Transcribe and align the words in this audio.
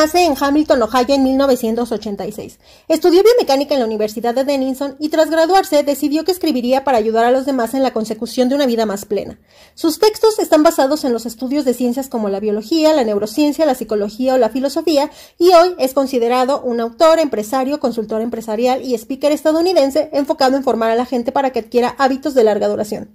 Nace 0.00 0.24
en 0.24 0.34
Hamilton, 0.40 0.80
Ohio 0.80 1.14
en 1.14 1.24
1986. 1.24 2.58
Estudió 2.88 3.22
biomecánica 3.22 3.74
en 3.74 3.80
la 3.80 3.86
Universidad 3.86 4.34
de 4.34 4.44
Denison 4.44 4.96
y 4.98 5.10
tras 5.10 5.28
graduarse 5.28 5.82
decidió 5.82 6.24
que 6.24 6.32
escribiría 6.32 6.84
para 6.84 6.96
ayudar 6.96 7.26
a 7.26 7.30
los 7.30 7.44
demás 7.44 7.74
en 7.74 7.82
la 7.82 7.92
consecución 7.92 8.48
de 8.48 8.54
una 8.54 8.64
vida 8.64 8.86
más 8.86 9.04
plena. 9.04 9.38
Sus 9.74 9.98
textos 9.98 10.38
están 10.38 10.62
basados 10.62 11.04
en 11.04 11.12
los 11.12 11.26
estudios 11.26 11.66
de 11.66 11.74
ciencias 11.74 12.08
como 12.08 12.30
la 12.30 12.40
biología, 12.40 12.94
la 12.94 13.04
neurociencia, 13.04 13.66
la 13.66 13.74
psicología 13.74 14.36
o 14.36 14.38
la 14.38 14.48
filosofía 14.48 15.10
y 15.38 15.52
hoy 15.52 15.74
es 15.78 15.92
considerado 15.92 16.62
un 16.62 16.80
autor, 16.80 17.18
empresario, 17.18 17.78
consultor 17.78 18.22
empresarial 18.22 18.82
y 18.82 18.94
speaker 18.94 19.32
estadounidense 19.32 20.08
enfocado 20.14 20.56
en 20.56 20.64
formar 20.64 20.90
a 20.90 20.96
la 20.96 21.04
gente 21.04 21.30
para 21.30 21.50
que 21.50 21.58
adquiera 21.58 21.94
hábitos 21.98 22.32
de 22.32 22.44
larga 22.44 22.68
duración. 22.68 23.10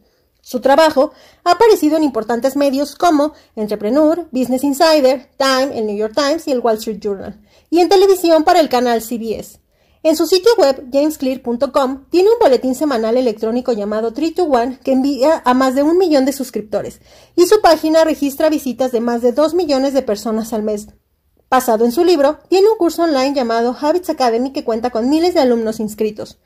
Su 0.47 0.59
trabajo 0.59 1.11
ha 1.43 1.53
aparecido 1.53 1.97
en 1.97 2.03
importantes 2.03 2.55
medios 2.55 2.93
como 2.93 3.33
Entrepreneur, 3.55 4.27
Business 4.31 4.63
Insider, 4.63 5.27
Time, 5.37 5.75
el 5.75 5.87
New 5.87 5.97
York 5.97 6.13
Times 6.15 6.47
y 6.47 6.51
el 6.51 6.59
Wall 6.59 6.77
Street 6.77 6.99
Journal, 6.99 7.41
y 7.71 7.79
en 7.79 7.89
televisión 7.89 8.43
para 8.43 8.59
el 8.59 8.69
canal 8.69 9.01
CBS. 9.01 9.59
En 10.03 10.15
su 10.15 10.27
sitio 10.27 10.51
web, 10.59 10.87
jamesclear.com, 10.93 12.05
tiene 12.11 12.29
un 12.29 12.37
boletín 12.39 12.75
semanal 12.75 13.17
electrónico 13.17 13.73
llamado 13.73 14.13
3 14.13 14.35
to 14.35 14.43
1 14.43 14.77
que 14.83 14.91
envía 14.91 15.41
a 15.43 15.55
más 15.55 15.73
de 15.73 15.81
un 15.81 15.97
millón 15.97 16.25
de 16.25 16.31
suscriptores, 16.31 17.01
y 17.35 17.47
su 17.47 17.59
página 17.59 18.03
registra 18.03 18.51
visitas 18.51 18.91
de 18.91 19.01
más 19.01 19.23
de 19.23 19.31
2 19.31 19.55
millones 19.55 19.95
de 19.95 20.03
personas 20.03 20.53
al 20.53 20.61
mes. 20.61 20.89
Basado 21.49 21.85
en 21.85 21.91
su 21.91 22.03
libro, 22.03 22.37
tiene 22.49 22.69
un 22.69 22.77
curso 22.77 23.01
online 23.01 23.33
llamado 23.33 23.75
Habits 23.81 24.11
Academy 24.11 24.53
que 24.53 24.63
cuenta 24.63 24.91
con 24.91 25.09
miles 25.09 25.33
de 25.33 25.39
alumnos 25.39 25.79
inscritos. 25.79 26.37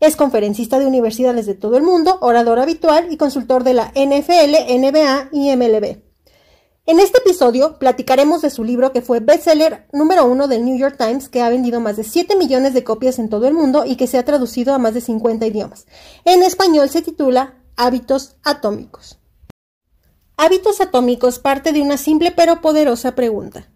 Es 0.00 0.16
conferencista 0.16 0.78
de 0.78 0.86
universidades 0.86 1.46
de 1.46 1.54
todo 1.54 1.76
el 1.76 1.82
mundo, 1.82 2.18
orador 2.20 2.58
habitual 2.58 3.08
y 3.10 3.16
consultor 3.16 3.64
de 3.64 3.74
la 3.74 3.92
NFL, 3.94 4.72
NBA 4.78 5.28
y 5.32 5.56
MLB. 5.56 6.06
En 6.88 7.00
este 7.00 7.18
episodio 7.18 7.78
platicaremos 7.78 8.42
de 8.42 8.50
su 8.50 8.62
libro 8.62 8.92
que 8.92 9.02
fue 9.02 9.18
bestseller 9.18 9.88
número 9.92 10.24
uno 10.24 10.46
del 10.46 10.64
New 10.64 10.78
York 10.78 10.96
Times, 10.96 11.28
que 11.28 11.42
ha 11.42 11.48
vendido 11.48 11.80
más 11.80 11.96
de 11.96 12.04
7 12.04 12.36
millones 12.36 12.74
de 12.74 12.84
copias 12.84 13.18
en 13.18 13.28
todo 13.28 13.48
el 13.48 13.54
mundo 13.54 13.84
y 13.84 13.96
que 13.96 14.06
se 14.06 14.18
ha 14.18 14.24
traducido 14.24 14.72
a 14.72 14.78
más 14.78 14.94
de 14.94 15.00
50 15.00 15.46
idiomas. 15.46 15.86
En 16.24 16.44
español 16.44 16.88
se 16.88 17.02
titula 17.02 17.56
Hábitos 17.76 18.36
Atómicos. 18.44 19.18
Hábitos 20.36 20.80
Atómicos 20.80 21.40
parte 21.40 21.72
de 21.72 21.80
una 21.80 21.96
simple 21.96 22.30
pero 22.30 22.60
poderosa 22.60 23.16
pregunta. 23.16 23.68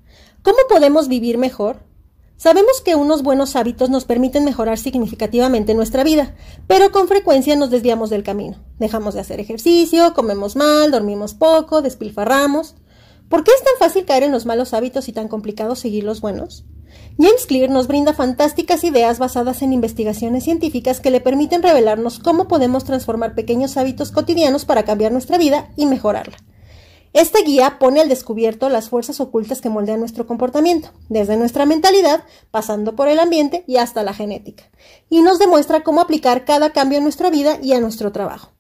¿Cómo 0.43 0.59
podemos 0.69 1.09
vivir 1.09 1.37
mejor? 1.37 1.90
Sabemos 2.41 2.81
que 2.81 2.95
unos 2.95 3.23
buenos 3.23 3.55
hábitos 3.55 3.91
nos 3.91 4.07
permiten 4.07 4.47
mejorar 4.47 4.79
significativamente 4.79 5.75
nuestra 5.75 6.05
vida, 6.05 6.35
pero 6.67 6.91
con 6.91 7.07
frecuencia 7.07 7.55
nos 7.55 7.69
desviamos 7.69 8.09
del 8.09 8.23
camino. 8.23 8.57
Dejamos 8.79 9.13
de 9.13 9.21
hacer 9.21 9.41
ejercicio, 9.41 10.15
comemos 10.15 10.57
mal, 10.57 10.91
dormimos 10.91 11.35
poco, 11.35 11.83
despilfarramos. 11.83 12.77
¿Por 13.29 13.45
qué 13.45 13.51
es 13.55 13.63
tan 13.63 13.75
fácil 13.79 14.07
caer 14.07 14.23
en 14.23 14.33
los 14.33 14.47
malos 14.47 14.73
hábitos 14.73 15.07
y 15.11 15.13
tan 15.13 15.29
complicado 15.29 15.77
seguir 15.77 16.05
los 16.05 16.23
buenos? 16.23 16.65
James 17.19 17.45
Clear 17.47 17.69
nos 17.69 17.89
brinda 17.89 18.15
fantásticas 18.15 18.85
ideas 18.85 19.19
basadas 19.19 19.61
en 19.61 19.75
investigaciones 19.75 20.43
científicas 20.43 21.01
que 21.01 21.11
le 21.11 21.21
permiten 21.21 21.63
revelarnos 21.63 22.21
cómo 22.21 22.49
podemos 22.49 22.85
transformar 22.85 23.35
pequeños 23.35 23.77
hábitos 23.77 24.13
cotidianos 24.13 24.65
para 24.65 24.85
cambiar 24.85 25.13
nuestra 25.13 25.37
vida 25.37 25.69
y 25.77 25.85
mejorarla. 25.85 26.39
Esta 27.13 27.41
guía 27.41 27.79
pone 27.81 28.01
al 28.01 28.09
descubierto 28.09 28.69
las 28.69 28.89
fuerzas 28.89 29.21
ocultas 29.21 29.61
que 29.61 29.69
moldean 29.69 29.99
nuestro 29.99 30.29
comportamiento, 30.29 30.91
desde 31.09 31.37
nuestra 31.37 31.67
mentalidad, 31.67 32.23
pasando 32.53 32.95
por 32.95 33.09
el 33.09 33.19
ambiente 33.19 33.65
y 33.67 33.79
hasta 33.79 34.05
la 34.05 34.15
genética, 34.15 34.71
y 35.09 35.21
nos 35.23 35.41
demuestra 35.41 35.83
cómo 35.83 36.01
aplicar 36.01 36.45
cada 36.45 36.71
cambio 36.71 36.99
en 36.99 37.05
nuestra 37.05 37.29
vida 37.29 37.59
y 37.61 37.73
a 37.73 37.81
nuestro 37.81 38.13
trabajo. 38.13 38.53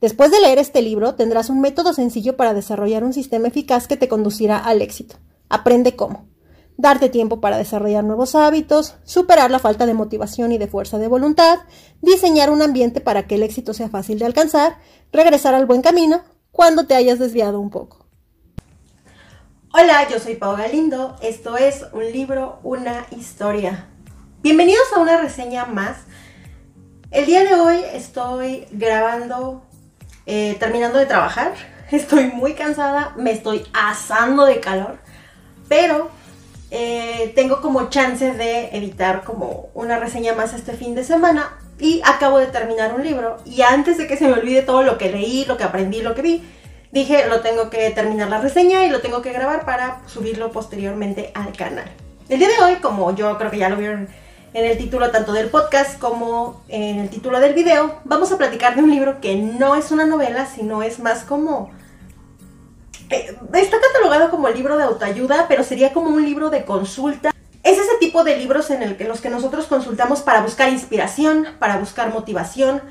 Después 0.00 0.30
de 0.30 0.40
leer 0.40 0.58
este 0.58 0.80
libro, 0.80 1.14
tendrás 1.14 1.50
un 1.50 1.60
método 1.60 1.92
sencillo 1.92 2.36
para 2.36 2.54
desarrollar 2.54 3.04
un 3.04 3.12
sistema 3.12 3.48
eficaz 3.48 3.86
que 3.86 3.98
te 3.98 4.08
conducirá 4.08 4.58
al 4.58 4.80
éxito. 4.80 5.16
Aprende 5.50 5.94
cómo. 5.94 6.26
Darte 6.78 7.10
tiempo 7.10 7.40
para 7.40 7.58
desarrollar 7.58 8.02
nuevos 8.02 8.34
hábitos, 8.34 8.94
superar 9.04 9.50
la 9.50 9.58
falta 9.58 9.84
de 9.84 9.94
motivación 9.94 10.50
y 10.50 10.58
de 10.58 10.66
fuerza 10.66 10.98
de 10.98 11.06
voluntad, 11.06 11.60
diseñar 12.00 12.50
un 12.50 12.62
ambiente 12.62 13.02
para 13.02 13.26
que 13.26 13.34
el 13.34 13.42
éxito 13.42 13.74
sea 13.74 13.90
fácil 13.90 14.18
de 14.18 14.24
alcanzar, 14.24 14.78
regresar 15.12 15.54
al 15.54 15.66
buen 15.66 15.82
camino, 15.82 16.22
cuando 16.52 16.86
te 16.86 16.94
hayas 16.94 17.18
desviado 17.18 17.58
un 17.58 17.70
poco. 17.70 18.06
Hola, 19.72 20.06
yo 20.08 20.20
soy 20.20 20.36
Pau 20.36 20.54
Galindo. 20.54 21.16
Esto 21.22 21.56
es 21.56 21.86
un 21.92 22.04
libro, 22.12 22.60
una 22.62 23.06
historia. 23.10 23.86
Bienvenidos 24.42 24.92
a 24.94 25.00
una 25.00 25.16
reseña 25.16 25.64
más. 25.64 25.96
El 27.10 27.24
día 27.24 27.42
de 27.42 27.54
hoy 27.54 27.82
estoy 27.94 28.66
grabando, 28.70 29.62
eh, 30.26 30.56
terminando 30.60 30.98
de 30.98 31.06
trabajar. 31.06 31.54
Estoy 31.90 32.28
muy 32.28 32.54
cansada, 32.54 33.14
me 33.16 33.32
estoy 33.32 33.66
asando 33.74 34.46
de 34.46 34.60
calor, 34.60 34.98
pero 35.68 36.10
eh, 36.70 37.32
tengo 37.34 37.60
como 37.60 37.90
chance 37.90 38.32
de 38.32 38.74
editar 38.76 39.24
como 39.24 39.68
una 39.74 39.98
reseña 39.98 40.34
más 40.34 40.54
este 40.54 40.72
fin 40.72 40.94
de 40.94 41.04
semana 41.04 41.61
y 41.78 42.00
acabo 42.04 42.38
de 42.38 42.46
terminar 42.46 42.94
un 42.94 43.02
libro 43.02 43.38
y 43.44 43.62
antes 43.62 43.98
de 43.98 44.06
que 44.06 44.16
se 44.16 44.26
me 44.26 44.34
olvide 44.34 44.62
todo 44.62 44.82
lo 44.82 44.98
que 44.98 45.10
leí, 45.10 45.44
lo 45.44 45.56
que 45.56 45.64
aprendí, 45.64 46.02
lo 46.02 46.14
que 46.14 46.22
vi, 46.22 46.44
dije 46.92 47.26
lo 47.28 47.40
tengo 47.40 47.70
que 47.70 47.90
terminar 47.90 48.28
la 48.28 48.40
reseña 48.40 48.84
y 48.84 48.90
lo 48.90 49.00
tengo 49.00 49.22
que 49.22 49.32
grabar 49.32 49.64
para 49.64 50.00
subirlo 50.06 50.52
posteriormente 50.52 51.32
al 51.34 51.52
canal. 51.52 51.90
El 52.28 52.38
día 52.38 52.48
de 52.48 52.62
hoy, 52.62 52.76
como 52.76 53.14
yo 53.14 53.36
creo 53.38 53.50
que 53.50 53.58
ya 53.58 53.68
lo 53.68 53.76
vieron 53.76 54.08
en 54.54 54.64
el 54.64 54.76
título 54.76 55.10
tanto 55.10 55.32
del 55.32 55.48
podcast 55.48 55.98
como 55.98 56.62
en 56.68 56.98
el 56.98 57.08
título 57.08 57.40
del 57.40 57.54
video, 57.54 57.98
vamos 58.04 58.30
a 58.32 58.38
platicar 58.38 58.76
de 58.76 58.82
un 58.82 58.90
libro 58.90 59.20
que 59.20 59.36
no 59.36 59.74
es 59.74 59.90
una 59.90 60.04
novela, 60.04 60.46
sino 60.46 60.82
es 60.82 60.98
más 60.98 61.24
como... 61.24 61.70
Eh, 63.10 63.36
está 63.54 63.76
catalogado 63.80 64.30
como 64.30 64.48
libro 64.48 64.76
de 64.76 64.84
autoayuda, 64.84 65.46
pero 65.48 65.64
sería 65.64 65.92
como 65.92 66.08
un 66.08 66.22
libro 66.24 66.48
de 66.48 66.64
consulta 66.64 67.32
es 67.62 67.78
ese 67.78 67.96
tipo 68.00 68.24
de 68.24 68.36
libros 68.36 68.70
en 68.70 68.82
el 68.82 68.96
los 69.06 69.20
que 69.20 69.30
nosotros 69.30 69.66
consultamos 69.66 70.20
para 70.20 70.42
buscar 70.42 70.68
inspiración, 70.68 71.46
para 71.58 71.78
buscar 71.78 72.12
motivación, 72.12 72.82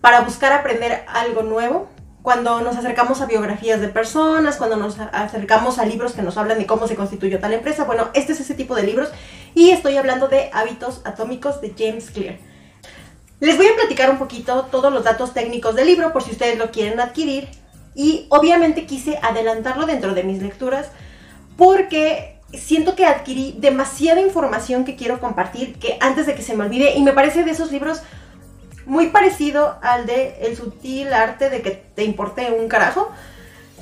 para 0.00 0.20
buscar 0.20 0.52
aprender 0.52 1.04
algo 1.08 1.42
nuevo. 1.42 1.88
Cuando 2.22 2.60
nos 2.60 2.76
acercamos 2.76 3.22
a 3.22 3.26
biografías 3.26 3.80
de 3.80 3.88
personas, 3.88 4.56
cuando 4.56 4.76
nos 4.76 4.98
acercamos 4.98 5.78
a 5.78 5.86
libros 5.86 6.12
que 6.12 6.20
nos 6.20 6.36
hablan 6.36 6.58
de 6.58 6.66
cómo 6.66 6.86
se 6.86 6.94
constituyó 6.94 7.38
tal 7.38 7.54
empresa, 7.54 7.84
bueno, 7.84 8.08
este 8.12 8.32
es 8.32 8.40
ese 8.40 8.54
tipo 8.54 8.74
de 8.74 8.82
libros 8.82 9.08
y 9.54 9.70
estoy 9.70 9.96
hablando 9.96 10.28
de 10.28 10.50
Hábitos 10.52 11.00
Atómicos 11.04 11.62
de 11.62 11.72
James 11.78 12.10
Clear. 12.10 12.36
Les 13.40 13.56
voy 13.56 13.68
a 13.68 13.76
platicar 13.76 14.10
un 14.10 14.18
poquito 14.18 14.64
todos 14.70 14.92
los 14.92 15.04
datos 15.04 15.32
técnicos 15.32 15.74
del 15.74 15.86
libro 15.86 16.12
por 16.12 16.22
si 16.22 16.32
ustedes 16.32 16.58
lo 16.58 16.70
quieren 16.70 17.00
adquirir 17.00 17.48
y 17.94 18.26
obviamente 18.28 18.84
quise 18.84 19.18
adelantarlo 19.22 19.86
dentro 19.86 20.12
de 20.12 20.24
mis 20.24 20.42
lecturas 20.42 20.88
porque 21.56 22.37
siento 22.52 22.94
que 22.94 23.04
adquirí 23.04 23.54
demasiada 23.58 24.20
información 24.20 24.84
que 24.84 24.96
quiero 24.96 25.20
compartir 25.20 25.74
que 25.78 25.98
antes 26.00 26.26
de 26.26 26.34
que 26.34 26.42
se 26.42 26.56
me 26.56 26.64
olvide 26.64 26.94
y 26.96 27.02
me 27.02 27.12
parece 27.12 27.44
de 27.44 27.50
esos 27.50 27.70
libros 27.72 28.00
muy 28.86 29.08
parecido 29.08 29.76
al 29.82 30.06
de 30.06 30.36
El 30.40 30.56
sutil 30.56 31.12
arte 31.12 31.50
de 31.50 31.60
que 31.60 31.70
te 31.70 32.04
importe 32.04 32.50
un 32.50 32.68
carajo 32.68 33.10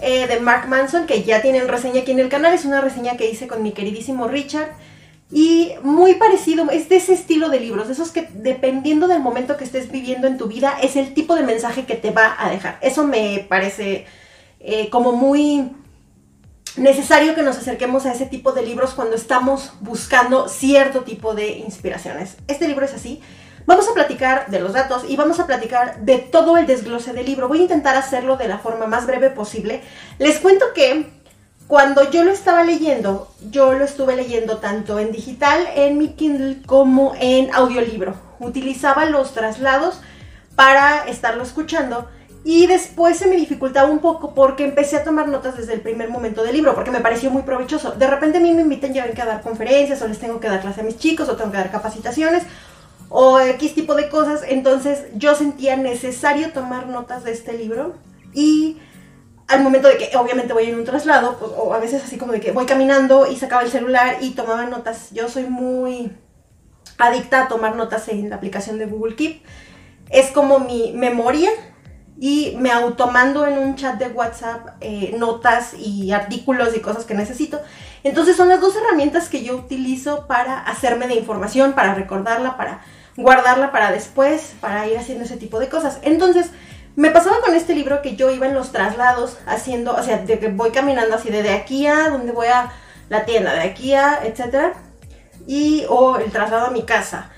eh, 0.02 0.26
de 0.26 0.40
Mark 0.40 0.68
Manson 0.68 1.06
que 1.06 1.22
ya 1.22 1.40
tienen 1.42 1.68
reseña 1.68 2.00
aquí 2.00 2.10
en 2.10 2.18
el 2.18 2.28
canal 2.28 2.52
es 2.54 2.64
una 2.64 2.80
reseña 2.80 3.16
que 3.16 3.30
hice 3.30 3.46
con 3.46 3.62
mi 3.62 3.72
queridísimo 3.72 4.26
Richard 4.26 4.70
y 5.30 5.72
muy 5.82 6.14
parecido, 6.14 6.70
es 6.70 6.88
de 6.88 6.96
ese 6.96 7.12
estilo 7.12 7.48
de 7.48 7.58
libros, 7.58 7.88
de 7.88 7.94
esos 7.94 8.12
que 8.12 8.28
dependiendo 8.32 9.08
del 9.08 9.20
momento 9.20 9.56
que 9.56 9.64
estés 9.64 9.90
viviendo 9.90 10.28
en 10.28 10.38
tu 10.38 10.46
vida 10.46 10.76
es 10.80 10.94
el 10.94 11.14
tipo 11.14 11.34
de 11.34 11.42
mensaje 11.42 11.84
que 11.84 11.96
te 11.96 12.12
va 12.12 12.36
a 12.38 12.48
dejar. 12.48 12.78
Eso 12.80 13.04
me 13.04 13.44
parece 13.48 14.06
eh, 14.60 14.88
como 14.88 15.12
muy 15.12 15.72
necesario 16.76 17.34
que 17.34 17.42
nos 17.42 17.56
acerquemos 17.56 18.06
a 18.06 18.12
ese 18.12 18.26
tipo 18.26 18.52
de 18.52 18.62
libros 18.62 18.94
cuando 18.94 19.16
estamos 19.16 19.72
buscando 19.80 20.48
cierto 20.48 21.02
tipo 21.02 21.34
de 21.34 21.58
inspiraciones. 21.58 22.36
Este 22.48 22.68
libro 22.68 22.84
es 22.84 22.94
así. 22.94 23.22
Vamos 23.66 23.88
a 23.88 23.94
platicar 23.94 24.46
de 24.48 24.60
los 24.60 24.74
datos 24.74 25.04
y 25.08 25.16
vamos 25.16 25.40
a 25.40 25.46
platicar 25.46 26.00
de 26.00 26.18
todo 26.18 26.56
el 26.56 26.66
desglose 26.66 27.12
del 27.12 27.26
libro. 27.26 27.48
Voy 27.48 27.58
a 27.58 27.62
intentar 27.62 27.96
hacerlo 27.96 28.36
de 28.36 28.46
la 28.46 28.58
forma 28.58 28.86
más 28.86 29.06
breve 29.06 29.30
posible. 29.30 29.82
Les 30.18 30.38
cuento 30.38 30.66
que 30.72 31.10
cuando 31.66 32.08
yo 32.10 32.22
lo 32.22 32.30
estaba 32.30 32.62
leyendo, 32.62 33.28
yo 33.50 33.72
lo 33.72 33.84
estuve 33.84 34.14
leyendo 34.14 34.58
tanto 34.58 35.00
en 35.00 35.10
digital, 35.10 35.66
en 35.74 35.98
mi 35.98 36.10
Kindle, 36.10 36.62
como 36.64 37.14
en 37.18 37.52
audiolibro. 37.52 38.14
Utilizaba 38.38 39.06
los 39.06 39.32
traslados 39.34 40.00
para 40.54 41.08
estarlo 41.08 41.42
escuchando 41.42 42.08
y 42.48 42.68
después 42.68 43.16
se 43.16 43.26
me 43.26 43.34
dificultaba 43.34 43.90
un 43.90 43.98
poco 43.98 44.32
porque 44.32 44.62
empecé 44.62 44.94
a 44.94 45.02
tomar 45.02 45.26
notas 45.26 45.56
desde 45.56 45.74
el 45.74 45.80
primer 45.80 46.10
momento 46.10 46.44
del 46.44 46.54
libro, 46.54 46.76
porque 46.76 46.92
me 46.92 47.00
pareció 47.00 47.28
muy 47.28 47.42
provechoso. 47.42 47.90
De 47.90 48.06
repente 48.06 48.38
a 48.38 48.40
mí 48.40 48.52
me 48.52 48.62
invitan 48.62 48.94
ya 48.94 49.02
a 49.02 49.24
dar 49.24 49.42
conferencias, 49.42 50.00
o 50.00 50.06
les 50.06 50.20
tengo 50.20 50.38
que 50.38 50.46
dar 50.46 50.60
clase 50.60 50.82
a 50.82 50.84
mis 50.84 50.96
chicos, 50.96 51.28
o 51.28 51.34
tengo 51.34 51.50
que 51.50 51.56
dar 51.56 51.72
capacitaciones, 51.72 52.44
o 53.08 53.40
X 53.40 53.74
tipo 53.74 53.96
de 53.96 54.08
cosas. 54.08 54.42
Entonces 54.46 55.06
yo 55.16 55.34
sentía 55.34 55.76
necesario 55.76 56.52
tomar 56.52 56.86
notas 56.86 57.24
de 57.24 57.32
este 57.32 57.52
libro. 57.54 57.96
Y 58.32 58.78
al 59.48 59.64
momento 59.64 59.88
de 59.88 59.96
que 59.96 60.16
obviamente 60.16 60.52
voy 60.52 60.66
en 60.66 60.76
un 60.76 60.84
traslado, 60.84 61.38
pues, 61.40 61.50
o 61.56 61.74
a 61.74 61.80
veces 61.80 62.04
así 62.04 62.16
como 62.16 62.30
de 62.30 62.38
que 62.38 62.52
voy 62.52 62.66
caminando 62.66 63.26
y 63.26 63.34
sacaba 63.34 63.62
el 63.62 63.72
celular 63.72 64.18
y 64.20 64.34
tomaba 64.34 64.66
notas. 64.66 65.10
Yo 65.10 65.28
soy 65.28 65.46
muy 65.46 66.12
adicta 66.96 67.42
a 67.42 67.48
tomar 67.48 67.74
notas 67.74 68.06
en 68.06 68.30
la 68.30 68.36
aplicación 68.36 68.78
de 68.78 68.86
Google 68.86 69.16
Keep. 69.16 69.42
Es 70.10 70.30
como 70.30 70.60
mi 70.60 70.92
memoria 70.92 71.50
y 72.18 72.56
me 72.58 72.70
automando 72.70 73.46
en 73.46 73.58
un 73.58 73.76
chat 73.76 73.98
de 73.98 74.08
WhatsApp 74.08 74.76
eh, 74.80 75.14
notas 75.18 75.74
y 75.74 76.12
artículos 76.12 76.74
y 76.76 76.80
cosas 76.80 77.04
que 77.04 77.14
necesito. 77.14 77.60
Entonces 78.04 78.36
son 78.36 78.48
las 78.48 78.60
dos 78.60 78.74
herramientas 78.76 79.28
que 79.28 79.42
yo 79.42 79.56
utilizo 79.56 80.26
para 80.26 80.60
hacerme 80.60 81.08
de 81.08 81.14
información, 81.14 81.72
para 81.74 81.94
recordarla, 81.94 82.56
para 82.56 82.80
guardarla 83.16 83.72
para 83.72 83.90
después, 83.90 84.54
para 84.60 84.86
ir 84.86 84.96
haciendo 84.98 85.24
ese 85.24 85.36
tipo 85.36 85.58
de 85.58 85.68
cosas. 85.68 85.98
Entonces, 86.02 86.50
me 86.94 87.10
pasaba 87.10 87.40
con 87.40 87.54
este 87.54 87.74
libro 87.74 88.02
que 88.02 88.16
yo 88.16 88.30
iba 88.30 88.46
en 88.46 88.54
los 88.54 88.72
traslados 88.72 89.38
haciendo, 89.46 89.94
o 89.94 90.02
sea, 90.02 90.18
de 90.18 90.38
que 90.38 90.48
voy 90.48 90.70
caminando 90.70 91.16
así 91.16 91.30
de, 91.30 91.50
aquí 91.50 91.86
a 91.86 92.10
donde 92.10 92.32
voy 92.32 92.46
a 92.46 92.72
la 93.08 93.24
tienda, 93.24 93.54
de 93.54 93.60
aquí 93.60 93.94
a, 93.94 94.20
etcétera, 94.22 94.74
y 95.46 95.84
o 95.88 96.16
el 96.16 96.30
traslado 96.30 96.66
a 96.66 96.70
mi 96.70 96.82
casa, 96.82 97.30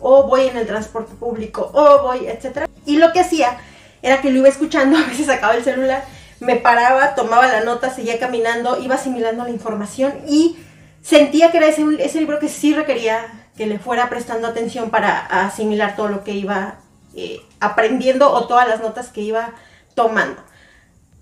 o 0.00 0.26
voy 0.26 0.48
en 0.48 0.56
el 0.56 0.66
transporte 0.66 1.14
público, 1.14 1.70
o 1.72 2.02
voy, 2.02 2.26
etcétera. 2.26 2.68
Y 2.86 2.98
lo 2.98 3.12
que 3.12 3.20
hacía 3.20 3.58
era 4.04 4.20
que 4.20 4.30
lo 4.30 4.38
iba 4.38 4.48
escuchando, 4.48 4.96
a 4.98 5.06
veces 5.06 5.26
sacaba 5.26 5.54
el 5.54 5.64
celular, 5.64 6.04
me 6.38 6.56
paraba, 6.56 7.14
tomaba 7.14 7.48
la 7.48 7.64
nota, 7.64 7.90
seguía 7.90 8.18
caminando, 8.18 8.78
iba 8.80 8.96
asimilando 8.96 9.44
la 9.44 9.50
información 9.50 10.12
y 10.28 10.56
sentía 11.02 11.50
que 11.50 11.56
era 11.56 11.66
ese, 11.66 11.84
ese 11.98 12.20
libro 12.20 12.38
que 12.38 12.48
sí 12.48 12.74
requería 12.74 13.26
que 13.56 13.66
le 13.66 13.78
fuera 13.78 14.10
prestando 14.10 14.46
atención 14.46 14.90
para 14.90 15.46
asimilar 15.46 15.96
todo 15.96 16.08
lo 16.08 16.22
que 16.22 16.32
iba 16.32 16.76
eh, 17.14 17.40
aprendiendo 17.60 18.30
o 18.30 18.46
todas 18.46 18.68
las 18.68 18.80
notas 18.80 19.08
que 19.08 19.22
iba 19.22 19.54
tomando. 19.94 20.42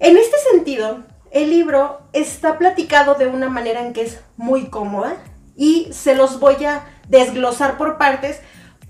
En 0.00 0.16
este 0.16 0.36
sentido, 0.50 1.02
el 1.30 1.50
libro 1.50 2.00
está 2.12 2.58
platicado 2.58 3.14
de 3.14 3.28
una 3.28 3.48
manera 3.48 3.80
en 3.80 3.92
que 3.92 4.02
es 4.02 4.18
muy 4.36 4.66
cómoda 4.66 5.16
y 5.54 5.88
se 5.92 6.14
los 6.14 6.40
voy 6.40 6.64
a 6.64 6.84
desglosar 7.08 7.76
por 7.76 7.98
partes 7.98 8.40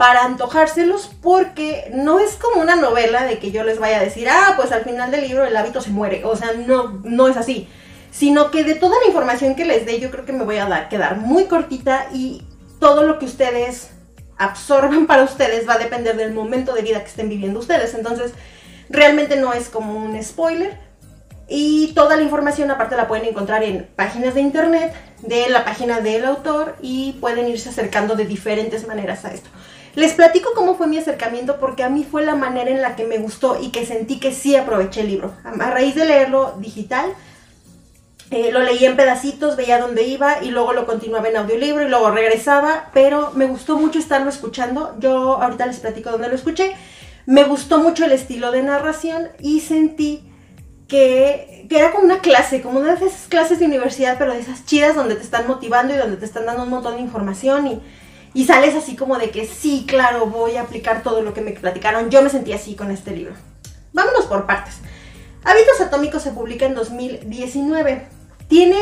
para 0.03 0.25
antojárselos 0.25 1.13
porque 1.23 1.89
no 1.95 2.19
es 2.19 2.35
como 2.35 2.61
una 2.61 2.75
novela 2.75 3.23
de 3.23 3.39
que 3.39 3.53
yo 3.53 3.63
les 3.63 3.79
vaya 3.79 3.99
a 3.99 4.03
decir, 4.03 4.29
ah, 4.29 4.55
pues 4.57 4.73
al 4.73 4.83
final 4.83 5.13
del 5.13 5.21
libro 5.21 5.47
el 5.47 5.57
hábito 5.57 5.81
se 5.81 5.91
muere. 5.91 6.25
O 6.25 6.35
sea, 6.35 6.55
no, 6.55 7.01
no 7.05 7.29
es 7.29 7.37
así. 7.37 7.69
Sino 8.11 8.51
que 8.51 8.65
de 8.65 8.75
toda 8.75 8.97
la 8.99 9.07
información 9.07 9.55
que 9.55 9.65
les 9.65 9.87
dé, 9.87 10.01
yo 10.01 10.11
creo 10.11 10.25
que 10.25 10.33
me 10.33 10.43
voy 10.43 10.57
a 10.57 10.67
dar, 10.67 10.89
quedar 10.89 11.19
muy 11.19 11.45
cortita 11.45 12.09
y 12.13 12.43
todo 12.81 13.05
lo 13.05 13.21
que 13.21 13.27
ustedes 13.27 13.91
absorban 14.39 15.07
para 15.07 15.23
ustedes 15.23 15.69
va 15.69 15.75
a 15.75 15.79
depender 15.79 16.17
del 16.17 16.33
momento 16.33 16.75
de 16.75 16.83
vida 16.83 16.99
que 16.99 17.07
estén 17.09 17.29
viviendo 17.29 17.61
ustedes. 17.61 17.95
Entonces, 17.95 18.33
realmente 18.91 19.37
no 19.37 19.53
es 19.53 19.69
como 19.69 19.97
un 19.97 20.21
spoiler. 20.21 20.81
Y 21.47 21.93
toda 21.95 22.17
la 22.17 22.23
información 22.23 22.73
aparte 22.73 22.97
la 22.97 23.07
pueden 23.07 23.27
encontrar 23.27 23.63
en 23.63 23.89
páginas 23.95 24.35
de 24.35 24.41
internet, 24.41 24.95
de 25.21 25.49
la 25.49 25.65
página 25.65 26.01
del 26.01 26.25
autor 26.25 26.75
y 26.83 27.13
pueden 27.21 27.47
irse 27.47 27.69
acercando 27.69 28.17
de 28.17 28.25
diferentes 28.25 28.85
maneras 28.89 29.25
a 29.25 29.33
esto. 29.33 29.49
Les 29.95 30.15
platico 30.15 30.51
cómo 30.55 30.75
fue 30.75 30.87
mi 30.87 30.97
acercamiento 30.97 31.59
porque 31.59 31.83
a 31.83 31.91
mí 31.91 32.07
fue 32.09 32.25
la 32.25 32.35
manera 32.35 32.71
en 32.71 32.81
la 32.81 32.97
que 32.97 33.05
me 33.05 33.19
gustó 33.19 33.61
y 33.61 33.71
que 33.71 33.85
sentí 33.85 34.19
que 34.19 34.33
sí 34.33 34.57
aproveché 34.57 35.03
el 35.03 35.09
libro. 35.09 35.35
A 35.45 35.71
raíz 35.71 35.95
de 35.95 36.07
leerlo 36.07 36.55
digital, 36.59 37.13
eh, 38.31 38.51
lo 38.51 38.61
leía 38.61 38.89
en 38.89 38.97
pedacitos, 38.97 39.57
veía 39.57 39.79
dónde 39.79 40.05
iba 40.05 40.43
y 40.43 40.51
luego 40.51 40.73
lo 40.73 40.87
continuaba 40.87 41.29
en 41.29 41.37
audiolibro 41.37 41.85
y 41.85 41.91
luego 41.91 42.11
regresaba, 42.11 42.89
pero 42.95 43.33
me 43.35 43.45
gustó 43.45 43.77
mucho 43.77 43.99
estarlo 43.99 44.31
escuchando. 44.31 44.97
Yo 44.99 45.43
ahorita 45.43 45.67
les 45.67 45.81
platico 45.81 46.11
dónde 46.11 46.29
lo 46.29 46.37
escuché. 46.37 46.73
Me 47.27 47.45
gustó 47.45 47.79
mucho 47.79 48.07
el 48.07 48.13
estilo 48.13 48.51
de 48.51 48.63
narración 48.63 49.29
y 49.41 49.61
sentí 49.61 50.25
que, 50.89 51.67
que, 51.69 51.79
era 51.79 51.91
como 51.91 52.05
una 52.05 52.21
clase, 52.21 52.63
como 52.63 52.81
una 52.81 52.95
de 52.95 53.07
esas 53.07 53.29
clases 53.29 53.59
de 53.59 53.67
universidad, 53.67 54.17
pero 54.19 54.33
de 54.33 54.41
esas 54.41 54.65
chidas 54.65 54.97
donde 54.97 55.17
te 55.17 55.23
están 55.23 55.47
motivando 55.47 55.95
y 55.95 55.99
donde 55.99 56.17
te 56.17 56.25
están 56.25 56.47
dando 56.47 56.63
un 56.63 56.71
montón 56.71 56.95
de 56.95 57.03
información 57.03 57.67
y, 57.67 57.83
y 58.35 58.45
sales 58.45 58.75
así 58.75 58.97
como 58.97 59.19
de 59.19 59.31
que 59.31 59.47
sí, 59.47 59.85
claro, 59.87 60.27
voy 60.27 60.57
a 60.57 60.63
aplicar 60.63 61.03
todo 61.03 61.23
lo 61.23 61.35
que 61.35 61.41
me 61.41 61.53
platicaron. 61.53 62.11
Yo 62.11 62.23
me 62.23 62.31
sentí 62.31 62.53
así 62.53 62.75
con 62.75 62.91
este 62.91 63.11
libro. 63.11 63.35
Vámonos 63.93 64.27
por 64.27 64.47
partes. 64.47 64.77
Hábitos 65.45 65.81
Atómicos 65.81 66.23
se 66.23 66.31
publica 66.31 66.67
en 66.67 66.75
2019. 66.75 68.07
Tiene 68.49 68.79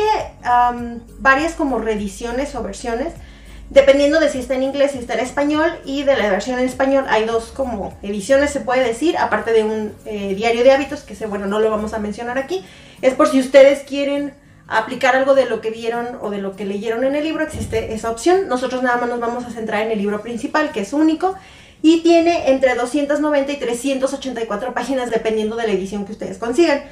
varias 1.19 1.53
como 1.53 1.79
reediciones 1.79 2.55
o 2.55 2.63
versiones, 2.63 3.13
dependiendo 3.69 4.19
de 4.19 4.29
si 4.29 4.39
está 4.39 4.55
en 4.55 4.63
inglés, 4.63 4.91
si 4.91 4.99
está 4.99 5.13
en 5.13 5.21
español, 5.21 5.71
y 5.85 6.03
de 6.03 6.17
la 6.17 6.29
versión 6.29 6.59
en 6.59 6.65
español 6.65 7.05
hay 7.07 7.25
dos 7.25 7.51
como 7.51 7.97
ediciones, 8.01 8.51
se 8.51 8.59
puede 8.59 8.85
decir, 8.85 9.17
aparte 9.17 9.53
de 9.53 9.63
un 9.63 9.93
eh, 10.05 10.35
diario 10.35 10.63
de 10.63 10.71
hábitos, 10.71 11.01
que 11.01 11.15
sé, 11.15 11.25
bueno, 11.25 11.47
no 11.47 11.59
lo 11.59 11.69
vamos 11.69 11.93
a 11.93 11.99
mencionar 11.99 12.37
aquí, 12.37 12.65
es 13.01 13.13
por 13.13 13.29
si 13.29 13.39
ustedes 13.39 13.83
quieren 13.83 14.33
aplicar 14.71 15.15
algo 15.15 15.35
de 15.35 15.45
lo 15.45 15.61
que 15.61 15.69
vieron 15.69 16.17
o 16.21 16.29
de 16.29 16.37
lo 16.37 16.55
que 16.55 16.65
leyeron 16.65 17.03
en 17.03 17.15
el 17.15 17.23
libro, 17.23 17.43
existe 17.43 17.93
esa 17.93 18.09
opción. 18.09 18.47
Nosotros 18.47 18.81
nada 18.81 18.97
más 18.97 19.09
nos 19.09 19.19
vamos 19.19 19.45
a 19.45 19.51
centrar 19.51 19.83
en 19.83 19.91
el 19.91 19.99
libro 19.99 20.21
principal, 20.21 20.71
que 20.71 20.81
es 20.81 20.93
único, 20.93 21.35
y 21.81 22.01
tiene 22.01 22.49
entre 22.51 22.75
290 22.75 23.51
y 23.51 23.57
384 23.57 24.73
páginas, 24.73 25.09
dependiendo 25.09 25.55
de 25.55 25.67
la 25.67 25.73
edición 25.73 26.05
que 26.05 26.13
ustedes 26.13 26.37
consigan. 26.37 26.83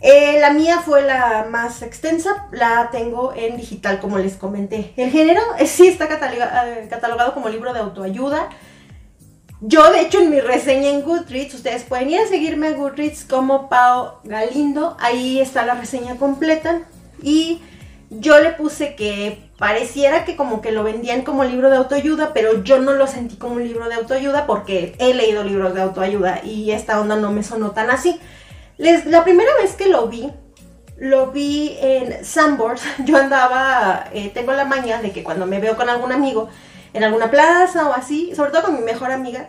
Eh, 0.00 0.38
la 0.40 0.52
mía 0.52 0.80
fue 0.84 1.02
la 1.02 1.46
más 1.48 1.82
extensa, 1.82 2.48
la 2.50 2.90
tengo 2.90 3.32
en 3.34 3.56
digital 3.56 4.00
como 4.00 4.18
les 4.18 4.36
comenté. 4.36 4.92
El 4.96 5.10
género 5.10 5.40
sí 5.66 5.88
está 5.88 6.04
eh, 6.06 6.86
catalogado 6.88 7.34
como 7.34 7.48
libro 7.48 7.72
de 7.72 7.80
autoayuda. 7.80 8.48
Yo, 9.64 9.90
de 9.92 10.00
hecho, 10.00 10.18
en 10.18 10.30
mi 10.30 10.40
reseña 10.40 10.90
en 10.90 11.02
Goodreads, 11.02 11.54
ustedes 11.54 11.84
pueden 11.84 12.10
ir 12.10 12.20
a 12.20 12.26
seguirme 12.26 12.68
a 12.68 12.72
Goodreads 12.72 13.24
como 13.24 13.68
Pau 13.68 14.18
Galindo. 14.24 14.96
Ahí 15.00 15.40
está 15.40 15.64
la 15.64 15.74
reseña 15.74 16.16
completa. 16.16 16.82
Y 17.22 17.62
yo 18.10 18.38
le 18.40 18.50
puse 18.50 18.94
que 18.96 19.50
pareciera 19.58 20.24
que 20.24 20.36
como 20.36 20.60
que 20.60 20.72
lo 20.72 20.82
vendían 20.82 21.22
como 21.22 21.44
libro 21.44 21.70
de 21.70 21.76
autoayuda, 21.76 22.32
pero 22.34 22.62
yo 22.64 22.80
no 22.80 22.92
lo 22.92 23.06
sentí 23.06 23.36
como 23.36 23.54
un 23.54 23.64
libro 23.64 23.88
de 23.88 23.94
autoayuda 23.94 24.46
porque 24.46 24.96
he 24.98 25.14
leído 25.14 25.44
libros 25.44 25.74
de 25.74 25.82
autoayuda 25.82 26.40
y 26.44 26.72
esta 26.72 27.00
onda 27.00 27.16
no 27.16 27.30
me 27.30 27.44
sonó 27.44 27.70
tan 27.70 27.90
así 27.90 28.20
la 28.78 29.24
primera 29.24 29.50
vez 29.60 29.74
que 29.74 29.88
lo 29.88 30.08
vi, 30.08 30.30
lo 30.96 31.30
vi 31.30 31.76
en 31.80 32.24
Sandboards. 32.24 32.82
Yo 33.04 33.16
andaba, 33.16 34.08
eh, 34.12 34.30
tengo 34.34 34.52
la 34.52 34.64
maña 34.64 35.00
de 35.00 35.12
que 35.12 35.22
cuando 35.22 35.46
me 35.46 35.60
veo 35.60 35.76
con 35.76 35.88
algún 35.88 36.12
amigo 36.12 36.48
en 36.94 37.04
alguna 37.04 37.30
plaza 37.30 37.88
o 37.88 37.92
así, 37.92 38.34
sobre 38.34 38.50
todo 38.50 38.62
con 38.64 38.76
mi 38.76 38.82
mejor 38.82 39.10
amiga, 39.10 39.48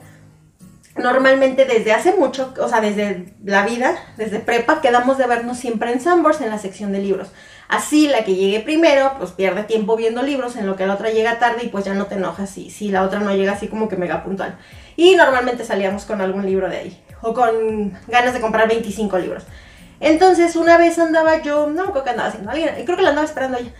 normalmente 0.95 1.65
desde 1.65 1.91
hace 1.91 2.13
mucho, 2.13 2.53
o 2.59 2.69
sea, 2.69 2.81
desde 2.81 3.33
la 3.43 3.65
vida, 3.65 3.95
desde 4.17 4.39
prepa, 4.39 4.81
quedamos 4.81 5.17
de 5.17 5.27
vernos 5.27 5.57
siempre 5.57 5.91
en 5.91 5.99
Sandboards 5.99 6.41
en 6.41 6.49
la 6.49 6.59
sección 6.59 6.91
de 6.91 6.99
libros. 6.99 7.29
Así 7.67 8.07
la 8.07 8.23
que 8.23 8.35
llegue 8.35 8.59
primero, 8.59 9.13
pues 9.17 9.31
pierde 9.31 9.63
tiempo 9.63 9.95
viendo 9.95 10.21
libros, 10.21 10.55
en 10.55 10.67
lo 10.67 10.75
que 10.75 10.85
la 10.85 10.93
otra 10.93 11.09
llega 11.09 11.39
tarde 11.39 11.63
y 11.63 11.69
pues 11.69 11.85
ya 11.85 11.93
no 11.93 12.05
te 12.05 12.15
enojas 12.15 12.49
si, 12.49 12.69
si 12.69 12.89
la 12.89 13.03
otra 13.03 13.19
no 13.19 13.33
llega 13.35 13.53
así 13.53 13.67
como 13.67 13.89
que 13.89 13.95
mega 13.95 14.23
puntual. 14.23 14.57
Y 14.95 15.15
normalmente 15.15 15.65
salíamos 15.65 16.05
con 16.05 16.21
algún 16.21 16.45
libro 16.45 16.69
de 16.69 16.77
ahí 16.77 17.03
o 17.21 17.33
con 17.33 17.97
ganas 18.07 18.33
de 18.33 18.41
comprar 18.41 18.67
25 18.67 19.17
libros. 19.17 19.43
Entonces, 19.99 20.55
una 20.55 20.77
vez 20.77 20.99
andaba 20.99 21.41
yo, 21.41 21.67
no 21.67 21.91
creo 21.91 22.03
que 22.03 22.09
andaba 22.09 22.29
haciendo, 22.29 22.51
creo 22.51 22.97
que 22.97 23.03
la 23.03 23.09
andaba 23.09 23.25
esperando 23.25 23.57
ella, 23.57 23.71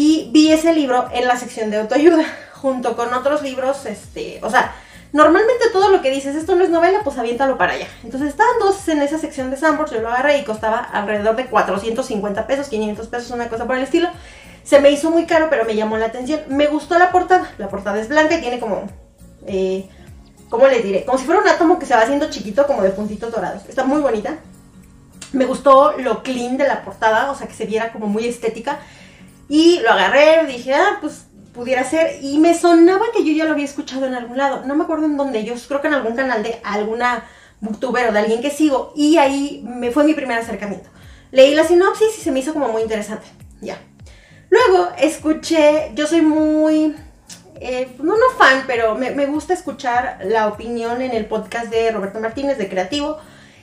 y 0.00 0.30
vi 0.30 0.52
ese 0.52 0.72
libro 0.74 1.08
en 1.12 1.26
la 1.26 1.36
sección 1.36 1.72
de 1.72 1.78
autoayuda, 1.78 2.22
junto 2.52 2.94
con 2.94 3.12
otros 3.12 3.42
libros, 3.42 3.84
este, 3.84 4.38
o 4.44 4.48
sea, 4.48 4.72
normalmente 5.12 5.70
todo 5.72 5.90
lo 5.90 6.00
que 6.02 6.12
dices, 6.12 6.36
esto 6.36 6.54
no 6.54 6.62
es 6.62 6.70
novela, 6.70 7.00
pues 7.02 7.18
aviéntalo 7.18 7.58
para 7.58 7.72
allá. 7.72 7.88
Entonces, 8.04 8.28
estaban 8.28 8.60
dos 8.60 8.86
en 8.86 9.02
esa 9.02 9.18
sección 9.18 9.50
de 9.50 9.56
Sandbox, 9.56 9.90
yo 9.90 10.00
lo 10.00 10.06
agarré 10.06 10.38
y 10.38 10.44
costaba 10.44 10.78
alrededor 10.78 11.34
de 11.34 11.46
450 11.46 12.46
pesos, 12.46 12.68
500 12.68 13.08
pesos, 13.08 13.32
una 13.32 13.48
cosa 13.48 13.66
por 13.66 13.76
el 13.76 13.82
estilo. 13.82 14.08
Se 14.62 14.78
me 14.78 14.92
hizo 14.92 15.10
muy 15.10 15.26
caro, 15.26 15.48
pero 15.50 15.64
me 15.64 15.74
llamó 15.74 15.96
la 15.96 16.06
atención. 16.06 16.42
Me 16.46 16.68
gustó 16.68 16.96
la 16.96 17.10
portada, 17.10 17.50
la 17.58 17.68
portada 17.68 17.98
es 17.98 18.08
blanca 18.08 18.36
y 18.36 18.40
tiene 18.40 18.60
como... 18.60 18.86
Eh, 19.48 19.88
¿cómo 20.48 20.68
le 20.68 20.80
diré? 20.80 21.06
Como 21.06 21.18
si 21.18 21.24
fuera 21.24 21.40
un 21.40 21.48
átomo 21.48 21.80
que 21.80 21.86
se 21.86 21.94
va 21.94 22.02
haciendo 22.02 22.30
chiquito, 22.30 22.68
como 22.68 22.82
de 22.82 22.90
puntitos 22.90 23.32
dorados. 23.32 23.62
Está 23.68 23.82
muy 23.82 24.00
bonita. 24.00 24.36
Me 25.32 25.44
gustó 25.44 25.96
lo 25.98 26.22
clean 26.22 26.56
de 26.56 26.68
la 26.68 26.84
portada, 26.84 27.32
o 27.32 27.34
sea, 27.34 27.48
que 27.48 27.54
se 27.54 27.66
viera 27.66 27.90
como 27.90 28.06
muy 28.06 28.28
estética. 28.28 28.78
Y 29.48 29.80
lo 29.80 29.90
agarré, 29.90 30.46
dije, 30.46 30.74
ah, 30.74 30.98
pues 31.00 31.26
pudiera 31.54 31.84
ser. 31.84 32.22
Y 32.22 32.38
me 32.38 32.54
sonaba 32.54 33.06
que 33.14 33.24
yo 33.24 33.32
ya 33.32 33.44
lo 33.44 33.52
había 33.52 33.64
escuchado 33.64 34.06
en 34.06 34.14
algún 34.14 34.36
lado. 34.36 34.64
No 34.66 34.74
me 34.74 34.84
acuerdo 34.84 35.06
en 35.06 35.16
dónde. 35.16 35.44
Yo 35.44 35.54
creo 35.68 35.80
que 35.80 35.88
en 35.88 35.94
algún 35.94 36.16
canal 36.16 36.42
de 36.42 36.60
alguna 36.64 37.24
booktuber 37.60 38.08
o 38.08 38.12
de 38.12 38.18
alguien 38.18 38.40
que 38.40 38.50
sigo. 38.50 38.92
Y 38.94 39.16
ahí 39.16 39.64
me 39.66 39.90
fue 39.90 40.04
mi 40.04 40.14
primer 40.14 40.38
acercamiento. 40.38 40.90
Leí 41.30 41.54
la 41.54 41.64
sinopsis 41.64 42.18
y 42.18 42.20
se 42.20 42.30
me 42.30 42.40
hizo 42.40 42.52
como 42.52 42.68
muy 42.68 42.82
interesante. 42.82 43.26
Ya. 43.60 43.78
Luego 44.50 44.90
escuché, 44.98 45.92
yo 45.94 46.06
soy 46.06 46.22
muy 46.22 46.94
eh, 47.60 47.96
no, 47.98 48.16
no 48.16 48.30
fan, 48.36 48.64
pero 48.66 48.94
me, 48.94 49.26
gusta 49.26 49.52
escuchar 49.52 50.20
la 50.24 50.46
opinión 50.46 51.02
en 51.02 51.10
el 51.12 51.26
podcast 51.26 51.66
de 51.70 51.90
Roberto 51.90 52.20
Martínez 52.20 52.56
de 52.56 52.68
Creativo 52.68 53.18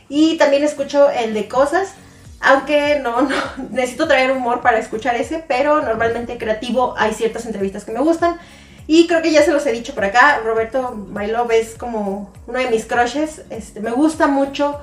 y 0.10 0.38
también 0.38 0.64
escucho 0.64 1.10
el 1.10 1.34
de 1.34 1.48
Cosas, 1.48 1.94
aunque 2.42 3.00
no, 3.00 3.22
no, 3.22 3.36
necesito 3.72 4.08
traer 4.08 4.32
humor 4.32 4.62
para 4.62 4.80
escuchar 4.80 5.16
ese, 5.16 5.44
pero 5.48 5.82
normalmente 5.82 6.38
Creativo 6.38 6.94
hay 6.98 7.14
ciertas 7.14 7.46
entrevistas 7.46 7.86
que 7.86 7.92
me 7.92 8.00
gustan 8.00 8.40
y 8.88 9.08
creo 9.08 9.22
que 9.22 9.32
ya 9.32 9.42
se 9.42 9.52
los 9.52 9.66
he 9.66 9.72
dicho 9.72 9.96
por 9.96 10.06
acá, 10.06 10.42
Roberto 10.44 10.92
My 10.94 11.32
es 11.52 11.76
como 11.76 12.32
uno 12.46 12.60
de 12.60 12.70
mis 12.70 12.86
crushes, 12.86 13.42
este, 13.50 13.80
me 13.80 13.92
gusta 13.92 14.28
mucho 14.28 14.80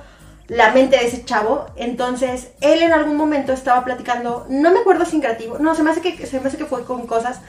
la 0.49 0.73
mente 0.73 0.97
de 0.97 1.07
ese 1.07 1.25
chavo. 1.25 1.67
Entonces, 1.77 2.51
él 2.61 2.83
en 2.83 2.93
algún 2.93 3.17
momento 3.17 3.53
estaba 3.53 3.85
platicando, 3.85 4.45
no 4.49 4.73
me 4.73 4.81
acuerdo 4.81 5.05
sin 5.05 5.21
creativo, 5.21 5.59
no, 5.59 5.75
se 5.75 5.85
me 5.85 5.91
hace 5.91 6.01
que, 6.01 6.27
se 6.27 6.41
me 6.41 6.49
hace 6.49 6.57
que 6.57 6.65
fue 6.65 6.85
con 6.85 7.07
cosas 7.07 7.41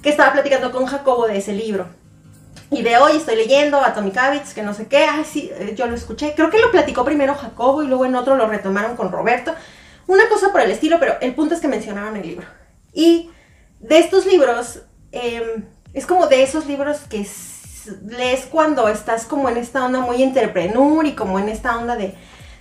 que 0.00 0.10
estaba 0.10 0.32
platicando 0.32 0.70
con 0.70 0.86
Jacobo 0.86 1.26
de 1.26 1.38
ese 1.38 1.52
libro. 1.52 1.86
Y 2.70 2.82
de 2.82 2.96
hoy 2.96 3.16
estoy 3.16 3.36
leyendo 3.36 3.80
Atomic 3.80 4.16
Habits, 4.16 4.52
que 4.52 4.62
no 4.62 4.74
sé 4.74 4.86
qué, 4.86 5.04
ay, 5.04 5.24
sí, 5.24 5.50
eh, 5.54 5.74
yo 5.76 5.86
lo 5.86 5.94
escuché. 5.94 6.34
Creo 6.34 6.50
que 6.50 6.58
lo 6.58 6.70
platicó 6.70 7.04
primero 7.04 7.34
Jacobo 7.34 7.82
y 7.82 7.86
luego 7.86 8.04
en 8.04 8.16
otro 8.16 8.36
lo 8.36 8.48
retomaron 8.48 8.96
con 8.96 9.12
Roberto. 9.12 9.54
Una 10.08 10.28
cosa 10.28 10.50
por 10.50 10.60
el 10.60 10.70
estilo, 10.70 10.98
pero 10.98 11.14
el 11.20 11.34
punto 11.34 11.54
es 11.54 11.60
que 11.60 11.68
mencionaron 11.68 12.16
el 12.16 12.26
libro. 12.26 12.46
Y 12.92 13.30
de 13.80 13.98
estos 13.98 14.26
libros, 14.26 14.80
em, 15.12 15.64
es 15.94 16.06
como 16.06 16.26
de 16.26 16.42
esos 16.42 16.66
libros 16.66 16.98
que 17.08 17.26
lees 18.08 18.46
cuando 18.46 18.88
estás 18.88 19.26
como 19.26 19.48
en 19.48 19.58
esta 19.58 19.84
onda 19.84 20.00
muy 20.00 20.22
entrepreneur 20.22 21.06
y 21.06 21.12
como 21.12 21.38
en 21.38 21.48
esta 21.48 21.78
onda 21.78 21.94
de, 21.94 22.14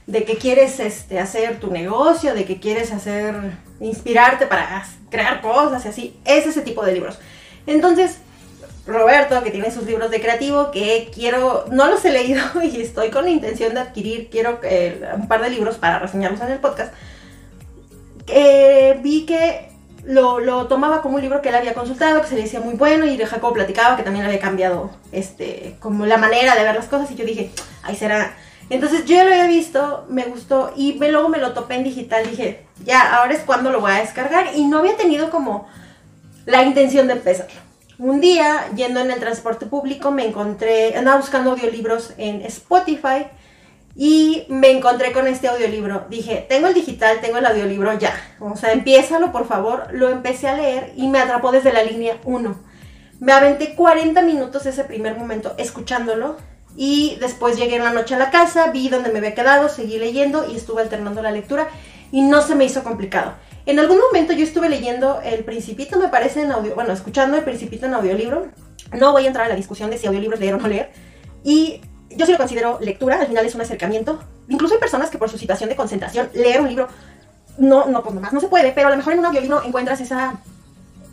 de 0.06 0.24
que 0.24 0.38
quieres 0.38 0.80
este, 0.80 1.20
hacer 1.20 1.60
tu 1.60 1.72
negocio, 1.72 2.36
de 2.36 2.46
que 2.46 2.60
quieres 2.60 2.92
hacer, 2.92 3.36
inspirarte 3.80 4.46
para 4.46 4.86
crear 5.10 5.42
cosas 5.42 5.84
y 5.86 5.88
así. 5.88 6.20
Es 6.26 6.46
ese 6.46 6.62
tipo 6.62 6.86
de 6.86 6.94
libros. 6.94 7.18
Entonces, 7.66 8.20
Roberto, 8.88 9.42
que 9.44 9.52
tiene 9.52 9.72
sus 9.72 9.86
libros 9.86 10.12
de 10.12 10.22
creativo, 10.22 10.72
que 10.72 11.10
quiero, 11.14 11.66
no 11.72 11.88
los 11.88 12.06
he 12.06 12.12
leído 12.12 12.44
y 12.64 12.82
estoy 12.82 13.10
con 13.10 13.26
la 13.26 13.32
intención 13.32 13.74
de 13.74 13.80
adquirir, 13.80 14.30
quiero 14.30 14.60
eh, 14.64 15.10
un 15.16 15.28
par 15.28 15.42
de 15.42 15.50
libros 15.50 15.78
para 15.78 16.00
reseñarlos 16.00 16.42
en 16.42 16.52
el 16.52 16.60
podcast. 16.60 16.94
Vi 18.28 19.26
que 19.26 19.76
lo, 20.06 20.68
tomaba 20.68 21.02
como 21.02 21.16
un 21.16 21.22
libro 21.22 21.42
que 21.42 21.50
él 21.50 21.56
había 21.56 21.74
consultado, 21.74 22.22
que 22.22 22.28
se 22.28 22.36
le 22.36 22.44
decía 22.44 22.60
muy 22.60 22.76
bueno, 22.76 23.06
y 23.06 23.18
de 23.18 23.26
Jacob 23.26 23.54
platicaba 23.54 23.98
que 23.98 24.04
también 24.04 24.26
había 24.26 24.40
cambiado 24.40 24.92
este, 25.12 25.76
como 25.80 26.06
la 26.06 26.18
manera 26.18 26.56
de 26.56 26.64
ver 26.64 26.76
las 26.76 26.86
cosas, 26.86 27.10
y 27.12 27.16
yo 27.16 27.26
dije, 27.26 27.52
ahí 27.84 27.96
será. 27.96 28.36
Entonces 28.70 29.06
yo 29.06 29.24
lo 29.24 29.32
había 29.32 29.48
visto, 29.48 30.06
me 30.10 30.26
gustó, 30.26 30.74
y 30.76 30.94
luego 30.94 31.30
me 31.30 31.38
lo 31.38 31.54
topé 31.54 31.76
en 31.76 31.84
digital, 31.84 32.28
dije, 32.30 32.66
ya, 32.84 33.16
ahora 33.16 33.34
es 33.34 33.42
cuando 33.42 33.72
lo 33.72 33.82
voy 33.82 33.92
a 33.92 34.00
descargar, 34.00 34.56
y 34.56 34.66
no 34.66 34.80
había 34.80 34.96
tenido 34.96 35.30
como 35.30 35.68
la 36.46 36.64
intención 36.64 37.08
de 37.08 37.14
empezarlo. 37.14 37.65
Un 37.98 38.20
día, 38.20 38.70
yendo 38.76 39.00
en 39.00 39.10
el 39.10 39.20
transporte 39.20 39.66
público, 39.68 40.12
me 40.12 40.28
encontré, 40.28 40.98
andaba 40.98 41.18
buscando 41.18 41.52
audiolibros 41.52 42.14
en 42.18 42.42
Spotify 42.42 43.28
y 43.96 44.46
me 44.50 44.72
encontré 44.72 45.14
con 45.14 45.28
este 45.28 45.48
audiolibro. 45.48 46.06
Dije, 46.10 46.46
tengo 46.50 46.68
el 46.68 46.74
digital, 46.74 47.22
tengo 47.22 47.38
el 47.38 47.46
audiolibro 47.46 47.98
ya. 47.98 48.14
O 48.42 48.58
sea, 48.58 48.74
empiézalo, 48.74 49.32
por 49.32 49.48
favor. 49.48 49.88
Lo 49.94 50.10
empecé 50.10 50.50
a 50.50 50.58
leer 50.58 50.92
y 50.98 51.08
me 51.08 51.20
atrapó 51.20 51.54
desde 51.54 51.72
la 51.72 51.84
línea 51.84 52.18
1. 52.26 52.56
Me 53.22 53.32
aventé 53.32 53.76
40 53.76 54.22
minutos 54.24 54.66
ese 54.66 54.84
primer 54.84 55.18
momento 55.18 55.54
escuchándolo 55.58 56.36
y 56.76 57.18
después 57.22 57.56
llegué 57.56 57.78
en 57.78 57.84
la 57.86 57.94
noche 57.94 58.16
a 58.16 58.20
la 58.20 58.30
casa, 58.30 58.72
vi 58.72 58.90
dónde 58.90 59.10
me 59.10 59.20
había 59.20 59.34
quedado, 59.34 59.70
seguí 59.70 59.98
leyendo 59.98 60.46
y 60.52 60.58
estuve 60.58 60.82
alternando 60.82 61.22
la 61.22 61.32
lectura 61.32 61.70
y 62.12 62.24
no 62.24 62.42
se 62.42 62.56
me 62.56 62.66
hizo 62.66 62.84
complicado. 62.84 63.36
En 63.66 63.80
algún 63.80 63.98
momento 63.98 64.34
yo 64.34 64.44
estuve 64.44 64.70
leyendo 64.70 65.22
El 65.24 65.44
Principito, 65.44 65.98
me 65.98 66.10
parece, 66.10 66.44
en 66.44 66.52
audio, 66.52 66.76
bueno, 66.76 66.94
escuchando 66.94 67.36
El 67.36 67.44
Principito 67.44 67.88
en 67.88 67.96
audiolibro. 67.96 68.48
No 68.94 69.12
voy 69.12 69.26
a 69.26 69.28
entrar 69.28 69.48
a 69.48 69.50
la 69.50 69.56
discusión 69.56 69.90
de 69.90 69.98
si 69.98 70.06
audiolibros 70.06 70.40
leer 70.40 70.54
o 70.54 70.58
no 70.60 70.68
leer. 70.68 70.92
Y 71.44 71.82
yo 72.12 72.26
sí 72.26 72.32
lo 72.32 72.38
considero 72.38 72.78
lectura, 72.80 73.20
al 73.20 73.28
final 73.28 73.44
es 73.46 73.56
un 73.56 73.62
acercamiento. 73.62 74.20
Incluso 74.50 74.76
hay 74.76 74.80
personas 74.80 75.10
que 75.10 75.18
por 75.18 75.30
su 75.30 75.40
situación 75.40 75.70
de 75.70 75.76
concentración 75.76 76.30
leer 76.34 76.62
un 76.62 76.68
libro 76.68 76.88
no, 77.58 77.86
no, 77.86 78.04
pues 78.04 78.14
nomás 78.14 78.34
no 78.34 78.40
se 78.40 78.48
puede, 78.48 78.72
pero 78.72 78.88
a 78.88 78.92
lo 78.92 78.98
mejor 78.98 79.14
en 79.14 79.20
un 79.20 79.26
audiolibro 79.26 79.64
encuentras 79.64 80.00
esa, 80.00 80.36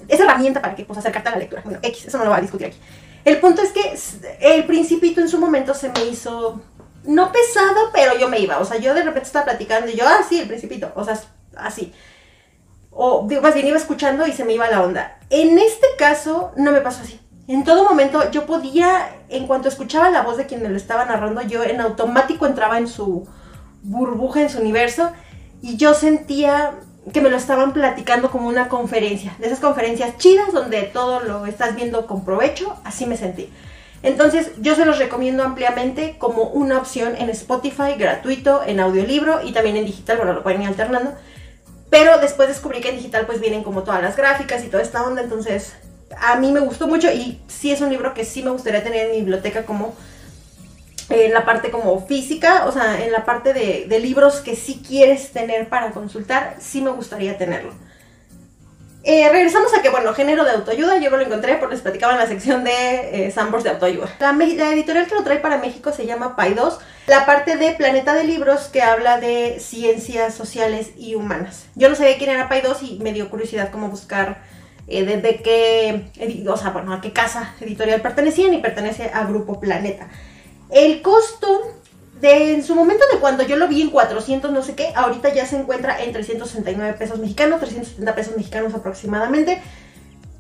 esa 0.08 0.24
herramienta 0.24 0.60
para 0.60 0.74
que 0.74 0.84
pues 0.84 0.98
acercarte 0.98 1.30
a 1.30 1.32
la 1.32 1.38
lectura. 1.38 1.62
Bueno, 1.64 1.78
X, 1.82 2.06
eso 2.06 2.18
no 2.18 2.24
lo 2.24 2.30
voy 2.30 2.38
a 2.38 2.42
discutir 2.42 2.66
aquí. 2.66 2.76
El 3.24 3.38
punto 3.38 3.62
es 3.62 3.70
que 3.72 3.96
el 4.40 4.64
principito 4.66 5.22
en 5.22 5.28
su 5.28 5.38
momento 5.38 5.72
se 5.72 5.88
me 5.88 6.04
hizo, 6.04 6.60
no 7.04 7.32
pesado, 7.32 7.90
pero 7.94 8.18
yo 8.18 8.28
me 8.28 8.40
iba. 8.40 8.58
O 8.58 8.64
sea, 8.66 8.76
yo 8.76 8.92
de 8.92 9.02
repente 9.02 9.28
estaba 9.28 9.46
platicando 9.46 9.90
y 9.90 9.94
yo, 9.94 10.04
ah, 10.06 10.20
sí, 10.28 10.40
el 10.40 10.48
principito. 10.48 10.92
O 10.96 11.04
sea, 11.04 11.18
así 11.56 11.94
o 12.92 13.26
más 13.42 13.54
bien 13.54 13.66
iba 13.66 13.76
escuchando 13.76 14.26
y 14.26 14.32
se 14.32 14.44
me 14.44 14.54
iba 14.54 14.70
la 14.70 14.82
onda. 14.82 15.18
En 15.30 15.58
este 15.58 15.86
caso 15.98 16.52
no 16.56 16.72
me 16.72 16.80
pasó 16.80 17.02
así. 17.02 17.18
En 17.48 17.64
todo 17.64 17.84
momento 17.84 18.30
yo 18.30 18.46
podía, 18.46 19.08
en 19.28 19.46
cuanto 19.46 19.68
escuchaba 19.68 20.10
la 20.10 20.22
voz 20.22 20.36
de 20.36 20.46
quien 20.46 20.62
me 20.62 20.68
lo 20.68 20.76
estaba 20.76 21.04
narrando, 21.04 21.42
yo 21.42 21.64
en 21.64 21.80
automático 21.80 22.46
entraba 22.46 22.78
en 22.78 22.86
su 22.86 23.26
burbuja, 23.82 24.42
en 24.42 24.50
su 24.50 24.60
universo, 24.60 25.10
y 25.60 25.76
yo 25.76 25.94
sentía 25.94 26.74
que 27.12 27.20
me 27.20 27.30
lo 27.30 27.36
estaban 27.36 27.72
platicando 27.72 28.30
como 28.30 28.48
una 28.48 28.68
conferencia, 28.68 29.34
de 29.38 29.46
esas 29.46 29.58
conferencias 29.58 30.16
chidas 30.18 30.52
donde 30.52 30.82
todo 30.82 31.20
lo 31.20 31.46
estás 31.46 31.74
viendo 31.74 32.06
con 32.06 32.24
provecho, 32.24 32.76
así 32.84 33.06
me 33.06 33.16
sentí. 33.16 33.48
Entonces 34.04 34.52
yo 34.60 34.74
se 34.76 34.84
los 34.84 34.98
recomiendo 34.98 35.42
ampliamente 35.42 36.16
como 36.18 36.44
una 36.44 36.78
opción 36.78 37.14
en 37.16 37.28
Spotify, 37.30 37.94
gratuito, 37.96 38.62
en 38.64 38.80
audiolibro 38.80 39.42
y 39.42 39.52
también 39.52 39.76
en 39.76 39.86
digital, 39.86 40.16
bueno, 40.18 40.32
lo 40.32 40.42
pueden 40.42 40.62
ir 40.62 40.68
alternando. 40.68 41.12
Pero 41.92 42.16
después 42.16 42.48
descubrí 42.48 42.80
que 42.80 42.88
en 42.88 42.96
digital 42.96 43.26
pues 43.26 43.38
vienen 43.38 43.62
como 43.62 43.82
todas 43.82 44.00
las 44.00 44.16
gráficas 44.16 44.64
y 44.64 44.68
toda 44.68 44.82
esta 44.82 45.02
onda, 45.02 45.20
entonces 45.20 45.74
a 46.18 46.36
mí 46.36 46.50
me 46.50 46.60
gustó 46.60 46.88
mucho 46.88 47.12
y 47.12 47.38
sí 47.48 47.70
es 47.70 47.82
un 47.82 47.90
libro 47.90 48.14
que 48.14 48.24
sí 48.24 48.42
me 48.42 48.48
gustaría 48.48 48.82
tener 48.82 49.04
en 49.04 49.12
mi 49.12 49.18
biblioteca 49.18 49.66
como 49.66 49.94
en 51.10 51.34
la 51.34 51.44
parte 51.44 51.70
como 51.70 52.06
física, 52.06 52.64
o 52.64 52.72
sea, 52.72 53.04
en 53.04 53.12
la 53.12 53.26
parte 53.26 53.52
de, 53.52 54.00
libros 54.00 54.40
que 54.40 54.56
sí 54.56 54.82
quieres 54.88 55.32
tener 55.32 55.68
para 55.68 55.90
consultar, 55.90 56.56
sí 56.60 56.80
me 56.80 56.92
gustaría 56.92 57.36
tenerlo. 57.36 57.74
Eh, 59.04 59.28
regresamos 59.30 59.74
a 59.76 59.82
que, 59.82 59.88
bueno, 59.88 60.14
género 60.14 60.44
de 60.44 60.52
autoayuda, 60.52 60.98
yo 60.98 61.10
lo 61.10 61.20
encontré 61.20 61.56
porque 61.56 61.74
les 61.74 61.82
platicaba 61.82 62.12
en 62.12 62.20
la 62.20 62.28
sección 62.28 62.62
de 62.62 63.26
eh, 63.26 63.34
de 63.34 63.70
autoayuda. 63.70 64.08
La, 64.20 64.30
editorial 64.72 65.06
que 65.06 65.14
lo 65.14 65.24
trae 65.24 65.38
para 65.38 65.58
México 65.58 65.92
se 65.92 66.06
llama 66.06 66.36
Paidos 66.36 66.78
la 67.08 67.26
parte 67.26 67.56
de 67.56 67.72
Planeta 67.72 68.14
de 68.14 68.22
Libros 68.22 68.68
que 68.68 68.80
habla 68.80 69.18
de 69.18 69.58
ciencias 69.58 70.34
sociales 70.34 70.90
y 70.96 71.16
humanas. 71.16 71.66
Yo 71.74 71.88
no 71.88 71.96
sabía 71.96 72.16
quién 72.16 72.30
era 72.30 72.48
Paidos 72.48 72.82
y 72.82 73.00
me 73.00 73.12
dio 73.12 73.28
curiosidad 73.28 73.72
como 73.72 73.88
buscar 73.88 74.40
eh, 74.86 75.04
de, 75.04 75.42
qué, 75.42 76.46
o 76.48 76.56
sea, 76.56 76.70
bueno, 76.70 76.92
a 76.92 77.00
qué 77.00 77.12
casa 77.12 77.54
editorial 77.60 78.02
pertenecían 78.02 78.54
y 78.54 78.58
pertenece 78.58 79.10
a 79.12 79.24
Grupo 79.24 79.58
Planeta. 79.58 80.08
El 80.70 81.02
costo 81.02 81.81
de 82.22 82.54
en 82.54 82.64
su 82.64 82.76
momento 82.76 83.04
de 83.12 83.18
cuando 83.18 83.42
yo 83.42 83.56
lo 83.56 83.66
vi 83.66 83.82
en 83.82 83.90
400 83.90 84.52
no 84.52 84.62
sé 84.62 84.76
qué, 84.76 84.92
ahorita 84.94 85.34
ya 85.34 85.44
se 85.44 85.58
encuentra 85.58 86.02
en 86.02 86.12
369 86.12 86.94
pesos 86.96 87.18
mexicanos, 87.18 87.60
370 87.60 88.14
pesos 88.14 88.36
mexicanos 88.36 88.74
aproximadamente. 88.74 89.60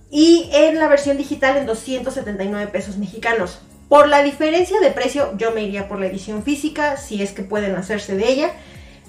Y 0.08 0.48
en 0.52 0.78
la 0.78 0.88
versión 0.88 1.16
digital 1.16 1.56
en 1.56 1.66
279 1.66 2.70
pesos 2.70 2.98
mexicanos. 2.98 3.58
Por 3.88 4.08
la 4.08 4.22
diferencia 4.22 4.78
de 4.78 4.90
precio, 4.90 5.36
yo 5.36 5.50
me 5.50 5.64
iría 5.64 5.88
por 5.88 5.98
la 5.98 6.06
edición 6.06 6.44
física, 6.44 6.96
si 6.96 7.20
es 7.20 7.32
que 7.32 7.42
pueden 7.42 7.74
hacerse 7.74 8.14
de 8.14 8.28
ella. 8.28 8.52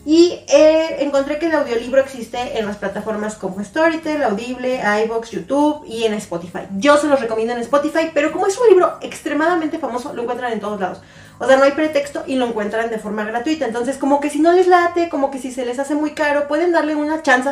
Y 0.05 0.39
eh, 0.49 0.97
encontré 0.99 1.39
que 1.39 1.45
el 1.45 1.53
audiolibro 1.53 2.01
existe 2.01 2.57
en 2.57 2.65
las 2.65 2.77
plataformas 2.77 3.35
como 3.35 3.63
Storytel, 3.63 4.23
Audible, 4.23 4.81
iVoox, 5.05 5.29
YouTube 5.29 5.85
y 5.87 6.05
en 6.05 6.15
Spotify. 6.15 6.61
Yo 6.77 6.97
se 6.97 7.07
los 7.07 7.21
recomiendo 7.21 7.53
en 7.53 7.59
Spotify, 7.59 8.09
pero 8.13 8.31
como 8.31 8.47
es 8.47 8.57
un 8.57 8.67
libro 8.67 8.97
extremadamente 9.01 9.77
famoso, 9.77 10.13
lo 10.13 10.23
encuentran 10.23 10.51
en 10.51 10.59
todos 10.59 10.79
lados. 10.79 11.01
O 11.43 11.47
sea, 11.47 11.57
no 11.57 11.63
hay 11.63 11.71
pretexto 11.71 12.23
y 12.25 12.35
lo 12.35 12.47
encuentran 12.47 12.89
de 12.89 12.99
forma 12.99 13.25
gratuita. 13.25 13.65
Entonces, 13.65 13.97
como 13.97 14.19
que 14.19 14.29
si 14.29 14.39
no 14.39 14.53
les 14.53 14.67
late, 14.67 15.09
como 15.09 15.29
que 15.29 15.39
si 15.39 15.51
se 15.51 15.65
les 15.65 15.79
hace 15.79 15.95
muy 15.95 16.11
caro, 16.11 16.47
pueden 16.47 16.71
darle 16.71 16.95
una 16.95 17.21
chance 17.21 17.51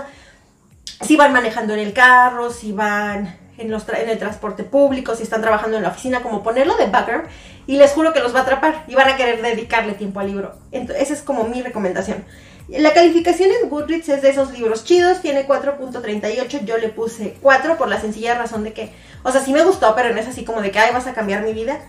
si 1.02 1.16
van 1.16 1.34
manejando 1.34 1.74
en 1.74 1.80
el 1.80 1.94
carro, 1.94 2.52
si 2.52 2.72
van 2.72 3.38
en 3.58 4.10
el 4.10 4.18
transporte 4.18 4.64
público, 4.64 5.16
si 5.16 5.24
están 5.24 5.42
trabajando 5.42 5.78
en 5.78 5.84
la 5.84 5.90
oficina, 5.90 6.22
como 6.22 6.42
ponerlo 6.44 6.76
de 6.78 6.88
background 6.88 7.28
y 7.68 7.78
les 7.78 7.92
juro 7.92 8.14
que 8.14 8.20
los 8.20 8.34
va 8.34 8.40
a 8.40 8.44
atrapar 8.44 8.86
y 8.88 8.96
van 8.96 9.08
a 9.08 9.16
querer 9.16 9.42
dedicarle 9.42 9.94
tiempo 9.94 10.20
al 10.20 10.28
libro. 10.28 10.56
Entonces, 10.72 11.04
esa 11.04 11.14
es 11.14 11.22
como 11.22 11.44
mi 11.44 11.62
recomendación. 11.62 12.26
La 12.70 12.94
calificación 12.94 13.50
en 13.52 13.70
Goodreads 13.70 14.10
es 14.10 14.22
de 14.22 14.30
esos 14.30 14.52
libros 14.54 14.84
chidos, 14.84 15.22
tiene 15.22 15.48
4.38, 15.48 16.64
yo 16.64 16.78
le 16.78 16.90
puse 16.90 17.36
4 17.42 17.78
por 17.78 17.90
la 17.90 18.00
sencilla 18.00 18.36
razón 18.36 18.64
de 18.64 18.74
que, 18.74 18.94
o 19.24 19.32
sea, 19.32 19.42
sí 19.42 19.52
me 19.52 19.64
gustó, 19.64 19.94
pero 19.96 20.14
no 20.14 20.20
es 20.20 20.28
así 20.28 20.46
como 20.46 20.62
de 20.62 20.72
que, 20.72 20.80
ay, 20.80 20.94
vas 20.94 21.08
a 21.08 21.14
cambiar 21.14 21.44
mi 21.44 21.54
vida. 21.54 21.80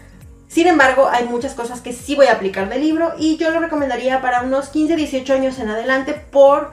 Sin 0.52 0.66
embargo, 0.66 1.08
hay 1.10 1.24
muchas 1.24 1.54
cosas 1.54 1.80
que 1.80 1.94
sí 1.94 2.14
voy 2.14 2.26
a 2.26 2.32
aplicar 2.32 2.68
del 2.68 2.82
libro 2.82 3.14
y 3.18 3.38
yo 3.38 3.50
lo 3.50 3.60
recomendaría 3.60 4.20
para 4.20 4.42
unos 4.42 4.68
15, 4.68 4.96
18 4.96 5.32
años 5.32 5.58
en 5.58 5.70
adelante 5.70 6.12
por 6.12 6.72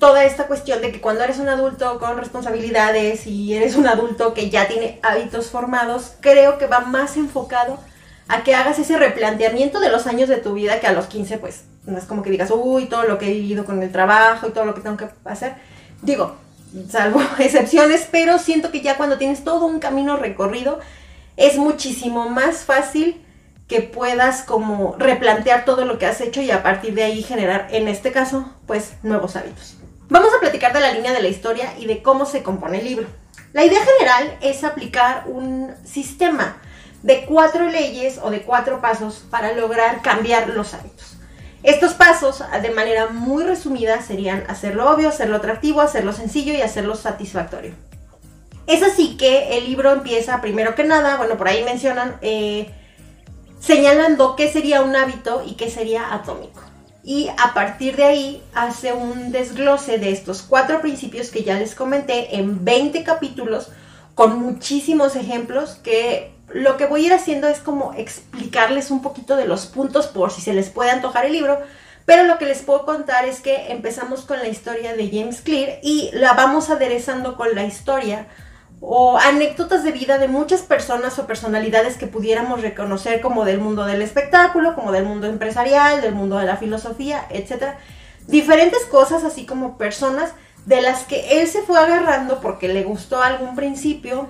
toda 0.00 0.24
esta 0.24 0.48
cuestión 0.48 0.82
de 0.82 0.90
que 0.90 1.00
cuando 1.00 1.22
eres 1.22 1.38
un 1.38 1.48
adulto 1.48 2.00
con 2.00 2.18
responsabilidades 2.18 3.28
y 3.28 3.54
eres 3.54 3.76
un 3.76 3.86
adulto 3.86 4.34
que 4.34 4.50
ya 4.50 4.66
tiene 4.66 4.98
hábitos 5.04 5.48
formados, 5.48 6.14
creo 6.18 6.58
que 6.58 6.66
va 6.66 6.80
más 6.80 7.16
enfocado 7.16 7.78
a 8.26 8.42
que 8.42 8.56
hagas 8.56 8.80
ese 8.80 8.98
replanteamiento 8.98 9.78
de 9.78 9.88
los 9.88 10.08
años 10.08 10.28
de 10.28 10.38
tu 10.38 10.54
vida 10.54 10.80
que 10.80 10.88
a 10.88 10.92
los 10.92 11.06
15 11.06 11.38
pues 11.38 11.62
no 11.86 11.96
es 11.96 12.04
como 12.04 12.24
que 12.24 12.30
digas, 12.30 12.50
uy, 12.52 12.86
todo 12.86 13.04
lo 13.04 13.16
que 13.16 13.26
he 13.26 13.32
vivido 13.32 13.64
con 13.64 13.80
el 13.80 13.92
trabajo 13.92 14.48
y 14.48 14.50
todo 14.50 14.64
lo 14.64 14.74
que 14.74 14.80
tengo 14.80 14.96
que 14.96 15.06
hacer. 15.24 15.54
Digo, 16.02 16.34
salvo 16.90 17.22
excepciones, 17.38 18.08
pero 18.10 18.40
siento 18.40 18.72
que 18.72 18.80
ya 18.80 18.96
cuando 18.96 19.18
tienes 19.18 19.44
todo 19.44 19.66
un 19.66 19.78
camino 19.78 20.16
recorrido, 20.16 20.80
es 21.36 21.56
muchísimo 21.56 22.28
más 22.28 22.64
fácil 22.64 23.24
que 23.68 23.80
puedas 23.80 24.42
como 24.42 24.96
replantear 24.98 25.64
todo 25.64 25.84
lo 25.84 25.98
que 25.98 26.06
has 26.06 26.20
hecho 26.20 26.42
y 26.42 26.50
a 26.50 26.62
partir 26.62 26.94
de 26.94 27.04
ahí 27.04 27.22
generar, 27.22 27.68
en 27.70 27.88
este 27.88 28.12
caso, 28.12 28.52
pues 28.66 28.92
nuevos 29.02 29.36
hábitos. 29.36 29.76
Vamos 30.08 30.30
a 30.34 30.40
platicar 30.40 30.74
de 30.74 30.80
la 30.80 30.92
línea 30.92 31.12
de 31.12 31.22
la 31.22 31.28
historia 31.28 31.72
y 31.78 31.86
de 31.86 32.02
cómo 32.02 32.26
se 32.26 32.42
compone 32.42 32.80
el 32.80 32.84
libro. 32.84 33.06
La 33.54 33.64
idea 33.64 33.80
general 33.82 34.36
es 34.42 34.62
aplicar 34.62 35.24
un 35.26 35.74
sistema 35.84 36.56
de 37.02 37.24
cuatro 37.24 37.68
leyes 37.68 38.18
o 38.22 38.30
de 38.30 38.42
cuatro 38.42 38.80
pasos 38.80 39.24
para 39.30 39.52
lograr 39.52 40.02
cambiar 40.02 40.48
los 40.48 40.74
hábitos. 40.74 41.16
Estos 41.62 41.94
pasos, 41.94 42.42
de 42.60 42.70
manera 42.70 43.08
muy 43.08 43.44
resumida, 43.44 44.02
serían 44.02 44.44
hacerlo 44.48 44.90
obvio, 44.90 45.08
hacerlo 45.08 45.36
atractivo, 45.36 45.80
hacerlo 45.80 46.12
sencillo 46.12 46.52
y 46.52 46.60
hacerlo 46.60 46.96
satisfactorio. 46.96 47.74
Es 48.66 48.82
así 48.82 49.16
que 49.16 49.58
el 49.58 49.64
libro 49.66 49.92
empieza, 49.92 50.40
primero 50.40 50.74
que 50.74 50.84
nada, 50.84 51.16
bueno, 51.16 51.36
por 51.36 51.48
ahí 51.48 51.64
mencionan, 51.64 52.16
eh, 52.22 52.70
señalando 53.60 54.36
qué 54.36 54.50
sería 54.50 54.82
un 54.82 54.94
hábito 54.94 55.42
y 55.46 55.54
qué 55.54 55.70
sería 55.70 56.12
atómico. 56.14 56.60
Y 57.04 57.28
a 57.28 57.52
partir 57.54 57.96
de 57.96 58.04
ahí 58.04 58.42
hace 58.54 58.92
un 58.92 59.32
desglose 59.32 59.98
de 59.98 60.12
estos 60.12 60.42
cuatro 60.42 60.80
principios 60.80 61.30
que 61.30 61.42
ya 61.42 61.58
les 61.58 61.74
comenté 61.74 62.36
en 62.36 62.64
20 62.64 63.02
capítulos 63.02 63.70
con 64.14 64.38
muchísimos 64.38 65.16
ejemplos 65.16 65.78
que 65.82 66.32
lo 66.52 66.76
que 66.76 66.86
voy 66.86 67.04
a 67.04 67.06
ir 67.06 67.14
haciendo 67.14 67.48
es 67.48 67.58
como 67.58 67.92
explicarles 67.94 68.90
un 68.90 69.02
poquito 69.02 69.36
de 69.36 69.46
los 69.46 69.66
puntos 69.66 70.06
por 70.06 70.30
si 70.30 70.40
se 70.42 70.52
les 70.52 70.68
puede 70.68 70.90
antojar 70.90 71.24
el 71.24 71.32
libro, 71.32 71.58
pero 72.04 72.24
lo 72.24 72.38
que 72.38 72.44
les 72.44 72.62
puedo 72.62 72.84
contar 72.84 73.24
es 73.24 73.40
que 73.40 73.72
empezamos 73.72 74.22
con 74.22 74.38
la 74.38 74.48
historia 74.48 74.94
de 74.94 75.08
James 75.08 75.40
Clear 75.40 75.78
y 75.82 76.10
la 76.12 76.34
vamos 76.34 76.70
aderezando 76.70 77.36
con 77.36 77.54
la 77.54 77.64
historia 77.64 78.26
o 78.84 79.16
anécdotas 79.16 79.84
de 79.84 79.92
vida 79.92 80.18
de 80.18 80.26
muchas 80.26 80.62
personas 80.62 81.16
o 81.20 81.26
personalidades 81.26 81.96
que 81.96 82.08
pudiéramos 82.08 82.62
reconocer 82.62 83.20
como 83.20 83.44
del 83.44 83.60
mundo 83.60 83.84
del 83.84 84.02
espectáculo, 84.02 84.74
como 84.74 84.90
del 84.90 85.04
mundo 85.04 85.28
empresarial, 85.28 86.02
del 86.02 86.16
mundo 86.16 86.36
de 86.36 86.46
la 86.46 86.56
filosofía, 86.56 87.24
etc. 87.30 87.76
Diferentes 88.26 88.84
cosas, 88.86 89.22
así 89.22 89.46
como 89.46 89.78
personas 89.78 90.32
de 90.66 90.82
las 90.82 91.04
que 91.04 91.40
él 91.40 91.46
se 91.46 91.62
fue 91.62 91.78
agarrando 91.78 92.40
porque 92.40 92.66
le 92.66 92.82
gustó 92.82 93.22
algún 93.22 93.54
principio, 93.54 94.26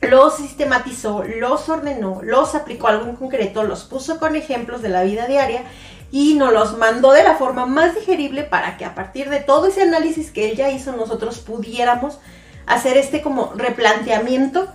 los 0.00 0.36
sistematizó, 0.36 1.22
los 1.22 1.68
ordenó, 1.68 2.22
los 2.24 2.56
aplicó 2.56 2.88
a 2.88 2.90
algo 2.90 3.06
en 3.06 3.14
concreto, 3.14 3.62
los 3.62 3.84
puso 3.84 4.18
con 4.18 4.34
ejemplos 4.34 4.82
de 4.82 4.88
la 4.88 5.04
vida 5.04 5.28
diaria 5.28 5.62
y 6.10 6.34
nos 6.34 6.52
los 6.52 6.76
mandó 6.76 7.12
de 7.12 7.22
la 7.22 7.36
forma 7.36 7.66
más 7.66 7.94
digerible 7.94 8.42
para 8.42 8.76
que 8.76 8.84
a 8.84 8.96
partir 8.96 9.30
de 9.30 9.38
todo 9.40 9.68
ese 9.68 9.82
análisis 9.82 10.32
que 10.32 10.50
él 10.50 10.56
ya 10.56 10.70
hizo 10.70 10.90
nosotros 10.90 11.38
pudiéramos 11.38 12.18
hacer 12.66 12.96
este 12.96 13.22
como 13.22 13.52
replanteamiento 13.54 14.68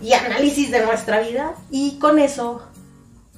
y 0.00 0.12
análisis 0.12 0.70
de 0.70 0.84
nuestra 0.84 1.20
vida 1.20 1.54
y 1.70 1.98
con 1.98 2.18
eso 2.18 2.62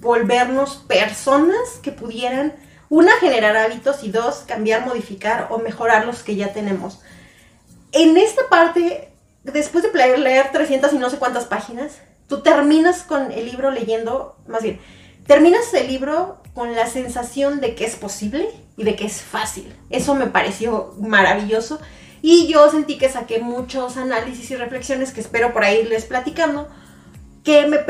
volvernos 0.01 0.77
personas 0.89 1.79
que 1.83 1.93
pudieran, 1.93 2.55
una, 2.89 3.13
generar 3.21 3.57
hábitos 3.57 4.05
y 4.05 4.11
dos, 4.11 4.45
cambiar, 4.47 4.87
modificar 4.87 5.49
o 5.51 5.59
mejorar 5.59 6.07
los 6.07 6.23
que 6.23 6.37
ya 6.37 6.53
tenemos. 6.53 7.01
En 7.93 8.17
esta 8.17 8.49
parte 8.49 9.15
después 9.45 9.85
de 9.85 10.19
leer 10.19 10.51
300 10.53 10.93
y 10.93 10.99
no 10.99 11.11
sé 11.11 11.19
cuántas 11.19 11.45
páginas, 11.45 11.99
tú 12.29 12.43
terminas 12.43 13.03
con 13.03 13.31
el 13.31 13.45
libro 13.45 13.71
leyendo, 13.71 14.37
más 14.49 14.63
bien, 14.63 14.81
terminas 15.27 15.73
el 15.75 15.89
libro 15.89 16.43
con 16.55 16.75
la 16.75 16.87
sensación 16.87 17.61
de 17.61 17.75
que 17.75 17.85
es 17.85 17.97
posible 17.97 18.49
y 18.77 18.85
de 18.85 18.97
que 18.97 19.07
es 19.07 19.21
fácil. 19.21 19.75
Eso 19.91 20.15
me 20.15 20.27
pareció 20.27 20.95
maravilloso 20.99 21.79
y 22.27 22.47
yo 22.47 22.71
sentí 22.71 22.97
que 22.97 23.11
saqué 23.11 23.39
muchos 23.39 23.99
análisis 23.99 24.51
y 24.51 24.57
reflexiones 24.57 25.13
que 25.13 25.21
espero 25.21 25.53
por 25.53 25.63
ahí 25.63 25.81
irles 25.81 26.07
platicando 26.07 26.67
que 27.45 27.67
me 27.67 27.85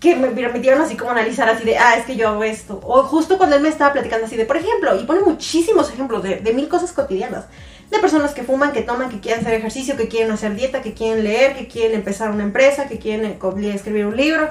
que 0.00 0.16
me 0.16 0.28
permitieron 0.28 0.80
así 0.80 0.96
como 0.96 1.10
analizar 1.10 1.46
así 1.50 1.62
de, 1.64 1.76
ah, 1.76 1.98
es 1.98 2.06
que 2.06 2.16
yo 2.16 2.28
hago 2.28 2.42
esto. 2.42 2.80
O 2.82 3.02
justo 3.02 3.36
cuando 3.36 3.56
él 3.56 3.60
me 3.62 3.68
estaba 3.68 3.92
platicando 3.92 4.24
así 4.24 4.36
de, 4.36 4.46
por 4.46 4.56
ejemplo, 4.56 4.98
y 4.98 5.04
pone 5.04 5.20
muchísimos 5.20 5.90
ejemplos 5.90 6.22
de, 6.22 6.36
de 6.36 6.54
mil 6.54 6.68
cosas 6.68 6.92
cotidianas 6.92 7.44
de 7.90 7.98
personas 7.98 8.32
que 8.32 8.44
fuman, 8.44 8.72
que 8.72 8.80
toman, 8.80 9.10
que 9.10 9.20
quieren 9.20 9.42
hacer 9.42 9.52
ejercicio, 9.52 9.94
que 9.98 10.08
quieren 10.08 10.32
hacer 10.32 10.54
dieta, 10.54 10.80
que 10.80 10.94
quieren 10.94 11.22
leer, 11.22 11.54
que 11.54 11.68
quieren 11.68 11.98
empezar 11.98 12.30
una 12.30 12.44
empresa, 12.44 12.88
que 12.88 12.98
quieren 12.98 13.26
eh, 13.26 13.74
escribir 13.74 14.06
un 14.06 14.16
libro. 14.16 14.48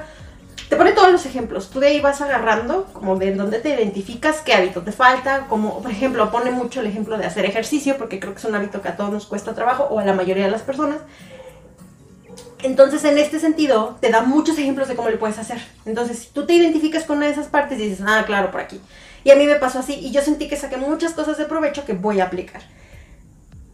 Te 0.69 0.75
pone 0.75 0.93
todos 0.93 1.11
los 1.11 1.25
ejemplos. 1.25 1.69
Tú 1.69 1.79
de 1.79 1.87
ahí 1.87 2.01
vas 2.01 2.21
agarrando, 2.21 2.85
como 2.93 3.17
de 3.17 3.33
dónde 3.35 3.59
te 3.59 3.69
identificas, 3.69 4.41
qué 4.41 4.53
hábito 4.53 4.81
te 4.81 4.91
falta. 4.91 5.45
Como, 5.47 5.81
por 5.81 5.91
ejemplo, 5.91 6.31
pone 6.31 6.51
mucho 6.51 6.81
el 6.81 6.87
ejemplo 6.87 7.17
de 7.17 7.25
hacer 7.25 7.45
ejercicio, 7.45 7.97
porque 7.97 8.19
creo 8.19 8.33
que 8.33 8.39
es 8.39 8.45
un 8.45 8.55
hábito 8.55 8.81
que 8.81 8.89
a 8.89 8.97
todos 8.97 9.11
nos 9.11 9.27
cuesta 9.27 9.53
trabajo, 9.53 9.83
o 9.91 9.99
a 9.99 10.05
la 10.05 10.13
mayoría 10.13 10.45
de 10.45 10.51
las 10.51 10.63
personas. 10.63 10.97
Entonces, 12.63 13.03
en 13.03 13.19
este 13.19 13.39
sentido, 13.39 13.97
te 14.01 14.09
da 14.09 14.21
muchos 14.21 14.57
ejemplos 14.57 14.87
de 14.87 14.95
cómo 14.95 15.09
lo 15.09 15.19
puedes 15.19 15.37
hacer. 15.37 15.61
Entonces, 15.85 16.17
si 16.17 16.27
tú 16.29 16.47
te 16.47 16.53
identificas 16.53 17.03
con 17.03 17.17
una 17.17 17.27
de 17.27 17.33
esas 17.33 17.47
partes, 17.47 17.77
dices, 17.77 18.03
ah, 18.07 18.23
claro, 18.25 18.49
por 18.49 18.61
aquí. 18.61 18.81
Y 19.23 19.29
a 19.29 19.35
mí 19.35 19.45
me 19.45 19.55
pasó 19.55 19.79
así, 19.79 19.93
y 19.93 20.11
yo 20.11 20.21
sentí 20.21 20.47
que 20.47 20.57
saqué 20.57 20.77
muchas 20.77 21.13
cosas 21.13 21.37
de 21.37 21.45
provecho 21.45 21.85
que 21.85 21.93
voy 21.93 22.21
a 22.21 22.25
aplicar. 22.25 22.63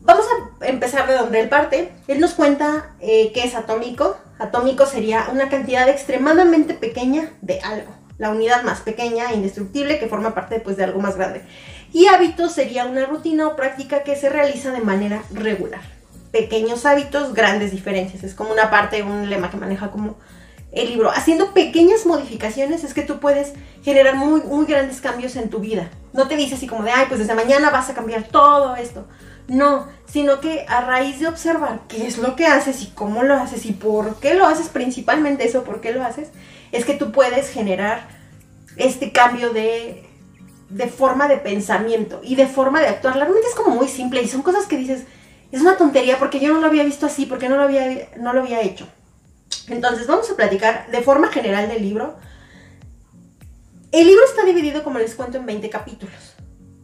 Vamos 0.03 0.25
a 0.61 0.65
empezar 0.65 1.07
de 1.07 1.15
donde 1.15 1.39
él 1.39 1.49
parte. 1.49 1.91
Él 2.07 2.19
nos 2.19 2.33
cuenta 2.33 2.91
eh, 2.99 3.31
qué 3.33 3.43
es 3.43 3.55
atómico. 3.55 4.17
Atómico 4.39 4.85
sería 4.85 5.27
una 5.31 5.49
cantidad 5.49 5.87
extremadamente 5.87 6.73
pequeña 6.73 7.31
de 7.41 7.59
algo. 7.61 7.91
La 8.17 8.31
unidad 8.31 8.63
más 8.63 8.81
pequeña, 8.81 9.33
indestructible, 9.33 9.99
que 9.99 10.07
forma 10.07 10.33
parte 10.33 10.59
pues, 10.59 10.77
de 10.77 10.83
algo 10.83 10.99
más 10.99 11.17
grande. 11.17 11.43
Y 11.93 12.07
hábito 12.07 12.49
sería 12.49 12.85
una 12.85 13.05
rutina 13.05 13.47
o 13.47 13.55
práctica 13.55 14.03
que 14.03 14.15
se 14.15 14.29
realiza 14.29 14.71
de 14.71 14.81
manera 14.81 15.23
regular. 15.31 15.81
Pequeños 16.31 16.85
hábitos, 16.85 17.33
grandes 17.33 17.71
diferencias. 17.71 18.23
Es 18.23 18.33
como 18.33 18.51
una 18.51 18.71
parte, 18.71 19.03
un 19.03 19.29
lema 19.29 19.51
que 19.51 19.57
maneja 19.57 19.91
como 19.91 20.15
el 20.71 20.89
libro. 20.89 21.11
Haciendo 21.11 21.53
pequeñas 21.53 22.05
modificaciones 22.05 22.83
es 22.83 22.93
que 22.93 23.01
tú 23.01 23.19
puedes 23.19 23.53
generar 23.83 24.15
muy, 24.15 24.41
muy 24.41 24.65
grandes 24.65 25.01
cambios 25.01 25.35
en 25.35 25.49
tu 25.49 25.59
vida. 25.59 25.89
No 26.13 26.27
te 26.27 26.37
dice 26.37 26.55
así 26.55 26.67
como 26.67 26.83
de, 26.83 26.91
ay, 26.91 27.05
pues 27.07 27.19
desde 27.19 27.35
mañana 27.35 27.69
vas 27.69 27.89
a 27.89 27.93
cambiar 27.93 28.23
todo 28.23 28.75
esto. 28.75 29.07
No, 29.47 29.87
sino 30.05 30.39
que 30.39 30.65
a 30.67 30.81
raíz 30.81 31.19
de 31.19 31.27
observar 31.27 31.81
qué 31.89 32.07
es 32.07 32.17
lo 32.17 32.35
que 32.35 32.45
haces 32.45 32.81
y 32.83 32.87
cómo 32.87 33.23
lo 33.23 33.35
haces 33.35 33.65
y 33.65 33.73
por 33.73 34.15
qué 34.19 34.33
lo 34.33 34.45
haces, 34.45 34.69
principalmente 34.69 35.45
eso, 35.45 35.63
por 35.63 35.81
qué 35.81 35.91
lo 35.91 36.03
haces, 36.03 36.29
es 36.71 36.85
que 36.85 36.93
tú 36.93 37.11
puedes 37.11 37.49
generar 37.49 38.07
este 38.77 39.11
cambio 39.11 39.51
de, 39.51 40.07
de 40.69 40.87
forma 40.87 41.27
de 41.27 41.37
pensamiento 41.37 42.21
y 42.23 42.35
de 42.35 42.47
forma 42.47 42.79
de 42.79 42.87
actuar. 42.87 43.15
Realmente 43.15 43.47
es 43.47 43.55
como 43.55 43.75
muy 43.75 43.89
simple 43.89 44.21
y 44.21 44.27
son 44.27 44.41
cosas 44.41 44.67
que 44.67 44.77
dices, 44.77 45.03
es 45.51 45.61
una 45.61 45.75
tontería 45.75 46.17
porque 46.17 46.39
yo 46.39 46.53
no 46.53 46.61
lo 46.61 46.67
había 46.67 46.83
visto 46.83 47.05
así, 47.05 47.25
porque 47.25 47.49
no 47.49 47.57
lo 47.57 47.63
había, 47.63 48.09
no 48.17 48.31
lo 48.31 48.41
había 48.41 48.61
hecho. 48.61 48.87
Entonces 49.67 50.07
vamos 50.07 50.29
a 50.29 50.35
platicar 50.35 50.89
de 50.91 51.01
forma 51.01 51.27
general 51.29 51.67
del 51.67 51.81
libro. 51.81 52.17
El 53.91 54.07
libro 54.07 54.23
está 54.25 54.45
dividido, 54.45 54.83
como 54.83 54.99
les 54.99 55.15
cuento, 55.15 55.37
en 55.37 55.45
20 55.45 55.69
capítulos. 55.69 56.35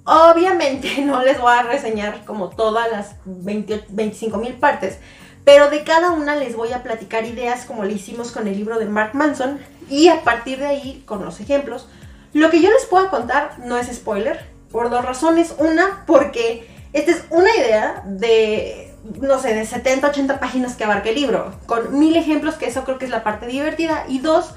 Obviamente 0.05 1.01
no 1.05 1.23
les 1.23 1.39
voy 1.39 1.53
a 1.53 1.63
reseñar 1.63 2.25
como 2.25 2.49
todas 2.49 2.91
las 2.91 3.15
25 3.25 4.37
mil 4.37 4.53
partes, 4.53 4.97
pero 5.43 5.69
de 5.69 5.83
cada 5.83 6.11
una 6.11 6.35
les 6.35 6.55
voy 6.55 6.73
a 6.73 6.83
platicar 6.83 7.25
ideas 7.25 7.65
como 7.65 7.83
le 7.83 7.93
hicimos 7.93 8.31
con 8.31 8.47
el 8.47 8.57
libro 8.57 8.79
de 8.79 8.85
Mark 8.85 9.15
Manson 9.15 9.59
y 9.89 10.09
a 10.09 10.23
partir 10.23 10.59
de 10.59 10.67
ahí 10.67 11.03
con 11.05 11.23
los 11.23 11.39
ejemplos. 11.39 11.87
Lo 12.33 12.49
que 12.49 12.61
yo 12.61 12.69
les 12.69 12.85
puedo 12.85 13.09
contar 13.09 13.57
no 13.59 13.77
es 13.77 13.87
spoiler, 13.87 14.57
por 14.71 14.89
dos 14.89 15.03
razones. 15.03 15.55
Una, 15.57 16.03
porque 16.05 16.67
esta 16.93 17.11
es 17.11 17.23
una 17.29 17.49
idea 17.55 18.03
de, 18.05 18.86
no 19.21 19.39
sé, 19.39 19.53
de 19.53 19.65
70, 19.65 20.07
80 20.07 20.39
páginas 20.39 20.75
que 20.75 20.83
abarca 20.83 21.09
el 21.09 21.15
libro, 21.15 21.53
con 21.65 21.97
mil 21.99 22.15
ejemplos, 22.15 22.55
que 22.55 22.67
eso 22.67 22.83
creo 22.83 22.97
que 22.97 23.05
es 23.05 23.11
la 23.11 23.23
parte 23.23 23.47
divertida. 23.47 24.05
Y 24.07 24.19
dos, 24.19 24.51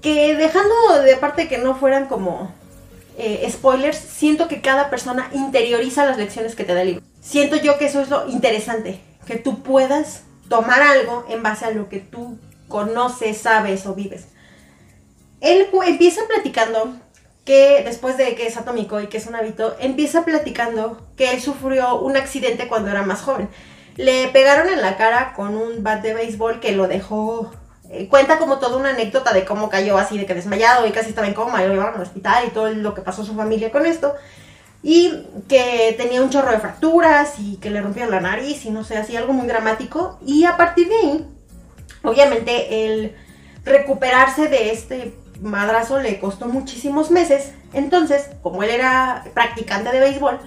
que 0.00 0.36
dejando 0.36 0.74
de 1.02 1.16
parte 1.16 1.48
que 1.48 1.58
no 1.58 1.74
fueran 1.74 2.06
como 2.06 2.52
eh, 3.18 3.46
spoilers, 3.50 3.98
siento 3.98 4.48
que 4.48 4.60
cada 4.60 4.90
persona 4.90 5.28
interioriza 5.32 6.06
las 6.06 6.18
lecciones 6.18 6.54
que 6.54 6.64
te 6.64 6.74
da 6.74 6.82
el 6.82 6.88
libro. 6.88 7.02
Siento 7.20 7.56
yo 7.56 7.78
que 7.78 7.86
eso 7.86 8.00
es 8.00 8.08
lo 8.08 8.28
interesante, 8.28 9.00
que 9.26 9.36
tú 9.36 9.62
puedas 9.62 10.22
tomar 10.48 10.82
algo 10.82 11.24
en 11.28 11.42
base 11.42 11.64
a 11.64 11.70
lo 11.70 11.88
que 11.88 11.98
tú 11.98 12.38
conoces, 12.68 13.38
sabes 13.38 13.86
o 13.86 13.94
vives. 13.94 14.26
Él 15.40 15.66
empieza 15.86 16.22
platicando 16.28 16.96
que 17.44 17.82
después 17.84 18.16
de 18.16 18.34
que 18.34 18.46
es 18.46 18.56
atómico 18.56 19.00
y 19.00 19.08
que 19.08 19.18
es 19.18 19.26
un 19.26 19.34
hábito, 19.34 19.76
empieza 19.80 20.24
platicando 20.24 21.00
que 21.16 21.32
él 21.32 21.40
sufrió 21.40 21.98
un 22.00 22.16
accidente 22.16 22.68
cuando 22.68 22.90
era 22.90 23.02
más 23.02 23.22
joven. 23.22 23.48
Le 23.96 24.28
pegaron 24.28 24.68
en 24.68 24.80
la 24.80 24.96
cara 24.96 25.34
con 25.34 25.56
un 25.56 25.82
bat 25.82 26.02
de 26.02 26.14
béisbol 26.14 26.60
que 26.60 26.72
lo 26.72 26.86
dejó 26.86 27.50
eh, 27.90 28.08
cuenta 28.08 28.38
como 28.38 28.58
toda 28.58 28.78
una 28.78 28.90
anécdota 28.90 29.34
de 29.34 29.44
cómo 29.44 29.68
cayó 29.68 29.98
así, 29.98 30.16
de 30.16 30.24
que 30.24 30.34
desmayado 30.34 30.86
y 30.86 30.92
casi 30.92 31.10
estaba 31.10 31.26
en 31.26 31.34
coma 31.34 31.62
y 31.62 31.68
lo 31.68 31.74
llevaron 31.74 31.96
al 31.96 32.02
hospital 32.02 32.44
y 32.46 32.50
todo 32.50 32.70
lo 32.70 32.94
que 32.94 33.02
pasó 33.02 33.24
su 33.24 33.34
familia 33.34 33.70
con 33.70 33.84
esto. 33.84 34.14
Y 34.82 35.26
que 35.48 35.94
tenía 35.98 36.22
un 36.22 36.30
chorro 36.30 36.50
de 36.50 36.58
fracturas 36.58 37.38
y 37.38 37.56
que 37.56 37.70
le 37.70 37.82
rompieron 37.82 38.10
la 38.10 38.20
nariz 38.20 38.64
y 38.64 38.70
no 38.70 38.82
sé, 38.82 38.96
así 38.96 39.14
algo 39.16 39.32
muy 39.32 39.46
dramático. 39.46 40.18
Y 40.24 40.44
a 40.44 40.56
partir 40.56 40.88
de 40.88 40.96
ahí, 40.96 41.26
obviamente 42.02 42.86
el 42.86 43.14
recuperarse 43.64 44.48
de 44.48 44.72
este 44.72 45.14
madrazo 45.42 45.98
le 45.98 46.18
costó 46.20 46.46
muchísimos 46.46 47.10
meses. 47.10 47.52
Entonces, 47.72 48.30
como 48.42 48.62
él 48.62 48.70
era 48.70 49.24
practicante 49.34 49.90
de 49.90 50.00
béisbol, 50.00 50.38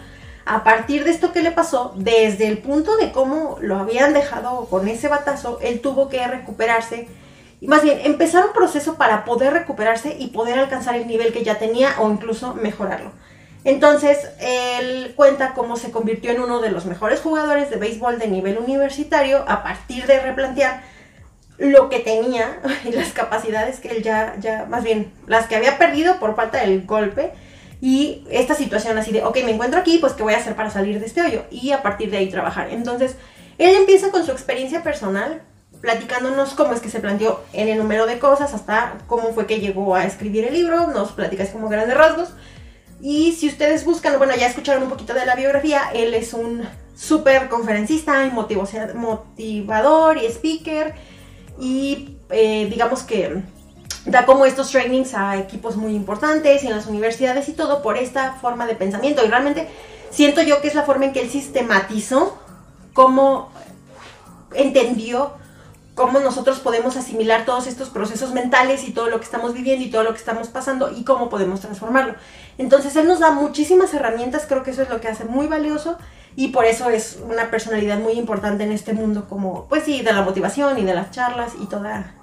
a 0.45 0.63
partir 0.63 1.03
de 1.03 1.12
esto 1.12 1.31
que 1.31 1.41
le 1.41 1.51
pasó, 1.51 1.93
desde 1.95 2.47
el 2.47 2.60
punto 2.60 2.97
de 2.97 3.12
cómo 3.12 3.58
lo 3.62 3.77
habían 3.77 4.13
dejado 4.13 4.65
con 4.65 4.88
ese 4.88 5.08
batazo, 5.08 5.60
él 5.62 5.81
tuvo 5.81 6.08
que 6.08 6.25
recuperarse 6.25 7.08
más 7.62 7.81
bien 7.84 7.99
empezar 8.03 8.45
un 8.45 8.53
proceso 8.53 8.95
para 8.95 9.25
poder 9.25 9.53
recuperarse 9.53 10.15
y 10.19 10.27
poder 10.27 10.60
alcanzar 10.60 10.95
el 10.95 11.08
nivel 11.08 11.34
que 11.34 11.43
ya 11.43 11.58
tenía 11.58 11.95
o 11.99 12.12
incluso 12.12 12.53
mejorarlo. 12.53 13.12
Entonces, 13.63 14.29
él 14.39 15.13
cuenta 15.15 15.53
cómo 15.55 15.75
se 15.75 15.89
convirtió 15.89 16.31
en 16.31 16.41
uno 16.41 16.60
de 16.62 16.69
los 16.69 16.86
mejores 16.86 17.21
jugadores 17.21 17.71
de 17.71 17.77
béisbol 17.77 18.19
de 18.19 18.27
nivel 18.27 18.60
universitario 18.60 19.43
a 19.47 19.63
partir 19.63 20.05
de 20.05 20.19
replantear 20.19 20.84
lo 21.58 21.89
que 21.89 22.00
tenía 22.00 22.60
y 22.86 22.91
las 22.91 23.13
capacidades 23.13 23.80
que 23.80 23.89
él 23.89 24.04
ya, 24.04 24.36
ya, 24.39 24.65
más 24.70 24.84
bien, 24.84 25.12
las 25.28 25.48
que 25.48 25.56
había 25.56 25.78
perdido 25.78 26.20
por 26.20 26.36
falta 26.36 26.60
del 26.60 26.86
golpe 26.86 27.32
y 27.82 28.26
esta 28.30 28.56
situación 28.56 28.98
así 28.98 29.12
de, 29.12 29.24
ok, 29.24 29.38
me 29.44 29.52
encuentro 29.52 29.80
aquí, 29.80 29.98
pues 30.00 30.13
¿qué 30.13 30.24
voy 30.24 30.34
a 30.34 30.38
hacer 30.38 30.56
para 30.56 30.70
salir 30.70 31.00
de 31.00 31.06
este 31.06 31.22
hoyo? 31.22 31.44
Y 31.52 31.72
a 31.72 31.84
partir 31.84 32.10
de 32.10 32.18
ahí 32.18 32.30
trabajar. 32.30 32.70
Entonces, 32.72 33.15
Él 33.58 33.76
empieza 33.76 34.12
con 34.12 34.26
su 34.26 34.32
experiencia 34.32 34.82
personal, 34.82 35.41
platicándonos 35.82 36.54
cómo 36.54 36.74
es 36.74 36.80
que 36.80 36.89
se 36.89 37.00
planteó 37.00 37.44
en 37.54 37.68
el 37.68 37.78
número 37.78 38.06
de 38.06 38.18
cosas, 38.18 38.54
hasta 38.54 38.98
cómo 39.08 39.34
fue 39.34 39.46
que 39.46 39.60
llegó 39.60 39.96
a 39.96 40.06
escribir 40.06 40.46
el 40.46 40.54
libro, 40.54 40.88
nos 40.88 41.12
platicas 41.12 41.50
como 41.50 41.70
grandes 41.70 41.98
rasgos. 41.98 42.30
Y 43.02 43.34
si 43.34 43.50
ustedes 43.50 43.86
buscan, 43.86 44.18
bueno, 44.18 44.34
ya 44.36 44.48
escucharon 44.48 44.84
un 44.84 44.89
poquito 44.89 45.13
de 45.13 45.26
la 45.26 45.36
biografía, 45.36 45.82
él 45.94 46.13
es 46.13 46.34
un 46.34 46.63
súper 46.96 47.50
conferencista 47.50 48.26
y 48.26 48.32
motivador 48.32 50.18
y 50.18 50.26
speaker 50.26 50.96
y 51.60 52.18
eh, 52.30 52.68
digamos 52.70 53.04
que 53.04 53.44
da 54.06 54.26
como 54.26 54.46
estos 54.46 54.72
trainings 54.72 55.13
a 55.13 55.38
equipos 55.38 55.78
muy 55.78 55.96
importantes 55.96 56.63
y 56.63 56.68
en 56.68 56.76
las 56.76 56.88
universidades 56.88 57.50
y 57.50 57.54
todo 57.54 57.82
por 57.82 57.98
esta 57.98 58.34
forma 58.34 58.68
de 58.68 58.76
pensamiento 58.76 59.26
y 59.26 59.30
realmente 59.30 59.68
siento 60.12 60.41
yo 60.41 60.62
que 60.62 60.68
es 60.68 60.76
la 60.76 60.84
forma 60.84 61.06
en 61.06 61.13
que 61.13 61.22
él 61.22 61.30
sistematizó 61.30 62.38
cómo 62.94 63.52
entendió 64.54 65.34
cómo 65.96 66.20
nosotros 66.20 66.60
podemos 66.60 66.98
asimilar 66.98 67.46
todos 67.46 67.68
estos 67.68 67.89
procesos 67.89 68.34
mentales 68.34 68.84
y 68.88 68.91
todo 68.91 69.10
lo 69.10 69.18
que 69.18 69.24
estamos 69.24 69.54
viviendo 69.54 69.86
y 69.86 69.89
todo 69.89 70.04
lo 70.04 70.12
que 70.12 70.20
estamos 70.20 70.50
pasando 70.50 70.91
y 70.91 71.06
cómo 71.06 71.30
podemos 71.30 71.62
transformarlo. 71.62 72.15
Entonces 72.58 72.96
él 72.98 73.08
nos 73.08 73.20
da 73.20 73.32
muchísimas 73.32 73.94
herramientas, 73.94 74.46
creo 74.48 74.62
que 74.62 74.72
eso 74.72 74.82
es 74.82 74.89
lo 74.89 75.00
que 75.00 75.08
hace 75.08 75.24
muy 75.24 75.48
valioso 75.48 75.98
y 76.36 76.50
por 76.50 76.65
eso 76.65 76.89
es 76.89 77.19
una 77.28 77.50
personalidad 77.50 78.00
muy 78.00 78.13
importante 78.13 78.63
en 78.63 78.71
este 78.71 78.93
mundo 78.93 79.28
como, 79.30 79.67
pues 79.67 79.84
sí, 79.84 80.02
de 80.02 80.12
la 80.12 80.21
motivación 80.21 80.78
y 80.78 80.84
de 80.84 80.93
las 80.93 81.12
charlas 81.12 81.54
y 81.60 81.65
toda, 81.67 82.13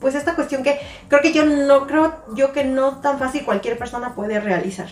pues 0.00 0.14
esta 0.14 0.34
cuestión 0.34 0.62
que 0.62 0.80
creo 1.08 1.20
que 1.20 1.32
yo 1.32 1.44
no, 1.44 1.86
creo 1.86 2.24
yo 2.34 2.52
que 2.52 2.64
no 2.64 3.00
tan 3.00 3.18
fácil 3.18 3.44
cualquier 3.44 3.78
persona 3.78 4.14
puede 4.14 4.40
realizar. 4.40 4.88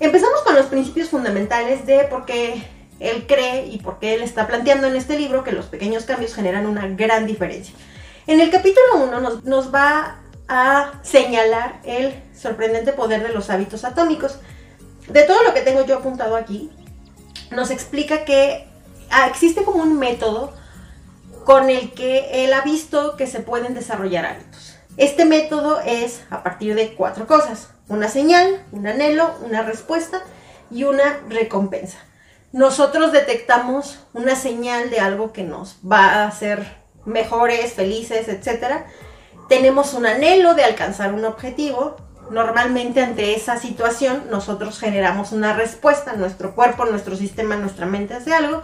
Empezamos 0.00 0.40
con 0.42 0.54
los 0.54 0.66
principios 0.66 1.10
fundamentales 1.10 1.86
de 1.86 2.04
por 2.04 2.24
qué 2.24 2.66
él 2.98 3.26
cree 3.26 3.66
y 3.66 3.78
por 3.78 3.98
qué 3.98 4.14
él 4.14 4.22
está 4.22 4.46
planteando 4.46 4.86
en 4.86 4.96
este 4.96 5.18
libro 5.18 5.44
que 5.44 5.52
los 5.52 5.66
pequeños 5.66 6.04
cambios 6.04 6.34
generan 6.34 6.66
una 6.66 6.88
gran 6.88 7.26
diferencia. 7.26 7.74
En 8.26 8.40
el 8.40 8.50
capítulo 8.50 9.04
1 9.04 9.20
nos, 9.20 9.44
nos 9.44 9.74
va 9.74 10.18
a 10.48 10.92
señalar 11.02 11.80
el 11.84 12.14
sorprendente 12.34 12.92
poder 12.92 13.22
de 13.22 13.32
los 13.32 13.50
hábitos 13.50 13.84
atómicos. 13.84 14.38
De 15.08 15.24
todo 15.24 15.42
lo 15.42 15.52
que 15.52 15.62
tengo 15.62 15.84
yo 15.84 15.98
apuntado 15.98 16.36
aquí, 16.36 16.70
nos 17.52 17.70
explica 17.70 18.24
que 18.24 18.66
ah, 19.10 19.26
existe 19.28 19.64
como 19.64 19.82
un 19.82 19.98
método 19.98 20.52
con 21.44 21.70
el 21.70 21.92
que 21.92 22.44
él 22.44 22.52
ha 22.52 22.62
visto 22.62 23.16
que 23.16 23.26
se 23.26 23.40
pueden 23.40 23.74
desarrollar 23.74 24.26
hábitos. 24.26 24.76
Este 24.96 25.24
método 25.24 25.80
es 25.80 26.22
a 26.30 26.42
partir 26.42 26.74
de 26.74 26.94
cuatro 26.94 27.26
cosas. 27.26 27.68
Una 27.88 28.08
señal, 28.08 28.64
un 28.72 28.86
anhelo, 28.86 29.34
una 29.42 29.62
respuesta 29.62 30.22
y 30.70 30.84
una 30.84 31.20
recompensa. 31.28 31.98
Nosotros 32.52 33.12
detectamos 33.12 34.00
una 34.12 34.36
señal 34.36 34.90
de 34.90 35.00
algo 35.00 35.32
que 35.32 35.42
nos 35.42 35.78
va 35.90 36.04
a 36.04 36.26
hacer 36.26 36.76
mejores, 37.06 37.72
felices, 37.72 38.28
etc. 38.28 38.84
Tenemos 39.48 39.94
un 39.94 40.06
anhelo 40.06 40.54
de 40.54 40.64
alcanzar 40.64 41.14
un 41.14 41.24
objetivo 41.24 41.96
normalmente 42.30 43.02
ante 43.02 43.34
esa 43.34 43.56
situación 43.58 44.24
nosotros 44.30 44.78
generamos 44.78 45.32
una 45.32 45.54
respuesta, 45.54 46.14
nuestro 46.14 46.54
cuerpo, 46.54 46.84
nuestro 46.84 47.16
sistema, 47.16 47.56
nuestra 47.56 47.86
mente 47.86 48.14
hace 48.14 48.32
algo 48.32 48.62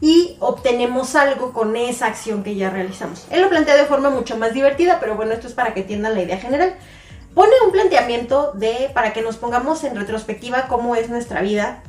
y 0.00 0.36
obtenemos 0.40 1.16
algo 1.16 1.52
con 1.52 1.76
esa 1.76 2.06
acción 2.06 2.42
que 2.42 2.54
ya 2.54 2.70
realizamos. 2.70 3.26
Él 3.30 3.42
lo 3.42 3.48
plantea 3.48 3.76
de 3.76 3.86
forma 3.86 4.10
mucho 4.10 4.36
más 4.36 4.54
divertida, 4.54 4.98
pero 5.00 5.16
bueno, 5.16 5.32
esto 5.32 5.48
es 5.48 5.54
para 5.54 5.74
que 5.74 5.80
entiendan 5.80 6.14
la 6.14 6.22
idea 6.22 6.38
general. 6.38 6.74
Pone 7.34 7.52
un 7.64 7.72
planteamiento 7.72 8.52
de 8.52 8.90
para 8.94 9.12
que 9.12 9.22
nos 9.22 9.36
pongamos 9.36 9.84
en 9.84 9.96
retrospectiva 9.96 10.66
cómo 10.68 10.94
es 10.94 11.08
nuestra 11.08 11.40
vida, 11.40 11.82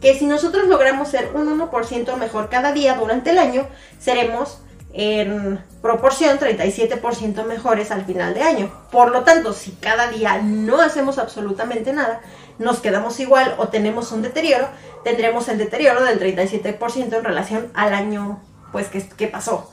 que 0.00 0.16
si 0.16 0.26
nosotros 0.26 0.68
logramos 0.68 1.08
ser 1.08 1.32
un 1.34 1.60
1% 1.60 2.16
mejor 2.16 2.48
cada 2.48 2.72
día 2.72 2.94
durante 2.94 3.30
el 3.30 3.38
año, 3.38 3.66
seremos 3.98 4.60
en 4.92 5.62
proporción 5.82 6.38
37% 6.38 7.44
mejores 7.44 7.90
al 7.90 8.04
final 8.04 8.34
de 8.34 8.42
año. 8.42 8.72
Por 8.90 9.10
lo 9.10 9.22
tanto, 9.22 9.52
si 9.52 9.72
cada 9.72 10.08
día 10.08 10.40
no 10.42 10.80
hacemos 10.80 11.18
absolutamente 11.18 11.92
nada, 11.92 12.20
nos 12.58 12.80
quedamos 12.80 13.20
igual 13.20 13.54
o 13.58 13.68
tenemos 13.68 14.12
un 14.12 14.22
deterioro, 14.22 14.68
tendremos 15.04 15.48
el 15.48 15.58
deterioro 15.58 16.04
del 16.04 16.18
37% 16.18 17.16
en 17.16 17.24
relación 17.24 17.70
al 17.74 17.94
año 17.94 18.42
pues 18.72 18.88
que, 18.88 19.06
que 19.08 19.28
pasó. 19.28 19.72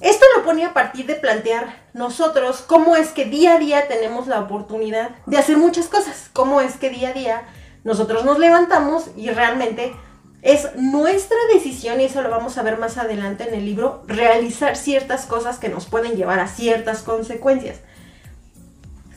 Esto 0.00 0.24
lo 0.34 0.44
pone 0.44 0.64
a 0.64 0.72
partir 0.72 1.06
de 1.06 1.14
plantear 1.14 1.76
nosotros 1.92 2.64
cómo 2.66 2.96
es 2.96 3.10
que 3.10 3.26
día 3.26 3.54
a 3.54 3.58
día 3.58 3.86
tenemos 3.86 4.28
la 4.28 4.40
oportunidad 4.40 5.10
de 5.26 5.36
hacer 5.36 5.58
muchas 5.58 5.88
cosas, 5.88 6.30
cómo 6.32 6.62
es 6.62 6.76
que 6.76 6.88
día 6.88 7.10
a 7.10 7.12
día 7.12 7.42
nosotros 7.84 8.24
nos 8.24 8.38
levantamos 8.38 9.10
y 9.16 9.28
realmente 9.30 9.92
es 10.42 10.74
nuestra 10.76 11.36
decisión, 11.52 12.00
y 12.00 12.04
eso 12.04 12.22
lo 12.22 12.30
vamos 12.30 12.56
a 12.56 12.62
ver 12.62 12.78
más 12.78 12.96
adelante 12.96 13.46
en 13.46 13.54
el 13.54 13.64
libro, 13.64 14.02
realizar 14.06 14.76
ciertas 14.76 15.26
cosas 15.26 15.58
que 15.58 15.68
nos 15.68 15.86
pueden 15.86 16.16
llevar 16.16 16.40
a 16.40 16.48
ciertas 16.48 17.02
consecuencias. 17.02 17.80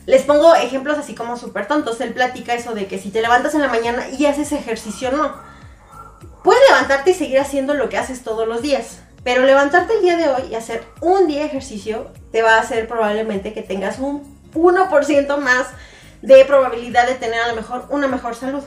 Les 0.06 0.22
pongo 0.22 0.54
ejemplos 0.54 0.98
así 0.98 1.14
como 1.14 1.36
súper 1.36 1.66
tontos. 1.66 2.00
Él 2.00 2.12
platica 2.12 2.54
eso 2.54 2.74
de 2.74 2.86
que 2.86 2.98
si 2.98 3.10
te 3.10 3.22
levantas 3.22 3.54
en 3.54 3.62
la 3.62 3.68
mañana 3.68 4.06
y 4.10 4.26
haces 4.26 4.52
ejercicio, 4.52 5.10
no. 5.10 5.34
Puedes 6.42 6.62
levantarte 6.68 7.12
y 7.12 7.14
seguir 7.14 7.40
haciendo 7.40 7.72
lo 7.72 7.88
que 7.88 7.96
haces 7.96 8.22
todos 8.22 8.46
los 8.46 8.60
días. 8.60 8.98
Pero 9.22 9.44
levantarte 9.44 9.94
el 9.94 10.02
día 10.02 10.18
de 10.18 10.28
hoy 10.28 10.42
y 10.50 10.54
hacer 10.54 10.84
un 11.00 11.26
día 11.26 11.40
de 11.40 11.46
ejercicio 11.46 12.10
te 12.30 12.42
va 12.42 12.56
a 12.56 12.60
hacer 12.60 12.86
probablemente 12.86 13.54
que 13.54 13.62
tengas 13.62 13.98
un 13.98 14.22
1% 14.52 15.38
más 15.38 15.68
de 16.20 16.44
probabilidad 16.44 17.06
de 17.06 17.14
tener 17.14 17.40
a 17.40 17.48
lo 17.48 17.56
mejor 17.56 17.86
una 17.88 18.06
mejor 18.06 18.34
salud. 18.34 18.62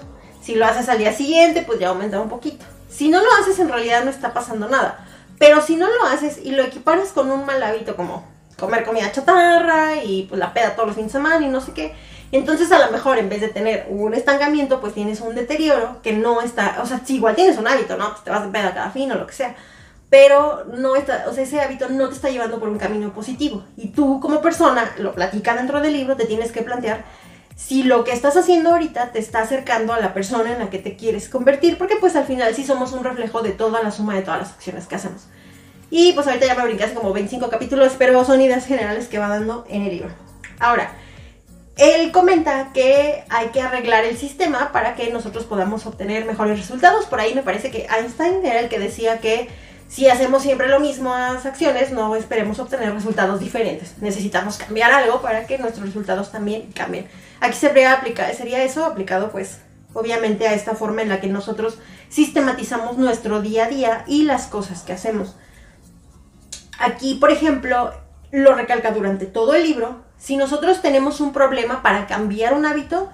Si 0.47 0.55
lo 0.55 0.65
haces 0.65 0.87
al 0.87 0.97
día 0.97 1.11
siguiente, 1.11 1.61
pues 1.63 1.77
ya 1.77 1.89
aumenta 1.89 2.21
un 2.21 2.29
poquito. 2.29 2.63
Si 2.89 3.09
no 3.09 3.19
lo 3.19 3.27
haces, 3.33 3.59
en 3.59 3.67
realidad 3.67 4.05
no 4.05 4.09
está 4.09 4.33
pasando 4.33 4.69
nada. 4.69 5.05
Pero 5.37 5.61
si 5.61 5.75
no 5.75 5.89
lo 5.89 6.05
haces 6.05 6.39
y 6.41 6.51
lo 6.51 6.63
equiparas 6.63 7.09
con 7.09 7.29
un 7.29 7.45
mal 7.45 7.61
hábito 7.61 7.97
como 7.97 8.25
comer 8.57 8.85
comida 8.85 9.11
chatarra 9.11 10.01
y 10.01 10.23
pues 10.23 10.39
la 10.39 10.53
peda 10.53 10.73
todos 10.73 10.87
los 10.87 10.95
fines 10.95 11.11
de 11.11 11.19
semana 11.19 11.45
y 11.45 11.49
no 11.49 11.59
sé 11.59 11.73
qué, 11.73 11.95
entonces 12.31 12.71
a 12.71 12.79
lo 12.79 12.89
mejor 12.93 13.17
en 13.17 13.27
vez 13.27 13.41
de 13.41 13.49
tener 13.49 13.87
un 13.89 14.13
estancamiento, 14.13 14.79
pues 14.79 14.93
tienes 14.93 15.19
un 15.19 15.35
deterioro 15.35 16.01
que 16.01 16.13
no 16.13 16.39
está, 16.39 16.77
o 16.81 16.85
sea, 16.85 17.01
si 17.03 17.17
igual 17.17 17.35
tienes 17.35 17.57
un 17.57 17.67
hábito, 17.67 17.97
¿no? 17.97 18.11
Pues 18.11 18.23
te 18.23 18.29
vas 18.29 18.45
de 18.45 18.49
peda 18.49 18.73
cada 18.73 18.91
fin 18.91 19.11
o 19.11 19.15
lo 19.15 19.27
que 19.27 19.33
sea, 19.33 19.53
pero 20.09 20.63
no 20.63 20.95
está, 20.95 21.25
o 21.27 21.33
sea, 21.33 21.43
ese 21.43 21.59
hábito 21.59 21.89
no 21.89 22.07
te 22.07 22.15
está 22.15 22.29
llevando 22.29 22.57
por 22.57 22.69
un 22.69 22.77
camino 22.77 23.11
positivo. 23.11 23.65
Y 23.75 23.89
tú 23.89 24.21
como 24.21 24.39
persona, 24.39 24.93
lo 24.97 25.13
platica 25.13 25.55
dentro 25.55 25.81
del 25.81 25.91
libro, 25.91 26.15
te 26.15 26.23
tienes 26.23 26.53
que 26.53 26.61
plantear 26.61 27.03
si 27.57 27.81
lo 27.81 28.03
que 28.03 28.13
estás 28.13 28.37
haciendo 28.37 28.69
ahorita 28.69 29.11
te 29.11 29.17
está 29.17 29.41
acercando 29.41 29.91
a 29.91 29.99
la 29.99 30.13
persona 30.13 30.53
en 30.53 30.59
la 30.59 30.69
que 30.69 30.77
te 30.77 30.95
quieres 30.95 31.27
convertir, 31.27 31.79
porque 31.79 31.95
pues 31.95 32.15
al 32.15 32.25
final 32.25 32.53
sí 32.53 32.63
somos 32.63 32.93
un 32.93 33.03
reflejo 33.03 33.41
de 33.41 33.49
toda 33.49 33.81
la 33.81 33.89
suma 33.89 34.13
de 34.13 34.21
todas 34.21 34.41
las 34.41 34.51
acciones 34.51 34.85
que 34.85 34.95
hacemos. 34.95 35.23
Y 35.89 36.13
pues 36.13 36.27
ahorita 36.27 36.45
ya 36.45 36.53
me 36.53 36.83
hace 36.83 36.93
como 36.93 37.13
25 37.13 37.49
capítulos, 37.49 37.95
pero 37.97 38.23
son 38.23 38.41
ideas 38.41 38.67
generales 38.67 39.07
que 39.07 39.17
va 39.17 39.27
dando 39.27 39.65
en 39.69 39.81
el 39.81 39.89
libro. 39.89 40.11
Ahora, 40.59 40.91
él 41.77 42.11
comenta 42.11 42.69
que 42.73 43.23
hay 43.27 43.47
que 43.47 43.61
arreglar 43.61 44.05
el 44.05 44.17
sistema 44.17 44.71
para 44.71 44.93
que 44.93 45.11
nosotros 45.11 45.45
podamos 45.45 45.87
obtener 45.87 46.25
mejores 46.25 46.59
resultados. 46.59 47.07
Por 47.07 47.19
ahí 47.19 47.33
me 47.33 47.41
parece 47.41 47.71
que 47.71 47.87
Einstein 47.87 48.45
era 48.45 48.59
el 48.59 48.69
que 48.69 48.77
decía 48.77 49.19
que 49.19 49.49
si 49.87 50.07
hacemos 50.07 50.43
siempre 50.43 50.67
lo 50.67 50.79
mismo 50.79 51.09
las 51.09 51.47
acciones, 51.47 51.91
no 51.91 52.15
esperemos 52.15 52.59
obtener 52.59 52.93
resultados 52.93 53.39
diferentes. 53.39 53.95
Necesitamos 53.99 54.57
cambiar 54.57 54.91
algo 54.91 55.23
para 55.23 55.47
que 55.47 55.57
nuestros 55.57 55.87
resultados 55.87 56.31
también 56.31 56.71
cambien. 56.73 57.07
Aquí 57.39 57.55
sería, 57.55 57.93
aplica, 57.93 58.33
sería 58.33 58.63
eso 58.63 58.85
aplicado 58.85 59.31
pues 59.31 59.59
obviamente 59.93 60.47
a 60.47 60.53
esta 60.53 60.75
forma 60.75 61.01
en 61.01 61.09
la 61.09 61.19
que 61.19 61.27
nosotros 61.27 61.79
sistematizamos 62.09 62.97
nuestro 62.97 63.41
día 63.41 63.65
a 63.65 63.69
día 63.69 64.03
y 64.07 64.23
las 64.23 64.47
cosas 64.47 64.83
que 64.83 64.93
hacemos. 64.93 65.35
Aquí, 66.79 67.15
por 67.15 67.31
ejemplo, 67.31 67.93
lo 68.31 68.53
recalca 68.53 68.91
durante 68.91 69.25
todo 69.25 69.55
el 69.55 69.63
libro, 69.63 70.03
si 70.17 70.35
nosotros 70.35 70.81
tenemos 70.81 71.21
un 71.21 71.33
problema 71.33 71.81
para 71.81 72.07
cambiar 72.07 72.53
un 72.53 72.65
hábito, 72.65 73.09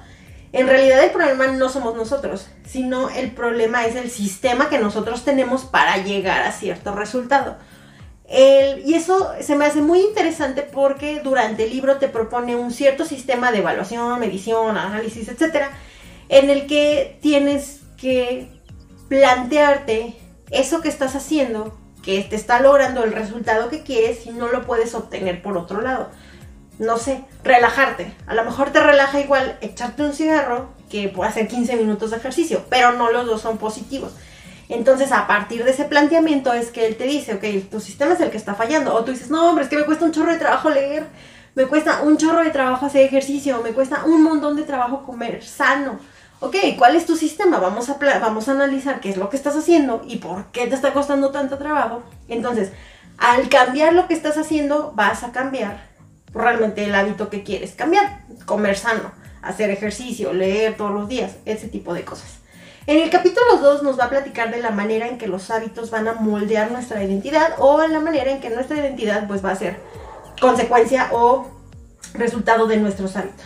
en 0.52 0.68
realidad 0.68 1.04
el 1.04 1.12
problema 1.12 1.48
no 1.48 1.70
somos 1.70 1.96
nosotros, 1.96 2.48
sino 2.66 3.10
el 3.10 3.32
problema 3.32 3.86
es 3.86 3.96
el 3.96 4.10
sistema 4.10 4.70
que 4.70 4.80
nosotros 4.80 5.26
tenemos 5.26 5.66
para 5.66 5.98
llegar 5.98 6.44
a 6.44 6.52
cierto 6.52 6.94
resultado. 6.94 7.58
Y 8.30 8.94
eso 8.94 9.32
se 9.42 9.56
me 9.56 9.66
hace 9.66 9.82
muy 9.82 10.00
interesante 10.02 10.64
porque 10.64 11.20
durante 11.22 11.66
el 11.66 11.72
libro 11.72 11.98
te 11.98 12.08
propone 12.08 12.56
un 12.56 12.72
cierto 12.72 13.06
sistema 13.06 13.52
de 13.52 13.60
evaluación, 13.60 14.20
medición, 14.20 14.78
análisis, 14.78 15.28
etcétera, 15.28 15.72
en 16.30 16.50
el 16.50 16.66
que 16.66 17.18
tienes 17.22 17.82
que 17.98 18.48
plantearte 19.10 20.16
eso 20.52 20.82
que 20.82 20.90
estás 20.90 21.16
haciendo, 21.16 21.78
que 22.02 22.22
te 22.22 22.36
está 22.36 22.60
logrando 22.60 23.04
el 23.04 23.12
resultado 23.12 23.70
que 23.70 23.84
quieres 23.84 24.26
y 24.26 24.32
no 24.32 24.48
lo 24.48 24.66
puedes 24.66 24.96
obtener 24.96 25.42
por 25.42 25.58
otro 25.58 25.82
lado 25.82 26.10
no 26.80 26.98
sé, 26.98 27.24
relajarte. 27.44 28.14
A 28.28 28.34
lo 28.34 28.44
mejor 28.44 28.72
te 28.72 28.80
relaja 28.80 29.20
igual 29.20 29.58
echarte 29.62 30.04
un 30.04 30.14
cigarro 30.14 30.70
que 30.90 31.14
hacer 31.24 31.48
15 31.48 31.76
minutos 31.76 32.12
de 32.12 32.18
ejercicio, 32.18 32.66
pero 32.70 32.92
no 32.94 33.12
los 33.12 33.26
dos 33.26 33.42
son 33.42 33.58
positivos. 33.58 34.14
Entonces, 34.70 35.12
a 35.12 35.28
partir 35.28 35.64
de 35.64 35.72
ese 35.72 35.86
planteamiento 35.86 36.54
es 36.54 36.72
que 36.72 36.88
él 36.88 36.96
te 36.96 37.06
dice, 37.06 37.36
ok, 37.36 37.70
tu 37.70 37.80
sistema 37.80 38.14
es 38.14 38.22
el 38.22 38.32
que 38.32 38.38
está 38.38 38.56
fallando. 38.56 38.94
O 38.94 39.04
tú 39.04 39.12
dices, 39.12 39.30
no, 39.30 39.50
hombre, 39.50 39.66
es 39.66 39.70
que 39.70 39.78
me 39.78 39.86
cuesta 39.86 40.06
un 40.06 40.12
chorro 40.12 40.32
de 40.32 40.40
trabajo 40.40 40.70
leer, 40.70 41.06
me 41.56 41.66
cuesta 41.66 42.02
un 42.02 42.18
chorro 42.18 42.44
de 42.44 42.50
trabajo 42.50 42.86
hacer 42.86 43.06
ejercicio, 43.06 43.62
me 43.62 43.74
cuesta 43.74 44.06
un 44.06 44.24
montón 44.24 44.56
de 44.56 44.64
trabajo 44.64 45.04
comer 45.04 45.44
sano. 45.44 46.00
ok, 46.40 46.56
¿cuál 46.78 46.96
es 46.96 47.06
tu 47.06 47.16
sistema? 47.16 47.60
Vamos 47.60 47.90
a, 47.90 47.98
vamos 48.20 48.48
a 48.50 48.52
analizar 48.52 49.00
qué 49.00 49.10
es 49.10 49.18
lo 49.18 49.30
que 49.30 49.38
estás 49.38 49.56
haciendo 49.56 50.02
y 50.08 50.18
por 50.18 50.46
qué 50.52 50.68
te 50.68 50.76
está 50.76 50.94
costando 50.94 51.32
tanto 51.32 51.58
trabajo. 51.58 52.04
Entonces, 52.28 52.72
al 53.18 53.50
cambiar 53.50 53.94
lo 53.94 54.08
que 54.08 54.14
estás 54.14 54.38
haciendo, 54.38 54.92
vas 54.96 55.24
a 55.24 55.32
cambiar 55.32 55.88
realmente 56.34 56.84
el 56.84 56.96
hábito 56.96 57.30
que 57.30 57.44
quieres 57.44 57.72
cambiar. 57.74 58.22
Comer 58.46 58.78
sano, 58.78 59.12
hacer 59.42 59.70
ejercicio, 59.70 60.34
leer 60.34 60.76
todos 60.76 60.92
los 60.92 61.08
días, 61.08 61.36
ese 61.46 61.68
tipo 61.68 61.94
de 61.94 62.04
cosas. 62.04 62.43
En 62.86 63.00
el 63.00 63.10
capítulo 63.10 63.58
2 63.62 63.84
nos 63.84 63.98
va 63.98 64.06
a 64.06 64.10
platicar 64.10 64.52
de 64.52 64.62
la 64.62 64.72
manera 64.72 65.08
en 65.08 65.18
que 65.18 65.28
los 65.28 65.50
hábitos 65.52 65.90
van 65.90 66.08
a 66.10 66.14
moldear 66.14 66.70
nuestra 66.70 67.02
identidad 67.02 67.56
o 67.60 67.82
en 67.82 67.94
la 67.94 68.02
manera 68.02 68.30
en 68.30 68.42
que 68.42 68.50
nuestra 68.50 68.78
identidad 68.78 69.26
pues 69.26 69.44
va 69.44 69.52
a 69.52 69.56
ser 69.56 69.80
consecuencia 70.42 71.08
o 71.14 71.48
resultado 72.14 72.68
de 72.68 72.78
nuestros 72.78 73.16
hábitos. 73.16 73.46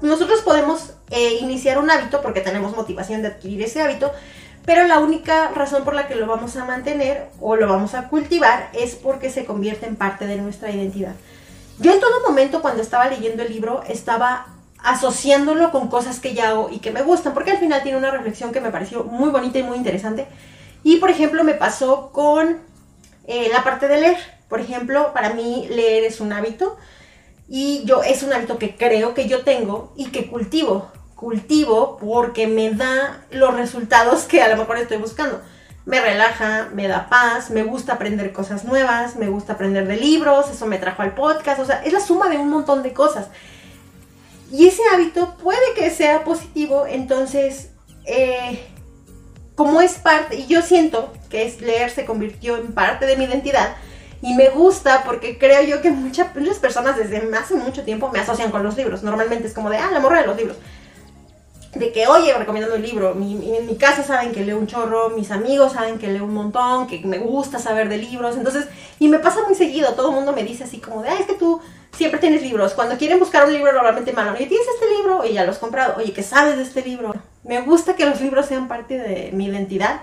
Nosotros 0.00 0.42
podemos 0.42 0.92
eh, 1.10 1.38
iniciar 1.40 1.78
un 1.78 1.90
hábito 1.90 2.22
porque 2.22 2.40
tenemos 2.40 2.76
motivación 2.76 3.22
de 3.22 3.28
adquirir 3.28 3.62
ese 3.62 3.82
hábito, 3.82 4.12
pero 4.64 4.86
la 4.86 5.00
única 5.00 5.48
razón 5.48 5.82
por 5.82 5.94
la 5.94 6.06
que 6.06 6.14
lo 6.14 6.28
vamos 6.28 6.56
a 6.56 6.64
mantener 6.64 7.30
o 7.40 7.56
lo 7.56 7.66
vamos 7.66 7.94
a 7.94 8.08
cultivar 8.08 8.70
es 8.74 8.94
porque 8.94 9.28
se 9.30 9.44
convierte 9.44 9.86
en 9.86 9.96
parte 9.96 10.28
de 10.28 10.36
nuestra 10.36 10.70
identidad. 10.70 11.14
Yo 11.80 11.92
en 11.92 11.98
todo 11.98 12.20
momento 12.28 12.62
cuando 12.62 12.80
estaba 12.80 13.08
leyendo 13.08 13.42
el 13.42 13.52
libro 13.52 13.82
estaba 13.88 14.46
asociándolo 14.82 15.70
con 15.70 15.88
cosas 15.88 16.20
que 16.20 16.34
ya 16.34 16.50
hago 16.50 16.68
y 16.70 16.78
que 16.78 16.90
me 16.90 17.02
gustan, 17.02 17.34
porque 17.34 17.52
al 17.52 17.58
final 17.58 17.82
tiene 17.82 17.98
una 17.98 18.10
reflexión 18.10 18.52
que 18.52 18.60
me 18.60 18.70
pareció 18.70 19.04
muy 19.04 19.30
bonita 19.30 19.58
y 19.58 19.62
muy 19.62 19.76
interesante. 19.76 20.26
Y 20.82 20.96
por 20.96 21.10
ejemplo 21.10 21.44
me 21.44 21.54
pasó 21.54 22.10
con 22.12 22.58
eh, 23.26 23.48
la 23.52 23.62
parte 23.62 23.88
de 23.88 24.00
leer. 24.00 24.16
Por 24.48 24.60
ejemplo, 24.60 25.12
para 25.14 25.32
mí 25.32 25.66
leer 25.70 26.04
es 26.04 26.20
un 26.20 26.32
hábito 26.32 26.76
y 27.48 27.84
yo 27.84 28.02
es 28.02 28.22
un 28.22 28.32
hábito 28.32 28.58
que 28.58 28.76
creo 28.76 29.14
que 29.14 29.28
yo 29.28 29.44
tengo 29.44 29.92
y 29.96 30.06
que 30.06 30.28
cultivo. 30.28 30.90
Cultivo 31.14 31.98
porque 31.98 32.46
me 32.48 32.70
da 32.70 33.24
los 33.30 33.54
resultados 33.54 34.24
que 34.24 34.42
a 34.42 34.48
lo 34.48 34.56
mejor 34.56 34.78
estoy 34.78 34.98
buscando. 34.98 35.40
Me 35.84 36.00
relaja, 36.00 36.68
me 36.74 36.86
da 36.86 37.08
paz, 37.08 37.50
me 37.50 37.62
gusta 37.62 37.94
aprender 37.94 38.32
cosas 38.32 38.64
nuevas, 38.64 39.16
me 39.16 39.28
gusta 39.28 39.54
aprender 39.54 39.86
de 39.86 39.96
libros, 39.96 40.48
eso 40.50 40.66
me 40.66 40.78
trajo 40.78 41.02
al 41.02 41.14
podcast, 41.14 41.60
o 41.60 41.64
sea, 41.64 41.82
es 41.82 41.92
la 41.92 42.00
suma 42.00 42.28
de 42.28 42.38
un 42.38 42.50
montón 42.50 42.82
de 42.82 42.92
cosas. 42.92 43.28
Y 44.52 44.68
ese 44.68 44.82
hábito 44.92 45.34
puede 45.42 45.74
que 45.74 45.90
sea 45.90 46.24
positivo, 46.24 46.84
entonces, 46.86 47.70
eh, 48.04 48.62
como 49.54 49.80
es 49.80 49.94
parte, 49.94 50.36
y 50.36 50.46
yo 50.46 50.60
siento 50.60 51.10
que 51.30 51.46
es 51.46 51.62
leer 51.62 51.90
se 51.90 52.04
convirtió 52.04 52.58
en 52.58 52.74
parte 52.74 53.06
de 53.06 53.16
mi 53.16 53.24
identidad, 53.24 53.74
y 54.20 54.34
me 54.34 54.50
gusta 54.50 55.02
porque 55.04 55.38
creo 55.38 55.62
yo 55.62 55.80
que 55.80 55.90
muchas, 55.90 56.28
personas 56.60 56.96
desde 56.96 57.18
hace 57.34 57.54
mucho 57.54 57.82
tiempo 57.82 58.10
me 58.10 58.20
asocian 58.20 58.52
con 58.52 58.62
los 58.62 58.76
libros. 58.76 59.02
Normalmente 59.02 59.48
es 59.48 59.54
como 59.54 59.68
de, 59.68 59.78
ah, 59.78 59.90
la 59.92 59.98
morra 59.98 60.20
de 60.20 60.26
los 60.28 60.36
libros. 60.36 60.56
De 61.74 61.90
que, 61.90 62.06
oye, 62.06 62.32
recomiendo 62.34 62.72
un 62.72 62.82
libro. 62.82 63.12
en 63.12 63.66
mi 63.66 63.76
casa 63.76 64.04
saben 64.04 64.30
que 64.30 64.44
leo 64.44 64.58
un 64.58 64.68
chorro, 64.68 65.10
mis 65.10 65.32
amigos 65.32 65.72
saben 65.72 65.98
que 65.98 66.06
leo 66.06 66.24
un 66.24 66.34
montón, 66.34 66.86
que 66.86 67.00
me 67.04 67.18
gusta 67.18 67.58
saber 67.58 67.88
de 67.88 67.96
libros. 67.96 68.36
Entonces, 68.36 68.68
y 69.00 69.08
me 69.08 69.18
pasa 69.18 69.40
muy 69.44 69.56
seguido, 69.56 69.94
todo 69.94 70.10
el 70.10 70.14
mundo 70.14 70.32
me 70.32 70.44
dice 70.44 70.64
así 70.64 70.78
como 70.78 71.02
de, 71.02 71.08
ah, 71.08 71.16
es 71.18 71.26
que 71.26 71.34
tú 71.34 71.60
siempre 71.96 72.20
tienes 72.20 72.42
libros. 72.42 72.74
Cuando 72.74 72.96
quieren 72.96 73.18
buscar 73.18 73.46
un 73.46 73.52
libro 73.52 73.72
normalmente 73.72 74.12
malo, 74.12 74.32
oye, 74.32 74.46
¿tienes 74.46 74.66
este 74.74 74.88
libro? 74.96 75.24
Y 75.24 75.34
ya 75.34 75.44
lo 75.44 75.50
has 75.50 75.58
comprado. 75.58 75.94
Oye, 75.96 76.12
¿qué 76.12 76.22
sabes 76.22 76.56
de 76.56 76.62
este 76.62 76.82
libro? 76.82 77.14
Me 77.44 77.60
gusta 77.60 77.94
que 77.96 78.06
los 78.06 78.20
libros 78.20 78.46
sean 78.46 78.68
parte 78.68 78.98
de 78.98 79.30
mi 79.32 79.46
identidad. 79.46 80.00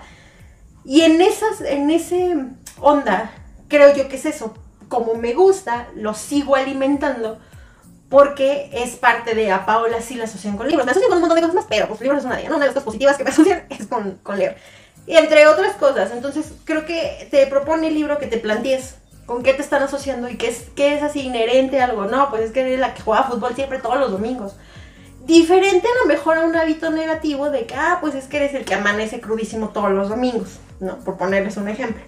Y 0.84 1.02
en 1.02 1.20
esas, 1.20 1.60
en 1.60 1.90
ese 1.90 2.36
onda, 2.80 3.32
creo 3.68 3.94
yo 3.94 4.08
que 4.08 4.16
es 4.16 4.26
eso. 4.26 4.54
Como 4.88 5.14
me 5.14 5.34
gusta, 5.34 5.88
lo 5.94 6.14
sigo 6.14 6.56
alimentando 6.56 7.38
porque 8.08 8.70
es 8.72 8.96
parte 8.96 9.36
de 9.36 9.52
a 9.52 9.64
Paola 9.64 10.02
sí 10.02 10.16
la 10.16 10.24
asocian 10.24 10.56
con 10.56 10.66
libros. 10.66 10.84
Me 10.84 10.90
asocian 10.90 11.10
con 11.10 11.18
un 11.18 11.22
montón 11.22 11.36
de 11.36 11.42
cosas 11.42 11.54
más, 11.54 11.66
pero 11.68 11.86
pues 11.86 12.00
libros 12.00 12.20
es 12.20 12.24
una 12.24 12.34
de 12.34 12.42
ellas. 12.42 12.50
Una 12.50 12.60
de 12.60 12.66
las 12.66 12.74
cosas 12.74 12.86
positivas 12.86 13.16
que 13.16 13.24
me 13.24 13.30
asocian 13.30 13.66
es 13.70 13.86
con, 13.86 14.18
con 14.22 14.38
leer. 14.38 14.56
Y 15.06 15.16
entre 15.16 15.46
otras 15.46 15.76
cosas. 15.76 16.10
Entonces, 16.12 16.52
creo 16.64 16.84
que 16.86 17.28
te 17.30 17.46
propone 17.46 17.88
el 17.88 17.94
libro 17.94 18.18
que 18.18 18.26
te 18.26 18.38
plantees 18.38 18.96
con 19.30 19.44
qué 19.44 19.54
te 19.54 19.62
están 19.62 19.80
asociando 19.80 20.28
y 20.28 20.36
qué 20.36 20.48
es, 20.48 20.64
qué 20.74 20.96
es 20.96 21.04
así 21.04 21.20
inherente 21.20 21.80
a 21.80 21.84
algo. 21.84 22.06
No, 22.06 22.30
pues 22.30 22.42
es 22.42 22.50
que 22.50 22.62
eres 22.62 22.80
la 22.80 22.94
que 22.94 23.02
juega 23.02 23.22
fútbol 23.22 23.54
siempre 23.54 23.78
todos 23.78 23.96
los 23.96 24.10
domingos. 24.10 24.56
Diferente 25.24 25.86
a 25.86 26.02
lo 26.02 26.08
mejor 26.08 26.36
a 26.36 26.40
un 26.40 26.56
hábito 26.56 26.90
negativo 26.90 27.48
de 27.48 27.64
que, 27.64 27.76
ah, 27.76 27.98
pues 28.00 28.16
es 28.16 28.24
que 28.26 28.38
eres 28.38 28.54
el 28.54 28.64
que 28.64 28.74
amanece 28.74 29.20
crudísimo 29.20 29.68
todos 29.68 29.92
los 29.92 30.08
domingos, 30.08 30.58
¿no? 30.80 30.98
Por 31.04 31.16
ponerles 31.16 31.56
un 31.58 31.68
ejemplo. 31.68 32.02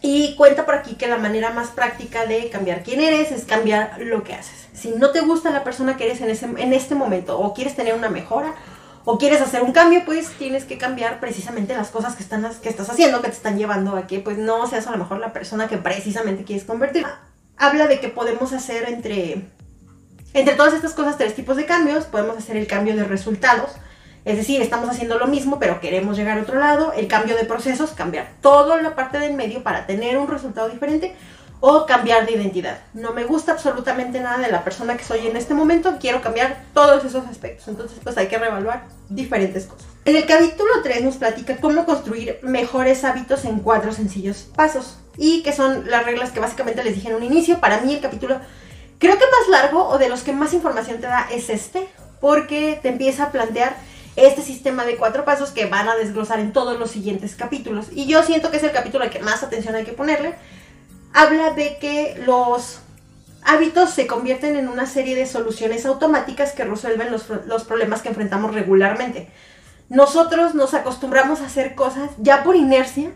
Y 0.00 0.36
cuenta 0.36 0.64
por 0.64 0.76
aquí 0.76 0.94
que 0.94 1.08
la 1.08 1.18
manera 1.18 1.50
más 1.50 1.70
práctica 1.70 2.24
de 2.24 2.50
cambiar 2.50 2.84
quién 2.84 3.00
eres 3.00 3.32
es 3.32 3.44
cambiar 3.44 3.96
lo 3.98 4.22
que 4.22 4.34
haces. 4.34 4.68
Si 4.74 4.90
no 4.90 5.10
te 5.10 5.22
gusta 5.22 5.50
la 5.50 5.64
persona 5.64 5.96
que 5.96 6.04
eres 6.04 6.20
en, 6.20 6.30
ese, 6.30 6.46
en 6.46 6.72
este 6.72 6.94
momento 6.94 7.36
o 7.36 7.52
quieres 7.52 7.74
tener 7.74 7.94
una 7.94 8.10
mejora, 8.10 8.54
o 9.08 9.18
quieres 9.18 9.40
hacer 9.40 9.62
un 9.62 9.70
cambio, 9.70 10.02
pues 10.04 10.30
tienes 10.32 10.64
que 10.64 10.78
cambiar 10.78 11.20
precisamente 11.20 11.76
las 11.76 11.90
cosas 11.90 12.16
que, 12.16 12.24
están, 12.24 12.44
que 12.60 12.68
estás 12.68 12.90
haciendo, 12.90 13.22
que 13.22 13.28
te 13.28 13.36
están 13.36 13.56
llevando 13.56 13.96
a 13.96 14.08
que 14.08 14.18
pues 14.18 14.36
no 14.36 14.66
seas 14.66 14.88
a 14.88 14.90
lo 14.90 14.98
mejor 14.98 15.20
la 15.20 15.32
persona 15.32 15.68
que 15.68 15.78
precisamente 15.78 16.42
quieres 16.42 16.64
convertir. 16.64 17.06
Habla 17.56 17.86
de 17.86 18.00
que 18.00 18.08
podemos 18.08 18.52
hacer 18.52 18.88
entre, 18.88 19.44
entre 20.34 20.56
todas 20.56 20.74
estas 20.74 20.92
cosas 20.92 21.16
tres 21.16 21.36
tipos 21.36 21.56
de 21.56 21.66
cambios. 21.66 22.04
Podemos 22.06 22.36
hacer 22.36 22.56
el 22.56 22.66
cambio 22.66 22.96
de 22.96 23.04
resultados, 23.04 23.70
es 24.24 24.36
decir, 24.38 24.60
estamos 24.60 24.90
haciendo 24.90 25.20
lo 25.20 25.28
mismo, 25.28 25.60
pero 25.60 25.80
queremos 25.80 26.16
llegar 26.16 26.36
a 26.36 26.42
otro 26.42 26.58
lado. 26.58 26.92
El 26.92 27.06
cambio 27.06 27.36
de 27.36 27.44
procesos, 27.44 27.92
cambiar 27.92 28.32
toda 28.40 28.82
la 28.82 28.96
parte 28.96 29.20
del 29.20 29.34
medio 29.34 29.62
para 29.62 29.86
tener 29.86 30.18
un 30.18 30.26
resultado 30.26 30.68
diferente 30.68 31.14
o 31.60 31.86
cambiar 31.86 32.26
de 32.26 32.32
identidad. 32.32 32.78
No 32.94 33.12
me 33.12 33.24
gusta 33.24 33.52
absolutamente 33.52 34.20
nada 34.20 34.38
de 34.38 34.50
la 34.50 34.64
persona 34.64 34.96
que 34.96 35.04
soy 35.04 35.26
en 35.26 35.36
este 35.36 35.54
momento, 35.54 35.96
quiero 36.00 36.20
cambiar 36.20 36.64
todos 36.74 37.04
esos 37.04 37.26
aspectos. 37.26 37.68
Entonces, 37.68 37.98
pues 38.02 38.16
hay 38.18 38.28
que 38.28 38.38
reevaluar 38.38 38.84
diferentes 39.08 39.66
cosas. 39.66 39.86
En 40.04 40.16
el 40.16 40.26
capítulo 40.26 40.70
3 40.82 41.02
nos 41.02 41.16
platica 41.16 41.56
cómo 41.56 41.84
construir 41.84 42.38
mejores 42.42 43.04
hábitos 43.04 43.44
en 43.44 43.60
cuatro 43.60 43.92
sencillos 43.92 44.46
pasos 44.54 44.98
y 45.16 45.42
que 45.42 45.52
son 45.52 45.90
las 45.90 46.04
reglas 46.04 46.30
que 46.30 46.40
básicamente 46.40 46.84
les 46.84 46.94
dije 46.94 47.08
en 47.08 47.16
un 47.16 47.24
inicio. 47.24 47.58
Para 47.58 47.80
mí 47.80 47.94
el 47.94 48.00
capítulo 48.00 48.38
creo 48.98 49.18
que 49.18 49.24
más 49.24 49.48
largo 49.48 49.88
o 49.88 49.98
de 49.98 50.08
los 50.08 50.22
que 50.22 50.32
más 50.32 50.52
información 50.52 51.00
te 51.00 51.06
da 51.06 51.26
es 51.32 51.50
este, 51.50 51.88
porque 52.20 52.78
te 52.82 52.88
empieza 52.88 53.24
a 53.24 53.32
plantear 53.32 53.76
este 54.14 54.42
sistema 54.42 54.84
de 54.84 54.96
cuatro 54.96 55.24
pasos 55.24 55.50
que 55.50 55.66
van 55.66 55.88
a 55.88 55.96
desglosar 55.96 56.40
en 56.40 56.52
todos 56.52 56.78
los 56.78 56.90
siguientes 56.90 57.34
capítulos. 57.34 57.86
Y 57.92 58.06
yo 58.06 58.22
siento 58.22 58.50
que 58.50 58.56
es 58.58 58.62
el 58.62 58.72
capítulo 58.72 59.04
al 59.04 59.10
que 59.10 59.18
más 59.18 59.42
atención 59.42 59.74
hay 59.74 59.84
que 59.84 59.92
ponerle 59.92 60.34
habla 61.16 61.52
de 61.52 61.78
que 61.78 62.22
los 62.26 62.80
hábitos 63.42 63.90
se 63.90 64.06
convierten 64.06 64.54
en 64.54 64.68
una 64.68 64.84
serie 64.84 65.16
de 65.16 65.24
soluciones 65.24 65.86
automáticas 65.86 66.52
que 66.52 66.64
resuelven 66.64 67.10
los, 67.10 67.64
problemas 67.64 68.02
que 68.02 68.10
enfrentamos 68.10 68.54
regularmente. 68.54 69.30
Nosotros 69.88 70.54
nos 70.54 70.74
acostumbramos 70.74 71.40
a 71.40 71.46
hacer 71.46 71.74
cosas 71.74 72.10
ya 72.18 72.44
por 72.44 72.54
inercia 72.54 73.12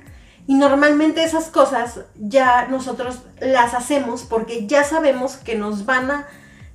y 0.47 0.55
normalmente 0.55 1.25
esas 1.25 1.49
cosas 1.49 2.01
ya 2.17 2.69
nosotros 2.69 3.19
las 3.39 3.75
hacemos 3.75 4.23
porque 4.23 4.67
ya 4.67 4.83
sabemos 4.83 5.37
que 5.37 5.57
nos 5.57 5.85
van 5.85 6.11
a 6.11 6.27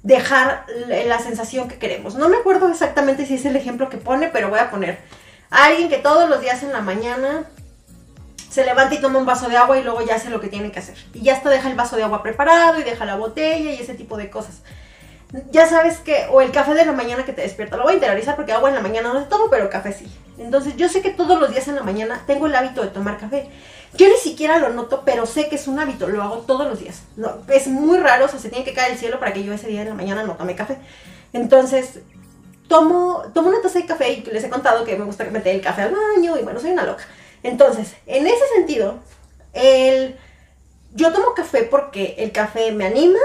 dejar 0.04 0.68
la 1.08 1.18
sensación 1.18 1.68
que 1.68 1.80
queremos. 1.80 2.14
No 2.14 2.30
me 2.30 2.38
acuerdo 2.38 2.70
exactamente 2.70 3.26
si 3.26 3.34
es 3.34 3.46
el 3.46 3.56
ejemplo 3.56 3.90
que 3.90 3.98
pone, 3.98 4.28
pero 4.28 4.50
voy 4.50 4.60
a 4.60 4.70
poner 4.70 5.00
a 5.50 5.66
alguien 5.66 5.90
que 5.90 5.98
todos 5.98 6.30
los 6.30 6.40
días 6.40 6.62
en 6.62 6.72
la 6.72 6.82
mañana 6.82 7.46
se 8.56 8.63
levanta 8.63 8.96
y 8.96 9.02
toma 9.02 9.20
un 9.20 9.26
vaso 9.26 9.50
de 9.50 9.58
agua 9.58 9.78
y 9.78 9.84
luego 9.84 10.02
ya 10.02 10.15
hace 10.15 10.30
lo 10.30 10.39
que 10.39 10.48
tiene 10.48 10.72
que 10.72 10.80
hacer. 10.80 10.96
Y 11.13 11.24
ya 11.24 11.34
está, 11.34 11.50
deja 11.50 11.70
el 11.70 11.76
vaso 11.76 11.98
de 11.98 12.04
agua 12.04 12.24
preparado 12.24 12.80
y 12.80 12.84
deja 12.84 13.04
la 13.04 13.18
botella 13.18 13.74
y 13.74 13.82
ese 13.82 13.96
tipo 13.96 14.15
de 14.15 14.30
cosas. 14.30 14.62
Ya 15.52 15.68
sabes 15.68 15.98
que, 15.98 16.28
o 16.32 16.39
el 16.39 16.52
café 16.52 16.74
de 16.74 16.86
la 16.86 16.94
mañana 16.94 17.26
que 17.26 17.34
te 17.34 17.41
despierta, 17.41 17.76
lo 17.76 17.84
voy 17.84 17.91
a 17.91 17.96
interiorizar 17.96 18.38
porque 18.38 18.54
agua 18.54 18.70
en 18.70 18.76
la 18.76 18.82
mañana 18.82 19.12
no 19.12 19.20
se 19.20 19.26
tomo, 19.26 19.50
pero 19.50 19.70
café 19.70 19.91
sí. 19.91 20.10
Entonces 20.38 20.78
yo 20.78 20.88
sé 20.88 21.02
que 21.02 21.10
todos 21.10 21.38
los 21.38 21.52
días 21.52 21.68
en 21.68 21.76
la 21.76 21.84
mañana 21.84 22.24
tengo 22.26 22.46
el 22.46 22.56
hábito 22.56 22.82
de 22.82 22.88
tomar 22.88 23.18
café. 23.18 23.50
Yo 23.96 24.08
ni 24.08 24.15
siquiera 24.15 24.58
lo 24.58 24.70
noto, 24.70 25.04
pero 25.04 25.26
sé 25.26 25.50
que 25.50 25.56
es 25.56 25.68
un 25.68 25.78
hábito, 25.78 26.08
lo 26.08 26.24
hago 26.24 26.38
todos 26.38 26.65
los 26.65 26.80
días. 26.80 27.02
No, 27.18 27.39
es 27.50 27.68
muy 27.68 27.98
raro, 27.98 28.24
o 28.24 28.28
sea, 28.30 28.39
se 28.39 28.48
tiene 28.48 28.63
que 28.63 28.74
caer 28.74 28.94
el 28.94 28.98
cielo 28.98 29.20
para 29.20 29.34
que 29.34 29.44
yo 29.44 29.52
ese 29.52 29.68
día 29.68 29.82
en 29.82 29.89
la 29.89 29.96
mañana 29.96 30.24
no 30.24 30.36
tome 30.36 30.56
café. 30.56 30.78
Entonces, 31.34 32.00
tomo, 32.70 33.24
tomo 33.34 33.50
una 33.50 33.62
taza 33.62 33.80
de 33.80 33.86
café 33.86 34.13
y 34.13 34.24
les 34.24 34.46
he 34.46 34.50
contado 34.50 34.86
que 34.86 34.96
me 34.96 35.04
gusta 35.04 35.26
meter 35.26 35.56
el 35.56 35.62
café 35.62 35.82
al 35.82 35.94
baño 35.94 36.38
y 36.38 36.44
bueno, 36.44 36.58
soy 36.62 36.72
una 36.72 36.86
loca. 36.86 37.04
Entonces, 37.46 37.94
en 38.08 38.26
ese 38.26 38.44
sentido, 38.56 38.96
el, 39.54 40.16
yo 40.96 41.14
tomo 41.14 41.36
café 41.36 41.62
porque 41.62 42.16
el 42.18 42.32
café 42.32 42.72
me 42.72 42.88
anima, 42.88 43.20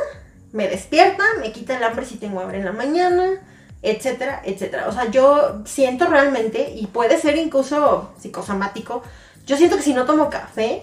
me 0.52 0.68
despierta, 0.68 1.24
me 1.40 1.52
quita 1.52 1.78
el 1.78 1.82
hambre 1.82 2.04
si 2.04 2.18
tengo 2.18 2.38
hambre 2.40 2.58
en 2.58 2.66
la 2.66 2.72
mañana, 2.72 3.40
etcétera, 3.80 4.42
etcétera. 4.44 4.88
O 4.88 4.92
sea, 4.92 5.10
yo 5.10 5.62
siento 5.64 6.04
realmente, 6.04 6.70
y 6.76 6.86
puede 6.88 7.18
ser 7.18 7.36
incluso 7.36 8.12
psicosomático, 8.20 9.02
yo 9.46 9.56
siento 9.56 9.78
que 9.78 9.82
si 9.82 9.94
no 9.94 10.04
tomo 10.04 10.28
café, 10.28 10.82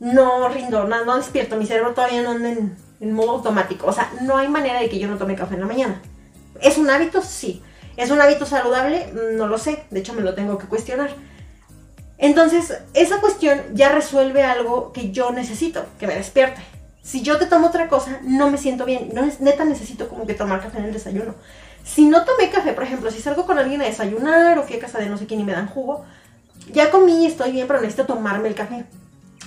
no 0.00 0.48
rindo, 0.48 0.84
no, 0.84 1.04
no 1.04 1.18
despierto, 1.18 1.56
mi 1.56 1.66
cerebro 1.66 1.92
todavía 1.92 2.22
no 2.22 2.30
anda 2.30 2.48
en, 2.48 2.74
en 3.00 3.12
modo 3.12 3.32
automático. 3.32 3.86
O 3.86 3.92
sea, 3.92 4.10
no 4.22 4.38
hay 4.38 4.48
manera 4.48 4.80
de 4.80 4.88
que 4.88 4.98
yo 4.98 5.08
no 5.08 5.18
tome 5.18 5.34
café 5.34 5.56
en 5.56 5.60
la 5.60 5.66
mañana. 5.66 6.00
¿Es 6.62 6.78
un 6.78 6.88
hábito? 6.88 7.20
Sí. 7.20 7.62
¿Es 7.98 8.10
un 8.10 8.22
hábito 8.22 8.46
saludable? 8.46 9.12
No 9.36 9.46
lo 9.46 9.58
sé. 9.58 9.84
De 9.90 10.00
hecho, 10.00 10.14
me 10.14 10.22
lo 10.22 10.34
tengo 10.34 10.56
que 10.56 10.68
cuestionar. 10.68 11.10
Entonces, 12.18 12.76
esa 12.94 13.20
cuestión 13.20 13.60
ya 13.74 13.90
resuelve 13.90 14.42
algo 14.42 14.92
que 14.92 15.12
yo 15.12 15.30
necesito, 15.30 15.86
que 15.98 16.06
me 16.06 16.16
despierte. 16.16 16.60
Si 17.02 17.22
yo 17.22 17.38
te 17.38 17.46
tomo 17.46 17.68
otra 17.68 17.88
cosa, 17.88 18.20
no 18.22 18.50
me 18.50 18.58
siento 18.58 18.84
bien. 18.84 19.10
No 19.14 19.22
neta 19.40 19.64
necesito 19.64 20.08
como 20.08 20.26
que 20.26 20.34
tomar 20.34 20.60
café 20.60 20.78
en 20.78 20.86
el 20.86 20.92
desayuno. 20.92 21.34
Si 21.84 22.04
no 22.04 22.24
tomé 22.24 22.50
café, 22.50 22.72
por 22.74 22.82
ejemplo, 22.82 23.10
si 23.10 23.22
salgo 23.22 23.46
con 23.46 23.58
alguien 23.58 23.80
a 23.80 23.86
desayunar 23.86 24.58
o 24.58 24.64
fui 24.64 24.76
a 24.76 24.80
casa 24.80 24.98
de 24.98 25.08
no 25.08 25.16
sé 25.16 25.26
quién 25.26 25.40
y 25.40 25.44
me 25.44 25.52
dan 25.52 25.68
jugo, 25.68 26.04
ya 26.72 26.90
comí, 26.90 27.24
estoy 27.24 27.52
bien, 27.52 27.66
pero 27.66 27.80
necesito 27.80 28.04
tomarme 28.04 28.48
el 28.48 28.54
café. 28.54 28.84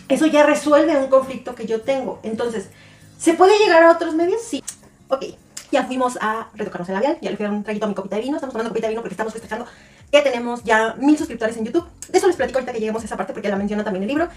Eso 0.09 0.25
ya 0.25 0.43
resuelve 0.43 0.97
un 0.97 1.07
conflicto 1.07 1.53
que 1.53 1.67
yo 1.67 1.81
tengo. 1.81 2.19
Entonces, 2.23 2.69
¿se 3.19 3.33
puede 3.33 3.59
llegar 3.59 3.83
a 3.83 3.91
otros 3.91 4.15
medios? 4.15 4.41
Sí. 4.41 4.63
Ok, 5.09 5.25
ya 5.71 5.83
fuimos 5.83 6.17
a 6.21 6.49
retocarnos 6.55 6.89
el 6.89 6.95
labial, 6.95 7.17
ya 7.21 7.29
le 7.29 7.37
fui 7.37 7.45
un 7.45 7.63
traguito 7.63 7.85
a 7.85 7.89
mi 7.89 7.95
copita 7.95 8.15
de 8.15 8.23
vino, 8.23 8.37
estamos 8.37 8.53
tomando 8.53 8.71
copita 8.71 8.87
de 8.87 8.91
vino 8.91 9.01
porque 9.01 9.13
estamos 9.13 9.33
festejando 9.33 9.65
que 10.11 10.21
tenemos 10.21 10.63
ya 10.63 10.95
mil 10.99 11.17
suscriptores 11.17 11.55
en 11.57 11.65
YouTube. 11.65 11.87
De 12.09 12.17
eso 12.17 12.27
les 12.27 12.35
platico 12.35 12.59
ahorita 12.59 12.73
que 12.73 12.79
lleguemos 12.79 13.01
a 13.01 13.05
esa 13.05 13.17
parte 13.17 13.33
porque 13.33 13.49
la 13.49 13.55
menciona 13.55 13.83
también 13.83 14.03
el 14.03 14.09
libro. 14.09 14.27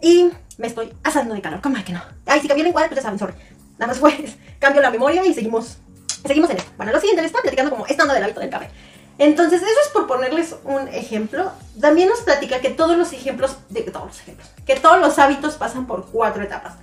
Y 0.00 0.30
me 0.58 0.66
estoy 0.66 0.92
asando 1.02 1.34
de 1.34 1.40
calor, 1.40 1.60
¿cómo 1.60 1.82
que 1.84 1.92
no? 1.92 2.02
Ay, 2.26 2.40
si 2.40 2.48
cambié 2.48 2.62
el 2.62 2.68
encuadre, 2.68 2.88
pues 2.88 2.98
ya 2.98 3.02
saben, 3.02 3.18
sorry. 3.18 3.34
Nada 3.78 3.92
más 3.92 3.98
pues, 4.00 4.36
cambio 4.58 4.82
la 4.82 4.90
memoria 4.90 5.24
y 5.24 5.34
seguimos, 5.34 5.78
seguimos 6.24 6.50
en 6.50 6.58
esto. 6.58 6.70
Bueno, 6.76 6.92
lo 6.92 7.00
siguiente 7.00 7.22
les 7.22 7.30
está 7.30 7.42
platicando 7.42 7.70
como 7.70 7.86
estando 7.86 8.14
del 8.14 8.22
hábito 8.22 8.40
del 8.40 8.50
café. 8.50 8.70
Entonces, 9.18 9.60
eso 9.60 9.80
es 9.84 9.88
por 9.92 10.06
ponerles 10.06 10.54
un 10.64 10.86
ejemplo. 10.88 11.50
También 11.80 12.08
nos 12.08 12.20
platica 12.20 12.60
que 12.60 12.70
todos 12.70 12.96
los 12.96 13.12
ejemplos, 13.12 13.56
de 13.68 13.82
todos 13.82 14.06
los 14.06 14.20
ejemplos, 14.20 14.48
que 14.64 14.76
todos 14.76 15.00
los 15.00 15.18
hábitos 15.18 15.56
pasan 15.56 15.86
por 15.86 16.06
cuatro 16.06 16.42
etapas. 16.42 16.74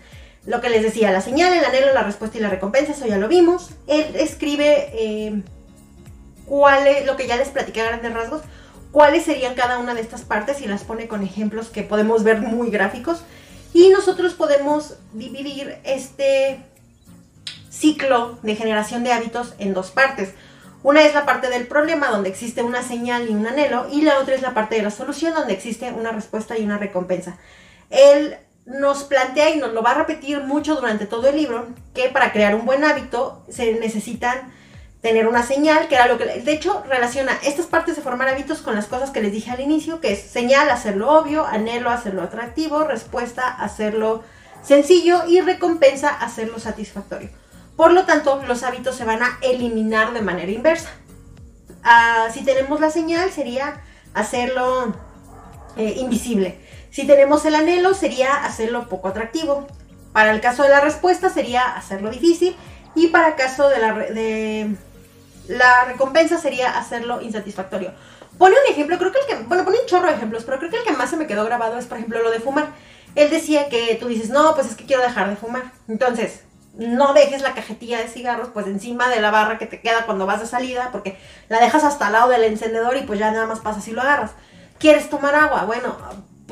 Lo 0.46 0.60
que 0.60 0.70
les 0.70 0.84
decía, 0.84 1.12
la 1.12 1.22
señal, 1.22 1.54
el 1.54 1.64
anhelo, 1.64 1.94
la 1.94 2.04
respuesta 2.04 2.38
y 2.38 2.42
la 2.42 2.50
recompensa, 2.50 2.92
eso 2.92 3.08
ya 3.08 3.18
lo 3.18 3.30
vimos. 3.30 3.70
Él 3.88 4.16
escribe 4.16 4.90
eh, 4.94 5.42
cuál 6.46 6.88
es, 6.88 7.06
lo 7.06 7.16
que 7.16 7.28
ya 7.28 7.38
les 7.38 7.50
platicé 7.50 7.82
a 7.82 7.86
grandes 7.86 8.14
rasgos, 8.14 8.42
cuáles 8.92 9.26
serían 9.26 9.56
cada 9.56 9.80
una 9.80 9.94
de 9.94 10.02
estas 10.02 10.22
partes 10.22 10.62
y 10.62 10.68
las 10.68 10.84
pone 10.84 11.08
con 11.08 11.24
ejemplos 11.24 11.70
que 11.70 11.84
podemos 11.84 12.24
ver 12.24 12.40
muy 12.40 12.70
gráficos. 12.70 13.24
Y 13.74 13.90
nosotros 13.90 14.34
podemos 14.34 14.96
dividir 15.14 15.78
este 15.84 16.64
ciclo 17.70 18.40
de 18.42 18.56
generación 18.56 19.04
de 19.04 19.12
hábitos 19.12 19.54
en 19.60 19.74
dos 19.74 19.92
partes. 19.92 20.34
Una 20.82 21.04
es 21.04 21.14
la 21.14 21.26
parte 21.26 21.50
del 21.50 21.68
problema, 21.68 22.10
donde 22.10 22.30
existe 22.30 22.62
una 22.62 22.84
señal 22.84 23.30
y 23.30 23.34
un 23.34 23.48
anhelo, 23.48 23.88
y 23.92 24.02
la 24.04 24.20
otra 24.20 24.36
es 24.36 24.42
la 24.42 24.54
parte 24.54 24.76
de 24.76 24.84
la 24.84 24.92
solución, 24.92 25.34
donde 25.34 25.54
existe 25.54 25.92
una 25.92 26.12
respuesta 26.12 26.58
y 26.58 26.64
una 26.64 26.78
recompensa. 26.78 27.38
Él 27.90 28.38
nos 28.66 29.04
plantea 29.04 29.50
y 29.50 29.58
nos 29.58 29.74
lo 29.74 29.84
va 29.84 29.92
a 29.92 29.96
repetir 29.96 30.42
mucho 30.42 30.76
durante 30.76 31.06
todo 31.06 31.28
el 31.28 31.36
libro, 31.36 31.68
que 31.94 32.10
para 32.10 32.32
crear 32.32 32.56
un 32.56 32.66
buen 32.66 32.84
hábito 32.84 33.44
se 33.50 33.74
necesitan 33.74 34.54
tener 35.06 35.28
una 35.28 35.44
señal, 35.44 35.88
que 35.88 35.94
era 35.94 36.08
lo 36.08 36.18
que, 36.18 36.26
de 36.26 36.52
hecho, 36.52 36.84
relaciona 36.90 37.38
estas 37.44 37.68
partes 37.68 37.96
de 37.96 38.02
formar 38.02 38.28
hábitos 38.28 38.64
con 38.64 38.74
las 38.74 38.88
cosas 38.88 39.12
que 39.12 39.22
les 39.22 39.32
dije 39.32 39.52
al 39.52 39.60
inicio, 39.60 40.02
que 40.02 40.14
es 40.14 40.20
señal, 40.20 40.68
hacerlo 40.72 41.12
obvio, 41.12 41.46
anhelo, 41.46 41.92
hacerlo 41.92 42.24
atractivo, 42.24 42.86
respuesta, 42.86 43.48
hacerlo 43.48 44.24
sencillo 44.64 45.28
y 45.28 45.42
recompensa, 45.42 46.10
hacerlo 46.10 46.58
satisfactorio. 46.58 47.30
Por 47.76 47.94
lo 47.94 48.06
tanto, 48.06 48.42
los 48.48 48.64
hábitos 48.64 48.96
se 48.96 49.06
van 49.06 49.22
a 49.22 49.38
eliminar 49.44 50.12
de 50.12 50.24
manera 50.24 50.52
inversa. 50.52 50.90
Ah, 51.84 52.30
si 52.34 52.44
tenemos 52.44 52.80
la 52.80 52.90
señal, 52.90 53.30
sería 53.30 53.84
hacerlo 54.16 54.96
eh, 55.78 55.98
invisible. 55.98 56.58
Si 56.90 57.06
tenemos 57.06 57.46
el 57.46 57.54
anhelo, 57.54 57.94
sería 57.94 58.44
hacerlo 58.44 58.90
poco 58.90 59.10
atractivo. 59.10 59.68
Para 60.14 60.32
el 60.32 60.42
caso 60.42 60.64
de 60.64 60.70
la 60.70 60.82
respuesta, 60.82 61.30
sería 61.30 61.76
hacerlo 61.76 62.10
difícil. 62.10 62.56
Y 62.96 63.10
para 63.10 63.28
el 63.28 63.36
caso 63.36 63.70
de 63.70 63.78
la, 63.78 63.94
de 63.94 64.76
la 65.48 65.86
recompensa, 65.86 66.38
sería 66.38 66.78
hacerlo 66.78 67.22
insatisfactorio. 67.22 67.94
Pone 68.38 68.56
un 68.56 68.72
ejemplo, 68.72 68.98
creo 68.98 69.12
que 69.12 69.20
el 69.20 69.26
que, 69.28 69.44
bueno, 69.46 69.64
pone 69.64 69.80
un 69.80 69.86
chorro 69.86 70.08
de 70.08 70.16
ejemplos, 70.16 70.44
pero 70.44 70.60
creo 70.60 70.70
que 70.70 70.78
el 70.78 70.84
que 70.84 70.92
más 70.92 71.10
se 71.10 71.18
me 71.18 71.28
quedó 71.28 71.46
grabado 71.46 71.78
es, 71.78 71.86
por 71.86 71.98
ejemplo, 71.98 72.22
lo 72.22 72.32
de 72.32 72.40
fumar. 72.40 72.68
Él 73.16 73.30
decía 73.30 73.70
que 73.70 73.96
tú 74.00 74.08
dices, 74.08 74.30
no, 74.30 74.56
pues 74.56 74.68
es 74.68 74.76
que 74.76 74.86
quiero 74.86 75.02
dejar 75.02 75.30
de 75.30 75.38
fumar. 75.38 75.72
Entonces, 75.88 76.42
no 76.78 77.14
dejes 77.14 77.42
la 77.42 77.54
cajetilla 77.54 78.00
de 78.00 78.08
cigarros 78.08 78.50
pues 78.54 78.68
encima 78.68 79.08
de 79.08 79.22
la 79.22 79.32
barra 79.32 79.58
que 79.58 79.66
te 79.66 79.80
queda 79.80 80.06
cuando 80.06 80.26
vas 80.26 80.42
de 80.42 80.48
salida, 80.48 80.90
porque 80.92 81.18
la 81.48 81.62
dejas 81.62 81.84
hasta 81.84 82.08
al 82.08 82.14
lado 82.14 82.30
del 82.30 82.44
encendedor 82.44 82.98
y 82.98 83.04
pues 83.04 83.20
ya 83.20 83.32
nada 83.32 83.46
más 83.46 83.62
pasas 83.62 83.88
y 83.88 83.92
lo 83.92 84.02
agarras. 84.02 84.32
¿Quieres 84.78 85.10
tomar 85.10 85.36
agua? 85.36 85.64
Bueno, 85.64 85.96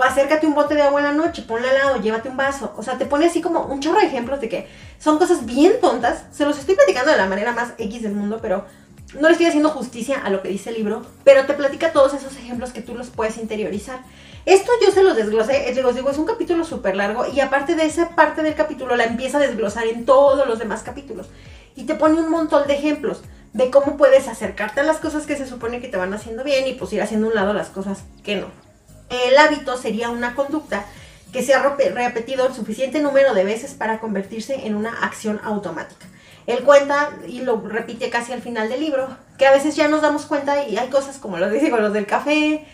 acércate 0.02 0.48
un 0.48 0.56
bote 0.56 0.76
de 0.76 0.82
agua 0.82 1.02
en 1.02 1.08
la 1.08 1.12
noche, 1.12 1.42
ponle 1.42 1.70
al 1.70 1.78
lado, 1.78 1.98
llévate 1.98 2.30
un 2.30 2.38
vaso. 2.38 2.74
O 2.78 2.84
sea, 2.84 2.98
te 2.98 3.06
pone 3.06 3.26
así 3.26 3.42
como 3.42 3.66
un 3.66 3.82
chorro 3.82 4.00
de 4.00 4.06
ejemplos 4.06 4.40
de 4.40 4.48
que 4.48 4.68
son 4.98 5.18
cosas 5.18 5.46
bien 5.46 5.74
tontas. 5.82 6.24
Se 6.32 6.46
los 6.46 6.58
estoy 6.58 6.76
platicando 6.76 7.12
de 7.12 7.18
la 7.18 7.26
manera 7.26 7.52
más 7.52 7.74
X 7.78 8.02
del 8.02 8.14
mundo, 8.14 8.40
pero 8.42 8.66
no 9.20 9.28
le 9.28 9.34
estoy 9.34 9.48
haciendo 9.48 9.70
justicia 9.70 10.20
a 10.24 10.30
lo 10.30 10.42
que 10.42 10.50
dice 10.50 10.70
el 10.70 10.78
libro, 10.78 11.04
pero 11.24 11.46
te 11.46 11.54
platica 11.54 11.94
todos 11.94 12.14
esos 12.14 12.36
ejemplos 12.38 12.72
que 12.72 12.82
tú 12.82 12.96
los 12.96 13.10
puedes 13.10 13.38
interiorizar. 13.38 14.00
Esto 14.46 14.72
yo 14.84 14.92
se 14.92 15.04
los 15.04 15.16
desglosé, 15.16 15.74
les 15.74 15.96
digo, 15.96 16.10
es 16.10 16.18
un 16.18 16.26
capítulo 16.26 16.66
súper 16.66 16.96
largo 16.96 17.26
y 17.28 17.40
aparte 17.40 17.76
de 17.76 17.86
esa 17.86 18.10
parte 18.16 18.44
del 18.44 18.56
capítulo 18.56 18.96
la 18.96 19.06
empieza 19.06 19.38
a 19.38 19.42
desglosar 19.42 19.88
en 19.88 20.06
todos 20.06 20.48
los 20.48 20.60
demás 20.60 20.84
capítulos 20.84 21.28
y 21.76 21.86
te 21.86 21.96
pone 21.96 22.20
un 22.20 22.30
montón 22.30 22.68
de 22.68 22.74
ejemplos 22.74 23.22
de 23.54 23.70
cómo 23.70 23.98
puedes 23.98 24.28
acercarte 24.28 24.82
a 24.82 24.84
las 24.84 24.98
cosas 24.98 25.26
que 25.26 25.38
se 25.38 25.48
supone 25.48 25.80
que 25.80 25.88
te 25.88 25.98
van 25.98 26.14
haciendo 26.14 26.44
bien 26.44 26.68
y 26.68 26.74
pues 26.74 26.92
ir 26.92 27.02
haciendo 27.02 27.28
un 27.28 27.36
lado 27.36 27.54
las 27.54 27.70
cosas 27.70 28.00
que 28.24 28.36
no. 28.36 28.48
El 29.10 29.38
hábito 29.38 29.78
sería 29.78 30.10
una 30.10 30.36
conducta 30.36 30.86
que 31.32 31.44
se 31.44 31.54
ha 31.54 31.62
repetido 31.62 32.48
el 32.48 32.54
suficiente 32.54 33.00
número 33.00 33.34
de 33.34 33.44
veces 33.44 33.74
para 33.74 34.00
convertirse 34.00 34.66
en 34.66 34.76
una 34.76 35.04
acción 35.04 35.40
automática. 35.44 36.06
Él 36.48 36.64
cuenta 36.64 37.12
y 37.28 37.42
lo 37.42 37.62
repite 37.62 38.10
casi 38.10 38.34
al 38.34 38.42
final 38.42 38.70
del 38.70 38.82
libro, 38.82 39.08
que 39.38 39.48
a 39.48 39.52
veces 39.52 39.76
ya 39.76 39.88
nos 39.88 40.02
damos 40.02 40.26
cuenta 40.26 40.68
y 40.68 40.78
hay 40.78 40.90
cosas 40.90 41.18
como 41.18 41.38
lo 41.38 41.50
digo, 41.50 41.78
los 41.78 41.94
del 41.94 42.06
café 42.06 42.66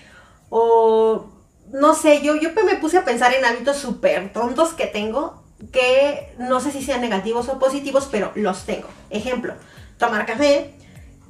o 0.50 1.30
no 1.72 1.94
sé, 1.94 2.22
yo, 2.22 2.36
yo 2.36 2.50
me 2.66 2.76
puse 2.76 2.98
a 2.98 3.06
pensar 3.06 3.34
en 3.34 3.46
hábitos 3.46 3.78
súper 3.78 4.34
tontos 4.34 4.74
que 4.74 4.88
tengo, 4.88 5.44
que 5.72 6.34
no 6.40 6.60
sé 6.60 6.72
si 6.72 6.82
sean 6.82 7.02
negativos 7.02 7.48
o 7.50 7.60
positivos, 7.60 8.08
pero 8.12 8.32
los 8.36 8.66
tengo. 8.66 8.88
Ejemplo, 9.10 9.54
tomar 9.98 10.26
café. 10.26 10.74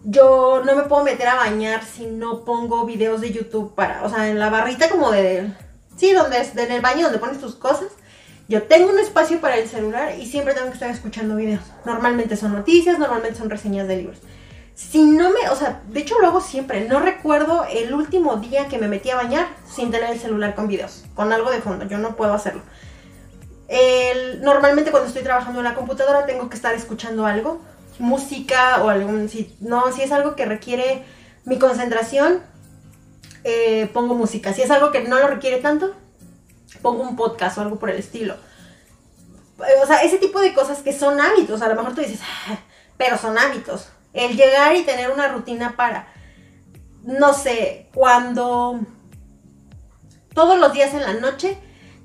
Yo 0.05 0.61
no 0.65 0.75
me 0.75 0.83
puedo 0.83 1.03
meter 1.03 1.27
a 1.27 1.35
bañar 1.35 1.83
si 1.83 2.05
no 2.05 2.45
pongo 2.45 2.85
videos 2.85 3.19
de 3.19 3.33
YouTube 3.33 3.75
para, 3.75 4.03
o 4.03 4.09
sea, 4.09 4.29
en 4.29 4.39
la 4.39 4.49
barrita 4.49 4.89
como 4.89 5.11
de, 5.11 5.51
sí, 5.97 6.13
donde 6.13 6.39
es, 6.39 6.55
en 6.55 6.71
el 6.71 6.81
baño 6.81 7.03
donde 7.03 7.19
pones 7.19 7.41
tus 7.41 7.55
cosas. 7.55 7.89
Yo 8.49 8.63
tengo 8.63 8.91
un 8.91 8.99
espacio 8.99 9.39
para 9.39 9.57
el 9.57 9.69
celular 9.69 10.19
y 10.19 10.25
siempre 10.25 10.53
tengo 10.53 10.67
que 10.67 10.73
estar 10.73 10.89
escuchando 10.89 11.37
videos. 11.37 11.63
Normalmente 11.85 12.35
son 12.35 12.51
noticias, 12.51 12.99
normalmente 12.99 13.37
son 13.37 13.49
reseñas 13.49 13.87
de 13.87 13.95
libros 13.95 14.19
si 14.79 15.03
no 15.03 15.29
me, 15.31 15.49
o 15.49 15.55
sea, 15.57 15.81
de 15.89 15.99
hecho 15.99 16.17
lo 16.21 16.27
hago 16.27 16.39
siempre, 16.39 16.87
no 16.87 17.01
recuerdo 17.01 17.65
el 17.69 17.93
último 17.93 18.37
día 18.37 18.69
que 18.69 18.77
me 18.77 18.87
metí 18.87 19.09
a 19.09 19.17
bañar 19.17 19.47
sin 19.69 19.91
tener 19.91 20.09
el 20.09 20.19
celular 20.19 20.55
con 20.55 20.69
videos, 20.69 21.03
con 21.15 21.33
algo 21.33 21.51
de 21.51 21.59
fondo, 21.59 21.85
yo 21.85 21.97
no 21.97 22.15
puedo 22.15 22.33
hacerlo. 22.33 22.61
normalmente 24.41 24.91
cuando 24.91 25.09
estoy 25.09 25.23
trabajando 25.23 25.59
en 25.59 25.65
la 25.65 25.75
computadora 25.75 26.25
tengo 26.25 26.49
que 26.49 26.55
estar 26.55 26.73
escuchando 26.73 27.25
algo, 27.25 27.59
música 27.99 28.81
o 28.81 28.87
algún, 28.87 29.27
si, 29.27 29.53
no, 29.59 29.91
si 29.91 30.01
es 30.01 30.13
algo 30.13 30.37
que 30.37 30.45
requiere 30.45 31.03
mi 31.43 31.59
concentración, 31.59 32.41
eh, 33.43 33.89
pongo 33.93 34.15
música, 34.15 34.53
si 34.53 34.61
es 34.61 34.71
algo 34.71 34.91
que 34.91 35.01
no 35.01 35.19
lo 35.19 35.27
requiere 35.27 35.57
tanto, 35.57 35.93
pongo 36.77 37.03
un 37.03 37.15
podcast 37.15 37.57
o 37.57 37.61
algo 37.61 37.79
por 37.79 37.89
el 37.89 37.97
estilo. 37.97 38.35
O 39.83 39.85
sea, 39.87 40.03
ese 40.03 40.17
tipo 40.17 40.39
de 40.39 40.53
cosas 40.53 40.79
que 40.79 40.97
son 40.97 41.19
hábitos, 41.19 41.61
a 41.61 41.67
lo 41.67 41.75
mejor 41.75 41.93
tú 41.93 42.01
dices, 42.01 42.21
ah, 42.21 42.57
pero 42.97 43.17
son 43.17 43.37
hábitos 43.37 43.89
el 44.13 44.35
llegar 44.35 44.75
y 44.75 44.83
tener 44.83 45.11
una 45.11 45.27
rutina 45.27 45.75
para, 45.75 46.07
no 47.03 47.33
sé, 47.33 47.87
cuando 47.93 48.79
todos 50.33 50.59
los 50.59 50.73
días 50.73 50.93
en 50.93 51.03
la 51.03 51.13
noche 51.13 51.57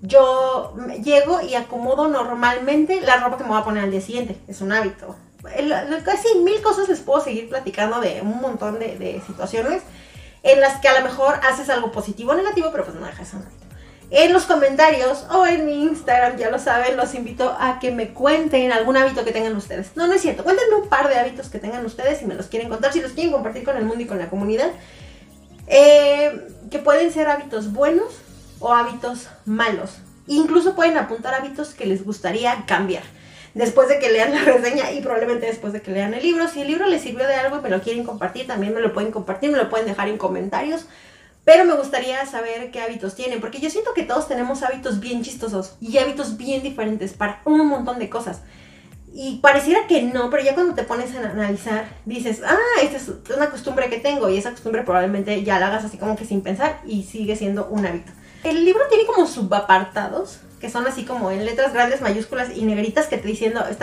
yo 0.03 0.77
llego 1.03 1.41
y 1.41 1.55
acomodo 1.55 2.09
normalmente 2.09 3.01
la 3.01 3.17
ropa 3.17 3.39
que 3.39 3.45
me 3.45 3.51
voy 3.51 3.59
a 3.59 3.65
poner 3.65 3.85
al 3.85 3.91
día 3.91 4.01
siguiente. 4.01 4.39
Es 4.49 4.61
un 4.61 4.73
hábito. 4.73 5.17
Casi 6.05 6.39
mil 6.39 6.61
cosas 6.63 6.89
les 6.89 7.01
puedo 7.01 7.23
seguir 7.23 7.49
platicando 7.49 8.01
de 8.01 8.21
un 8.21 8.41
montón 8.41 8.79
de, 8.79 9.23
situaciones 9.27 9.83
en 10.43 10.61
las 10.61 10.81
que 10.81 10.89
a 10.89 10.99
lo 10.99 11.07
mejor 11.07 11.41
haces 11.43 11.71
algo 11.71 11.91
positivo 11.91 12.33
o 12.33 12.35
negativo, 12.35 12.69
pero 12.71 12.85
pues 12.85 12.97
no 12.97 13.07
dejas 13.07 13.33
un 13.33 13.43
hábito 13.43 13.64
en 14.11 14.33
los 14.33 14.45
comentarios 14.45 15.27
o 15.31 15.47
en 15.47 15.67
mi 15.67 15.83
Instagram, 15.83 16.37
ya 16.37 16.51
lo 16.51 16.59
saben, 16.59 16.97
los 16.97 17.15
invito 17.15 17.57
a 17.59 17.79
que 17.81 17.91
me 17.91 18.09
cuenten 18.09 18.71
algún 18.73 18.97
hábito 18.97 19.25
que 19.25 19.33
tengan 19.33 19.57
ustedes. 19.57 19.91
No, 19.97 20.07
no 20.07 20.13
es 20.13 20.23
cierto. 20.23 20.45
Cuéntenme 20.45 20.77
un 20.77 20.89
par 20.89 21.09
de 21.09 21.17
hábitos 21.17 21.49
que 21.49 21.59
tengan 21.59 21.85
ustedes 21.85 22.19
si 22.19 22.27
me 22.27 22.35
los 22.35 22.47
quieren 22.47 22.69
contar, 22.69 22.93
si 22.93 23.01
los 23.01 23.13
quieren 23.13 23.33
compartir 23.33 23.65
con 23.65 23.77
el 23.77 23.85
mundo 23.85 24.03
y 24.03 24.07
con 24.07 24.19
la 24.19 24.31
comunidad. 24.31 24.71
Eh, 25.67 26.49
que 26.71 26.79
pueden 26.79 27.13
ser 27.13 27.29
hábitos 27.29 27.73
buenos 27.73 28.21
o 28.61 28.73
hábitos 28.73 29.29
malos. 29.47 29.99
Incluso 30.27 30.75
pueden 30.75 30.97
apuntar 30.97 31.35
hábitos 31.35 31.75
que 31.75 31.87
les 31.87 32.05
gustaría 32.05 32.65
cambiar. 32.67 33.03
Después 33.55 33.89
de 33.89 33.99
que 33.99 34.11
lean 34.11 34.35
la 34.35 34.43
reseña 34.43 34.91
y 34.91 35.01
probablemente 35.01 35.47
después 35.47 35.73
de 35.73 35.81
que 35.81 35.93
lean 35.93 36.15
el 36.15 36.23
libro. 36.23 36.49
Si 36.49 36.61
el 36.61 36.69
libro 36.69 36.87
les 36.87 37.03
sirvió 37.03 37.27
de 37.27 37.35
algo 37.35 37.59
y 37.59 37.61
me 37.61 37.71
lo 37.71 37.81
quieren 37.81 38.05
compartir, 38.05 38.47
también 38.47 38.75
me 38.75 38.81
lo 38.81 38.93
pueden 38.93 39.13
compartir, 39.13 39.51
me 39.51 39.59
lo 39.59 39.71
pueden 39.71 39.87
dejar 39.87 40.09
en 40.09 40.19
comentarios. 40.19 40.87
Pero 41.45 41.65
me 41.65 41.75
gustaría 41.75 42.25
saber 42.27 42.71
qué 42.71 42.81
hábitos 42.81 43.15
tienen, 43.15 43.41
porque 43.41 43.61
yo 43.61 43.69
siento 43.69 43.93
que 43.95 44.03
todos 44.03 44.29
tenemos 44.29 44.63
hábitos 44.63 45.01
bien 45.01 45.23
chistosos 45.23 45.77
y 45.81 45.99
hábitos 45.99 46.37
bien 46.39 46.63
diferentes 46.63 47.13
para 47.13 47.43
un 47.45 47.67
montón 47.67 47.99
de 47.99 48.09
cosas. 48.09 48.41
Y 49.13 49.37
pareciera 49.37 49.87
que 49.87 50.03
no, 50.03 50.29
pero 50.29 50.43
ya 50.43 50.55
cuando 50.55 50.75
te 50.75 50.83
pones 50.83 51.15
a 51.15 51.21
analizar, 51.21 51.87
dices, 52.05 52.43
ah, 52.45 52.57
esta 52.83 52.97
es 52.97 53.11
una 53.37 53.51
costumbre 53.51 53.89
que 53.89 53.99
tengo 53.99 54.29
y 54.29 54.39
esa 54.39 54.51
costumbre 54.51 54.83
probablemente 54.83 55.45
ya 55.45 55.61
la 55.61 55.69
hagas 55.69 55.85
así 55.85 55.99
como 55.99 56.17
que 56.17 56.25
sin 56.25 56.41
pensar 56.41 56.81
y 56.85 57.05
sigue 57.05 57.37
siendo 57.37 57.67
un 57.67 57.87
hábito. 57.87 58.11
El 58.43 58.65
libro 58.65 58.83
tiene 58.89 59.07
como 59.07 59.27
subapartados, 59.27 60.41
que 60.61 60.69
son 60.69 60.87
así 60.87 61.05
como 61.05 61.31
en 61.31 61.45
letras 61.45 61.73
grandes, 61.73 62.01
mayúsculas 62.01 62.57
y 62.57 62.63
negritas 62.63 63.07
que 63.07 63.17
está 63.17 63.29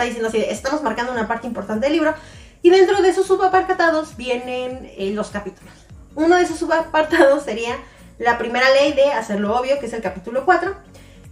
diciendo 0.04 0.28
así, 0.28 0.38
estamos 0.38 0.82
marcando 0.82 1.12
una 1.12 1.28
parte 1.28 1.46
importante 1.46 1.86
del 1.86 1.94
libro 1.94 2.14
Y 2.62 2.70
dentro 2.70 3.00
de 3.00 3.08
esos 3.08 3.26
subapartados 3.26 4.16
vienen 4.16 4.90
eh, 4.98 5.12
los 5.14 5.30
capítulos. 5.30 5.81
Uno 6.14 6.36
de 6.36 6.42
esos 6.42 6.58
subapartados 6.58 7.44
sería 7.44 7.76
la 8.18 8.38
primera 8.38 8.68
ley 8.70 8.92
de 8.92 9.12
hacerlo 9.12 9.56
obvio, 9.58 9.78
que 9.80 9.86
es 9.86 9.92
el 9.92 10.02
capítulo 10.02 10.44
4, 10.44 10.74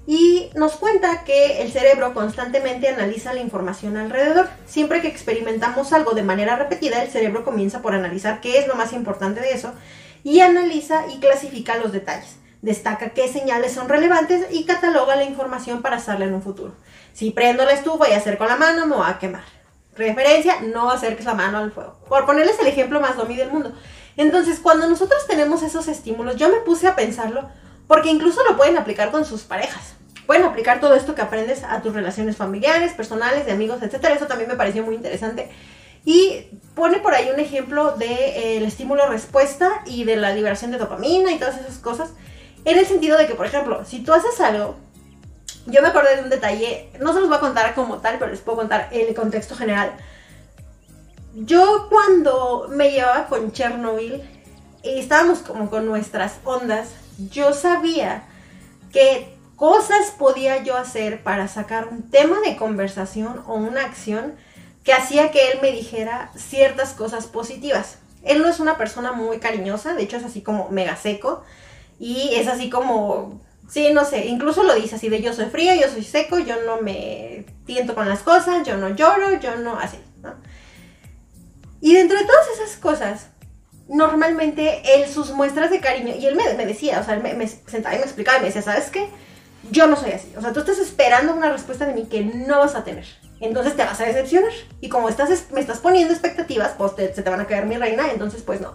y 0.07 0.51
nos 0.55 0.73
cuenta 0.73 1.25
que 1.25 1.63
el 1.63 1.71
cerebro 1.71 2.15
constantemente 2.15 2.89
analiza 2.89 3.33
la 3.33 3.41
información 3.41 3.97
alrededor. 3.97 4.49
Siempre 4.67 5.03
que 5.03 5.09
experimentamos 5.09 5.93
algo 5.93 6.13
de 6.13 6.23
manera 6.23 6.57
repetida, 6.57 7.03
el 7.03 7.11
cerebro 7.11 7.45
comienza 7.45 7.83
por 7.83 7.95
analizar 7.95 8.41
qué 8.41 8.59
es 8.59 8.67
lo 8.67 8.75
más 8.75 8.93
importante 8.93 9.41
de 9.41 9.53
eso 9.53 9.73
y 10.25 10.41
analiza 10.41 11.05
y 11.15 11.21
clasifica 11.21 11.77
los 11.77 11.93
detalles. 11.93 12.37
Destaca 12.63 13.11
qué 13.11 13.29
señales 13.29 13.73
son 13.73 13.89
relevantes 13.89 14.47
y 14.51 14.65
cataloga 14.65 15.17
la 15.17 15.25
información 15.25 15.81
para 15.81 15.99
usarla 15.99 16.27
en 16.27 16.35
un 16.35 16.43
futuro. 16.43 16.75
Si 17.13 17.31
prendo 17.31 17.65
la 17.65 17.73
estufa 17.73 18.09
y 18.09 18.13
hacer 18.13 18.37
con 18.37 18.49
la 18.49 18.57
mano, 18.57 18.87
me 18.87 18.97
va 18.97 19.09
a 19.09 19.19
quemar. 19.19 19.45
Referencia, 19.97 20.61
no 20.61 20.91
acerques 20.91 21.25
la 21.27 21.35
mano 21.35 21.59
al 21.59 21.73
fuego. 21.73 21.99
Por 22.09 22.27
ponerles 22.27 22.59
el 22.59 22.67
ejemplo 22.67 23.01
más 23.01 23.17
domi 23.17 23.37
del 23.37 23.51
mundo. 23.51 23.73
Entonces, 24.21 24.61
cuando 24.61 24.87
nosotros 24.87 25.27
tenemos 25.27 25.63
esos 25.63 25.89
estímulos, 25.89 26.37
yo 26.37 26.51
me 26.51 26.59
puse 26.59 26.87
a 26.87 26.95
pensarlo, 26.95 27.49
porque 27.87 28.11
incluso 28.11 28.45
lo 28.45 28.55
pueden 28.55 28.77
aplicar 28.77 29.11
con 29.11 29.25
sus 29.25 29.45
parejas. 29.45 29.95
Pueden 30.27 30.45
aplicar 30.45 30.79
todo 30.79 30.95
esto 30.95 31.15
que 31.15 31.23
aprendes 31.23 31.65
a 31.65 31.81
tus 31.81 31.95
relaciones 31.95 32.37
familiares, 32.37 32.93
personales, 32.93 33.47
de 33.47 33.53
amigos, 33.53 33.81
etc. 33.81 34.09
Eso 34.15 34.27
también 34.27 34.51
me 34.51 34.57
pareció 34.57 34.85
muy 34.85 34.95
interesante. 34.95 35.51
Y 36.05 36.51
pone 36.75 36.99
por 36.99 37.15
ahí 37.15 37.31
un 37.33 37.41
ejemplo 37.41 37.93
del 37.93 38.11
de, 38.11 38.59
eh, 38.59 38.67
estímulo 38.67 39.09
respuesta 39.09 39.81
y 39.87 40.05
de 40.05 40.17
la 40.17 40.35
liberación 40.35 40.71
de 40.71 40.77
dopamina 40.77 41.33
y 41.33 41.39
todas 41.39 41.59
esas 41.59 41.79
cosas. 41.79 42.11
En 42.67 42.77
el 42.77 42.85
sentido 42.85 43.17
de 43.17 43.27
que, 43.27 43.35
por 43.35 43.47
ejemplo, 43.47 43.87
si 43.87 44.01
tú 44.05 44.13
haces 44.13 44.39
algo, 44.43 44.77
yo 45.65 45.81
me 45.81 45.89
acordé 45.89 46.17
de 46.17 46.25
un 46.25 46.29
detalle, 46.29 46.91
no 47.01 47.15
se 47.15 47.21
los 47.21 47.31
voy 47.31 47.39
a 47.39 47.41
contar 47.41 47.75
como 47.75 48.03
tal, 48.03 48.19
pero 48.19 48.31
les 48.31 48.41
puedo 48.41 48.59
contar 48.59 48.91
el 48.93 49.15
contexto 49.15 49.57
general. 49.57 49.95
Yo 51.35 51.87
cuando 51.89 52.67
me 52.71 52.91
llevaba 52.91 53.29
con 53.29 53.53
Chernobyl 53.53 54.21
y 54.83 54.99
estábamos 54.99 55.39
como 55.39 55.71
con 55.71 55.87
nuestras 55.87 56.39
ondas, 56.45 56.89
yo 57.31 57.53
sabía 57.53 58.25
que 58.93 59.37
cosas 59.55 60.11
podía 60.19 60.65
yo 60.65 60.77
hacer 60.77 61.23
para 61.23 61.47
sacar 61.47 61.87
un 61.89 62.11
tema 62.11 62.41
de 62.41 62.57
conversación 62.57 63.45
o 63.47 63.55
una 63.55 63.85
acción 63.85 64.35
que 64.83 64.93
hacía 64.93 65.31
que 65.31 65.53
él 65.53 65.59
me 65.63 65.71
dijera 65.71 66.33
ciertas 66.35 66.95
cosas 66.95 67.27
positivas. 67.27 67.99
Él 68.25 68.43
no 68.43 68.49
es 68.49 68.59
una 68.59 68.77
persona 68.77 69.13
muy 69.13 69.39
cariñosa, 69.39 69.95
de 69.95 70.03
hecho 70.03 70.17
es 70.17 70.25
así 70.25 70.43
como 70.43 70.69
mega 70.71 70.97
seco 70.97 71.45
y 72.01 72.35
es 72.35 72.49
así 72.49 72.71
como, 72.71 73.41
sí, 73.69 73.91
no 73.93 74.05
sé, 74.05 74.27
incluso 74.27 74.65
lo 74.65 74.75
dice 74.75 74.97
así 74.97 75.09
de 75.09 75.23
yo 75.23 75.33
soy 75.33 75.47
frío, 75.47 75.75
yo 75.77 75.89
soy 75.89 76.03
seco, 76.03 76.41
yo 76.41 76.57
no 76.67 76.81
me 76.81 77.45
tiento 77.67 77.95
con 77.95 78.09
las 78.09 78.21
cosas, 78.21 78.67
yo 78.67 78.77
no 78.79 78.89
lloro, 78.89 79.39
yo 79.39 79.55
no 79.57 79.79
así. 79.79 79.99
Y 81.81 81.95
dentro 81.95 82.19
de 82.19 82.25
todas 82.25 82.47
esas 82.55 82.77
cosas, 82.77 83.27
normalmente 83.89 84.83
él, 84.95 85.09
sus 85.09 85.31
muestras 85.33 85.71
de 85.71 85.81
cariño, 85.81 86.15
y 86.17 86.27
él 86.27 86.37
me, 86.37 86.67
decía, 86.67 87.01
o 87.01 87.05
sea, 87.05 87.15
él 87.15 87.23
me, 87.23 87.49
sentaba 87.49 87.95
y 87.95 87.99
me 87.99 88.05
explicaba 88.05 88.39
y 88.39 88.41
me 88.41 88.47
decía, 88.47 88.63
¿sabes 88.63 88.91
qué? 88.91 89.09
Yo 89.71 89.87
no 89.87 89.97
soy 89.97 90.13
así. 90.13 90.33
O 90.37 90.41
sea, 90.41 90.53
tú 90.53 90.61
estás 90.61 90.79
esperando 90.79 91.35
una 91.35 91.51
respuesta 91.51 91.87
de 91.87 91.95
mí 91.95 92.07
que 92.07 92.23
no 92.23 92.59
vas 92.59 92.75
a 92.75 92.85
tener. 92.85 93.07
Entonces 93.41 93.77
te 93.77 93.85
vas 93.85 94.01
a 94.01 94.05
decepcionar. 94.05 94.53
Y 94.81 94.89
como 94.89 95.09
estás, 95.09 95.31
me 95.53 95.61
estás 95.61 95.79
poniendo 95.79 96.13
expectativas, 96.13 96.73
pues 96.77 96.93
se 96.97 97.23
te 97.23 97.31
van 97.31 97.41
a 97.41 97.47
caer 97.47 97.67
mi 97.67 97.77
reina, 97.77 98.11
entonces 98.11 98.43
pues 98.43 98.61
no. 98.61 98.75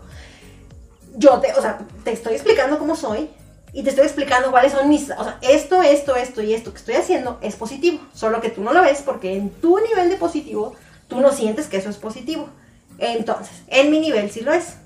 Yo 1.15 1.39
te, 1.39 1.53
o 1.53 1.61
sea, 1.61 1.79
te 2.03 2.11
estoy 2.11 2.33
explicando 2.33 2.77
cómo 2.77 2.95
soy 2.95 3.29
y 3.71 3.83
te 3.83 3.89
estoy 3.89 4.05
explicando 4.05 4.51
cuáles 4.51 4.73
son 4.73 4.89
mis, 4.89 5.09
o 5.11 5.23
sea, 5.23 5.37
esto, 5.41 5.81
esto, 5.81 6.15
esto 6.15 6.41
y 6.41 6.53
esto 6.53 6.71
que 6.71 6.79
estoy 6.79 6.95
haciendo 6.95 7.39
es 7.41 7.55
positivo. 7.55 7.99
Solo 8.13 8.41
que 8.41 8.49
tú 8.49 8.61
no 8.63 8.73
lo 8.73 8.81
ves 8.81 9.01
porque 9.01 9.35
en 9.35 9.49
tu 9.49 9.79
nivel 9.79 10.09
de 10.09 10.17
positivo 10.17 10.75
tú 11.07 11.21
no 11.21 11.31
sientes 11.31 11.67
que 11.67 11.77
eso 11.77 11.89
es 11.89 11.97
positivo. 11.97 12.49
Entonces, 12.97 13.63
en 13.67 13.91
mi 13.91 13.99
nivel 13.99 14.31
sí 14.31 14.41
lo 14.41 14.53
es. 14.53 14.77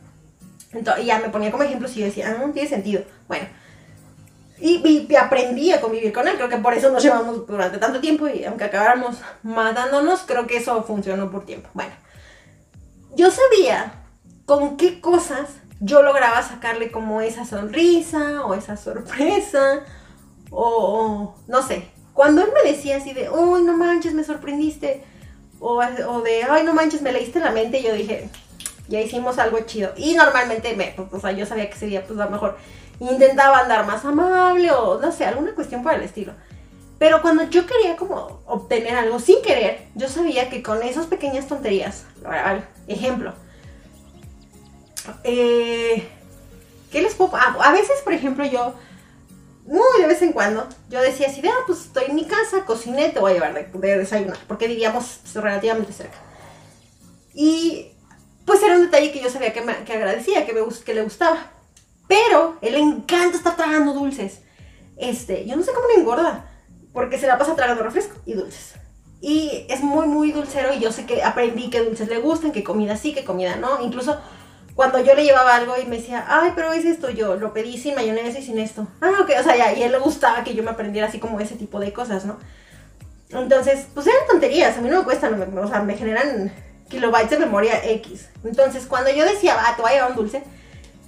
Entonces, 0.71 1.05
ya 1.05 1.19
me 1.19 1.29
ponía 1.29 1.51
como 1.51 1.63
ejemplo 1.63 1.87
si 1.87 1.99
yo 1.99 2.05
decía, 2.05 2.29
ah, 2.29 2.45
no 2.45 2.53
tiene 2.53 2.69
sentido. 2.69 3.03
Bueno, 3.27 3.45
y, 4.61 5.15
aprendí 5.15 5.71
a 5.71 5.81
convivir 5.81 6.11
con 6.11 6.27
él. 6.27 6.35
Creo 6.35 6.49
que 6.49 6.57
por 6.57 6.73
eso 6.73 6.91
nos 6.91 7.01
llevamos 7.01 7.47
durante 7.47 7.77
tanto 7.77 7.99
tiempo 7.99 8.27
y 8.27 8.43
aunque 8.45 8.65
acabáramos 8.65 9.17
matándonos, 9.43 10.21
creo 10.21 10.47
que 10.47 10.57
eso 10.57 10.83
funcionó 10.83 11.31
por 11.31 11.45
tiempo. 11.45 11.69
Bueno, 11.73 11.93
yo 13.15 13.29
sabía 13.31 13.93
con 14.45 14.77
qué 14.77 14.99
cosas 14.99 15.49
yo 15.81 16.01
lograba 16.01 16.41
sacarle 16.43 16.91
como 16.91 17.21
esa 17.21 17.45
sonrisa 17.45 18.45
o 18.45 18.53
esa 18.53 18.75
sorpresa 18.75 19.85
o 20.51 21.35
no 21.47 21.61
sé. 21.61 21.87
Cuando 22.13 22.41
él 22.41 22.49
me 22.53 22.69
decía 22.69 22.97
así 22.97 23.13
de, 23.13 23.29
uy, 23.29 23.61
no 23.61 23.77
manches, 23.77 24.13
me 24.13 24.25
sorprendiste 24.25 25.03
o, 25.59 26.21
de, 26.21 26.43
ay, 26.43 26.63
no 26.63 26.73
manches, 26.73 27.01
me 27.01 27.11
leíste 27.11 27.39
la 27.39 27.51
mente, 27.51 27.79
y 27.79 27.83
yo 27.83 27.93
dije, 27.93 28.29
ya 28.87 29.01
hicimos 29.01 29.37
algo 29.37 29.59
chido. 29.61 29.91
Y 29.97 30.15
normalmente, 30.15 30.75
me, 30.75 30.93
pues, 30.95 31.07
o 31.11 31.19
sea, 31.19 31.31
yo 31.31 31.45
sabía 31.45 31.69
que 31.69 31.75
ese 31.75 31.87
día, 31.87 32.05
pues 32.05 32.19
a 32.19 32.25
lo 32.25 32.31
mejor 32.31 32.57
intentaba 32.99 33.59
andar 33.59 33.85
más 33.85 34.03
amable 34.03 34.71
o 34.71 34.99
no 34.99 35.11
sé, 35.11 35.25
alguna 35.25 35.53
cuestión 35.55 35.83
por 35.83 35.93
el 35.93 36.01
estilo. 36.01 36.33
Pero 36.97 37.21
cuando 37.21 37.43
yo 37.43 37.65
quería 37.65 37.95
como 37.95 38.41
obtener 38.45 38.95
algo 38.95 39.19
sin 39.19 39.41
querer, 39.41 39.87
yo 39.95 40.09
sabía 40.09 40.49
que 40.49 40.61
con 40.61 40.83
esas 40.83 41.05
pequeñas 41.05 41.47
tonterías, 41.47 42.05
ejemplo, 42.87 43.33
eh, 45.23 46.05
¿qué 46.91 47.01
les 47.01 47.15
puedo? 47.15 47.31
a 47.35 47.71
veces, 47.71 48.01
por 48.03 48.13
ejemplo, 48.13 48.43
yo 48.43 48.73
muy 49.69 50.01
de 50.01 50.07
vez 50.07 50.19
en 50.23 50.33
cuando, 50.33 50.67
yo 50.89 50.99
decía 50.99 51.27
así 51.27 51.41
de, 51.41 51.49
ah, 51.49 51.63
pues 51.67 51.81
estoy 51.81 52.05
en 52.05 52.15
mi 52.15 52.25
casa, 52.25 52.65
cociné, 52.65 53.09
te 53.09 53.19
voy 53.19 53.31
a 53.31 53.33
llevar 53.35 53.53
de, 53.53 53.97
desayunar, 53.97 54.37
porque 54.47 54.67
vivíamos 54.67 55.19
relativamente 55.35 55.93
cerca. 55.93 56.17
Y 57.35 57.91
pues 58.45 58.63
era 58.63 58.75
un 58.75 58.81
detalle 58.81 59.11
que 59.11 59.21
yo 59.21 59.29
sabía 59.29 59.53
que, 59.53 59.61
me, 59.61 59.75
que 59.83 59.93
agradecía, 59.93 60.47
que, 60.47 60.53
me, 60.53 60.61
que 60.83 60.93
le 60.95 61.03
gustaba. 61.03 61.51
Pero 62.07 62.57
él 62.61 62.73
le 62.73 62.79
encanta 62.79 63.37
estar 63.37 63.55
tragando 63.55 63.93
dulces. 63.93 64.41
Este, 64.97 65.45
yo 65.45 65.55
no 65.55 65.61
sé 65.61 65.71
cómo 65.71 65.87
le 65.87 66.01
engorda, 66.01 66.49
porque 66.91 67.19
se 67.19 67.27
la 67.27 67.37
pasa 67.37 67.55
tragando 67.55 67.83
refresco 67.83 68.15
y 68.25 68.33
dulces. 68.33 68.73
Y 69.21 69.67
es 69.69 69.81
muy, 69.81 70.07
muy 70.07 70.31
dulcero 70.31 70.73
y 70.73 70.79
yo 70.79 70.91
sé 70.91 71.05
que 71.05 71.21
aprendí 71.21 71.69
que 71.69 71.81
dulces 71.81 72.07
le 72.07 72.17
gustan, 72.17 72.51
que 72.51 72.63
comida 72.63 72.97
sí, 72.97 73.13
que 73.13 73.23
comida 73.23 73.55
no. 73.57 73.83
Incluso 73.83 74.19
cuando 74.79 75.01
yo 75.01 75.13
le 75.13 75.25
llevaba 75.25 75.57
algo 75.57 75.75
y 75.77 75.85
me 75.87 75.97
decía, 75.97 76.23
ay, 76.29 76.53
pero 76.55 76.71
es 76.71 76.85
esto, 76.85 77.09
yo 77.09 77.35
lo 77.35 77.51
pedí 77.51 77.77
sin 77.77 77.95
mayonesa 77.95 78.39
y 78.39 78.43
sin 78.43 78.57
esto. 78.57 78.87
Ah, 79.01 79.11
ok, 79.19 79.29
o 79.37 79.43
sea, 79.43 79.57
ya, 79.57 79.73
y 79.73 79.83
a 79.83 79.87
él 79.87 79.91
le 79.91 79.99
gustaba 79.99 80.41
que 80.45 80.55
yo 80.55 80.63
me 80.63 80.69
aprendiera 80.69 81.09
así 81.09 81.19
como 81.19 81.37
ese 81.41 81.55
tipo 81.55 81.81
de 81.81 81.91
cosas, 81.91 82.23
¿no? 82.23 82.37
Entonces, 83.29 83.87
pues 83.93 84.07
eran 84.07 84.25
tonterías, 84.25 84.77
a 84.77 84.79
mí 84.79 84.89
no 84.89 84.99
me 84.99 85.03
cuestan, 85.03 85.57
o 85.57 85.67
sea, 85.67 85.81
me 85.81 85.97
generan 85.97 86.53
kilobytes 86.87 87.31
de 87.31 87.39
memoria 87.39 87.83
X. 87.83 88.29
Entonces, 88.45 88.85
cuando 88.85 89.11
yo 89.11 89.25
decía, 89.25 89.57
ah, 89.59 89.75
te 89.75 89.81
voy 89.81 89.91
a 89.91 89.93
llevar 89.95 90.11
un 90.11 90.15
dulce, 90.15 90.43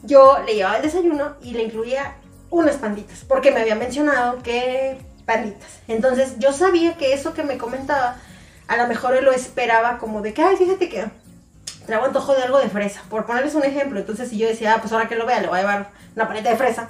yo 0.04 0.40
le 0.46 0.56
llevaba 0.56 0.76
el 0.76 0.82
desayuno 0.82 1.38
y 1.42 1.54
le 1.54 1.64
incluía 1.64 2.18
unas 2.50 2.76
panditas, 2.76 3.24
porque 3.26 3.52
me 3.52 3.62
había 3.62 3.76
mencionado 3.76 4.44
que 4.44 4.98
panditas. 5.26 5.80
Entonces, 5.88 6.40
yo 6.40 6.52
sabía 6.52 6.98
que 6.98 7.14
eso 7.14 7.34
que 7.34 7.44
me 7.44 7.58
comentaba, 7.58 8.18
a 8.68 8.76
lo 8.76 8.86
mejor 8.90 9.16
él 9.16 9.24
lo 9.24 9.32
esperaba 9.32 9.98
como 9.98 10.22
de 10.22 10.34
que, 10.34 10.42
ay, 10.44 10.58
fíjate 10.58 10.90
que 10.90 11.06
traigo 11.86 12.06
antojo 12.06 12.34
de 12.34 12.44
algo 12.44 12.60
de 12.60 12.70
fresa, 12.70 13.02
por 13.10 13.26
ponerles 13.26 13.56
un 13.56 13.64
ejemplo. 13.64 14.00
Entonces, 14.00 14.30
si 14.30 14.38
yo 14.38 14.48
decía, 14.48 14.74
ah, 14.74 14.78
pues 14.82 14.94
ahora 14.94 15.08
que 15.08 15.16
lo 15.16 15.26
vea, 15.26 15.42
le 15.42 15.48
voy 15.48 15.58
a 15.58 15.62
llevar 15.62 15.90
una 16.16 16.28
paleta 16.28 16.50
de 16.50 16.58
fresa, 16.58 16.90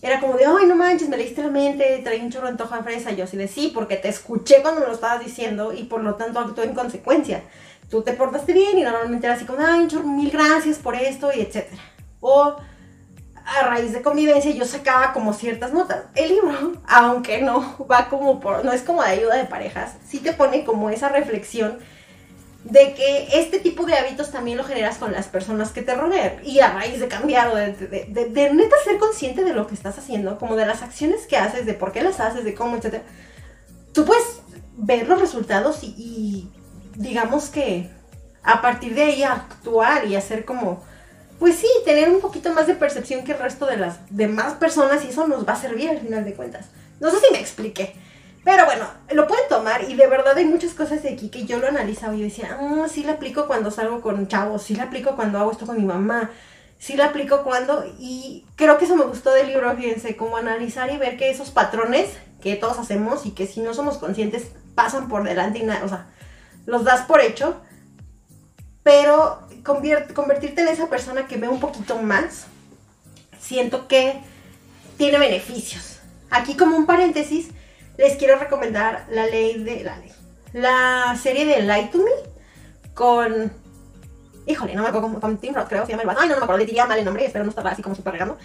era 0.00 0.20
como 0.20 0.36
de, 0.36 0.44
ay, 0.46 0.66
no 0.66 0.76
manches, 0.76 1.08
me 1.08 1.16
leíste 1.16 1.42
la 1.42 1.48
mente, 1.48 2.00
traí 2.04 2.20
un 2.20 2.30
chorro 2.30 2.46
de 2.46 2.52
antojo 2.52 2.76
de 2.76 2.82
fresa. 2.82 3.10
Yo 3.12 3.24
así 3.24 3.36
de, 3.36 3.48
sí, 3.48 3.72
porque 3.74 3.96
te 3.96 4.08
escuché 4.08 4.62
cuando 4.62 4.80
me 4.80 4.86
lo 4.86 4.92
estabas 4.92 5.24
diciendo 5.24 5.72
y 5.72 5.84
por 5.84 6.02
lo 6.02 6.14
tanto 6.14 6.38
actué 6.38 6.64
en 6.64 6.74
consecuencia. 6.74 7.42
Tú 7.90 8.02
te 8.02 8.12
portaste 8.12 8.52
bien 8.52 8.78
y 8.78 8.82
normalmente 8.82 9.26
era 9.26 9.34
así 9.34 9.44
como, 9.44 9.64
ay, 9.64 9.80
un 9.80 9.88
chorro, 9.88 10.06
mil 10.06 10.30
gracias 10.30 10.78
por 10.78 10.94
esto 10.94 11.30
y 11.34 11.40
etcétera. 11.40 11.82
O 12.20 12.56
a 13.48 13.62
raíz 13.62 13.92
de 13.92 14.02
convivencia 14.02 14.50
yo 14.50 14.64
sacaba 14.66 15.12
como 15.12 15.32
ciertas 15.32 15.72
notas. 15.72 16.04
El 16.14 16.28
libro, 16.28 16.74
aunque 16.86 17.40
no 17.40 17.76
va 17.90 18.08
como 18.08 18.40
por, 18.40 18.64
no 18.64 18.72
es 18.72 18.82
como 18.82 19.02
de 19.02 19.08
ayuda 19.08 19.36
de 19.36 19.44
parejas, 19.44 19.94
sí 20.06 20.18
te 20.18 20.32
pone 20.32 20.64
como 20.64 20.90
esa 20.90 21.08
reflexión 21.08 21.78
de 22.70 22.92
que 22.92 23.28
este 23.32 23.60
tipo 23.60 23.86
de 23.86 23.94
hábitos 23.94 24.30
también 24.30 24.58
lo 24.58 24.64
generas 24.64 24.98
con 24.98 25.12
las 25.12 25.26
personas 25.26 25.72
que 25.72 25.82
te 25.82 25.94
rodean. 25.94 26.40
Y 26.44 26.60
a 26.60 26.72
raíz 26.72 27.00
de 27.00 27.08
cambiar 27.08 27.48
o 27.48 27.56
de, 27.56 27.72
de, 27.72 28.52
neta 28.52 28.76
ser 28.84 28.98
consciente 28.98 29.42
de 29.42 29.54
lo 29.54 29.66
que 29.66 29.74
estás 29.74 29.98
haciendo, 29.98 30.38
como 30.38 30.54
de 30.54 30.66
las 30.66 30.82
acciones 30.82 31.26
que 31.26 31.36
haces, 31.36 31.64
de 31.64 31.74
por 31.74 31.92
qué 31.92 32.02
las 32.02 32.20
haces, 32.20 32.44
de 32.44 32.54
cómo, 32.54 32.76
etc. 32.76 33.02
Tú 33.92 34.04
puedes 34.04 34.40
ver 34.76 35.08
los 35.08 35.18
resultados 35.18 35.82
y, 35.82 35.94
y 35.96 36.52
digamos 36.96 37.48
que 37.48 37.90
a 38.42 38.60
partir 38.60 38.94
de 38.94 39.02
ahí 39.02 39.22
actuar 39.22 40.06
y 40.06 40.16
hacer 40.16 40.44
como, 40.44 40.84
pues 41.38 41.56
sí, 41.56 41.68
tener 41.86 42.10
un 42.10 42.20
poquito 42.20 42.52
más 42.52 42.66
de 42.66 42.74
percepción 42.74 43.24
que 43.24 43.32
el 43.32 43.38
resto 43.38 43.64
de 43.64 43.78
las 43.78 43.96
demás 44.10 44.54
personas 44.54 45.04
y 45.04 45.08
eso 45.08 45.26
nos 45.26 45.48
va 45.48 45.54
a 45.54 45.60
servir 45.60 45.88
al 45.88 46.00
final 46.00 46.24
de 46.24 46.34
cuentas. 46.34 46.66
No 47.00 47.10
sé 47.10 47.16
si 47.18 47.32
me 47.32 47.40
expliqué. 47.40 47.94
Pero 48.48 48.64
bueno, 48.64 48.86
lo 49.10 49.26
pueden 49.26 49.46
tomar 49.50 49.90
y 49.90 49.94
de 49.94 50.06
verdad 50.06 50.34
hay 50.38 50.46
muchas 50.46 50.72
cosas 50.72 51.02
de 51.02 51.10
aquí 51.10 51.28
que 51.28 51.44
yo 51.44 51.58
lo 51.58 51.68
analizaba 51.68 52.16
y 52.16 52.22
decía, 52.22 52.56
ah, 52.58 52.86
sí 52.90 53.02
la 53.02 53.12
aplico 53.12 53.46
cuando 53.46 53.70
salgo 53.70 54.00
con 54.00 54.26
chavos, 54.26 54.62
sí 54.62 54.74
la 54.74 54.84
aplico 54.84 55.16
cuando 55.16 55.38
hago 55.38 55.52
esto 55.52 55.66
con 55.66 55.76
mi 55.76 55.84
mamá, 55.84 56.30
sí 56.78 56.96
la 56.96 57.08
aplico 57.08 57.42
cuando... 57.42 57.84
Y 57.98 58.46
creo 58.56 58.78
que 58.78 58.86
eso 58.86 58.96
me 58.96 59.04
gustó 59.04 59.32
del 59.32 59.48
libro, 59.48 59.76
fíjense, 59.76 60.16
como 60.16 60.38
analizar 60.38 60.90
y 60.90 60.96
ver 60.96 61.18
que 61.18 61.28
esos 61.28 61.50
patrones 61.50 62.08
que 62.40 62.56
todos 62.56 62.78
hacemos 62.78 63.26
y 63.26 63.32
que 63.32 63.46
si 63.46 63.60
no 63.60 63.74
somos 63.74 63.98
conscientes 63.98 64.46
pasan 64.74 65.10
por 65.10 65.24
delante 65.24 65.58
y 65.58 65.64
nada, 65.64 65.84
o 65.84 65.88
sea, 65.88 66.06
los 66.64 66.84
das 66.84 67.02
por 67.02 67.20
hecho, 67.20 67.60
pero 68.82 69.46
convertirte 70.14 70.62
en 70.62 70.68
esa 70.68 70.88
persona 70.88 71.26
que 71.26 71.36
ve 71.36 71.48
un 71.48 71.60
poquito 71.60 71.98
más, 71.98 72.46
siento 73.38 73.88
que 73.88 74.22
tiene 74.96 75.18
beneficios. 75.18 75.98
Aquí 76.30 76.56
como 76.56 76.78
un 76.78 76.86
paréntesis, 76.86 77.50
les 77.98 78.16
quiero 78.16 78.38
recomendar 78.38 79.04
la 79.10 79.26
ley 79.26 79.62
de 79.62 79.84
la 79.84 79.98
ley, 79.98 80.12
la 80.54 81.18
serie 81.20 81.44
de 81.44 81.62
Light 81.62 81.90
to 81.90 81.98
Me 81.98 82.10
con 82.94 83.52
híjole, 84.48 84.74
no 84.74 84.82
me 84.82 84.88
acuerdo 84.88 85.08
con, 85.08 85.20
con 85.20 85.38
Tim 85.38 85.54
Roth, 85.54 85.68
creo, 85.68 85.84
se 85.84 85.92
llama 85.92 86.04
el 86.04 86.18
Ay, 86.18 86.28
no, 86.28 86.34
no 86.34 86.40
me 86.40 86.44
acuerdo, 86.44 86.58
le 86.58 86.66
diría 86.66 86.86
mal 86.86 86.98
el 86.98 87.04
nombre, 87.04 87.24
espero 87.24 87.44
no 87.44 87.50
estar 87.50 87.66
así 87.66 87.82
como 87.82 87.94
súper 87.94 88.14
regando. 88.14 88.38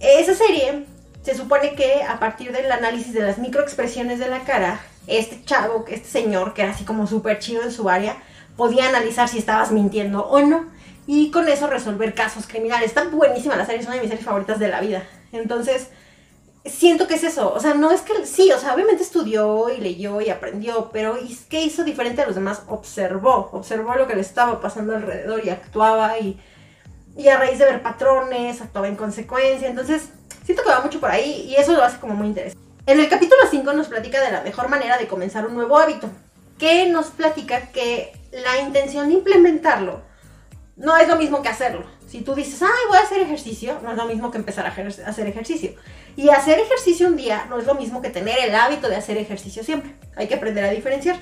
Esa 0.00 0.34
serie 0.34 0.84
se 1.22 1.34
supone 1.34 1.74
que 1.74 2.02
a 2.02 2.18
partir 2.18 2.52
del 2.52 2.70
análisis 2.70 3.12
de 3.12 3.22
las 3.22 3.38
microexpresiones 3.38 4.18
de 4.18 4.28
la 4.28 4.44
cara, 4.44 4.80
este 5.06 5.44
chavo, 5.44 5.84
este 5.88 6.08
señor, 6.08 6.54
que 6.54 6.62
era 6.62 6.72
así 6.72 6.84
como 6.84 7.06
súper 7.06 7.38
chido 7.38 7.62
en 7.62 7.72
su 7.72 7.88
área, 7.88 8.16
podía 8.56 8.88
analizar 8.88 9.28
si 9.28 9.38
estabas 9.38 9.70
mintiendo 9.70 10.26
o 10.26 10.40
no. 10.40 10.66
Y 11.08 11.30
con 11.30 11.48
eso 11.48 11.68
resolver 11.68 12.14
casos 12.14 12.48
criminales. 12.48 12.88
Está 12.88 13.04
buenísima 13.04 13.54
la 13.54 13.64
serie, 13.64 13.80
es 13.80 13.86
una 13.86 13.94
de 13.94 14.00
mis 14.00 14.10
series 14.10 14.26
favoritas 14.26 14.58
de 14.58 14.68
la 14.68 14.80
vida. 14.80 15.04
Entonces, 15.30 15.88
siento 16.68 17.06
que 17.06 17.14
es 17.14 17.24
eso. 17.24 17.52
O 17.52 17.60
sea, 17.60 17.74
no 17.74 17.90
es 17.90 18.02
que 18.02 18.26
sí, 18.26 18.50
o 18.52 18.58
sea, 18.58 18.74
obviamente 18.74 19.02
estudió 19.02 19.68
y 19.70 19.80
leyó 19.80 20.20
y 20.20 20.30
aprendió, 20.30 20.90
pero 20.92 21.18
¿qué 21.48 21.62
hizo 21.62 21.84
diferente 21.84 22.22
a 22.22 22.26
los 22.26 22.34
demás? 22.34 22.62
Observó, 22.68 23.50
observó 23.52 23.94
lo 23.94 24.06
que 24.06 24.14
le 24.14 24.20
estaba 24.20 24.60
pasando 24.60 24.94
alrededor 24.94 25.44
y 25.44 25.50
actuaba 25.50 26.18
y, 26.18 26.40
y 27.16 27.28
a 27.28 27.38
raíz 27.38 27.58
de 27.58 27.64
ver 27.66 27.82
patrones, 27.82 28.60
actuaba 28.60 28.88
en 28.88 28.96
consecuencia. 28.96 29.68
Entonces, 29.68 30.10
Siento 30.46 30.62
que 30.62 30.70
va 30.70 30.80
mucho 30.80 31.00
por 31.00 31.10
ahí 31.10 31.44
y 31.48 31.56
eso 31.56 31.72
lo 31.72 31.82
hace 31.82 31.98
como 31.98 32.14
muy 32.14 32.28
interesante. 32.28 32.64
En 32.86 33.00
el 33.00 33.08
capítulo 33.08 33.40
5 33.50 33.72
nos 33.72 33.88
platica 33.88 34.20
de 34.20 34.30
la 34.30 34.42
mejor 34.42 34.68
manera 34.68 34.96
de 34.96 35.08
comenzar 35.08 35.44
un 35.44 35.54
nuevo 35.54 35.76
hábito, 35.76 36.08
que 36.56 36.88
nos 36.88 37.06
platica 37.06 37.72
que 37.72 38.12
la 38.30 38.60
intención 38.60 39.08
de 39.08 39.14
implementarlo 39.14 40.02
no 40.76 40.96
es 40.96 41.08
lo 41.08 41.16
mismo 41.16 41.42
que 41.42 41.48
hacerlo. 41.48 41.84
Si 42.06 42.20
tú 42.20 42.36
dices, 42.36 42.62
ay, 42.62 42.68
voy 42.88 42.96
a 42.96 43.00
hacer 43.00 43.20
ejercicio, 43.22 43.80
no 43.82 43.90
es 43.90 43.96
lo 43.96 44.06
mismo 44.06 44.30
que 44.30 44.38
empezar 44.38 44.66
a 44.66 44.68
hacer 44.68 45.26
ejercicio. 45.26 45.74
Y 46.16 46.30
hacer 46.30 46.58
ejercicio 46.58 47.08
un 47.08 47.16
día 47.16 47.46
no 47.48 47.58
es 47.58 47.66
lo 47.66 47.74
mismo 47.74 48.00
que 48.00 48.10
tener 48.10 48.38
el 48.38 48.54
hábito 48.54 48.88
de 48.88 48.96
hacer 48.96 49.18
ejercicio 49.18 49.62
siempre. 49.62 49.94
Hay 50.16 50.28
que 50.28 50.34
aprender 50.34 50.64
a 50.64 50.70
diferenciar. 50.70 51.18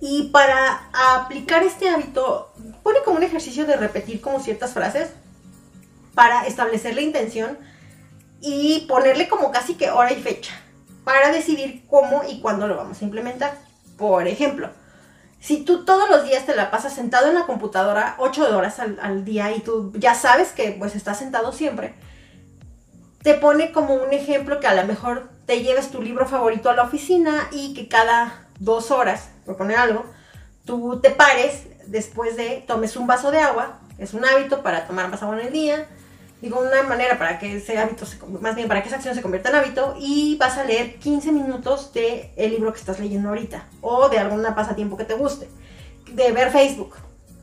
Y 0.00 0.24
para 0.24 0.90
aplicar 0.92 1.62
este 1.62 1.88
hábito, 1.88 2.52
pone 2.82 2.98
como 3.04 3.16
un 3.16 3.22
ejercicio 3.22 3.64
de 3.64 3.76
repetir 3.76 4.20
como 4.20 4.38
ciertas 4.40 4.74
frases 4.74 5.10
para 6.14 6.46
establecer 6.46 6.94
la 6.94 7.00
intención 7.00 7.58
y 8.40 8.84
ponerle 8.86 9.28
como 9.28 9.50
casi 9.50 9.74
que 9.74 9.90
hora 9.90 10.12
y 10.12 10.16
fecha 10.16 10.52
para 11.04 11.32
decidir 11.32 11.84
cómo 11.88 12.22
y 12.28 12.40
cuándo 12.40 12.66
lo 12.66 12.76
vamos 12.76 13.00
a 13.00 13.04
implementar. 13.04 13.58
Por 13.96 14.26
ejemplo, 14.26 14.70
si 15.40 15.64
tú 15.64 15.84
todos 15.84 16.08
los 16.08 16.24
días 16.24 16.46
te 16.46 16.56
la 16.56 16.70
pasas 16.70 16.94
sentado 16.94 17.28
en 17.28 17.34
la 17.34 17.46
computadora 17.46 18.16
8 18.18 18.56
horas 18.56 18.78
al, 18.80 19.24
día 19.24 19.54
y 19.54 19.60
tú 19.60 19.92
ya 19.96 20.14
sabes 20.14 20.52
que 20.52 20.72
pues 20.78 20.96
estás 20.96 21.18
sentado 21.18 21.52
siempre, 21.52 21.94
te 23.24 23.32
pone 23.32 23.72
como 23.72 23.94
un 23.94 24.12
ejemplo 24.12 24.60
que 24.60 24.66
a 24.66 24.74
lo 24.74 24.84
mejor 24.84 25.30
te 25.46 25.62
lleves 25.62 25.90
tu 25.90 26.02
libro 26.02 26.26
favorito 26.26 26.68
a 26.68 26.74
la 26.74 26.82
oficina 26.82 27.48
y 27.52 27.72
que 27.72 27.88
cada 27.88 28.46
dos 28.60 28.90
horas, 28.90 29.30
por 29.46 29.56
poner 29.56 29.78
algo, 29.78 30.04
tú 30.66 31.00
te 31.00 31.08
pares 31.08 31.62
después 31.86 32.36
de 32.36 32.62
tomes 32.66 32.96
un 32.96 33.06
vaso 33.06 33.30
de 33.30 33.38
agua, 33.38 33.78
es 33.96 34.12
un 34.12 34.26
hábito 34.26 34.62
para 34.62 34.86
tomar 34.86 35.08
más 35.08 35.22
agua 35.22 35.40
en 35.40 35.46
el 35.46 35.52
día, 35.54 35.86
digo, 36.42 36.60
una 36.60 36.82
manera 36.82 37.16
para 37.18 37.38
que 37.38 37.56
ese 37.56 37.78
hábito, 37.78 38.04
más 38.42 38.56
bien 38.56 38.68
para 38.68 38.82
que 38.82 38.88
esa 38.88 38.96
acción 38.96 39.14
se 39.14 39.22
convierta 39.22 39.48
en 39.48 39.54
hábito 39.54 39.96
y 39.98 40.36
vas 40.36 40.58
a 40.58 40.64
leer 40.64 40.96
15 40.96 41.32
minutos 41.32 41.92
el 41.94 42.50
libro 42.50 42.74
que 42.74 42.78
estás 42.78 43.00
leyendo 43.00 43.30
ahorita 43.30 43.66
o 43.80 44.10
de 44.10 44.18
alguna 44.18 44.54
pasatiempo 44.54 44.98
que 44.98 45.04
te 45.04 45.14
guste, 45.14 45.48
de 46.12 46.30
ver 46.32 46.50
Facebook. 46.50 46.94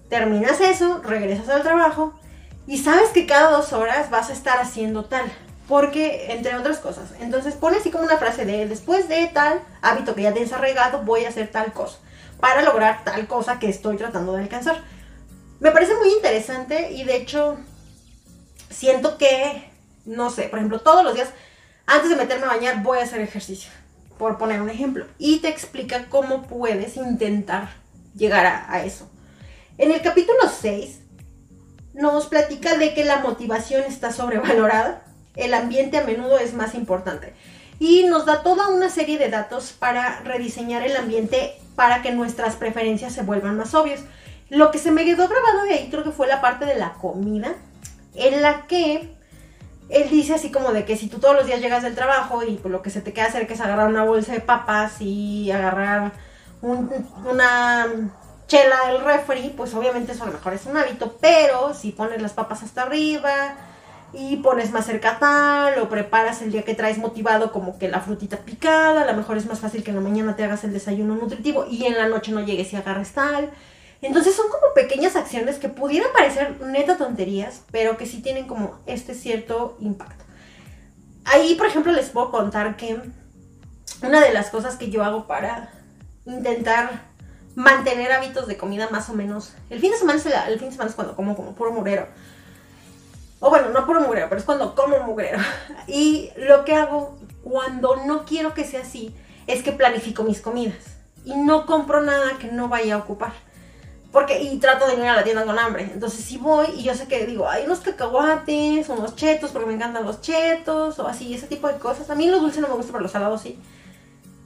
Terminas 0.09 0.61
eso, 0.61 1.01
regresas 1.03 1.49
al 1.49 1.63
trabajo 1.63 2.13
y 2.67 2.77
sabes 2.77 3.09
que 3.09 3.25
cada 3.25 3.49
dos 3.49 3.73
horas 3.73 4.11
vas 4.11 4.29
a 4.29 4.33
estar 4.33 4.59
haciendo 4.59 5.05
tal. 5.05 5.25
Porque, 5.67 6.31
entre 6.33 6.55
otras 6.55 6.79
cosas, 6.79 7.11
entonces 7.19 7.55
pone 7.55 7.77
así 7.77 7.91
como 7.91 8.03
una 8.03 8.17
frase 8.17 8.45
de 8.45 8.67
después 8.67 9.07
de 9.07 9.27
tal 9.27 9.61
hábito 9.81 10.15
que 10.15 10.23
ya 10.23 10.33
tienes 10.33 10.51
arraigado, 10.51 11.03
voy 11.03 11.25
a 11.25 11.29
hacer 11.29 11.49
tal 11.49 11.71
cosa 11.71 11.97
para 12.41 12.63
lograr 12.63 13.03
tal 13.05 13.27
cosa 13.27 13.59
que 13.59 13.69
estoy 13.69 13.95
tratando 13.95 14.33
de 14.33 14.41
alcanzar. 14.41 14.83
Me 15.59 15.71
parece 15.71 15.95
muy 15.95 16.09
interesante 16.09 16.91
y 16.91 17.03
de 17.03 17.15
hecho 17.15 17.57
siento 18.69 19.17
que, 19.17 19.71
no 20.05 20.31
sé, 20.31 20.43
por 20.49 20.57
ejemplo, 20.59 20.81
todos 20.81 21.03
los 21.03 21.13
días, 21.13 21.29
antes 21.85 22.09
de 22.09 22.15
meterme 22.15 22.45
a 22.45 22.49
bañar, 22.55 22.81
voy 22.81 22.97
a 22.97 23.03
hacer 23.03 23.21
ejercicio, 23.21 23.69
por 24.17 24.39
poner 24.39 24.59
un 24.59 24.69
ejemplo. 24.69 25.05
Y 25.19 25.39
te 25.39 25.49
explica 25.49 26.09
cómo 26.09 26.47
puedes 26.47 26.97
intentar 26.97 27.69
llegar 28.15 28.45
a, 28.45 28.83
eso. 28.83 29.09
En 29.77 29.91
el 29.91 30.01
capítulo 30.01 30.39
6 30.49 30.99
nos 31.93 32.25
platica 32.25 32.77
de 32.77 32.93
que 32.95 33.05
la 33.05 33.19
motivación 33.19 33.83
está 33.83 34.11
sobrevalorada, 34.11 35.05
el 35.35 35.53
ambiente 35.53 35.97
a 35.97 36.03
menudo 36.03 36.39
es 36.39 36.53
más 36.53 36.75
importante. 36.75 37.33
Y 37.79 38.03
nos 38.03 38.25
da 38.25 38.43
toda 38.43 38.67
una 38.67 38.89
serie 38.89 39.17
de 39.17 39.29
datos 39.29 39.71
para 39.71 40.19
rediseñar 40.19 40.83
el 40.83 40.95
ambiente 40.95 41.55
para 41.75 42.01
que 42.01 42.11
nuestras 42.11 42.55
preferencias 42.55 43.13
se 43.13 43.23
vuelvan 43.23 43.57
más 43.57 43.73
obvias. 43.73 44.01
Lo 44.49 44.69
que 44.69 44.77
se 44.77 44.91
me 44.91 45.05
quedó 45.05 45.27
grabado 45.27 45.63
de 45.63 45.73
ahí 45.73 45.89
creo 45.89 46.03
que 46.03 46.11
fue 46.11 46.27
la 46.27 46.41
parte 46.41 46.65
de 46.65 46.75
la 46.75 46.93
comida, 46.93 47.55
en 48.13 48.41
la 48.41 48.67
que 48.67 49.15
él 49.89 50.09
dice 50.09 50.35
así 50.35 50.51
como 50.51 50.71
de 50.73 50.85
que 50.85 50.95
si 50.95 51.07
tú 51.07 51.19
todos 51.19 51.35
los 51.35 51.45
días 51.45 51.59
llegas 51.59 51.83
del 51.83 51.95
trabajo 51.95 52.43
y 52.43 52.57
pues 52.57 52.71
lo 52.71 52.81
que 52.81 52.89
se 52.89 53.01
te 53.01 53.13
queda 53.13 53.25
hacer 53.25 53.49
es 53.49 53.61
agarrar 53.61 53.87
una 53.87 54.03
bolsa 54.03 54.33
de 54.33 54.41
papas 54.41 55.01
y 55.01 55.51
agarrar 55.51 56.11
una 56.61 57.87
chela 58.47 58.87
del 58.87 59.03
refri, 59.03 59.53
pues 59.55 59.73
obviamente 59.73 60.11
eso 60.11 60.23
a 60.23 60.27
lo 60.27 60.33
mejor 60.33 60.53
es 60.53 60.65
un 60.65 60.77
hábito, 60.77 61.17
pero 61.19 61.73
si 61.73 61.91
pones 61.91 62.21
las 62.21 62.33
papas 62.33 62.63
hasta 62.63 62.83
arriba 62.83 63.55
y 64.13 64.37
pones 64.37 64.71
más 64.71 64.85
cerca 64.85 65.19
tal 65.19 65.79
o 65.79 65.89
preparas 65.89 66.41
el 66.41 66.51
día 66.51 66.63
que 66.63 66.75
traes 66.75 66.97
motivado 66.97 67.51
como 67.51 67.77
que 67.77 67.87
la 67.87 68.01
frutita 68.01 68.37
picada, 68.37 69.01
a 69.01 69.05
lo 69.05 69.17
mejor 69.17 69.37
es 69.37 69.45
más 69.45 69.59
fácil 69.59 69.83
que 69.83 69.91
en 69.91 69.97
la 69.97 70.01
mañana 70.01 70.35
te 70.35 70.43
hagas 70.43 70.63
el 70.63 70.73
desayuno 70.73 71.15
nutritivo 71.15 71.65
y 71.69 71.85
en 71.85 71.97
la 71.97 72.07
noche 72.07 72.31
no 72.31 72.41
llegues 72.41 72.73
y 72.73 72.75
agarres 72.75 73.11
tal. 73.11 73.49
Entonces 74.01 74.35
son 74.35 74.47
como 74.49 74.73
pequeñas 74.73 75.15
acciones 75.15 75.57
que 75.57 75.69
pudieran 75.69 76.11
parecer 76.11 76.59
neta 76.61 76.97
tonterías, 76.97 77.61
pero 77.71 77.97
que 77.97 78.05
sí 78.05 78.21
tienen 78.21 78.47
como 78.47 78.79
este 78.87 79.13
cierto 79.13 79.77
impacto. 79.79 80.25
Ahí, 81.23 81.55
por 81.55 81.67
ejemplo, 81.67 81.91
les 81.91 82.09
puedo 82.09 82.31
contar 82.31 82.77
que 82.77 82.99
una 84.01 84.19
de 84.19 84.33
las 84.33 84.49
cosas 84.49 84.75
que 84.75 84.89
yo 84.89 85.03
hago 85.03 85.27
para 85.27 85.69
intentar 86.25 87.11
mantener 87.55 88.11
hábitos 88.11 88.47
de 88.47 88.57
comida 88.57 88.89
más 88.89 89.09
o 89.09 89.13
menos. 89.13 89.53
El 89.69 89.79
fin 89.79 89.91
de 89.91 89.97
semana 89.97 90.17
es, 90.17 90.25
el, 90.25 90.57
fin 90.57 90.69
de 90.69 90.71
semana 90.71 90.89
es 90.89 90.95
cuando 90.95 91.15
como 91.15 91.35
como 91.35 91.53
puro 91.53 91.71
mugrero. 91.71 92.07
O 93.41 93.49
bueno, 93.49 93.69
no 93.69 93.85
puro 93.87 93.99
mugrero, 93.99 94.29
pero 94.29 94.39
es 94.39 94.45
cuando 94.45 94.73
como 94.75 94.99
mugrero. 94.99 95.39
Y 95.87 96.29
lo 96.37 96.63
que 96.63 96.75
hago 96.75 97.17
cuando 97.43 97.97
no 98.05 98.23
quiero 98.23 98.53
que 98.53 98.63
sea 98.63 98.81
así 98.81 99.13
es 99.47 99.63
que 99.63 99.71
planifico 99.71 100.23
mis 100.23 100.39
comidas. 100.39 100.77
Y 101.25 101.35
no 101.35 101.65
compro 101.65 102.01
nada 102.01 102.37
que 102.39 102.47
no 102.47 102.69
vaya 102.69 102.95
a 102.95 102.97
ocupar. 102.99 103.33
Porque, 104.11 104.41
y 104.41 104.57
trato 104.59 104.87
de 104.87 104.93
ir 104.93 105.01
a 105.01 105.15
la 105.15 105.23
tienda 105.23 105.43
con 105.43 105.57
hambre. 105.57 105.89
Entonces, 105.91 106.23
si 106.23 106.37
voy 106.37 106.67
y 106.77 106.83
yo 106.83 106.93
sé 106.93 107.07
que 107.07 107.25
digo, 107.25 107.49
hay 107.49 107.65
unos 107.65 107.79
cacahuates, 107.79 108.89
unos 108.89 109.15
chetos, 109.15 109.51
porque 109.51 109.67
me 109.67 109.73
encantan 109.73 110.05
los 110.05 110.21
chetos, 110.21 110.99
o 110.99 111.07
así, 111.07 111.33
ese 111.33 111.47
tipo 111.47 111.67
de 111.67 111.79
cosas. 111.79 112.09
A 112.09 112.15
mí 112.15 112.27
los 112.27 112.41
dulces 112.41 112.61
no 112.61 112.67
me 112.67 112.75
gustan, 112.75 112.91
pero 112.91 113.03
los 113.03 113.11
salados 113.11 113.41
sí. 113.41 113.59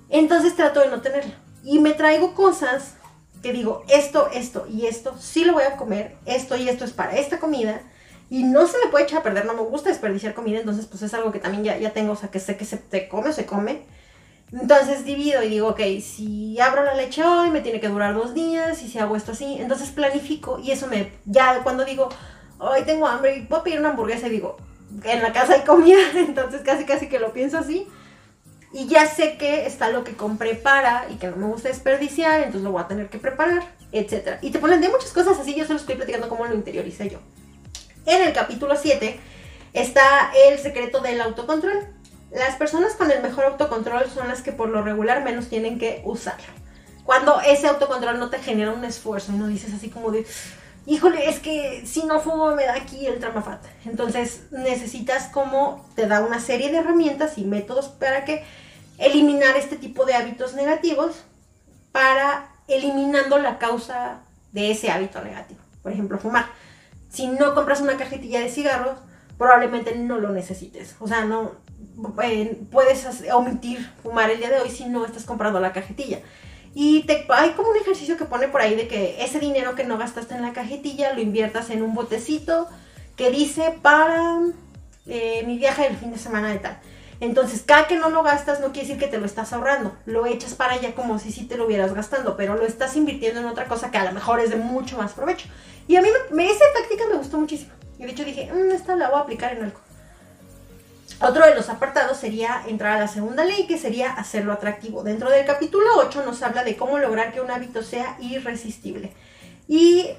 Entonces 0.09 0.55
trato 0.55 0.79
de 0.79 0.89
no 0.89 1.01
tenerlo. 1.01 1.33
Y 1.63 1.79
me 1.79 1.93
traigo 1.93 2.33
cosas 2.33 2.93
que 3.41 3.51
digo, 3.51 3.83
esto, 3.89 4.29
esto 4.31 4.67
y 4.69 4.85
esto, 4.85 5.15
sí 5.19 5.43
lo 5.43 5.53
voy 5.53 5.63
a 5.63 5.77
comer, 5.77 6.15
esto 6.25 6.55
y 6.55 6.69
esto 6.69 6.85
es 6.85 6.93
para 6.93 7.17
esta 7.17 7.39
comida. 7.39 7.81
Y 8.30 8.43
no 8.43 8.67
se 8.67 8.78
me 8.84 8.89
puede 8.91 9.05
echar 9.05 9.19
a 9.19 9.23
perder, 9.23 9.45
no 9.45 9.53
me 9.53 9.61
gusta 9.61 9.89
desperdiciar 9.89 10.34
comida, 10.34 10.59
entonces 10.59 10.88
pues 10.88 11.01
es 11.03 11.13
algo 11.13 11.32
que 11.32 11.39
también 11.39 11.63
ya, 11.63 11.78
ya 11.78 11.93
tengo, 11.93 12.13
o 12.13 12.15
sea, 12.15 12.30
que 12.30 12.39
sé 12.39 12.57
que 12.57 12.65
se 12.65 12.78
te 12.78 13.07
come 13.07 13.30
o 13.30 13.34
se 13.34 13.45
come. 13.45 13.84
Entonces 14.51 15.05
divido 15.05 15.43
y 15.43 15.49
digo, 15.49 15.69
ok, 15.69 15.82
si 16.01 16.59
abro 16.59 16.84
la 16.84 16.95
leche 16.95 17.23
hoy 17.23 17.49
me 17.49 17.61
tiene 17.61 17.80
que 17.80 17.89
durar 17.89 18.13
dos 18.13 18.34
días 18.34 18.82
y 18.84 18.88
si 18.88 18.99
hago 18.99 19.15
esto 19.15 19.32
así, 19.32 19.57
entonces 19.59 19.89
planifico 19.89 20.59
y 20.59 20.71
eso 20.71 20.88
me, 20.88 21.11
ya 21.26 21.61
cuando 21.63 21.84
digo, 21.84 22.09
hoy 22.59 22.84
tengo 22.84 23.07
hambre 23.07 23.38
y 23.38 23.53
a 23.53 23.63
pedir 23.63 23.80
una 23.80 23.89
hamburguesa 23.89 24.28
y 24.28 24.32
digo, 24.32 24.57
en 25.03 25.21
la 25.21 25.34
casa 25.34 25.53
hay 25.53 25.61
comida, 25.61 25.99
entonces 26.15 26.61
casi 26.61 26.86
casi 26.86 27.07
que 27.07 27.19
lo 27.19 27.34
pienso 27.34 27.57
así. 27.57 27.88
Y 28.73 28.88
ya 28.88 29.07
sé 29.07 29.38
que 29.38 29.65
está 29.65 29.89
lo 29.89 30.03
que 30.03 30.17
compré 30.17 30.53
para 30.53 31.07
y 31.09 31.15
que 31.15 31.28
no 31.28 31.38
me 31.38 31.45
gusta 31.45 31.69
desperdiciar, 31.69 32.39
entonces 32.39 32.63
lo 32.63 32.71
voy 32.71 32.82
a 32.82 32.88
tener 32.88 33.07
que 33.07 33.17
preparar, 33.17 33.63
etc. 33.93 34.38
Y 34.41 34.51
te 34.51 34.59
ponen 34.59 34.82
de 34.82 34.89
muchas 34.89 35.11
cosas 35.13 35.39
así, 35.39 35.55
yo 35.55 35.65
se 35.65 35.71
lo 35.71 35.80
estoy 35.80 35.95
platicando 35.95 36.28
cómo 36.28 36.45
lo 36.45 36.53
interioricé 36.53 37.09
yo. 37.09 37.19
En 38.05 38.21
el 38.21 38.33
capítulo 38.33 38.75
7 38.75 39.19
está 39.73 40.31
el 40.47 40.59
secreto 40.59 41.01
del 41.01 41.21
autocontrol. 41.21 41.87
Las 42.31 42.55
personas 42.55 42.93
con 42.93 43.09
el 43.09 43.21
mejor 43.21 43.45
autocontrol 43.45 44.09
son 44.09 44.27
las 44.27 44.41
que 44.41 44.51
por 44.51 44.69
lo 44.69 44.83
regular 44.83 45.23
menos 45.23 45.47
tienen 45.47 45.79
que 45.79 46.01
usarlo. 46.05 46.53
Cuando 47.03 47.41
ese 47.41 47.67
autocontrol 47.67 48.19
no 48.19 48.29
te 48.29 48.39
genera 48.39 48.71
un 48.71 48.85
esfuerzo 48.85 49.31
y 49.31 49.37
no 49.37 49.47
dices 49.47 49.73
así 49.73 49.89
como 49.89 50.11
de, 50.11 50.25
híjole, 50.85 51.29
es 51.29 51.39
que 51.39 51.83
si 51.85 52.03
no 52.03 52.19
fumo 52.19 52.53
me 52.55 52.65
da 52.65 52.75
aquí 52.75 53.07
el 53.07 53.19
tramafat. 53.19 53.63
Entonces 53.85 54.43
necesitas 54.51 55.27
como 55.29 55.87
te 55.95 56.05
da 56.07 56.21
una 56.21 56.39
serie 56.39 56.71
de 56.71 56.77
herramientas 56.77 57.37
y 57.37 57.45
métodos 57.45 57.87
para 57.87 58.23
que 58.25 58.43
eliminar 58.99 59.55
este 59.57 59.77
tipo 59.77 60.05
de 60.05 60.13
hábitos 60.13 60.53
negativos 60.53 61.23
para 61.91 62.51
eliminando 62.67 63.37
la 63.39 63.57
causa 63.57 64.21
de 64.51 64.71
ese 64.71 64.91
hábito 64.91 65.21
negativo. 65.21 65.59
Por 65.81 65.91
ejemplo, 65.91 66.19
fumar. 66.19 66.45
Si 67.16 67.28
no 67.28 67.55
compras 67.55 67.80
una 67.80 67.95
cajetilla 67.95 68.41
de 68.41 68.49
cigarros, 68.49 68.99
probablemente 69.38 69.95
no 69.95 70.18
lo 70.18 70.32
necesites. 70.32 70.97
O 70.99 71.07
sea, 71.07 71.24
no 71.24 71.53
eh, 72.22 72.61
puedes 72.70 73.07
omitir 73.34 73.89
fumar 74.03 74.30
el 74.30 74.39
día 74.39 74.49
de 74.49 74.59
hoy 74.59 74.70
si 74.70 74.84
no 74.84 75.05
estás 75.05 75.24
comprando 75.24 75.61
la 75.61 75.72
cajetilla. 75.72 76.20
Y 76.74 77.03
te, 77.03 77.26
hay 77.30 77.51
como 77.51 77.70
un 77.70 77.78
ejercicio 77.78 78.18
que 78.18 78.26
pone 78.26 78.49
por 78.49 78.59
ahí 78.59 78.76
de 78.76 78.89
que 78.89 79.24
ese 79.24 79.39
dinero 79.39 79.76
que 79.76 79.86
no 79.86 79.97
gastaste 79.97 80.36
en 80.36 80.41
la 80.41 80.51
cajetilla 80.51 81.13
lo 81.13 81.22
inviertas 81.22 81.70
en 81.70 81.84
un 81.84 81.93
botecito 81.93 82.68
que 83.16 83.32
dice 83.32 83.74
para 83.82 84.41
eh, 85.05 85.43
mi 85.47 85.57
viaje 85.57 85.84
del 85.84 85.95
fin 85.95 86.11
de 86.11 86.18
semana 86.18 86.49
de 86.49 86.59
tal. 86.59 86.82
Entonces, 87.22 87.63
cada 87.66 87.88
que 87.88 87.95
no 87.95 88.09
lo 88.09 88.24
gastas 88.24 88.59
no 88.59 88.74
quiere 88.74 88.89
decir 88.89 88.99
que 88.99 89.07
te 89.07 89.20
lo 89.20 89.26
estás 89.26 89.53
ahorrando. 89.53 89.95
Lo 90.05 90.26
echas 90.26 90.53
para 90.53 90.74
allá 90.74 90.93
como 90.95 91.18
si 91.18 91.32
sí 91.32 91.45
te 91.45 91.55
lo 91.55 91.66
hubieras 91.66 91.93
gastando, 91.93 92.36
pero 92.36 92.57
lo 92.57 92.66
estás 92.66 92.97
invirtiendo 92.97 93.39
en 93.39 93.45
otra 93.45 93.70
cosa 93.70 93.89
que 93.89 93.97
a 93.97 94.03
lo 94.03 94.11
mejor 94.11 94.41
es 94.41 94.49
de 94.49 94.57
mucho 94.57 94.97
más 94.97 95.13
provecho. 95.13 95.47
Y 95.88 95.95
a 95.95 96.01
mí 96.01 96.09
me, 96.31 96.49
esa 96.49 96.65
táctica 96.73 97.05
me 97.07 97.17
gustó 97.17 97.38
muchísimo. 97.38 97.71
Y 97.99 98.03
de 98.03 98.11
hecho 98.11 98.25
dije, 98.25 98.51
mm, 98.51 98.71
esta 98.71 98.95
la 98.95 99.09
voy 99.09 99.19
a 99.19 99.21
aplicar 99.21 99.53
en 99.53 99.65
algo. 99.65 99.79
Otro 101.21 101.45
de 101.45 101.55
los 101.55 101.69
apartados 101.69 102.17
sería 102.17 102.63
entrar 102.67 102.97
a 102.97 102.99
la 102.99 103.07
segunda 103.07 103.45
ley, 103.45 103.67
que 103.67 103.77
sería 103.77 104.11
hacerlo 104.11 104.51
atractivo. 104.51 105.03
Dentro 105.03 105.29
del 105.29 105.45
capítulo 105.45 105.86
8 105.97 106.23
nos 106.25 106.41
habla 106.41 106.63
de 106.63 106.75
cómo 106.75 106.97
lograr 106.97 107.31
que 107.31 107.41
un 107.41 107.51
hábito 107.51 107.83
sea 107.83 108.17
irresistible. 108.19 109.13
Y 109.67 110.09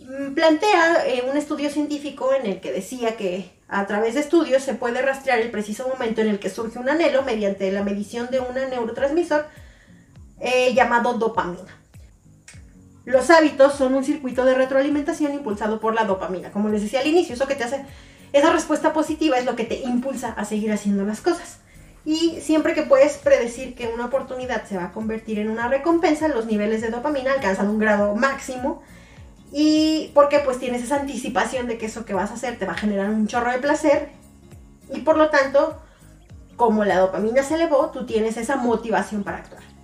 mm, 0.00 0.34
plantea 0.34 1.06
eh, 1.06 1.24
un 1.28 1.36
estudio 1.36 1.68
científico 1.70 2.32
en 2.32 2.46
el 2.46 2.60
que 2.60 2.72
decía 2.72 3.16
que 3.16 3.50
a 3.68 3.86
través 3.86 4.14
de 4.14 4.20
estudios 4.20 4.62
se 4.62 4.74
puede 4.74 5.02
rastrear 5.02 5.40
el 5.40 5.50
preciso 5.50 5.88
momento 5.88 6.20
en 6.20 6.28
el 6.28 6.38
que 6.38 6.50
surge 6.50 6.78
un 6.78 6.88
anhelo 6.88 7.22
mediante 7.22 7.70
la 7.72 7.82
medición 7.82 8.30
de 8.30 8.40
un 8.40 8.54
neurotransmisor 8.54 9.46
eh, 10.40 10.72
llamado 10.72 11.14
dopamina. 11.14 11.76
Los 13.06 13.30
hábitos 13.30 13.74
son 13.74 13.94
un 13.94 14.02
circuito 14.02 14.44
de 14.44 14.54
retroalimentación 14.54 15.32
impulsado 15.32 15.78
por 15.78 15.94
la 15.94 16.04
dopamina. 16.04 16.50
Como 16.50 16.68
les 16.68 16.82
decía 16.82 17.00
al 17.00 17.06
inicio, 17.06 17.36
eso 17.36 17.46
que 17.46 17.54
te 17.54 17.62
hace 17.62 17.84
esa 18.32 18.52
respuesta 18.52 18.92
positiva 18.92 19.38
es 19.38 19.44
lo 19.44 19.54
que 19.54 19.62
te 19.62 19.80
impulsa 19.80 20.32
a 20.32 20.44
seguir 20.44 20.72
haciendo 20.72 21.04
las 21.04 21.20
cosas. 21.20 21.58
Y 22.04 22.40
siempre 22.40 22.74
que 22.74 22.82
puedes 22.82 23.16
predecir 23.18 23.76
que 23.76 23.86
una 23.86 24.06
oportunidad 24.06 24.64
se 24.64 24.76
va 24.76 24.86
a 24.86 24.92
convertir 24.92 25.38
en 25.38 25.50
una 25.50 25.68
recompensa, 25.68 26.26
los 26.26 26.46
niveles 26.46 26.80
de 26.80 26.90
dopamina 26.90 27.32
alcanzan 27.32 27.68
un 27.68 27.78
grado 27.78 28.16
máximo. 28.16 28.82
Y 29.52 30.10
porque 30.12 30.40
pues 30.40 30.58
tienes 30.58 30.82
esa 30.82 30.96
anticipación 30.96 31.68
de 31.68 31.78
que 31.78 31.86
eso 31.86 32.04
que 32.04 32.12
vas 32.12 32.32
a 32.32 32.34
hacer 32.34 32.58
te 32.58 32.66
va 32.66 32.72
a 32.72 32.76
generar 32.76 33.08
un 33.08 33.28
chorro 33.28 33.52
de 33.52 33.58
placer. 33.58 34.08
Y 34.92 35.02
por 35.02 35.16
lo 35.16 35.30
tanto, 35.30 35.80
como 36.56 36.84
la 36.84 36.98
dopamina 36.98 37.44
se 37.44 37.54
elevó, 37.54 37.90
tú 37.90 38.04
tienes 38.04 38.36
esa 38.36 38.56
motivación 38.56 39.22
para 39.22 39.38
actuar. 39.38 39.75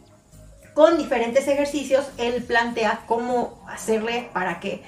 Con 0.75 0.97
diferentes 0.99 1.47
ejercicios, 1.49 2.07
él 2.17 2.43
plantea 2.43 3.05
cómo 3.07 3.63
hacerle 3.69 4.31
para 4.33 4.61
que 4.61 4.83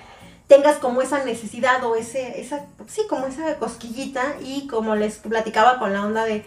tengas 0.47 0.77
como 0.77 1.03
esa 1.03 1.25
necesidad 1.25 1.85
o 1.85 1.95
ese, 1.95 2.41
esa, 2.41 2.67
sí, 2.87 3.03
como 3.09 3.27
esa 3.27 3.57
cosquillita 3.59 4.37
y 4.43 4.67
como 4.67 4.95
les 4.95 5.17
platicaba 5.17 5.79
con 5.79 5.93
la 5.93 6.05
onda 6.05 6.25
de 6.25 6.45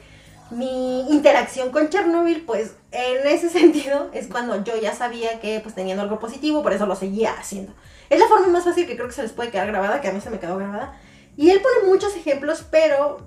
mi 0.50 1.02
interacción 1.12 1.72
con 1.72 1.90
Chernobyl, 1.90 2.44
pues 2.46 2.76
en 2.92 3.28
ese 3.28 3.50
sentido 3.60 4.10
es 4.14 4.28
cuando 4.28 4.64
yo 4.64 4.78
ya 4.78 4.94
sabía 4.94 5.40
que 5.40 5.60
pues 5.60 5.76
teniendo 5.76 6.04
algo 6.04 6.20
positivo, 6.20 6.64
por 6.64 6.74
eso 6.74 6.86
lo 6.86 6.96
seguía 6.96 7.34
haciendo. 7.34 7.74
Es 8.10 8.20
la 8.20 8.28
forma 8.28 8.48
más 8.48 8.64
fácil 8.64 8.88
que 8.88 8.96
creo 8.96 9.08
que 9.08 9.14
se 9.14 9.24
les 9.24 9.34
puede 9.34 9.52
quedar 9.52 9.68
grabada, 9.68 10.02
que 10.02 10.08
a 10.08 10.14
mí 10.14 10.22
se 10.22 10.30
me 10.30 10.40
quedó 10.40 10.58
grabada. 10.58 11.00
Y 11.36 11.50
él 11.52 11.62
pone 11.62 11.92
muchos 11.92 12.16
ejemplos, 12.16 12.66
pero 12.72 13.20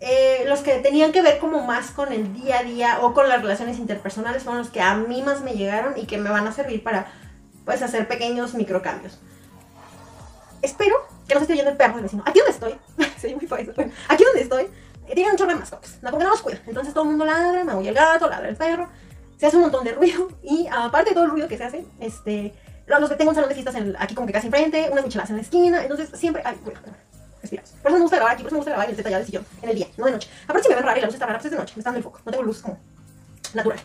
eh, 0.00 0.44
los 0.46 0.60
que 0.60 0.78
tenían 0.78 1.12
que 1.12 1.22
ver 1.22 1.38
como 1.38 1.62
más 1.62 1.90
con 1.90 2.12
el 2.12 2.32
día 2.34 2.60
a 2.60 2.62
día 2.62 2.98
o 3.02 3.14
con 3.14 3.28
las 3.28 3.42
relaciones 3.42 3.78
interpersonales 3.78 4.42
fueron 4.42 4.62
los 4.62 4.70
que 4.70 4.80
a 4.80 4.94
mí 4.94 5.22
más 5.22 5.40
me 5.42 5.54
llegaron 5.54 5.98
y 5.98 6.06
que 6.06 6.18
me 6.18 6.30
van 6.30 6.46
a 6.46 6.52
servir 6.52 6.82
para 6.82 7.06
pues 7.64 7.82
hacer 7.82 8.06
pequeños 8.08 8.54
microcambios 8.54 9.18
espero 10.62 10.96
que 11.26 11.34
no 11.34 11.40
se 11.40 11.44
esté 11.44 11.52
oyendo 11.54 11.70
el 11.70 11.76
perro 11.76 11.94
del 11.94 12.04
vecino. 12.04 12.22
Aquí 12.26 12.38
donde 12.38 12.52
estoy, 12.52 12.74
sí, 13.18 13.34
muy 13.34 13.46
fácil. 13.46 13.72
Aquí 14.08 14.24
donde 14.24 14.40
estoy, 14.40 14.62
eh, 15.06 15.14
tiene 15.14 15.30
un 15.30 15.36
chorro 15.36 15.50
de 15.50 15.56
mascotas. 15.56 15.98
Porque 16.00 16.24
no 16.24 16.30
los 16.30 16.42
cuida. 16.42 16.60
Entonces 16.66 16.94
todo 16.94 17.04
el 17.04 17.10
mundo 17.10 17.24
ladra, 17.24 17.64
me 17.64 17.74
oye 17.74 17.90
el 17.90 17.94
gato, 17.94 18.28
ladra 18.28 18.48
el 18.48 18.56
perro. 18.56 18.88
Se 19.36 19.46
hace 19.46 19.56
un 19.56 19.62
montón 19.62 19.84
de 19.84 19.92
ruido. 19.92 20.28
Y 20.42 20.66
aparte 20.70 21.10
de 21.10 21.14
todo 21.14 21.24
el 21.24 21.30
ruido 21.30 21.48
que 21.48 21.56
se 21.56 21.64
hace, 21.64 21.84
este, 22.00 22.54
los 22.86 23.08
que 23.08 23.16
tengo 23.16 23.30
un 23.30 23.34
salón 23.34 23.48
de 23.48 23.54
fiestas 23.54 23.76
aquí 23.98 24.14
como 24.14 24.26
que 24.26 24.32
casi 24.32 24.46
enfrente, 24.46 24.88
unas 24.90 25.04
micheladas 25.04 25.30
en 25.30 25.36
la 25.36 25.42
esquina. 25.42 25.82
Entonces 25.82 26.10
siempre. 26.14 26.42
Ay, 26.44 26.56
cuidado. 26.56 26.86
Respirados. 27.40 27.70
Por 27.82 27.90
eso 27.90 27.98
me 27.98 28.02
gusta 28.02 28.16
grabar 28.16 28.34
aquí, 28.34 28.42
por 28.42 28.48
eso 28.48 28.54
me 28.54 28.58
gusta 28.58 28.70
grabar 28.70 28.86
en 28.86 28.90
el 28.90 28.96
detallado 28.96 29.20
del 29.20 29.26
sillón, 29.26 29.46
en 29.62 29.68
el 29.68 29.76
día, 29.76 29.86
no 29.96 30.06
de 30.06 30.12
noche. 30.12 30.30
Aparte 30.44 30.62
si 30.62 30.68
me 30.68 30.74
ven 30.76 30.84
raro 30.84 30.98
y 30.98 31.00
la 31.00 31.06
luz 31.06 31.14
está 31.14 31.26
rara, 31.26 31.38
pues 31.38 31.46
es 31.46 31.50
de 31.52 31.58
noche, 31.58 31.72
me 31.76 31.80
está 31.80 31.90
dando 31.90 31.98
el 31.98 32.04
foco, 32.04 32.20
no 32.24 32.32
tengo 32.32 32.44
luz 32.44 32.60
como 32.60 32.78
natural. 33.54 33.78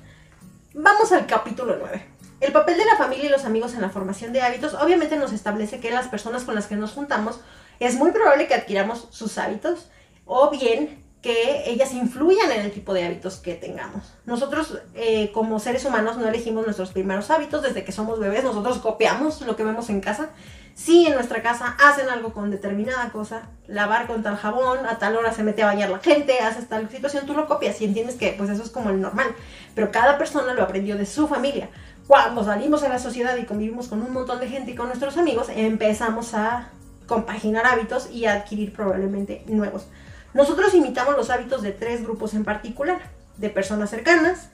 Vamos 0.74 1.12
al 1.12 1.26
capítulo 1.28 1.76
9. 1.80 2.06
El 2.42 2.52
papel 2.52 2.78
de 2.78 2.86
la 2.86 2.98
familia 2.98 3.26
y 3.26 3.30
los 3.30 3.46
amigos 3.46 3.74
en 3.74 3.82
la 3.82 3.90
formación 3.90 4.34
de 4.34 4.42
hábitos 4.42 4.74
obviamente 4.74 5.16
nos 5.16 5.32
establece 5.32 5.80
que 5.80 5.92
las 5.92 6.08
personas 6.08 6.44
con 6.44 6.56
las 6.56 6.68
que 6.68 6.76
nos 6.76 6.92
juntamos 6.92 7.40
es 7.80 7.96
muy 7.96 8.12
probable 8.12 8.48
que 8.48 8.54
adquiramos 8.54 9.08
sus 9.12 9.38
hábitos 9.38 9.88
o 10.26 10.50
bien 10.50 11.04
que 11.22 11.70
ellas 11.70 11.94
influyan 11.94 12.52
en 12.52 12.62
el 12.62 12.72
tipo 12.72 12.94
de 12.94 13.06
hábitos 13.06 13.38
que 13.38 13.56
tengamos. 13.56 14.14
Nosotros 14.26 14.82
eh, 14.94 15.32
como 15.32 15.58
seres 15.60 15.86
humanos 15.86 16.18
no 16.18 16.28
elegimos 16.28 16.66
nuestros 16.66 16.92
primeros 16.92 17.32
hábitos 17.32 17.64
desde 17.64 17.86
que 17.86 17.94
somos 17.94 18.20
bebés, 18.20 18.44
nosotros 18.44 18.80
copiamos 18.80 19.40
lo 19.42 19.56
que 19.56 19.64
vemos 19.64 19.90
en 19.90 20.02
casa. 20.02 20.32
Si 20.76 21.06
en 21.06 21.14
nuestra 21.14 21.42
casa 21.42 21.78
hacen 21.80 22.10
algo 22.10 22.34
con 22.34 22.50
determinada 22.50 23.12
cosa, 23.12 23.44
lavar 23.68 24.08
con 24.08 24.24
tal 24.24 24.38
jabón, 24.38 24.86
a 24.88 24.98
tal 24.98 25.16
hora 25.16 25.32
se 25.32 25.44
mete 25.44 25.62
a 25.64 25.68
bañar 25.68 25.90
la 25.90 26.00
gente, 26.00 26.40
haces 26.40 26.68
tal 26.68 26.90
situación, 26.90 27.26
tú 27.26 27.36
lo 27.36 27.48
copias 27.48 27.80
y 27.80 27.86
entiendes 27.86 28.16
que 28.16 28.34
pues 28.38 28.50
eso 28.50 28.64
es 28.64 28.70
como 28.70 28.90
el 28.90 29.00
normal. 29.00 29.36
Pero 29.76 29.92
cada 29.92 30.18
persona 30.18 30.54
lo 30.54 30.64
aprendió 30.64 30.98
de 30.98 31.06
su 31.06 31.28
familia 31.28 31.70
cuando 32.08 32.44
salimos 32.44 32.84
a 32.84 32.90
la 32.90 33.00
sociedad 33.00 33.38
y 33.38 33.46
convivimos 33.46 33.88
con 33.88 34.02
un 34.02 34.12
montón 34.12 34.40
de 34.40 34.50
gente 34.50 34.72
y 34.72 34.76
con 34.76 34.88
nuestros 34.88 35.18
amigos, 35.18 35.48
empezamos 35.50 36.34
a 36.34 36.70
compaginar 37.08 37.66
hábitos 37.66 38.10
y 38.12 38.26
a 38.26 38.34
adquirir 38.34 38.74
probablemente 38.74 39.44
nuevos. 39.48 39.88
Nosotros 40.34 40.74
imitamos 40.74 41.16
los 41.16 41.30
hábitos 41.30 41.62
de 41.62 41.72
tres 41.72 42.04
grupos 42.04 42.34
en 42.34 42.44
particular, 42.44 43.02
de 43.38 43.50
personas 43.50 43.90
cercanas, 43.90 44.50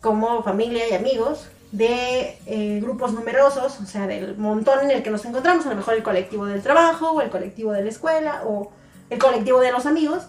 como 0.00 0.42
familia 0.42 0.88
y 0.88 0.94
amigos, 0.94 1.48
de 1.72 2.38
eh, 2.46 2.80
grupos 2.82 3.12
numerosos, 3.12 3.80
o 3.80 3.86
sea, 3.86 4.06
del 4.06 4.36
montón 4.36 4.80
en 4.80 4.90
el 4.90 5.02
que 5.02 5.10
nos 5.10 5.24
encontramos, 5.24 5.66
a 5.66 5.70
lo 5.70 5.76
mejor 5.76 5.94
el 5.94 6.02
colectivo 6.02 6.46
del 6.46 6.62
trabajo, 6.62 7.12
o 7.12 7.20
el 7.22 7.30
colectivo 7.30 7.72
de 7.72 7.82
la 7.82 7.88
escuela, 7.88 8.42
o 8.46 8.70
el 9.08 9.18
colectivo 9.18 9.58
de 9.60 9.72
los 9.72 9.86
amigos, 9.86 10.24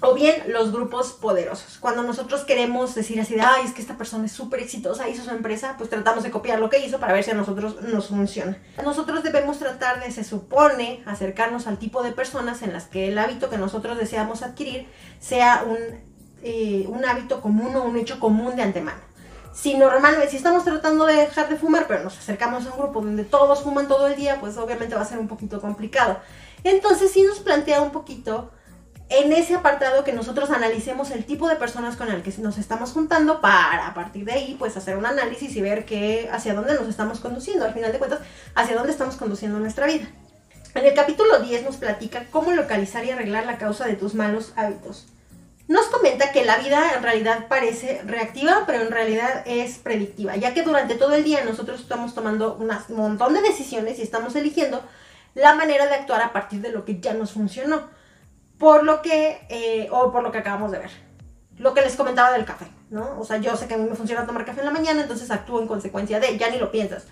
o 0.00 0.14
bien 0.14 0.34
los 0.48 0.72
grupos 0.72 1.12
poderosos. 1.12 1.76
Cuando 1.78 2.02
nosotros 2.02 2.44
queremos 2.44 2.94
decir 2.94 3.20
así 3.20 3.34
de, 3.34 3.42
ay, 3.42 3.66
es 3.66 3.72
que 3.72 3.82
esta 3.82 3.98
persona 3.98 4.24
es 4.24 4.32
súper 4.32 4.60
exitosa, 4.60 5.10
hizo 5.10 5.22
su 5.22 5.30
empresa, 5.30 5.74
pues 5.76 5.90
tratamos 5.90 6.24
de 6.24 6.30
copiar 6.30 6.58
lo 6.58 6.70
que 6.70 6.84
hizo 6.84 6.98
para 6.98 7.12
ver 7.12 7.22
si 7.22 7.32
a 7.32 7.34
nosotros 7.34 7.82
nos 7.82 8.08
funciona. 8.08 8.56
Nosotros 8.82 9.22
debemos 9.22 9.58
tratar 9.58 10.02
de, 10.02 10.10
se 10.10 10.24
supone, 10.24 11.02
acercarnos 11.04 11.66
al 11.66 11.78
tipo 11.78 12.02
de 12.02 12.12
personas 12.12 12.62
en 12.62 12.72
las 12.72 12.84
que 12.84 13.08
el 13.08 13.18
hábito 13.18 13.50
que 13.50 13.58
nosotros 13.58 13.98
deseamos 13.98 14.42
adquirir 14.42 14.88
sea 15.18 15.64
un, 15.66 15.78
eh, 16.42 16.86
un 16.88 17.04
hábito 17.04 17.42
común 17.42 17.76
o 17.76 17.82
un 17.82 17.98
hecho 17.98 18.18
común 18.18 18.56
de 18.56 18.62
antemano. 18.62 19.09
Si 19.52 19.74
normalmente, 19.76 20.28
si 20.30 20.36
estamos 20.36 20.64
tratando 20.64 21.06
de 21.06 21.14
dejar 21.14 21.48
de 21.48 21.56
fumar, 21.56 21.86
pero 21.88 22.04
nos 22.04 22.16
acercamos 22.16 22.66
a 22.66 22.70
un 22.70 22.78
grupo 22.78 23.00
donde 23.00 23.24
todos 23.24 23.62
fuman 23.62 23.88
todo 23.88 24.06
el 24.06 24.16
día, 24.16 24.38
pues 24.40 24.56
obviamente 24.56 24.94
va 24.94 25.02
a 25.02 25.06
ser 25.06 25.18
un 25.18 25.28
poquito 25.28 25.60
complicado. 25.60 26.18
Entonces 26.62 27.10
sí 27.10 27.22
nos 27.22 27.40
plantea 27.40 27.82
un 27.82 27.90
poquito 27.90 28.50
en 29.08 29.32
ese 29.32 29.56
apartado 29.56 30.04
que 30.04 30.12
nosotros 30.12 30.50
analicemos 30.50 31.10
el 31.10 31.24
tipo 31.24 31.48
de 31.48 31.56
personas 31.56 31.96
con 31.96 32.08
el 32.10 32.22
que 32.22 32.32
nos 32.38 32.58
estamos 32.58 32.92
juntando 32.92 33.40
para 33.40 33.88
a 33.88 33.94
partir 33.94 34.24
de 34.24 34.32
ahí 34.32 34.56
pues 34.56 34.76
hacer 34.76 34.96
un 34.96 35.04
análisis 35.04 35.54
y 35.56 35.60
ver 35.60 35.84
qué, 35.84 36.30
hacia 36.32 36.54
dónde 36.54 36.74
nos 36.74 36.88
estamos 36.88 37.18
conduciendo, 37.18 37.64
al 37.64 37.74
final 37.74 37.90
de 37.90 37.98
cuentas, 37.98 38.20
hacia 38.54 38.76
dónde 38.76 38.92
estamos 38.92 39.16
conduciendo 39.16 39.58
nuestra 39.58 39.86
vida. 39.86 40.08
En 40.76 40.86
el 40.86 40.94
capítulo 40.94 41.40
10 41.40 41.64
nos 41.64 41.76
platica 41.76 42.26
cómo 42.30 42.52
localizar 42.52 43.04
y 43.04 43.10
arreglar 43.10 43.46
la 43.46 43.58
causa 43.58 43.86
de 43.86 43.94
tus 43.94 44.14
malos 44.14 44.52
hábitos. 44.54 45.08
Nos 45.70 45.86
comenta 45.86 46.32
que 46.32 46.44
la 46.44 46.58
vida 46.58 46.94
en 46.96 47.02
realidad 47.04 47.46
parece 47.46 48.02
reactiva, 48.04 48.64
pero 48.66 48.82
en 48.82 48.90
realidad 48.90 49.44
es 49.46 49.78
predictiva, 49.78 50.34
ya 50.34 50.52
que 50.52 50.64
durante 50.64 50.96
todo 50.96 51.14
el 51.14 51.22
día 51.22 51.44
nosotros 51.44 51.78
estamos 51.78 52.12
tomando 52.12 52.56
un 52.56 52.96
montón 52.96 53.34
de 53.34 53.40
decisiones 53.40 54.00
y 54.00 54.02
estamos 54.02 54.34
eligiendo 54.34 54.82
la 55.36 55.54
manera 55.54 55.86
de 55.86 55.94
actuar 55.94 56.22
a 56.22 56.32
partir 56.32 56.60
de 56.60 56.72
lo 56.72 56.84
que 56.84 56.98
ya 56.98 57.14
nos 57.14 57.30
funcionó 57.30 57.84
por 58.58 58.82
lo 58.82 59.00
que, 59.00 59.46
eh, 59.48 59.86
o 59.92 60.10
por 60.10 60.24
lo 60.24 60.32
que 60.32 60.38
acabamos 60.38 60.72
de 60.72 60.78
ver. 60.78 60.90
Lo 61.56 61.72
que 61.72 61.82
les 61.82 61.94
comentaba 61.94 62.32
del 62.32 62.44
café, 62.44 62.66
¿no? 62.90 63.20
O 63.20 63.24
sea, 63.24 63.36
yo 63.36 63.54
sé 63.54 63.68
que 63.68 63.74
a 63.74 63.78
mí 63.78 63.88
me 63.88 63.94
funciona 63.94 64.26
tomar 64.26 64.44
café 64.44 64.58
en 64.58 64.66
la 64.66 64.72
mañana, 64.72 65.02
entonces 65.02 65.30
actúo 65.30 65.60
en 65.60 65.68
consecuencia 65.68 66.18
de, 66.18 66.36
ya 66.36 66.50
ni 66.50 66.58
lo 66.58 66.72
piensas. 66.72 67.06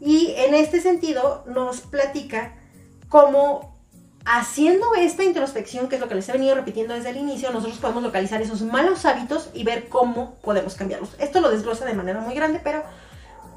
Y 0.00 0.34
en 0.38 0.54
este 0.54 0.80
sentido 0.80 1.44
nos 1.46 1.82
platica 1.82 2.56
cómo 3.08 3.71
haciendo 4.24 4.94
esta 4.94 5.24
introspección, 5.24 5.88
que 5.88 5.96
es 5.96 6.00
lo 6.00 6.08
que 6.08 6.14
les 6.14 6.28
he 6.28 6.32
venido 6.32 6.54
repitiendo 6.54 6.94
desde 6.94 7.10
el 7.10 7.16
inicio, 7.16 7.50
nosotros 7.50 7.78
podemos 7.78 8.02
localizar 8.02 8.40
esos 8.40 8.62
malos 8.62 9.04
hábitos 9.04 9.50
y 9.52 9.64
ver 9.64 9.88
cómo 9.88 10.36
podemos 10.42 10.74
cambiarlos. 10.74 11.10
Esto 11.18 11.40
lo 11.40 11.50
desglosa 11.50 11.84
de 11.84 11.94
manera 11.94 12.20
muy 12.20 12.34
grande, 12.34 12.60
pero 12.62 12.82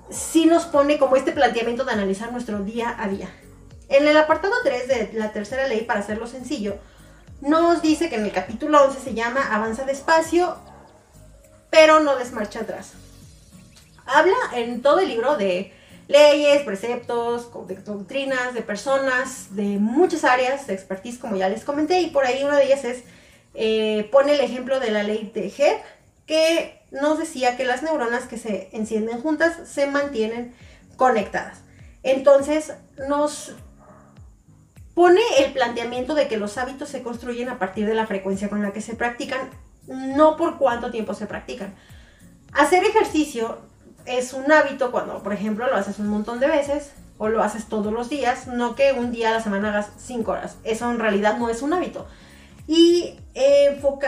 sí 0.09 0.45
nos 0.45 0.65
pone 0.65 0.97
como 0.97 1.15
este 1.15 1.31
planteamiento 1.31 1.85
de 1.85 1.91
analizar 1.91 2.31
nuestro 2.31 2.59
día 2.59 2.95
a 2.97 3.07
día. 3.07 3.29
En 3.89 4.07
el 4.07 4.17
apartado 4.17 4.53
3 4.63 4.87
de 4.87 5.11
la 5.13 5.31
tercera 5.31 5.67
ley, 5.67 5.81
para 5.81 5.99
hacerlo 5.99 6.25
sencillo, 6.25 6.77
nos 7.41 7.81
dice 7.81 8.09
que 8.09 8.15
en 8.15 8.25
el 8.25 8.31
capítulo 8.31 8.83
11 8.85 8.99
se 8.99 9.13
llama 9.13 9.53
Avanza 9.53 9.85
despacio, 9.85 10.55
pero 11.69 11.99
no 11.99 12.15
desmarcha 12.15 12.61
atrás. 12.61 12.93
Habla 14.07 14.35
en 14.53 14.81
todo 14.81 14.99
el 14.99 15.09
libro 15.09 15.35
de 15.37 15.73
leyes, 16.07 16.61
preceptos, 16.63 17.51
doctrinas 17.85 18.53
de 18.53 18.61
personas 18.61 19.55
de 19.55 19.77
muchas 19.79 20.23
áreas 20.23 20.67
de 20.67 20.73
expertise, 20.73 21.17
como 21.17 21.35
ya 21.35 21.49
les 21.49 21.63
comenté, 21.63 22.01
y 22.01 22.09
por 22.09 22.25
ahí 22.25 22.43
una 22.43 22.57
de 22.57 22.65
ellas 22.65 22.85
es, 22.85 23.03
eh, 23.53 24.07
pone 24.11 24.33
el 24.33 24.41
ejemplo 24.41 24.79
de 24.79 24.91
la 24.91 25.03
ley 25.03 25.31
de 25.33 25.47
Hebb, 25.47 25.81
que 26.25 26.81
nos 26.91 27.19
decía 27.19 27.57
que 27.57 27.65
las 27.65 27.83
neuronas 27.83 28.25
que 28.25 28.37
se 28.37 28.69
encienden 28.71 29.21
juntas 29.21 29.57
se 29.67 29.87
mantienen 29.87 30.53
conectadas. 30.95 31.59
Entonces 32.03 32.73
nos 33.09 33.53
pone 34.93 35.21
el 35.39 35.51
planteamiento 35.53 36.15
de 36.15 36.27
que 36.27 36.37
los 36.37 36.57
hábitos 36.57 36.89
se 36.89 37.03
construyen 37.03 37.49
a 37.49 37.59
partir 37.59 37.85
de 37.85 37.95
la 37.95 38.07
frecuencia 38.07 38.49
con 38.49 38.61
la 38.61 38.71
que 38.71 38.81
se 38.81 38.95
practican, 38.95 39.49
no 39.87 40.37
por 40.37 40.57
cuánto 40.57 40.91
tiempo 40.91 41.13
se 41.13 41.27
practican. 41.27 41.75
Hacer 42.53 42.83
ejercicio 42.83 43.59
es 44.05 44.33
un 44.33 44.51
hábito 44.51 44.91
cuando, 44.91 45.21
por 45.23 45.33
ejemplo, 45.33 45.67
lo 45.67 45.75
haces 45.75 45.99
un 45.99 46.07
montón 46.07 46.39
de 46.39 46.47
veces 46.47 46.91
o 47.17 47.29
lo 47.29 47.41
haces 47.41 47.65
todos 47.67 47.93
los 47.93 48.09
días, 48.09 48.47
no 48.47 48.75
que 48.75 48.91
un 48.93 49.11
día 49.11 49.29
a 49.29 49.33
la 49.33 49.41
semana 49.41 49.69
hagas 49.69 49.89
cinco 49.97 50.31
horas. 50.31 50.57
Eso 50.63 50.89
en 50.91 50.99
realidad 50.99 51.37
no 51.37 51.49
es 51.49 51.61
un 51.61 51.73
hábito. 51.73 52.05
Y 52.67 53.15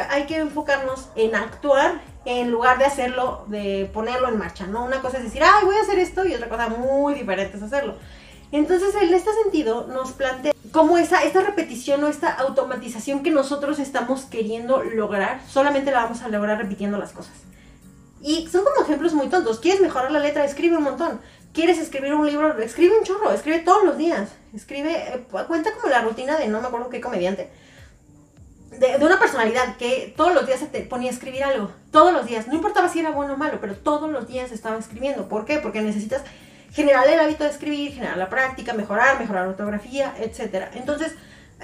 hay 0.09 0.25
que 0.25 0.37
enfocarnos 0.37 1.09
en 1.15 1.35
actuar 1.35 2.01
en 2.25 2.51
lugar 2.51 2.77
de 2.77 2.85
hacerlo, 2.85 3.45
de 3.47 3.89
ponerlo 3.93 4.27
en 4.27 4.37
marcha, 4.37 4.67
¿no? 4.67 4.83
Una 4.83 5.01
cosa 5.01 5.17
es 5.17 5.23
decir, 5.23 5.41
ay, 5.43 5.63
voy 5.63 5.77
a 5.77 5.81
hacer 5.81 5.99
esto 5.99 6.25
y 6.25 6.33
otra 6.33 6.49
cosa 6.49 6.67
muy 6.67 7.13
diferente 7.13 7.55
es 7.55 7.63
hacerlo. 7.63 7.95
Entonces, 8.51 8.93
en 9.01 9.13
este 9.13 9.31
sentido, 9.43 9.87
nos 9.87 10.11
plantea 10.11 10.53
cómo 10.71 10.97
esa, 10.97 11.23
esta 11.23 11.41
repetición 11.41 12.03
o 12.03 12.07
esta 12.07 12.33
automatización 12.33 13.23
que 13.23 13.31
nosotros 13.31 13.79
estamos 13.79 14.25
queriendo 14.25 14.83
lograr, 14.83 15.41
solamente 15.47 15.91
la 15.91 16.03
vamos 16.03 16.21
a 16.21 16.29
lograr 16.29 16.57
repitiendo 16.57 16.97
las 16.97 17.11
cosas. 17.11 17.33
Y 18.21 18.47
son 18.47 18.63
como 18.63 18.83
ejemplos 18.83 19.13
muy 19.13 19.27
tontos. 19.27 19.59
¿Quieres 19.59 19.81
mejorar 19.81 20.11
la 20.11 20.19
letra? 20.19 20.43
Escribe 20.45 20.77
un 20.77 20.83
montón. 20.83 21.19
¿Quieres 21.53 21.79
escribir 21.79 22.13
un 22.13 22.25
libro? 22.25 22.57
Escribe 22.59 22.97
un 22.97 23.03
chorro, 23.03 23.31
escribe 23.31 23.59
todos 23.59 23.83
los 23.83 23.97
días. 23.97 24.29
Escribe, 24.55 24.93
eh, 24.93 25.23
cuenta 25.29 25.71
como 25.73 25.89
la 25.89 26.01
rutina 26.01 26.37
de 26.37 26.47
no 26.47 26.61
me 26.61 26.67
acuerdo 26.67 26.89
qué 26.89 27.01
comediante. 27.01 27.49
De, 28.71 29.03
una 29.03 29.17
personalidad 29.17 29.77
que 29.77 30.13
todos 30.15 30.33
los 30.33 30.45
días 30.45 30.59
se 30.59 30.67
te 30.67 30.81
ponía 30.81 31.09
a 31.09 31.13
escribir 31.13 31.43
algo. 31.43 31.71
Todos 31.91 32.13
los 32.13 32.25
días. 32.25 32.47
No 32.47 32.55
importaba 32.55 32.89
si 32.89 32.99
era 32.99 33.11
bueno 33.11 33.33
o 33.33 33.37
malo, 33.37 33.57
pero 33.59 33.75
todos 33.75 34.09
los 34.09 34.27
días 34.27 34.51
estaba 34.51 34.77
escribiendo. 34.77 35.27
¿Por 35.27 35.45
qué? 35.45 35.57
Porque 35.57 35.81
necesitas 35.81 36.21
generar 36.71 37.07
el 37.07 37.19
hábito 37.19 37.43
de 37.43 37.49
escribir, 37.49 37.93
generar 37.93 38.17
la 38.17 38.29
práctica, 38.29 38.73
mejorar, 38.73 39.19
mejorar 39.19 39.45
la 39.45 39.49
ortografía, 39.49 40.13
etc. 40.19 40.67
Entonces, 40.75 41.13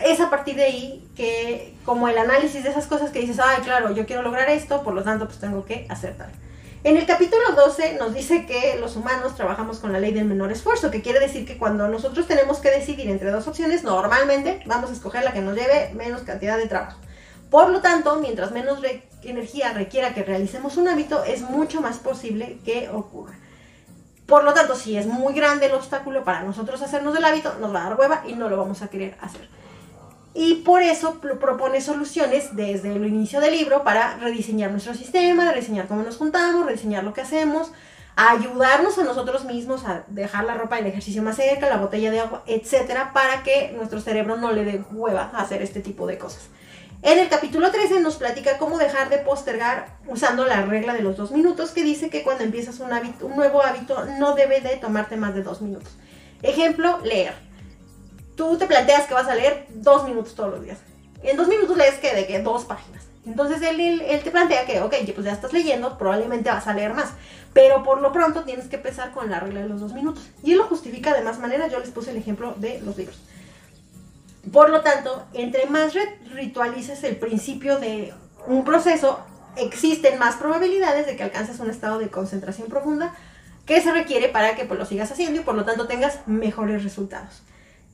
es 0.01 0.19
a 0.19 0.29
partir 0.29 0.55
de 0.55 0.63
ahí 0.63 1.07
que, 1.15 1.75
como 1.85 2.07
el 2.07 2.17
análisis 2.17 2.63
de 2.63 2.69
esas 2.69 2.87
cosas 2.87 3.11
que 3.11 3.19
dices, 3.19 3.39
ay, 3.39 3.61
claro, 3.61 3.93
yo 3.93 4.07
quiero 4.07 4.23
lograr 4.23 4.49
esto, 4.49 4.81
por 4.81 4.93
lo 4.93 5.03
tanto, 5.03 5.27
pues 5.27 5.39
tengo 5.39 5.65
que 5.65 5.85
acertar. 5.89 6.29
En 6.85 6.97
el 6.97 7.05
capítulo 7.05 7.53
12 7.55 7.93
nos 7.93 8.13
dice 8.13 8.45
que 8.45 8.77
los 8.77 8.97
humanos 8.97 9.35
trabajamos 9.35 9.79
con 9.79 9.93
la 9.93 10.01
ley 10.01 10.11
del 10.11 10.25
menor 10.25 10.51
esfuerzo, 10.51 10.91
que 10.91 11.01
quiere 11.01 11.21
decir 11.21 11.45
que 11.45 11.57
cuando 11.57 11.87
nosotros 11.87 12.27
tenemos 12.27 12.59
que 12.59 12.71
decidir 12.71 13.09
entre 13.09 13.31
dos 13.31 13.47
opciones, 13.47 13.83
normalmente 13.83 14.61
vamos 14.65 14.89
a 14.89 14.93
escoger 14.93 15.23
la 15.23 15.31
que 15.31 15.39
nos 15.39 15.55
lleve 15.55 15.93
menos 15.93 16.23
cantidad 16.23 16.57
de 16.57 16.67
trabajo. 16.67 16.99
Por 17.49 17.69
lo 17.69 17.79
tanto, 17.79 18.17
mientras 18.17 18.51
menos 18.51 18.79
energía 19.21 19.71
requiera 19.71 20.13
que 20.13 20.23
realicemos 20.23 20.75
un 20.75 20.89
hábito, 20.89 21.23
es 21.23 21.41
mucho 21.41 21.79
más 21.79 21.99
posible 21.99 22.57
que 22.65 22.89
ocurra. 22.89 23.35
Por 24.25 24.43
lo 24.43 24.53
tanto, 24.53 24.75
si 24.75 24.97
es 24.97 25.05
muy 25.05 25.33
grande 25.33 25.67
el 25.67 25.75
obstáculo 25.75 26.25
para 26.25 26.43
nosotros 26.43 26.81
hacernos 26.81 27.13
del 27.13 27.23
hábito, 27.23 27.53
nos 27.61 27.73
va 27.73 27.79
a 27.85 27.89
dar 27.91 27.99
hueva 27.99 28.23
y 28.27 28.33
no 28.33 28.49
lo 28.49 28.57
vamos 28.57 28.81
a 28.81 28.89
querer 28.89 29.15
hacer. 29.21 29.47
Y 30.33 30.55
por 30.55 30.81
eso 30.81 31.19
propone 31.19 31.79
soluciones 31.79 32.55
desde 32.55 32.91
el 32.91 33.05
inicio 33.05 33.39
del 33.39 33.55
libro 33.55 33.83
para 33.83 34.17
rediseñar 34.17 34.71
nuestro 34.71 34.95
sistema, 34.95 35.51
rediseñar 35.51 35.87
cómo 35.87 36.01
nos 36.01 36.17
juntamos, 36.17 36.65
rediseñar 36.65 37.03
lo 37.03 37.13
que 37.13 37.21
hacemos, 37.21 37.71
ayudarnos 38.15 38.97
a 38.97 39.03
nosotros 39.03 39.45
mismos 39.45 39.85
a 39.85 40.05
dejar 40.07 40.45
la 40.45 40.55
ropa 40.55 40.77
del 40.77 40.87
ejercicio 40.87 41.21
más 41.21 41.35
cerca, 41.35 41.69
la 41.69 41.77
botella 41.77 42.09
de 42.09 42.19
agua, 42.19 42.43
etcétera, 42.47 43.11
para 43.13 43.43
que 43.43 43.73
nuestro 43.75 44.01
cerebro 44.01 44.37
no 44.37 44.51
le 44.51 44.65
dé 44.65 44.83
hueva 44.91 45.31
a 45.33 45.41
hacer 45.41 45.61
este 45.61 45.81
tipo 45.81 46.07
de 46.07 46.17
cosas. 46.17 46.49
En 47.03 47.19
el 47.19 47.27
capítulo 47.27 47.69
13 47.69 47.99
nos 47.99 48.15
platica 48.15 48.57
cómo 48.57 48.77
dejar 48.77 49.09
de 49.09 49.17
postergar 49.17 49.97
usando 50.07 50.45
la 50.45 50.65
regla 50.65 50.93
de 50.93 51.01
los 51.01 51.17
dos 51.17 51.31
minutos, 51.31 51.71
que 51.71 51.83
dice 51.83 52.09
que 52.09 52.23
cuando 52.23 52.45
empiezas 52.45 52.79
un, 52.79 52.89
nuevo 53.35 53.61
hábito 53.61 54.05
no 54.17 54.35
debe 54.35 54.61
de 54.61 54.77
tomarte 54.77 55.17
más 55.17 55.35
de 55.35 55.43
dos 55.43 55.61
minutos. 55.61 55.97
Ejemplo, 56.41 56.99
leer. 57.03 57.33
Tú 58.35 58.57
te 58.57 58.65
planteas 58.65 59.07
que 59.07 59.13
vas 59.13 59.27
a 59.27 59.35
leer 59.35 59.67
dos 59.69 60.05
minutos 60.05 60.35
todos 60.35 60.51
los 60.51 60.63
días. 60.63 60.77
En 61.21 61.37
dos 61.37 61.47
minutos 61.47 61.77
lees 61.77 61.95
que 61.95 62.13
de 62.13 62.27
que 62.27 62.41
dos 62.41 62.65
páginas. 62.65 63.03
Entonces 63.25 63.61
él, 63.61 64.03
te 64.23 64.31
plantea 64.31 64.65
que, 64.65 64.81
ok, 64.81 64.95
pues 65.13 65.25
ya 65.25 65.31
estás 65.31 65.53
leyendo, 65.53 65.97
probablemente 65.97 66.49
vas 66.49 66.67
a 66.67 66.73
leer 66.73 66.93
más. 66.93 67.11
Pero 67.53 67.83
por 67.83 68.01
lo 68.01 68.11
pronto 68.11 68.43
tienes 68.43 68.67
que 68.67 68.75
empezar 68.75 69.11
con 69.11 69.29
la 69.29 69.39
regla 69.39 69.61
de 69.61 69.69
los 69.69 69.79
dos 69.79 69.93
minutos. 69.93 70.23
Y 70.43 70.51
él 70.51 70.57
lo 70.57 70.65
justifica 70.65 71.13
de 71.13 71.21
más 71.21 71.39
maneras. 71.39 71.71
Yo 71.71 71.79
les 71.79 71.89
puse 71.89 72.11
el 72.11 72.17
ejemplo 72.17 72.53
de 72.57 72.81
los 72.81 72.97
libros. 72.97 73.17
Por 74.51 74.69
lo 74.69 74.81
tanto, 74.81 75.23
entre 75.33 75.67
más 75.67 75.93
ritualices 76.33 77.03
el 77.03 77.15
principio 77.15 77.79
de 77.79 78.13
un 78.45 78.65
proceso, 78.65 79.19
existen 79.55 80.19
más 80.19 80.35
probabilidades 80.35 81.05
de 81.05 81.15
que 81.15 81.23
alcances 81.23 81.59
un 81.59 81.69
estado 81.69 81.99
de 81.99 82.09
concentración 82.09 82.67
profunda 82.67 83.13
que 83.65 83.79
se 83.81 83.93
requiere 83.93 84.27
para 84.27 84.55
que 84.55 84.65
pues, 84.65 84.77
lo 84.77 84.85
sigas 84.85 85.11
haciendo 85.11 85.39
y 85.39 85.43
por 85.43 85.55
lo 85.55 85.63
tanto 85.63 85.87
tengas 85.87 86.27
mejores 86.27 86.83
resultados. 86.83 87.41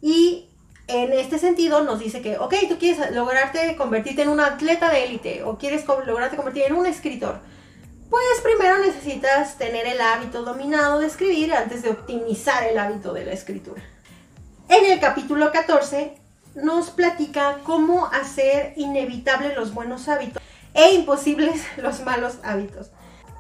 Y 0.01 0.49
en 0.87 1.13
este 1.13 1.37
sentido 1.37 1.83
nos 1.83 1.99
dice 1.99 2.21
que, 2.21 2.37
ok, 2.37 2.55
tú 2.67 2.77
quieres 2.77 3.11
lograrte 3.11 3.75
convertirte 3.75 4.23
en 4.23 4.29
un 4.29 4.39
atleta 4.39 4.89
de 4.89 5.05
élite 5.05 5.43
o 5.43 5.57
quieres 5.57 5.85
lograrte 5.87 6.35
convertir 6.35 6.63
en 6.63 6.73
un 6.73 6.85
escritor. 6.85 7.39
Pues 8.09 8.23
primero 8.43 8.79
necesitas 8.79 9.57
tener 9.57 9.85
el 9.85 10.01
hábito 10.01 10.43
dominado 10.43 10.99
de 10.99 11.05
escribir 11.05 11.53
antes 11.53 11.83
de 11.83 11.91
optimizar 11.91 12.63
el 12.63 12.79
hábito 12.79 13.13
de 13.13 13.25
la 13.25 13.33
escritura. 13.33 13.83
En 14.67 14.91
el 14.91 14.99
capítulo 14.99 15.51
14 15.51 16.15
nos 16.55 16.89
platica 16.89 17.59
cómo 17.63 18.07
hacer 18.07 18.73
inevitables 18.77 19.55
los 19.55 19.73
buenos 19.73 20.07
hábitos 20.07 20.41
e 20.73 20.93
imposibles 20.93 21.61
los 21.77 22.01
malos 22.01 22.39
hábitos. 22.43 22.89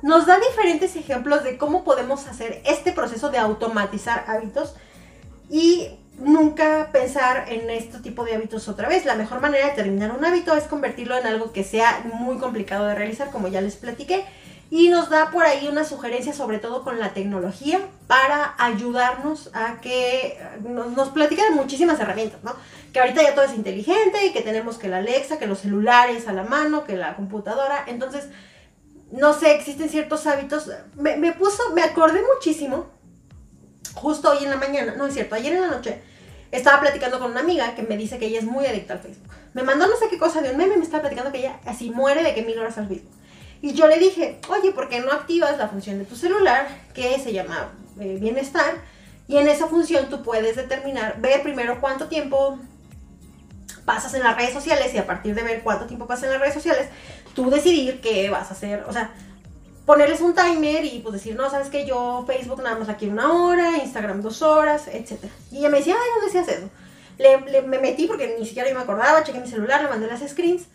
Nos 0.01 0.27
da 0.27 0.39
diferentes 0.39 0.95
ejemplos 0.95 1.43
de 1.43 1.57
cómo 1.57 1.83
podemos 1.83 2.27
hacer 2.27 2.61
este 2.65 2.91
proceso 2.91 3.29
de 3.29 3.37
automatizar 3.37 4.25
hábitos 4.27 4.75
y 5.49 5.97
nunca 6.19 6.89
pensar 6.91 7.45
en 7.49 7.69
este 7.69 7.99
tipo 7.99 8.23
de 8.25 8.35
hábitos 8.35 8.67
otra 8.67 8.87
vez. 8.87 9.05
La 9.05 9.15
mejor 9.15 9.41
manera 9.41 9.67
de 9.67 9.73
terminar 9.73 10.11
un 10.11 10.23
hábito 10.23 10.55
es 10.55 10.65
convertirlo 10.65 11.17
en 11.17 11.25
algo 11.27 11.51
que 11.51 11.63
sea 11.63 12.01
muy 12.13 12.37
complicado 12.37 12.87
de 12.87 12.95
realizar, 12.95 13.31
como 13.31 13.47
ya 13.47 13.61
les 13.61 13.75
platiqué 13.75 14.25
y 14.71 14.89
nos 14.89 15.09
da 15.09 15.31
por 15.31 15.45
ahí 15.45 15.67
una 15.67 15.83
sugerencia 15.83 16.31
sobre 16.31 16.59
todo 16.59 16.83
con 16.83 16.99
la 16.99 17.13
tecnología 17.13 17.79
para 18.07 18.53
ayudarnos 18.59 19.49
a 19.53 19.81
que 19.81 20.37
nos, 20.61 20.91
nos 20.91 21.09
platican 21.09 21.55
muchísimas 21.55 21.99
herramientas, 21.99 22.43
¿no? 22.43 22.55
Que 22.93 22.99
ahorita 22.99 23.23
ya 23.23 23.33
todo 23.33 23.45
es 23.45 23.55
inteligente 23.55 24.27
y 24.27 24.31
que 24.31 24.41
tenemos 24.41 24.77
que 24.77 24.87
la 24.87 24.97
Alexa, 24.97 25.39
que 25.39 25.47
los 25.47 25.59
celulares 25.59 26.27
a 26.27 26.33
la 26.33 26.43
mano, 26.43 26.83
que 26.83 26.95
la 26.95 27.15
computadora, 27.15 27.83
entonces, 27.87 28.29
no 29.11 29.33
sé, 29.33 29.55
existen 29.55 29.89
ciertos 29.89 30.27
hábitos, 30.27 30.69
me, 30.95 31.17
me 31.17 31.33
puso, 31.33 31.73
me 31.73 31.81
acordé 31.81 32.21
muchísimo, 32.35 32.87
justo 33.95 34.29
hoy 34.29 34.43
en 34.43 34.51
la 34.51 34.57
mañana, 34.57 34.93
no 34.95 35.07
es 35.07 35.15
cierto, 35.15 35.33
ayer 35.33 35.53
en 35.53 35.61
la 35.61 35.67
noche, 35.67 36.03
estaba 36.51 36.79
platicando 36.81 37.19
con 37.19 37.31
una 37.31 37.41
amiga 37.41 37.75
que 37.75 37.83
me 37.83 37.97
dice 37.97 38.17
que 38.17 38.27
ella 38.27 38.39
es 38.39 38.45
muy 38.45 38.65
adicta 38.65 38.93
al 38.93 38.99
Facebook. 38.99 39.33
Me 39.53 39.63
mandó 39.63 39.87
no 39.87 39.95
sé 39.97 40.07
qué 40.09 40.17
cosa 40.17 40.41
de 40.41 40.51
un 40.51 40.57
meme, 40.57 40.77
me 40.77 40.83
estaba 40.83 41.01
platicando 41.01 41.31
que 41.31 41.39
ella 41.39 41.59
así 41.65 41.89
muere 41.89 42.23
de 42.23 42.33
que 42.33 42.43
mil 42.43 42.57
horas 42.57 42.77
al 42.77 42.87
Facebook. 42.87 43.11
Y 43.61 43.73
yo 43.73 43.87
le 43.87 43.99
dije, 43.99 44.39
oye, 44.49 44.71
¿por 44.71 44.87
qué 44.87 45.01
no 45.01 45.11
activas 45.11 45.57
la 45.57 45.67
función 45.67 45.99
de 45.99 46.05
tu 46.05 46.15
celular 46.15 46.67
que 46.93 47.19
se 47.19 47.33
llama 47.33 47.73
eh, 47.99 48.17
bienestar? 48.19 48.75
Y 49.27 49.37
en 49.37 49.47
esa 49.47 49.67
función 49.67 50.09
tú 50.09 50.23
puedes 50.23 50.55
determinar, 50.55 51.19
ver 51.19 51.43
primero 51.43 51.79
cuánto 51.81 52.07
tiempo 52.07 52.57
pasas 53.85 54.13
en 54.13 54.23
las 54.23 54.35
redes 54.37 54.53
sociales 54.53 54.93
y 54.93 54.97
a 54.97 55.05
partir 55.05 55.35
de 55.35 55.43
ver 55.43 55.61
cuánto 55.61 55.85
tiempo 55.85 56.07
pasas 56.07 56.25
en 56.25 56.31
las 56.31 56.39
redes 56.39 56.53
sociales, 56.53 56.87
tú 57.35 57.49
decidir 57.49 58.01
qué 58.01 58.29
vas 58.29 58.49
a 58.49 58.53
hacer. 58.53 58.85
O 58.87 58.93
sea, 58.93 59.11
ponerles 59.85 60.21
un 60.21 60.35
timer 60.35 60.85
y 60.85 60.99
pues 60.99 61.13
decir, 61.13 61.35
no, 61.35 61.49
sabes 61.49 61.69
que 61.69 61.85
yo 61.85 62.23
Facebook 62.27 62.61
nada 62.61 62.77
más 62.77 62.89
aquí 62.89 63.07
una 63.07 63.31
hora, 63.31 63.77
Instagram 63.77 64.21
dos 64.21 64.41
horas, 64.41 64.87
etc. 64.87 65.13
Y 65.51 65.59
ella 65.59 65.69
me 65.69 65.79
decía, 65.79 65.95
ay, 65.99 66.09
¿dónde 66.15 66.31
se 66.31 66.39
hace 66.39 66.53
eso? 66.53 66.69
Le, 67.17 67.61
me 67.63 67.79
metí 67.79 68.05
porque 68.05 68.35
ni 68.39 68.45
siquiera 68.45 68.69
yo 68.69 68.75
me 68.75 68.81
acordaba, 68.81 69.23
chequé 69.23 69.39
mi 69.39 69.47
celular, 69.47 69.81
le 69.81 69.89
mandé 69.89 70.07
las 70.07 70.21
screens 70.21 70.67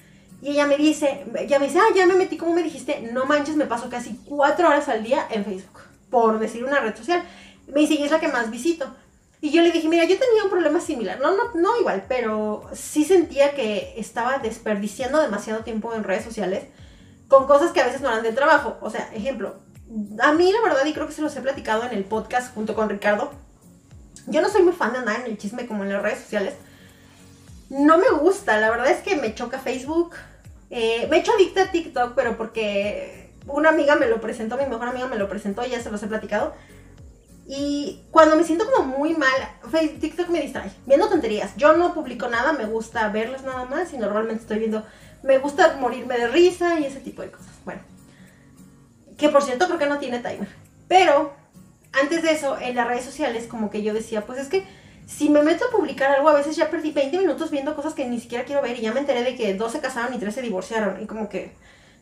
y 0.45 0.51
ella 0.51 0.67
me 0.67 0.77
dice, 0.77 1.25
ya 1.49 1.59
me 1.59 1.69
dice, 1.69 1.79
ah, 1.79 1.95
ya 1.97 2.05
me 2.05 2.17
metí, 2.17 2.37
como 2.37 2.53
me 2.53 2.63
dijiste, 2.63 3.09
no 3.13 3.25
manches, 3.25 3.57
me 3.57 3.65
paso 3.65 3.89
casi 3.89 4.21
cuatro 4.27 4.69
horas 4.69 4.91
al 4.91 5.03
día 5.03 5.27
en 5.31 5.43
Facebook, 5.43 5.81
por 6.11 6.39
decir 6.39 6.65
una 6.65 6.81
red 6.81 6.95
social. 6.95 7.23
Me 7.67 7.81
dice, 7.81 7.95
y 7.95 8.03
es 8.03 8.11
la 8.11 8.21
que 8.21 8.29
más 8.29 8.51
visito. 8.51 8.95
Y 9.41 9.51
yo 9.51 9.63
le 9.63 9.71
dije, 9.71 9.89
mira, 9.89 10.05
yo 10.05 10.19
tenía 10.19 10.45
un 10.45 10.51
problema 10.51 10.81
similar, 10.81 11.19
no, 11.19 11.35
no, 11.35 11.55
no 11.55 11.81
igual, 11.81 12.05
pero 12.09 12.63
sí 12.75 13.05
sentía 13.05 13.55
que 13.55 13.95
estaba 13.97 14.39
desperdiciando 14.39 15.23
demasiado 15.23 15.65
tiempo 15.65 15.95
en 15.95 16.05
redes 16.05 16.25
sociales 16.25 16.65
con 17.29 17.47
cosas 17.47 17.73
que 17.73 17.81
a 17.81 17.87
veces 17.87 18.01
no 18.01 18.09
eran 18.09 18.23
del 18.23 18.35
trabajo. 18.35 18.79
O 18.81 18.91
sea, 18.91 19.11
ejemplo, 19.15 19.57
a 20.21 20.33
mí 20.33 20.53
la 20.53 20.61
verdad, 20.63 20.85
y 20.85 20.93
creo 20.93 21.07
que 21.07 21.13
se 21.13 21.23
los 21.23 21.35
he 21.37 21.41
platicado 21.41 21.85
en 21.85 21.93
el 21.93 22.05
podcast 22.05 22.55
junto 22.55 22.75
con 22.75 22.89
Ricardo, 22.89 23.31
yo 24.27 24.41
no 24.41 24.49
soy 24.49 24.63
muy 24.63 24.73
fan 24.73 24.93
de 24.93 24.99
andar 24.99 25.21
en 25.21 25.27
el 25.27 25.39
chisme 25.39 25.67
como 25.67 25.85
en 25.85 25.93
las 25.93 26.03
redes 26.03 26.21
sociales. 26.21 26.55
No 27.69 27.99
me 27.99 28.09
gusta, 28.11 28.59
la 28.59 28.71
verdad 28.71 28.89
es 28.89 29.03
que 29.03 29.17
me 29.17 29.35
choca 29.35 29.59
Facebook, 29.59 30.15
eh, 30.71 31.07
me 31.11 31.17
he 31.17 31.21
hecho 31.21 31.33
adicta 31.33 31.63
a 31.63 31.71
TikTok, 31.71 32.15
pero 32.15 32.37
porque 32.37 33.33
una 33.47 33.71
amiga 33.71 33.97
me 33.97 34.07
lo 34.07 34.21
presentó, 34.21 34.57
mi 34.57 34.67
mejor 34.67 34.89
amiga 34.89 35.07
me 35.07 35.17
lo 35.17 35.29
presentó, 35.29 35.65
ya 35.65 35.81
se 35.81 35.91
los 35.91 36.03
he 36.03 36.07
platicado. 36.07 36.55
Y 37.47 38.03
cuando 38.11 38.37
me 38.37 38.45
siento 38.45 38.65
como 38.71 38.97
muy 38.97 39.15
mal, 39.15 39.31
TikTok 40.01 40.29
me 40.29 40.41
distrae, 40.41 40.71
viendo 40.87 41.09
tonterías. 41.09 41.55
Yo 41.57 41.75
no 41.75 41.93
publico 41.93 42.29
nada, 42.29 42.55
me 42.55 42.65
gusta 42.65 43.09
verlas 43.09 43.43
nada 43.43 43.67
más 43.67 43.93
y 43.93 43.99
normalmente 43.99 44.43
estoy 44.43 44.59
viendo, 44.61 44.85
me 45.25 45.39
gusta 45.39 45.77
morirme 45.81 46.19
de 46.19 46.29
risa 46.29 46.79
y 46.79 46.85
ese 46.85 47.01
tipo 47.01 47.23
de 47.23 47.31
cosas. 47.31 47.53
Bueno, 47.65 47.81
que 49.17 49.31
por 49.31 49.43
cierto 49.43 49.67
creo 49.67 49.79
que 49.79 49.87
no 49.87 49.99
tiene 49.99 50.19
timer. 50.19 50.49
Pero 50.87 51.33
antes 51.93 52.23
de 52.23 52.33
eso, 52.33 52.59
en 52.61 52.77
las 52.77 52.87
redes 52.87 53.05
sociales 53.05 53.47
como 53.47 53.71
que 53.71 53.83
yo 53.83 53.95
decía, 53.95 54.27
pues 54.27 54.39
es 54.39 54.49
que 54.49 54.67
si 55.07 55.31
me 55.31 55.43
meto 55.43 55.65
a 55.65 55.71
publicar 55.71 56.11
algo, 56.15 56.29
a 56.29 56.35
veces 56.35 56.57
ya 56.57 56.71
perdí 56.71 56.93
20 56.93 57.19
minutos 57.19 57.51
viendo 57.51 57.75
cosas 57.75 57.95
que 57.95 58.07
ni 58.07 58.21
siquiera 58.21 58.45
quiero 58.45 58.61
ver 58.61 58.79
y 58.79 58.83
ya 58.83 58.93
me 58.93 59.01
enteré 59.01 59.23
de 59.23 59.35
que 59.35 59.55
dos 59.55 59.73
se 59.73 59.81
casaron 59.81 60.13
y 60.13 60.19
tres 60.19 60.35
se 60.35 60.43
divorciaron 60.43 61.03
y 61.03 61.07
como 61.07 61.31
que 61.31 61.55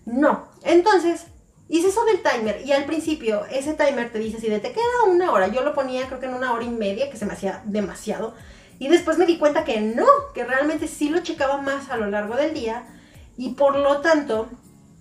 no. 0.05 0.49
Entonces, 0.65 1.27
hice 1.69 1.89
eso 1.89 2.05
del 2.05 2.23
timer 2.23 2.63
y 2.65 2.73
al 2.73 2.87
principio 2.87 3.45
ese 3.53 3.75
timer 3.75 4.11
te 4.11 4.19
dice 4.19 4.41
si 4.41 4.49
de 4.49 4.59
te 4.59 4.73
queda 4.73 5.05
una 5.09 5.31
hora. 5.31 5.47
Yo 5.47 5.63
lo 5.63 5.75
ponía 5.75 6.07
creo 6.09 6.19
que 6.19 6.27
en 6.27 6.35
una 6.35 6.53
hora 6.53 6.65
y 6.65 6.71
media, 6.71 7.09
que 7.09 7.17
se 7.17 7.27
me 7.27 7.35
hacía 7.35 7.63
demasiado. 7.67 8.35
Y 8.81 8.89
después 8.89 9.17
me 9.17 9.27
di 9.27 9.39
cuenta 9.39 9.63
que 9.63 9.81
no, 9.81 10.07
que 10.35 10.43
realmente 10.43 10.89
sí 10.89 11.09
lo 11.09 11.21
checaba 11.21 11.59
más 11.59 11.89
a 11.89 11.97
lo 11.97 12.07
largo 12.07 12.35
del 12.35 12.53
día 12.53 12.85
y 13.43 13.49
por 13.55 13.77
lo 13.77 14.01
tanto, 14.01 14.49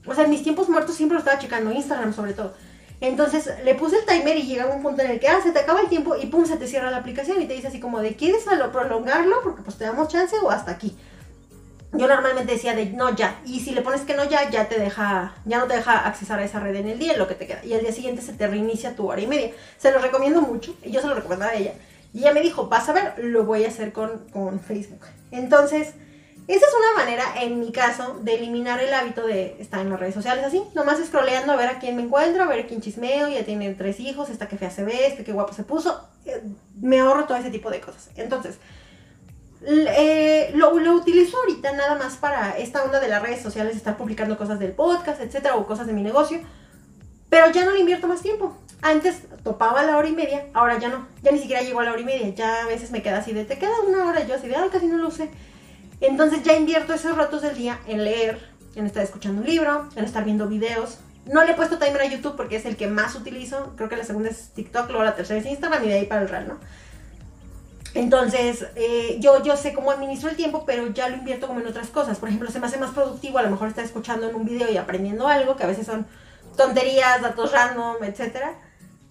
o 0.08 0.16
sea, 0.16 0.24
en 0.24 0.32
mis 0.32 0.42
tiempos 0.42 0.68
muertos 0.68 0.96
siempre 0.96 1.14
lo 1.14 1.20
estaba 1.20 1.38
checando, 1.38 1.72
Instagram 1.72 2.12
sobre 2.12 2.34
todo. 2.34 2.56
Entonces 3.00 3.48
le 3.64 3.76
puse 3.76 3.98
el 4.00 4.06
timer 4.08 4.36
y 4.36 4.48
llega 4.48 4.66
un 4.66 4.82
punto 4.82 5.04
en 5.04 5.12
el 5.12 5.20
que, 5.20 5.28
ah, 5.28 5.40
se 5.44 5.52
te 5.52 5.60
acaba 5.60 5.80
el 5.80 5.90
tiempo 5.90 6.16
y 6.16 6.26
pum, 6.26 6.44
se 6.44 6.58
te 6.58 6.66
cierra 6.66 6.90
la 6.90 6.98
aplicación 6.98 7.40
y 7.40 7.46
te 7.46 7.54
dice 7.54 7.68
así 7.68 7.80
como 7.80 8.02
de, 8.02 8.16
¿quieres 8.16 8.46
prolongarlo? 8.74 9.44
Porque 9.44 9.62
pues 9.62 9.78
te 9.78 9.84
damos 9.84 10.08
chance 10.08 10.36
o 10.42 10.50
hasta 10.50 10.72
aquí. 10.72 10.98
Yo 11.94 12.08
normalmente 12.08 12.54
decía 12.54 12.74
de 12.74 12.88
no 12.88 13.16
ya, 13.16 13.40
y 13.46 13.60
si 13.60 13.76
le 13.76 13.84
pones 13.84 14.02
que 14.02 14.16
no 14.16 14.24
ya, 14.28 14.50
ya 14.50 14.68
te 14.68 14.80
deja, 14.80 15.36
ya 15.46 15.60
no 15.60 15.68
te 15.68 15.76
deja 15.76 16.08
accesar 16.08 16.40
a 16.40 16.44
esa 16.44 16.60
red 16.60 16.76
en 16.76 16.88
el 16.88 16.98
día, 16.98 17.14
en 17.14 17.20
lo 17.20 17.28
que 17.28 17.36
te 17.36 17.46
queda. 17.46 17.64
Y 17.64 17.74
al 17.76 17.82
día 17.82 17.92
siguiente 17.92 18.24
se 18.24 18.34
te 18.34 18.48
reinicia 18.48 18.96
tu 18.96 19.08
hora 19.08 19.22
y 19.22 19.28
media. 19.28 19.52
Se 19.78 19.92
lo 19.92 20.00
recomiendo 20.00 20.42
mucho, 20.42 20.76
y 20.84 20.90
yo 20.90 21.00
se 21.00 21.08
lo 21.08 21.14
recomendaba 21.14 21.52
a 21.52 21.56
ella. 21.56 21.74
Y 22.12 22.22
ella 22.22 22.34
me 22.34 22.42
dijo, 22.42 22.68
vas 22.70 22.90
a 22.90 22.94
ver, 22.94 23.14
lo 23.20 23.44
voy 23.44 23.66
a 23.66 23.68
hacer 23.68 23.94
con, 23.94 24.30
con 24.32 24.60
Facebook. 24.60 25.02
Entonces, 25.30 25.94
esa 26.48 26.66
es 26.66 26.74
una 26.74 27.04
manera, 27.04 27.24
en 27.42 27.60
mi 27.60 27.72
caso, 27.72 28.20
de 28.22 28.36
eliminar 28.36 28.80
el 28.82 28.94
hábito 28.94 29.26
de 29.26 29.56
estar 29.60 29.80
en 29.80 29.90
las 29.90 30.00
redes 30.00 30.16
sociales 30.16 30.44
así. 30.44 30.62
Nomás 30.74 31.00
scrolleando 31.06 31.54
a 31.54 31.56
ver 31.56 31.70
a 31.70 31.80
quién 31.80 31.96
me 31.96 32.04
encuentro, 32.04 32.44
a 32.44 32.48
ver 32.48 32.68
quién 32.68 32.82
chismeo, 32.82 33.28
ya 33.30 33.46
tiene 33.46 33.74
tres 33.74 34.00
hijos, 34.00 34.30
esta 34.30 34.48
que 34.48 34.58
fea 34.58 34.72
se 34.72 34.84
ve, 34.84 35.08
este 35.08 35.24
que 35.24 35.32
guapo 35.32 35.54
se 35.54 35.64
puso. 35.64 36.08
Eh, 36.26 36.42
me 36.82 37.00
ahorro 37.00 37.26
todo 37.26 37.38
ese 37.38 37.52
tipo 37.52 37.70
de 37.70 37.80
cosas. 37.80 38.10
Entonces, 38.16 38.58
eh, 39.64 40.52
lo, 40.56 40.78
lo, 40.80 40.94
utilizo 40.94 41.38
ahorita 41.38 41.74
nada 41.74 41.96
más 41.96 42.18
para 42.18 42.58
esta 42.58 42.84
onda 42.84 43.00
de 43.00 43.08
las 43.08 43.22
redes 43.22 43.42
sociales, 43.42 43.76
estar 43.76 43.96
publicando 43.96 44.38
cosas 44.38 44.60
del 44.60 44.72
podcast, 44.72 45.22
etcétera, 45.22 45.56
o 45.56 45.68
cosas 45.68 45.86
de 45.88 45.94
mi 45.94 46.02
negocio. 46.02 46.42
Pero 47.30 47.50
ya 47.52 47.64
no 47.64 47.72
le 47.72 47.80
invierto 47.80 48.08
más 48.08 48.22
tiempo. 48.22 48.58
Antes 48.82 49.22
topaba 49.44 49.84
la 49.84 49.98
hora 49.98 50.10
y 50.10 50.14
media, 50.14 50.48
ahora 50.54 50.80
ya 50.80 50.90
no. 50.90 51.08
Ya 51.22 51.32
ni 51.32 51.40
siquiera 51.40 51.62
llego 51.62 51.80
a 51.80 51.84
la 51.84 51.92
hora 51.92 52.02
y 52.02 52.06
media. 52.06 52.28
Ya 52.30 52.64
a 52.64 52.66
veces 52.66 52.92
me 52.92 53.04
queda 53.04 53.20
así 53.20 53.32
de, 53.32 53.46
te 53.46 53.58
queda 53.58 53.72
una 53.88 54.06
hora. 54.06 54.26
Yo 54.26 54.36
así 54.36 54.48
de, 54.48 54.56
ay, 54.56 54.70
casi 54.70 54.88
no 54.88 54.98
lo 54.98 55.08
usé. 55.08 55.30
Entonces 56.02 56.44
ya 56.44 56.54
invierto 56.54 56.94
esos 56.94 57.16
ratos 57.16 57.44
del 57.44 57.56
día 57.56 57.80
en 57.88 58.04
leer, 58.04 58.40
en 58.76 58.86
estar 58.86 59.04
escuchando 59.04 59.42
un 59.42 59.48
libro, 59.48 59.88
en 59.96 60.04
estar 60.04 60.26
viendo 60.26 60.48
videos. 60.48 60.98
No 61.26 61.44
le 61.44 61.52
he 61.52 61.56
puesto 61.56 61.78
timer 61.78 62.02
a 62.02 62.06
YouTube 62.06 62.36
porque 62.36 62.56
es 62.56 62.66
el 62.66 62.76
que 62.76 62.88
más 62.88 63.16
utilizo. 63.16 63.74
Creo 63.78 63.88
que 63.88 63.96
la 63.96 64.04
segunda 64.04 64.30
es 64.30 64.50
TikTok, 64.50 64.90
luego 64.90 65.04
la 65.04 65.16
tercera 65.16 65.40
es 65.40 65.46
Instagram 65.46 65.84
y 65.86 65.88
de 65.88 65.94
ahí 65.94 66.06
para 66.08 66.24
el 66.24 66.30
real, 66.30 66.48
¿no? 66.48 66.60
Entonces, 67.94 68.66
eh, 68.76 69.18
yo, 69.20 69.44
yo 69.44 69.58
sé 69.58 69.74
cómo 69.74 69.92
administro 69.92 70.30
el 70.30 70.36
tiempo, 70.36 70.64
pero 70.66 70.88
ya 70.88 71.10
lo 71.10 71.18
invierto 71.18 71.48
como 71.48 71.60
en 71.60 71.68
otras 71.68 71.90
cosas. 71.90 72.18
Por 72.18 72.30
ejemplo, 72.30 72.50
se 72.50 72.60
me 72.60 72.68
hace 72.68 72.78
más 72.78 72.92
productivo 72.92 73.38
a 73.38 73.44
lo 73.44 73.52
mejor 73.52 73.68
estar 73.68 73.84
escuchando 73.84 74.30
en 74.30 74.36
un 74.36 74.46
video 74.46 74.72
y 74.72 74.78
aprendiendo 74.78 75.28
algo, 75.28 75.56
que 75.56 75.64
a 75.64 75.68
veces 75.68 75.86
son 75.86 76.08
tonterías, 76.56 77.22
datos 77.22 77.52
random, 77.52 77.98
etcétera, 78.04 78.56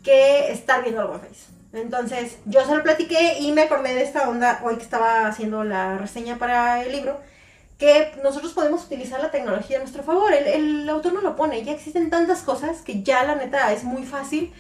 que 0.03 0.51
estar 0.51 0.82
viendo 0.82 1.03
algo 1.03 1.14
en 1.14 1.20
Facebook. 1.20 1.59
Entonces, 1.72 2.38
yo 2.46 2.64
se 2.64 2.74
lo 2.74 2.82
platiqué 2.82 3.38
y 3.38 3.52
me 3.52 3.62
acordé 3.62 3.94
de 3.94 4.02
esta 4.02 4.28
onda 4.28 4.60
hoy 4.64 4.76
que 4.76 4.82
estaba 4.82 5.26
haciendo 5.26 5.62
la 5.64 5.98
reseña 5.98 6.38
para 6.38 6.82
el 6.82 6.92
libro, 6.92 7.20
que 7.78 8.12
nosotros 8.22 8.52
podemos 8.52 8.84
utilizar 8.84 9.20
la 9.20 9.30
tecnología 9.30 9.76
a 9.78 9.80
nuestro 9.80 10.02
favor. 10.02 10.32
El, 10.32 10.46
el 10.46 10.88
autor 10.88 11.12
no 11.12 11.20
lo 11.20 11.36
pone, 11.36 11.62
ya 11.62 11.72
existen 11.72 12.10
tantas 12.10 12.42
cosas 12.42 12.82
que 12.82 13.02
ya 13.02 13.22
la 13.24 13.36
neta 13.36 13.72
es 13.72 13.84
muy 13.84 14.04
fácil 14.04 14.52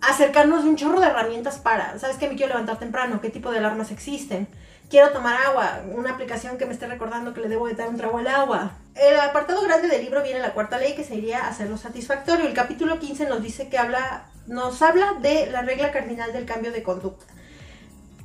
acercarnos 0.00 0.64
de 0.64 0.70
un 0.70 0.76
chorro 0.76 1.00
de 1.00 1.08
herramientas 1.08 1.58
para, 1.58 1.98
¿sabes 1.98 2.16
qué? 2.16 2.28
Me 2.28 2.36
quiero 2.36 2.50
levantar 2.50 2.78
temprano, 2.78 3.20
¿qué 3.20 3.30
tipo 3.30 3.50
de 3.50 3.58
alarmas 3.58 3.90
existen? 3.90 4.48
Quiero 4.88 5.10
tomar 5.10 5.36
agua, 5.42 5.80
una 5.92 6.12
aplicación 6.12 6.56
que 6.56 6.64
me 6.64 6.72
esté 6.72 6.86
recordando 6.86 7.34
que 7.34 7.40
le 7.40 7.48
debo 7.48 7.66
de 7.66 7.74
dar 7.74 7.88
un 7.88 7.98
trago 7.98 8.18
al 8.18 8.26
agua. 8.26 8.72
El 8.94 9.18
apartado 9.20 9.60
grande 9.62 9.88
del 9.88 10.02
libro 10.02 10.22
viene 10.22 10.40
la 10.40 10.54
cuarta 10.54 10.78
ley 10.78 10.94
que 10.94 11.04
sería 11.04 11.46
hacerlo 11.46 11.76
satisfactorio. 11.76 12.46
El 12.46 12.54
capítulo 12.54 12.98
15 12.98 13.28
nos 13.28 13.42
dice 13.42 13.68
que 13.68 13.76
habla, 13.76 14.30
nos 14.48 14.82
habla 14.82 15.14
de 15.20 15.46
la 15.46 15.62
regla 15.62 15.92
cardinal 15.92 16.32
del 16.32 16.46
cambio 16.46 16.72
de 16.72 16.82
conducta. 16.82 17.26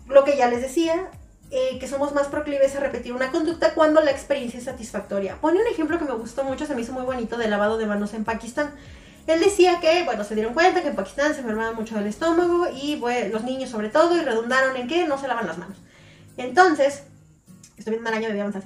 Lo 0.08 0.24
que 0.24 0.38
ya 0.38 0.48
les 0.48 0.62
decía, 0.62 1.10
eh, 1.52 1.78
que 1.80 1.88
somos 1.88 2.14
más 2.14 2.28
proclives 2.28 2.76
a 2.76 2.80
repetir 2.80 3.14
una 3.14 3.32
conducta 3.32 3.74
cuando 3.74 4.02
la 4.02 4.12
experiencia 4.12 4.58
es 4.58 4.66
satisfactoria. 4.66 5.40
Pone 5.40 5.62
un 5.62 5.68
ejemplo 5.68 6.00
que 6.00 6.06
me 6.06 6.14
gustó 6.14 6.44
mucho, 6.44 6.66
se 6.66 6.74
me 6.76 6.82
hizo 6.82 6.94
muy 6.94 7.04
bonito, 7.04 7.38
de 7.38 7.48
lavado 7.48 7.78
de 7.78 7.86
manos 7.86 8.14
en 8.14 8.24
Pakistán. 8.24 8.72
Él 9.28 9.40
decía 9.40 9.80
que, 9.80 10.04
bueno, 10.04 10.24
se 10.24 10.36
dieron 10.36 10.54
cuenta 10.54 10.82
que 10.82 10.90
en 10.90 10.96
Pakistán 10.96 11.34
se 11.34 11.42
enfermaba 11.42 11.74
mucho 11.74 11.96
del 11.96 12.08
estómago 12.08 12.68
y 12.74 12.96
bueno, 12.96 13.30
los 13.32 13.44
niños 13.44 13.70
sobre 13.70 13.90
todo 13.90 14.18
y 14.18 14.22
redundaron 14.22 14.76
en 14.76 14.88
que 14.88 15.08
no 15.08 15.18
se 15.18 15.28
lavan 15.28 15.48
las 15.48 15.58
manos. 15.58 15.78
Entonces, 16.38 17.04
estoy 17.78 17.92
viendo 17.92 18.10
un 18.10 18.16
araña 18.16 18.34
de 18.34 18.42
avanzar. 18.42 18.64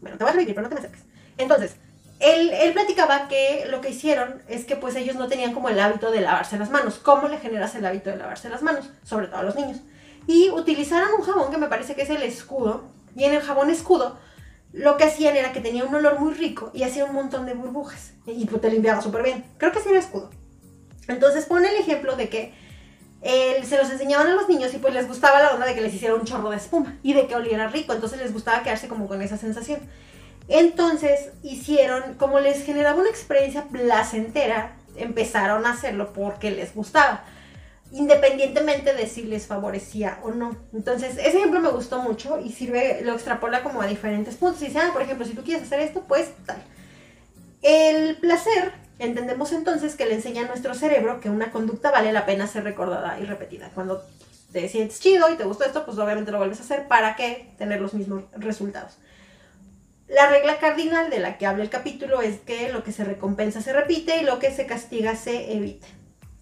Bueno, 0.00 0.18
te 0.18 0.24
voy 0.24 0.30
a 0.30 0.32
repetir, 0.32 0.54
pero 0.54 0.68
no 0.68 0.68
te 0.68 0.74
me 0.74 0.80
acerques. 0.80 1.04
Entonces, 1.38 1.76
él, 2.24 2.50
él, 2.52 2.72
platicaba 2.72 3.28
que 3.28 3.66
lo 3.68 3.80
que 3.80 3.90
hicieron 3.90 4.42
es 4.48 4.64
que 4.64 4.76
pues 4.76 4.96
ellos 4.96 5.16
no 5.16 5.28
tenían 5.28 5.52
como 5.52 5.68
el 5.68 5.78
hábito 5.78 6.10
de 6.10 6.20
lavarse 6.20 6.58
las 6.58 6.70
manos. 6.70 6.98
¿Cómo 7.02 7.28
le 7.28 7.38
generas 7.38 7.74
el 7.74 7.84
hábito 7.84 8.10
de 8.10 8.16
lavarse 8.16 8.48
las 8.48 8.62
manos? 8.62 8.90
Sobre 9.04 9.26
todo 9.26 9.38
a 9.38 9.42
los 9.42 9.56
niños. 9.56 9.78
Y 10.26 10.50
utilizaron 10.50 11.08
un 11.18 11.24
jabón 11.24 11.50
que 11.50 11.58
me 11.58 11.68
parece 11.68 11.94
que 11.94 12.02
es 12.02 12.10
el 12.10 12.22
escudo. 12.22 12.84
Y 13.14 13.24
en 13.24 13.34
el 13.34 13.42
jabón 13.42 13.70
escudo 13.70 14.18
lo 14.74 14.96
que 14.96 15.04
hacían 15.04 15.36
era 15.36 15.52
que 15.52 15.60
tenía 15.60 15.84
un 15.84 15.94
olor 15.94 16.18
muy 16.18 16.34
rico 16.34 16.72
y 16.74 16.82
hacía 16.82 17.04
un 17.04 17.14
montón 17.14 17.46
de 17.46 17.54
burbujas. 17.54 18.12
Y 18.26 18.44
pues 18.46 18.60
te 18.60 18.70
limpiaba 18.70 19.00
súper 19.00 19.22
bien. 19.22 19.44
Creo 19.56 19.70
que 19.70 19.80
sí 19.80 19.88
era 19.88 20.00
escudo. 20.00 20.30
Entonces 21.06 21.46
pone 21.46 21.68
el 21.68 21.76
ejemplo 21.76 22.16
de 22.16 22.28
que 22.28 22.54
se 23.22 23.78
los 23.78 23.88
enseñaban 23.90 24.26
a 24.26 24.34
los 24.34 24.48
niños 24.48 24.74
y 24.74 24.78
pues 24.78 24.92
les 24.92 25.06
gustaba 25.06 25.40
la 25.40 25.54
onda 25.54 25.64
de 25.64 25.74
que 25.74 25.80
les 25.80 25.94
hiciera 25.94 26.14
un 26.14 26.24
chorro 26.24 26.50
de 26.50 26.56
espuma 26.56 26.98
y 27.04 27.12
de 27.14 27.28
que 27.28 27.36
oliera 27.36 27.68
rico. 27.68 27.92
Entonces 27.92 28.18
les 28.18 28.32
gustaba 28.32 28.64
quedarse 28.64 28.88
como 28.88 29.06
con 29.06 29.22
esa 29.22 29.36
sensación. 29.36 29.78
Entonces 30.48 31.30
hicieron, 31.42 32.14
como 32.14 32.40
les 32.40 32.64
generaba 32.64 33.00
una 33.00 33.10
experiencia 33.10 33.64
placentera, 33.64 34.76
empezaron 34.96 35.66
a 35.66 35.72
hacerlo 35.72 36.12
porque 36.12 36.50
les 36.50 36.74
gustaba 36.74 37.24
independientemente 37.94 38.92
de 38.92 39.06
si 39.06 39.22
les 39.22 39.46
favorecía 39.46 40.18
o 40.24 40.32
no. 40.32 40.56
Entonces, 40.72 41.12
ese 41.12 41.38
ejemplo 41.38 41.60
me 41.60 41.70
gustó 41.70 42.02
mucho 42.02 42.40
y 42.40 42.50
sirve, 42.50 43.02
lo 43.04 43.12
extrapola 43.12 43.62
como 43.62 43.80
a 43.80 43.86
diferentes 43.86 44.34
puntos. 44.34 44.60
Y 44.62 44.66
dice, 44.66 44.80
ah, 44.80 44.90
por 44.92 45.02
ejemplo, 45.02 45.24
si 45.24 45.34
tú 45.34 45.44
quieres 45.44 45.62
hacer 45.62 45.78
esto, 45.78 46.02
pues 46.08 46.30
tal. 46.44 46.56
El 47.62 48.16
placer, 48.16 48.72
entendemos 48.98 49.52
entonces 49.52 49.94
que 49.94 50.06
le 50.06 50.14
enseña 50.14 50.42
a 50.42 50.48
nuestro 50.48 50.74
cerebro 50.74 51.20
que 51.20 51.30
una 51.30 51.52
conducta 51.52 51.92
vale 51.92 52.12
la 52.12 52.26
pena 52.26 52.48
ser 52.48 52.64
recordada 52.64 53.18
y 53.20 53.26
repetida. 53.26 53.70
Cuando 53.74 54.02
te 54.52 54.68
sientes 54.68 54.98
chido 54.98 55.30
y 55.30 55.36
te 55.36 55.44
gustó 55.44 55.64
esto, 55.64 55.84
pues 55.84 55.96
obviamente 55.96 56.32
lo 56.32 56.38
vuelves 56.38 56.58
a 56.58 56.64
hacer 56.64 56.88
para 56.88 57.14
que 57.14 57.54
tener 57.58 57.80
los 57.80 57.94
mismos 57.94 58.24
resultados. 58.36 58.98
La 60.08 60.28
regla 60.28 60.58
cardinal 60.58 61.10
de 61.10 61.18
la 61.18 61.38
que 61.38 61.46
habla 61.46 61.62
el 61.62 61.70
capítulo 61.70 62.20
es 62.20 62.40
que 62.40 62.72
lo 62.72 62.84
que 62.84 62.92
se 62.92 63.04
recompensa 63.04 63.62
se 63.62 63.72
repite 63.72 64.18
y 64.18 64.24
lo 64.24 64.38
que 64.38 64.50
se 64.50 64.66
castiga 64.66 65.16
se 65.16 65.54
evita. 65.54 65.86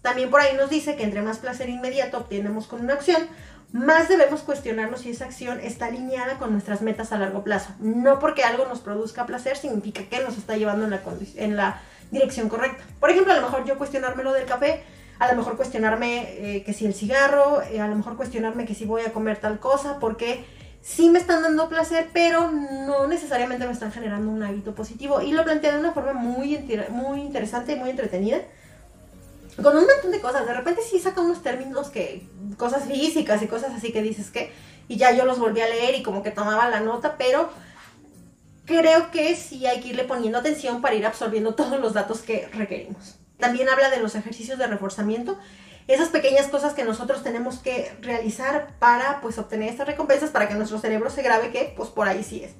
También 0.01 0.29
por 0.29 0.41
ahí 0.41 0.55
nos 0.57 0.69
dice 0.69 0.95
que 0.97 1.03
entre 1.03 1.21
más 1.21 1.39
placer 1.39 1.69
inmediato 1.69 2.17
obtenemos 2.17 2.67
con 2.67 2.81
una 2.81 2.93
acción, 2.93 3.25
más 3.71 4.07
debemos 4.09 4.41
cuestionarnos 4.41 5.01
si 5.01 5.09
esa 5.09 5.25
acción 5.25 5.59
está 5.61 5.87
alineada 5.87 6.37
con 6.37 6.51
nuestras 6.51 6.81
metas 6.81 7.11
a 7.11 7.17
largo 7.17 7.43
plazo. 7.43 7.73
No 7.79 8.19
porque 8.19 8.43
algo 8.43 8.65
nos 8.65 8.81
produzca 8.81 9.25
placer 9.25 9.57
significa 9.57 10.03
que 10.03 10.19
nos 10.19 10.37
está 10.37 10.57
llevando 10.57 10.85
en 11.35 11.55
la, 11.55 11.81
dirección 12.11 12.49
correcta. 12.49 12.83
Por 12.99 13.09
ejemplo, 13.09 13.33
a 13.33 13.35
lo 13.35 13.41
mejor 13.41 13.65
yo 13.65 13.77
cuestionarme 13.77 14.23
lo 14.23 14.33
del 14.33 14.45
café, 14.45 14.83
a 15.17 15.27
lo 15.31 15.35
mejor 15.35 15.57
cuestionarme 15.57 16.57
eh, 16.57 16.63
que 16.63 16.73
si 16.73 16.85
el 16.85 16.93
cigarro, 16.93 17.63
eh, 17.63 17.81
a 17.81 17.87
lo 17.87 17.95
mejor 17.95 18.15
cuestionarme 18.15 18.65
que 18.65 18.75
si 18.75 18.85
voy 18.85 19.01
a 19.01 19.11
comer 19.11 19.37
tal 19.37 19.59
cosa, 19.59 19.97
porque 19.99 20.45
sí 20.83 21.09
me 21.09 21.17
están 21.17 21.41
dando 21.41 21.69
placer, 21.69 22.09
pero 22.13 22.51
no 22.51 23.07
necesariamente 23.07 23.65
me 23.65 23.71
están 23.71 23.91
generando 23.91 24.29
un 24.29 24.43
hábito 24.43 24.75
positivo. 24.75 25.21
Y 25.21 25.31
lo 25.31 25.43
plantea 25.43 25.73
de 25.73 25.79
una 25.79 25.93
forma 25.93 26.13
muy, 26.13 26.59
muy 26.89 27.21
interesante 27.21 27.71
y 27.71 27.75
muy 27.77 27.89
entretenida 27.89 28.41
con 29.61 29.77
un 29.77 29.85
montón 29.85 30.11
de 30.11 30.19
cosas. 30.19 30.45
De 30.45 30.53
repente 30.53 30.81
sí 30.81 30.99
saca 30.99 31.21
unos 31.21 31.41
términos 31.41 31.89
que, 31.89 32.27
cosas 32.57 32.83
físicas 32.85 33.41
y 33.41 33.47
cosas 33.47 33.71
así 33.73 33.93
que 33.93 34.01
dices 34.01 34.29
que, 34.29 34.51
y 34.87 34.97
ya 34.97 35.11
yo 35.11 35.25
los 35.25 35.39
volví 35.39 35.61
a 35.61 35.69
leer 35.69 35.95
y 35.95 36.03
como 36.03 36.21
que 36.21 36.31
tomaba 36.31 36.69
la 36.69 36.81
nota, 36.81 37.15
pero 37.17 37.49
creo 38.65 39.09
que 39.09 39.35
sí 39.37 39.65
hay 39.65 39.79
que 39.79 39.89
irle 39.89 40.03
poniendo 40.03 40.37
atención 40.37 40.81
para 40.81 40.95
ir 40.95 41.05
absorbiendo 41.05 41.55
todos 41.55 41.79
los 41.79 41.93
datos 41.93 42.21
que 42.21 42.49
requerimos. 42.53 43.15
También 43.39 43.69
habla 43.69 43.89
de 43.89 43.99
los 43.99 44.15
ejercicios 44.15 44.57
de 44.57 44.67
reforzamiento, 44.67 45.37
esas 45.87 46.09
pequeñas 46.09 46.47
cosas 46.47 46.73
que 46.73 46.83
nosotros 46.83 47.23
tenemos 47.23 47.59
que 47.59 47.91
realizar 48.01 48.69
para 48.79 49.21
pues 49.21 49.37
obtener 49.37 49.69
estas 49.69 49.87
recompensas 49.87 50.29
para 50.29 50.47
que 50.47 50.55
nuestro 50.55 50.79
cerebro 50.79 51.09
se 51.09 51.21
grabe 51.21 51.51
que 51.51 51.73
pues 51.75 51.89
por 51.89 52.07
ahí 52.07 52.23
sí 52.23 52.43
es. 52.43 52.51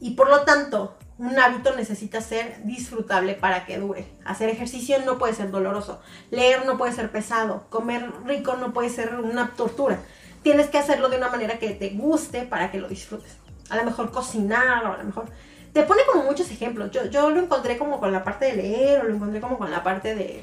Y 0.00 0.12
por 0.12 0.30
lo 0.30 0.44
tanto, 0.44 0.96
un 1.18 1.38
hábito 1.38 1.76
necesita 1.76 2.22
ser 2.22 2.62
disfrutable 2.64 3.34
para 3.34 3.66
que 3.66 3.78
dure. 3.78 4.06
Hacer 4.24 4.48
ejercicio 4.48 4.96
no 5.04 5.18
puede 5.18 5.34
ser 5.34 5.50
doloroso. 5.50 6.00
Leer 6.30 6.64
no 6.64 6.78
puede 6.78 6.92
ser 6.92 7.12
pesado. 7.12 7.66
Comer 7.68 8.10
rico 8.24 8.56
no 8.56 8.72
puede 8.72 8.88
ser 8.88 9.14
una 9.16 9.50
tortura. 9.54 9.98
Tienes 10.42 10.68
que 10.68 10.78
hacerlo 10.78 11.10
de 11.10 11.18
una 11.18 11.28
manera 11.28 11.58
que 11.58 11.70
te 11.72 11.90
guste 11.90 12.44
para 12.44 12.70
que 12.70 12.80
lo 12.80 12.88
disfrutes. 12.88 13.36
A 13.68 13.76
lo 13.76 13.84
mejor 13.84 14.10
cocinar 14.10 14.86
o 14.86 14.94
a 14.94 14.96
lo 14.96 15.04
mejor... 15.04 15.26
Te 15.74 15.82
pone 15.82 16.00
como 16.10 16.24
muchos 16.24 16.50
ejemplos. 16.50 16.90
Yo, 16.90 17.04
yo 17.04 17.30
lo 17.30 17.40
encontré 17.40 17.76
como 17.76 18.00
con 18.00 18.10
la 18.10 18.24
parte 18.24 18.46
de 18.46 18.54
leer 18.54 19.00
o 19.00 19.04
lo 19.04 19.14
encontré 19.14 19.42
como 19.42 19.58
con 19.58 19.70
la 19.70 19.82
parte 19.82 20.14
de... 20.14 20.42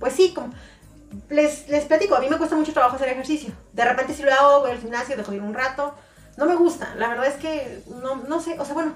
Pues 0.00 0.14
sí, 0.14 0.32
como... 0.34 0.54
Les, 1.28 1.84
platico, 1.86 2.14
a 2.14 2.20
mí 2.20 2.28
me 2.28 2.38
cuesta 2.38 2.56
mucho 2.56 2.72
trabajo 2.72 2.96
hacer 2.96 3.08
ejercicio. 3.08 3.52
De 3.72 3.84
repente 3.84 4.14
si 4.14 4.22
lo 4.22 4.32
hago, 4.32 4.60
voy 4.60 4.70
al 4.70 4.78
gimnasio, 4.78 5.16
dejo 5.16 5.32
ir 5.32 5.42
un 5.42 5.54
rato. 5.54 5.94
No 6.36 6.46
me 6.46 6.54
gusta. 6.54 6.94
La 6.96 7.08
verdad 7.08 7.26
es 7.26 7.34
que 7.34 7.82
no, 8.02 8.16
no 8.16 8.40
sé, 8.40 8.58
o 8.58 8.64
sea, 8.64 8.74
bueno 8.74 8.92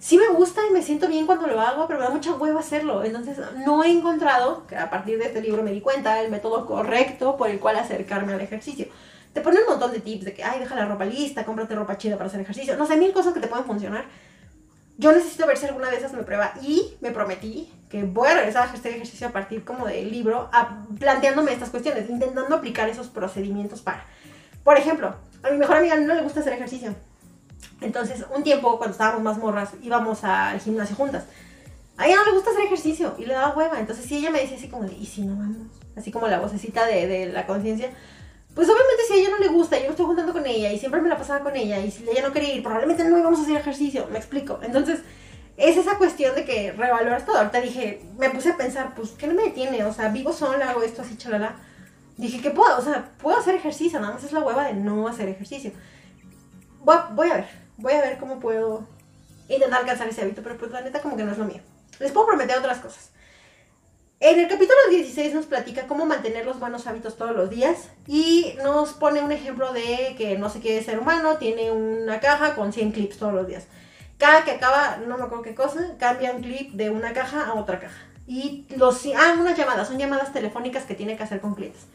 sí 0.00 0.16
me 0.16 0.28
gusta 0.28 0.62
y 0.68 0.72
me 0.72 0.82
siento 0.82 1.06
bien 1.06 1.26
cuando 1.26 1.46
lo 1.46 1.60
hago, 1.60 1.86
pero 1.86 2.00
me 2.00 2.06
da 2.06 2.10
mucha 2.10 2.32
hueva 2.32 2.60
hacerlo. 2.60 3.04
Entonces 3.04 3.38
no 3.64 3.84
he 3.84 3.90
encontrado, 3.90 4.66
que 4.66 4.76
a 4.76 4.90
partir 4.90 5.18
de 5.18 5.26
este 5.26 5.40
libro 5.40 5.62
me 5.62 5.70
di 5.70 5.80
cuenta, 5.80 6.20
el 6.20 6.30
método 6.30 6.66
correcto 6.66 7.36
por 7.36 7.50
el 7.50 7.60
cual 7.60 7.76
acercarme 7.76 8.32
al 8.32 8.40
ejercicio. 8.40 8.88
Te 9.32 9.42
ponen 9.42 9.60
un 9.62 9.70
montón 9.70 9.92
de 9.92 10.00
tips 10.00 10.24
de 10.24 10.34
que, 10.34 10.42
ay, 10.42 10.58
deja 10.58 10.74
la 10.74 10.86
ropa 10.86 11.04
lista, 11.04 11.44
cómprate 11.44 11.76
ropa 11.76 11.98
chida 11.98 12.16
para 12.16 12.28
hacer 12.28 12.40
ejercicio. 12.40 12.76
No 12.76 12.86
sé, 12.86 12.96
mil 12.96 13.12
cosas 13.12 13.32
que 13.32 13.40
te 13.40 13.46
pueden 13.46 13.66
funcionar. 13.66 14.06
Yo 14.96 15.12
necesito 15.12 15.46
ver 15.46 15.56
si 15.56 15.66
alguna 15.66 15.90
de 15.90 15.98
esas 15.98 16.12
me 16.12 16.24
prueba 16.24 16.54
y 16.60 16.94
me 17.00 17.10
prometí 17.10 17.70
que 17.90 18.04
voy 18.04 18.28
a 18.28 18.34
regresar 18.34 18.68
a 18.68 18.72
hacer 18.72 18.92
ejercicio 18.92 19.26
a 19.26 19.30
partir 19.30 19.64
como 19.64 19.86
del 19.86 20.10
libro, 20.10 20.48
planteándome 20.98 21.52
estas 21.52 21.68
cuestiones, 21.68 22.08
intentando 22.08 22.54
aplicar 22.54 22.88
esos 22.88 23.08
procedimientos 23.08 23.82
para. 23.82 24.06
Por 24.64 24.78
ejemplo, 24.78 25.16
a 25.42 25.50
mi 25.50 25.58
mejor 25.58 25.76
amiga 25.76 25.96
no 25.96 26.14
le 26.14 26.22
gusta 26.22 26.40
hacer 26.40 26.52
ejercicio 26.54 26.94
entonces, 27.80 28.24
un 28.34 28.42
tiempo, 28.42 28.76
cuando 28.76 28.92
estábamos 28.92 29.22
más 29.22 29.38
morras, 29.38 29.70
íbamos 29.82 30.22
al 30.24 30.60
gimnasio 30.60 30.96
juntas. 30.96 31.24
A 31.96 32.06
ella 32.06 32.16
no 32.16 32.24
le 32.26 32.32
gusta 32.32 32.50
hacer 32.50 32.64
ejercicio 32.64 33.14
y 33.18 33.26
le 33.26 33.34
daba 33.34 33.56
hueva. 33.56 33.80
Entonces, 33.80 34.04
si 34.04 34.18
ella 34.18 34.30
me 34.30 34.40
dice 34.40 34.56
así 34.56 34.68
como 34.68 34.84
de, 34.84 34.94
¿y 34.94 35.06
si 35.06 35.22
no 35.22 35.36
vamos? 35.36 35.68
Así 35.96 36.10
como 36.10 36.28
la 36.28 36.40
vocecita 36.40 36.86
de, 36.86 37.06
de 37.06 37.26
la 37.26 37.46
conciencia. 37.46 37.90
Pues 38.54 38.68
obviamente 38.68 39.02
si 39.06 39.14
a 39.14 39.16
ella 39.16 39.30
no 39.30 39.38
le 39.38 39.48
gusta, 39.48 39.76
yo 39.76 39.84
me 39.84 39.90
estoy 39.90 40.06
juntando 40.06 40.32
con 40.32 40.44
ella 40.44 40.72
y 40.72 40.78
siempre 40.78 41.00
me 41.00 41.08
la 41.08 41.16
pasaba 41.16 41.40
con 41.40 41.54
ella 41.54 41.78
y 41.78 41.90
si 41.90 42.08
ella 42.08 42.22
no 42.26 42.32
quería 42.32 42.54
ir, 42.54 42.62
probablemente 42.62 43.04
no 43.04 43.16
íbamos 43.16 43.38
a 43.38 43.42
hacer 43.42 43.56
ejercicio, 43.56 44.08
me 44.10 44.18
explico. 44.18 44.58
Entonces, 44.62 45.00
es 45.60 45.76
esa 45.76 45.98
cuestión 45.98 46.34
de 46.34 46.44
que 46.44 46.72
revaloras 46.72 47.26
todo. 47.26 47.36
Ahorita 47.36 47.60
dije, 47.60 48.02
me 48.18 48.30
puse 48.30 48.50
a 48.50 48.56
pensar, 48.56 48.94
pues, 48.94 49.10
¿qué 49.10 49.26
no 49.26 49.34
me 49.34 49.44
detiene? 49.44 49.84
O 49.84 49.92
sea, 49.92 50.08
vivo 50.08 50.32
sola, 50.32 50.70
hago 50.70 50.82
esto 50.82 51.02
así, 51.02 51.16
chalala. 51.16 51.56
Dije, 52.16 52.40
¿qué 52.40 52.50
puedo? 52.50 52.78
O 52.78 52.82
sea, 52.82 53.10
puedo 53.20 53.38
hacer 53.38 53.54
ejercicio, 53.54 54.00
nada 54.00 54.14
más 54.14 54.24
es 54.24 54.32
la 54.32 54.40
hueva 54.40 54.64
de 54.64 54.74
no 54.74 55.06
hacer 55.06 55.28
ejercicio. 55.28 55.72
Voy, 56.80 56.96
voy 57.12 57.30
a 57.30 57.34
ver, 57.34 57.48
voy 57.76 57.92
a 57.92 58.00
ver 58.00 58.18
cómo 58.18 58.40
puedo 58.40 58.86
intentar 59.48 59.80
alcanzar 59.80 60.08
ese 60.08 60.22
hábito, 60.22 60.42
pero 60.42 60.56
pues 60.56 60.70
la 60.70 60.80
neta 60.80 61.00
como 61.00 61.16
que 61.16 61.24
no 61.24 61.32
es 61.32 61.38
lo 61.38 61.44
mío. 61.44 61.60
Les 61.98 62.10
puedo 62.12 62.26
prometer 62.26 62.58
otras 62.58 62.78
cosas. 62.78 63.10
En 64.18 64.38
el 64.38 64.48
capítulo 64.48 64.78
16 64.90 65.34
nos 65.34 65.46
platica 65.46 65.86
cómo 65.86 66.04
mantener 66.04 66.44
los 66.44 66.58
buenos 66.58 66.86
hábitos 66.86 67.16
todos 67.16 67.34
los 67.34 67.48
días 67.48 67.88
y 68.06 68.54
nos 68.62 68.92
pone 68.92 69.22
un 69.22 69.32
ejemplo 69.32 69.72
de 69.72 70.14
que 70.18 70.36
no 70.36 70.50
sé 70.50 70.60
qué 70.60 70.82
ser 70.82 70.98
humano 70.98 71.38
tiene 71.38 71.70
una 71.70 72.20
caja 72.20 72.54
con 72.54 72.72
100 72.72 72.92
clips 72.92 73.18
todos 73.18 73.32
los 73.32 73.46
días. 73.46 73.66
Cada 74.20 74.44
que 74.44 74.52
acaba, 74.52 74.98
no 74.98 75.18
me 75.18 75.24
acuerdo 75.24 75.42
qué 75.42 75.56
cosa, 75.56 75.96
cambia 75.98 76.30
un 76.30 76.42
clip 76.42 76.74
de 76.74 76.90
una 76.90 77.12
caja 77.12 77.46
a 77.46 77.54
otra 77.54 77.80
caja. 77.80 77.98
Y 78.28 78.66
los... 78.76 79.04
Ah, 79.16 79.34
unas 79.40 79.58
llamadas, 79.58 79.88
son 79.88 79.98
llamadas 79.98 80.32
telefónicas 80.32 80.84
que 80.84 80.94
tiene 80.94 81.16
que 81.16 81.24
hacer 81.24 81.40
con 81.40 81.56
clientes 81.56 81.86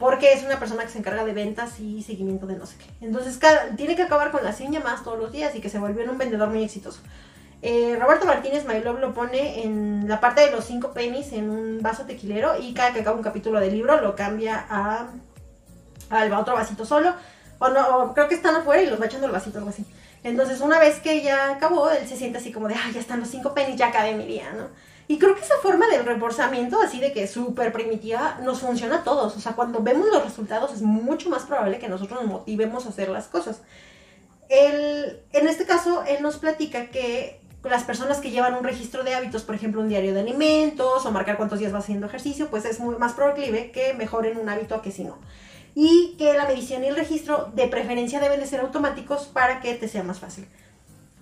porque 0.00 0.32
es 0.32 0.42
una 0.42 0.58
persona 0.58 0.82
que 0.82 0.88
se 0.88 0.98
encarga 0.98 1.24
de 1.24 1.34
ventas 1.34 1.78
y 1.78 2.02
seguimiento 2.02 2.46
de 2.46 2.56
no 2.56 2.64
sé 2.64 2.76
qué. 2.78 2.86
Entonces 3.04 3.38
tiene 3.76 3.94
que 3.94 4.02
acabar 4.02 4.30
con 4.30 4.42
las 4.42 4.56
100 4.56 4.72
llamadas 4.72 5.04
todos 5.04 5.18
los 5.18 5.30
días 5.30 5.54
y 5.54 5.60
que 5.60 5.68
se 5.68 5.78
volvió 5.78 6.10
un 6.10 6.16
vendedor 6.16 6.48
muy 6.48 6.64
exitoso. 6.64 7.00
Eh, 7.60 7.98
Roberto 8.00 8.24
Martínez 8.24 8.64
Mailov 8.64 8.98
lo 8.98 9.12
pone 9.12 9.62
en 9.62 10.08
la 10.08 10.18
parte 10.18 10.40
de 10.40 10.50
los 10.52 10.64
5 10.64 10.94
pennies 10.94 11.34
en 11.34 11.50
un 11.50 11.82
vaso 11.82 12.06
tequilero 12.06 12.58
y 12.58 12.72
cada 12.72 12.94
que 12.94 13.00
acaba 13.00 13.14
un 13.14 13.22
capítulo 13.22 13.60
del 13.60 13.74
libro 13.74 14.00
lo 14.00 14.16
cambia 14.16 14.64
a, 14.70 15.08
al 16.08 16.32
otro 16.32 16.54
vasito 16.54 16.86
solo. 16.86 17.14
O 17.58 17.68
no, 17.68 18.14
creo 18.14 18.26
que 18.26 18.36
están 18.36 18.56
afuera 18.56 18.82
y 18.82 18.86
los 18.86 18.98
va 18.98 19.04
echando 19.04 19.26
el 19.26 19.32
vasito, 19.32 19.58
algo 19.58 19.68
así. 19.68 19.84
Entonces, 20.22 20.60
una 20.60 20.78
vez 20.78 21.00
que 21.00 21.22
ya 21.22 21.52
acabó, 21.52 21.90
él 21.90 22.06
se 22.06 22.16
siente 22.16 22.38
así 22.38 22.52
como 22.52 22.68
de, 22.68 22.74
ah, 22.74 22.90
ya 22.92 23.00
están 23.00 23.20
los 23.20 23.30
5 23.30 23.54
pennies, 23.54 23.76
ya 23.76 23.88
acabé 23.88 24.14
mi 24.14 24.26
día, 24.26 24.52
¿no? 24.52 24.68
Y 25.08 25.18
creo 25.18 25.34
que 25.34 25.40
esa 25.40 25.56
forma 25.62 25.88
del 25.88 26.04
reforzamiento, 26.04 26.80
así 26.80 27.00
de 27.00 27.12
que 27.12 27.26
súper 27.26 27.72
primitiva, 27.72 28.38
nos 28.42 28.60
funciona 28.60 28.98
a 28.98 29.04
todos. 29.04 29.36
O 29.36 29.40
sea, 29.40 29.52
cuando 29.54 29.80
vemos 29.82 30.06
los 30.08 30.22
resultados 30.22 30.72
es 30.72 30.82
mucho 30.82 31.30
más 31.30 31.42
probable 31.42 31.78
que 31.78 31.88
nosotros 31.88 32.20
nos 32.20 32.30
motivemos 32.30 32.86
a 32.86 32.90
hacer 32.90 33.08
las 33.08 33.26
cosas. 33.26 33.62
en 34.48 35.48
este 35.48 35.64
caso, 35.64 36.04
él 36.06 36.22
nos 36.22 36.36
platica 36.36 36.90
que 36.90 37.40
las 37.68 37.84
personas 37.84 38.18
que 38.18 38.30
llevan 38.30 38.54
un 38.54 38.64
registro 38.64 39.02
de 39.02 39.14
hábitos, 39.14 39.42
por 39.42 39.54
ejemplo, 39.54 39.80
un 39.80 39.88
diario 39.88 40.14
de 40.14 40.20
alimentos 40.20 41.04
o 41.04 41.10
marcar 41.10 41.36
cuántos 41.36 41.58
días 41.58 41.74
va 41.74 41.78
haciendo 41.78 42.06
ejercicio, 42.06 42.48
pues 42.48 42.64
es 42.64 42.80
muy 42.80 42.96
más 42.96 43.12
proclive 43.12 43.70
que 43.70 43.92
mejoren 43.94 44.38
un 44.38 44.48
hábito 44.48 44.74
a 44.74 44.82
que 44.82 44.90
si 44.90 45.04
no. 45.04 45.18
Y 45.74 46.16
que 46.18 46.34
la 46.34 46.46
medición 46.46 46.84
y 46.84 46.88
el 46.88 46.96
registro 46.96 47.50
de 47.54 47.68
preferencia 47.68 48.20
deben 48.20 48.40
de 48.40 48.46
ser 48.46 48.60
automáticos 48.60 49.26
para 49.26 49.60
que 49.60 49.74
te 49.74 49.88
sea 49.88 50.02
más 50.02 50.18
fácil. 50.18 50.46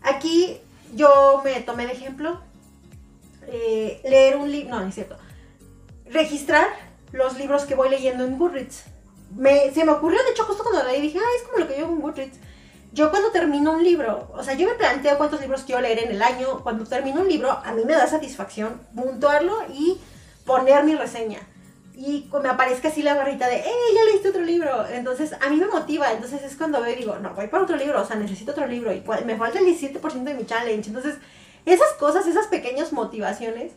Aquí 0.03 0.59
yo 0.95 1.43
me 1.45 1.61
tomé 1.61 1.87
de 1.87 1.93
ejemplo 1.93 2.41
eh, 3.47 4.01
leer 4.05 4.37
un 4.37 4.51
libro, 4.51 4.71
no, 4.71 4.81
no 4.81 4.89
es 4.89 4.95
cierto, 4.95 5.17
registrar 6.07 6.67
los 7.13 7.39
libros 7.39 7.65
que 7.65 7.75
voy 7.75 7.89
leyendo 7.89 8.25
en 8.25 8.39
Goodreads. 8.39 8.85
Me, 9.35 9.73
se 9.73 9.85
me 9.85 9.93
ocurrió, 9.93 10.23
de 10.23 10.31
hecho, 10.31 10.45
justo 10.45 10.63
cuando 10.63 10.85
leí, 10.85 11.01
dije, 11.01 11.19
ah, 11.19 11.37
es 11.37 11.43
como 11.43 11.59
lo 11.59 11.69
que 11.69 11.79
yo 11.79 11.87
en 11.87 12.01
Goodreads. 12.01 12.39
Yo 12.93 13.11
cuando 13.11 13.31
termino 13.31 13.73
un 13.73 13.85
libro, 13.85 14.31
o 14.35 14.43
sea, 14.43 14.55
yo 14.55 14.67
me 14.67 14.75
planteo 14.75 15.19
cuántos 15.19 15.41
libros 15.41 15.63
quiero 15.65 15.83
leer 15.83 16.05
en 16.05 16.11
el 16.11 16.23
año. 16.23 16.63
Cuando 16.63 16.87
termino 16.87 17.21
un 17.21 17.29
libro, 17.29 17.51
a 17.51 17.73
mí 17.73 17.83
me 17.85 17.93
da 17.93 18.07
satisfacción 18.07 18.81
puntuarlo 18.95 19.55
y 19.73 19.99
poner 20.45 20.85
mi 20.85 20.95
reseña. 20.95 21.41
Y 21.99 22.31
me 22.41 22.49
aparezca 22.49 22.87
así 22.87 23.03
la 23.03 23.15
barrita 23.15 23.49
de, 23.49 23.57
¡eh, 23.57 23.93
ya 23.93 24.05
leíste 24.05 24.29
otro 24.29 24.43
libro! 24.43 24.87
Entonces, 24.87 25.33
a 25.33 25.51
mí 25.51 25.57
me 25.57 25.67
motiva. 25.67 26.13
Entonces, 26.13 26.45
es 26.45 26.55
cuando 26.55 26.81
veo 26.81 26.93
y 26.93 26.97
digo, 26.97 27.17
no, 27.19 27.35
voy 27.35 27.49
para 27.49 27.65
otro 27.65 27.75
libro, 27.75 28.01
o 28.01 28.05
sea, 28.05 28.15
necesito 28.15 28.53
otro 28.53 28.69
libro. 28.69 28.93
Y 28.93 29.03
me 29.25 29.37
falta 29.37 29.59
el 29.59 29.67
17% 29.67 30.23
de 30.23 30.35
mi 30.35 30.47
challenge. 30.47 30.91
Entonces, 30.91 31.17
esas 31.67 31.93
cosas, 31.95 32.25
esas 32.29 32.47
pequeñas 32.47 32.93
motivaciones, 32.93 33.73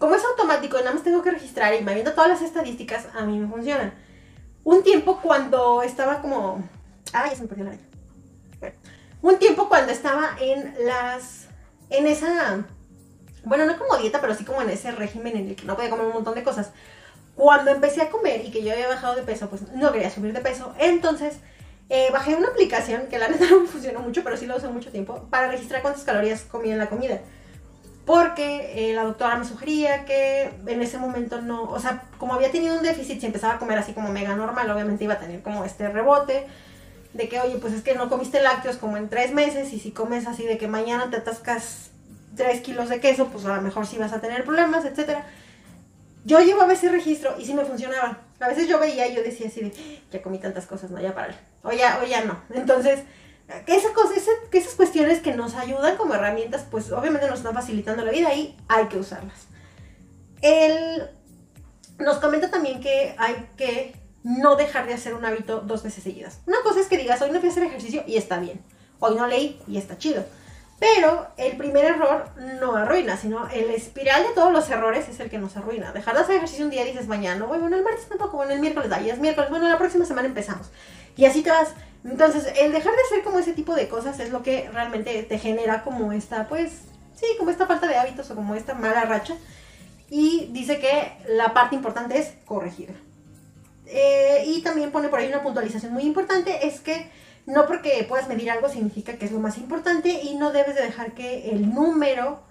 como 0.00 0.16
es 0.16 0.24
automático 0.24 0.76
y 0.76 0.80
nada 0.80 0.92
más 0.92 1.04
tengo 1.04 1.22
que 1.22 1.30
registrar 1.30 1.72
y 1.74 1.84
me 1.84 1.94
viendo 1.94 2.14
todas 2.14 2.30
las 2.30 2.42
estadísticas, 2.42 3.06
a 3.14 3.22
mí 3.22 3.38
me 3.38 3.46
funcionan. 3.46 3.94
Un 4.64 4.82
tiempo 4.82 5.20
cuando 5.22 5.84
estaba 5.84 6.20
como... 6.20 6.68
Ah, 7.12 7.28
ya 7.28 7.36
se 7.36 7.42
me 7.42 7.48
perdió 7.48 7.66
la 7.66 7.70
araña. 7.70 8.76
un 9.22 9.38
tiempo 9.38 9.68
cuando 9.68 9.92
estaba 9.92 10.36
en 10.40 10.74
las... 10.84 11.46
En 11.90 12.08
esa... 12.08 12.64
Bueno, 13.44 13.66
no 13.66 13.78
como 13.78 13.98
dieta, 13.98 14.20
pero 14.20 14.34
sí 14.34 14.44
como 14.44 14.62
en 14.62 14.70
ese 14.70 14.90
régimen 14.90 15.36
en 15.36 15.48
el 15.50 15.54
que 15.54 15.64
no 15.64 15.76
podía 15.76 15.90
comer 15.90 16.06
un 16.06 16.14
montón 16.14 16.34
de 16.34 16.42
cosas. 16.42 16.72
Cuando 17.34 17.70
empecé 17.70 18.02
a 18.02 18.10
comer 18.10 18.44
y 18.44 18.50
que 18.50 18.62
yo 18.62 18.72
había 18.72 18.88
bajado 18.88 19.14
de 19.14 19.22
peso, 19.22 19.48
pues 19.48 19.62
no 19.72 19.92
quería 19.92 20.10
subir 20.10 20.32
de 20.32 20.40
peso. 20.40 20.74
Entonces 20.78 21.36
eh, 21.88 22.08
bajé 22.10 22.34
una 22.34 22.48
aplicación 22.48 23.06
que 23.08 23.18
la 23.18 23.28
neta 23.30 23.46
no 23.50 23.66
funcionó 23.66 24.00
mucho, 24.00 24.24
pero 24.24 24.36
sí 24.36 24.46
lo 24.46 24.56
usé 24.56 24.68
mucho 24.68 24.90
tiempo, 24.90 25.26
para 25.30 25.50
registrar 25.50 25.82
cuántas 25.82 26.04
calorías 26.04 26.42
comía 26.42 26.72
en 26.72 26.78
la 26.78 26.88
comida. 26.88 27.20
Porque 28.06 28.90
eh, 28.90 28.94
la 28.94 29.04
doctora 29.04 29.36
me 29.36 29.44
sugería 29.44 30.04
que 30.04 30.50
en 30.66 30.82
ese 30.82 30.98
momento 30.98 31.40
no, 31.40 31.64
o 31.64 31.78
sea, 31.78 32.04
como 32.18 32.34
había 32.34 32.50
tenido 32.50 32.76
un 32.76 32.82
déficit, 32.82 33.20
si 33.20 33.26
empezaba 33.26 33.54
a 33.54 33.58
comer 33.58 33.78
así 33.78 33.92
como 33.92 34.08
mega 34.08 34.34
normal, 34.34 34.70
obviamente 34.70 35.04
iba 35.04 35.14
a 35.14 35.18
tener 35.18 35.42
como 35.42 35.64
este 35.64 35.88
rebote 35.88 36.46
de 37.12 37.28
que, 37.28 37.38
oye, 37.40 37.58
pues 37.58 37.74
es 37.74 37.82
que 37.82 37.94
no 37.94 38.08
comiste 38.08 38.42
lácteos 38.42 38.76
como 38.76 38.96
en 38.96 39.08
tres 39.08 39.32
meses 39.32 39.72
y 39.72 39.78
si 39.78 39.90
comes 39.92 40.26
así 40.26 40.44
de 40.44 40.58
que 40.58 40.66
mañana 40.66 41.10
te 41.10 41.18
atascas 41.18 41.90
tres 42.36 42.62
kilos 42.62 42.88
de 42.88 43.00
queso, 43.00 43.26
pues 43.26 43.44
a 43.44 43.54
lo 43.54 43.62
mejor 43.62 43.86
sí 43.86 43.98
vas 43.98 44.12
a 44.12 44.20
tener 44.20 44.44
problemas, 44.44 44.84
etcétera. 44.84 45.26
Yo 46.24 46.40
llevaba 46.40 46.72
ese 46.72 46.88
registro 46.88 47.34
y 47.38 47.44
sí 47.44 47.54
me 47.54 47.64
funcionaba. 47.64 48.22
A 48.40 48.48
veces 48.48 48.68
yo 48.68 48.78
veía 48.78 49.06
y 49.08 49.14
yo 49.14 49.22
decía 49.22 49.48
así 49.48 49.60
de, 49.60 50.00
ya 50.10 50.22
comí 50.22 50.38
tantas 50.38 50.66
cosas, 50.66 50.90
no, 50.90 51.00
ya 51.00 51.14
para 51.14 51.34
O 51.62 51.72
ya, 51.72 52.00
o 52.02 52.06
ya 52.06 52.24
no. 52.24 52.40
Entonces, 52.50 53.00
esa 53.66 53.92
cosa, 53.92 54.14
esas 54.52 54.74
cuestiones 54.74 55.20
que 55.20 55.34
nos 55.34 55.54
ayudan 55.54 55.96
como 55.96 56.14
herramientas, 56.14 56.66
pues 56.70 56.90
obviamente 56.92 57.28
nos 57.28 57.38
están 57.38 57.54
facilitando 57.54 58.04
la 58.04 58.12
vida 58.12 58.32
y 58.34 58.56
hay 58.68 58.86
que 58.86 58.98
usarlas. 58.98 59.46
Él 60.40 61.08
nos 61.98 62.18
comenta 62.18 62.50
también 62.50 62.80
que 62.80 63.14
hay 63.18 63.48
que 63.56 63.94
no 64.22 64.56
dejar 64.56 64.86
de 64.86 64.94
hacer 64.94 65.14
un 65.14 65.24
hábito 65.24 65.60
dos 65.60 65.82
veces 65.82 66.04
seguidas. 66.04 66.40
Una 66.46 66.58
cosa 66.62 66.80
es 66.80 66.86
que 66.86 66.98
digas, 66.98 67.20
hoy 67.22 67.30
no 67.30 67.40
fui 67.40 67.48
a 67.48 67.52
hacer 67.52 67.64
ejercicio 67.64 68.04
y 68.06 68.16
está 68.16 68.38
bien. 68.38 68.60
Hoy 69.00 69.16
no 69.16 69.26
leí 69.26 69.60
y 69.66 69.78
está 69.78 69.98
chido. 69.98 70.24
Pero 70.82 71.28
el 71.36 71.56
primer 71.56 71.84
error 71.84 72.24
no 72.60 72.74
arruina, 72.74 73.16
sino 73.16 73.48
el 73.50 73.70
espiral 73.70 74.24
de 74.24 74.30
todos 74.30 74.52
los 74.52 74.68
errores 74.68 75.08
es 75.08 75.20
el 75.20 75.30
que 75.30 75.38
nos 75.38 75.56
arruina. 75.56 75.92
Dejar 75.92 76.16
de 76.16 76.22
hacer 76.22 76.34
ejercicio 76.34 76.64
un 76.64 76.72
día 76.72 76.82
y 76.82 76.90
dices 76.90 77.06
mañana, 77.06 77.44
bueno, 77.44 77.68
el 77.68 77.84
martes 77.84 78.08
tampoco, 78.08 78.38
bueno, 78.38 78.52
el 78.52 78.58
miércoles, 78.58 78.90
ya 78.90 79.12
es 79.12 79.20
miércoles, 79.20 79.48
bueno, 79.48 79.68
la 79.68 79.78
próxima 79.78 80.04
semana 80.04 80.26
empezamos. 80.26 80.72
Y 81.16 81.24
así 81.24 81.42
te 81.42 81.50
vas. 81.50 81.68
Entonces, 82.04 82.52
el 82.58 82.72
dejar 82.72 82.92
de 82.96 83.02
hacer 83.02 83.22
como 83.22 83.38
ese 83.38 83.52
tipo 83.52 83.76
de 83.76 83.88
cosas 83.88 84.18
es 84.18 84.30
lo 84.30 84.42
que 84.42 84.68
realmente 84.72 85.22
te 85.22 85.38
genera 85.38 85.84
como 85.84 86.10
esta, 86.10 86.48
pues, 86.48 86.72
sí, 87.14 87.26
como 87.38 87.52
esta 87.52 87.68
falta 87.68 87.86
de 87.86 87.94
hábitos 87.94 88.28
o 88.32 88.34
como 88.34 88.56
esta 88.56 88.74
mala 88.74 89.04
racha. 89.04 89.36
Y 90.10 90.48
dice 90.50 90.80
que 90.80 91.12
la 91.28 91.54
parte 91.54 91.76
importante 91.76 92.18
es 92.18 92.32
corregir. 92.44 92.92
Eh, 93.86 94.42
y 94.46 94.62
también 94.62 94.90
pone 94.90 95.08
por 95.08 95.20
ahí 95.20 95.28
una 95.28 95.44
puntualización 95.44 95.92
muy 95.92 96.02
importante, 96.02 96.66
es 96.66 96.80
que 96.80 97.08
No 97.46 97.66
porque 97.66 98.04
puedas 98.08 98.28
medir 98.28 98.50
algo 98.50 98.68
significa 98.68 99.14
que 99.14 99.24
es 99.24 99.32
lo 99.32 99.40
más 99.40 99.58
importante 99.58 100.22
y 100.22 100.36
no 100.36 100.52
debes 100.52 100.76
de 100.76 100.82
dejar 100.82 101.12
que 101.12 101.50
el 101.50 101.74
número 101.74 102.42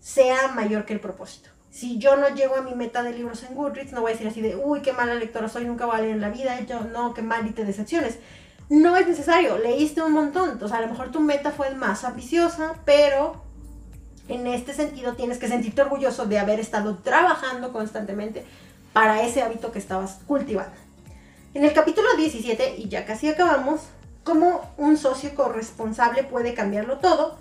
sea 0.00 0.48
mayor 0.48 0.84
que 0.84 0.92
el 0.92 1.00
propósito. 1.00 1.50
Si 1.70 1.98
yo 1.98 2.16
no 2.16 2.28
llego 2.28 2.56
a 2.56 2.62
mi 2.62 2.74
meta 2.74 3.02
de 3.02 3.12
libros 3.12 3.42
en 3.42 3.54
Goodreads, 3.54 3.92
no 3.92 4.00
voy 4.00 4.10
a 4.10 4.14
decir 4.14 4.28
así 4.28 4.40
de, 4.40 4.56
uy, 4.56 4.80
qué 4.80 4.92
mala 4.92 5.14
lectora 5.14 5.48
soy, 5.48 5.64
nunca 5.64 5.86
voy 5.86 5.96
a 5.96 6.00
leer 6.00 6.14
en 6.14 6.20
la 6.20 6.30
vida, 6.30 6.60
yo 6.60 6.80
no, 6.80 7.14
qué 7.14 7.22
mal 7.22 7.46
y 7.46 7.50
te 7.50 7.64
decepciones. 7.64 8.18
No 8.70 8.96
es 8.96 9.06
necesario, 9.06 9.58
leíste 9.58 10.02
un 10.02 10.12
montón, 10.12 10.62
o 10.62 10.68
sea, 10.68 10.78
a 10.78 10.80
lo 10.82 10.88
mejor 10.88 11.10
tu 11.10 11.20
meta 11.20 11.50
fue 11.50 11.74
más 11.74 12.04
ambiciosa, 12.04 12.74
pero 12.84 13.42
en 14.28 14.46
este 14.46 14.74
sentido 14.74 15.14
tienes 15.14 15.38
que 15.38 15.48
sentirte 15.48 15.82
orgulloso 15.82 16.26
de 16.26 16.38
haber 16.38 16.60
estado 16.60 16.98
trabajando 16.98 17.72
constantemente 17.72 18.44
para 18.92 19.22
ese 19.22 19.42
hábito 19.42 19.72
que 19.72 19.78
estabas 19.78 20.20
cultivando. 20.26 20.76
En 21.54 21.64
el 21.64 21.72
capítulo 21.72 22.08
17, 22.16 22.76
y 22.76 22.88
ya 22.88 23.06
casi 23.06 23.28
acabamos, 23.28 23.82
cómo 24.28 24.74
un 24.76 24.98
socio 24.98 25.34
corresponsable 25.34 26.22
puede 26.22 26.52
cambiarlo 26.52 26.98
todo, 26.98 27.38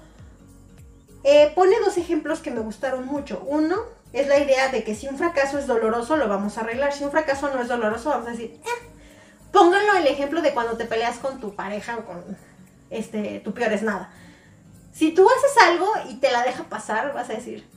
eh, 1.25 1.51
pone 1.53 1.77
dos 1.83 1.97
ejemplos 1.97 2.39
que 2.39 2.49
me 2.49 2.61
gustaron 2.61 3.05
mucho. 3.05 3.43
Uno 3.45 3.75
es 4.13 4.25
la 4.29 4.39
idea 4.39 4.69
de 4.69 4.85
que 4.85 4.95
si 4.95 5.05
un 5.09 5.17
fracaso 5.17 5.59
es 5.59 5.67
doloroso, 5.67 6.15
lo 6.15 6.29
vamos 6.29 6.57
a 6.57 6.61
arreglar. 6.61 6.93
Si 6.93 7.03
un 7.03 7.11
fracaso 7.11 7.53
no 7.53 7.61
es 7.61 7.67
doloroso, 7.67 8.11
vamos 8.11 8.27
a 8.27 8.31
decir, 8.31 8.61
eh, 8.63 8.87
pónganlo 9.51 9.97
el 9.97 10.07
ejemplo 10.07 10.41
de 10.41 10.53
cuando 10.53 10.77
te 10.77 10.85
peleas 10.85 11.17
con 11.17 11.41
tu 11.41 11.55
pareja 11.55 11.97
o 11.97 12.05
con 12.05 12.23
este, 12.89 13.41
tu 13.41 13.53
peor 13.53 13.73
es 13.73 13.83
nada. 13.83 14.09
Si 14.93 15.11
tú 15.11 15.27
haces 15.27 15.61
algo 15.65 15.91
y 16.09 16.15
te 16.21 16.31
la 16.31 16.43
deja 16.43 16.63
pasar, 16.69 17.13
vas 17.13 17.29
a 17.29 17.33
decir, 17.33 17.67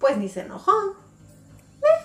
pues 0.00 0.16
ni 0.16 0.28
se 0.28 0.40
enojó. 0.40 0.72
Eh. 1.82 2.04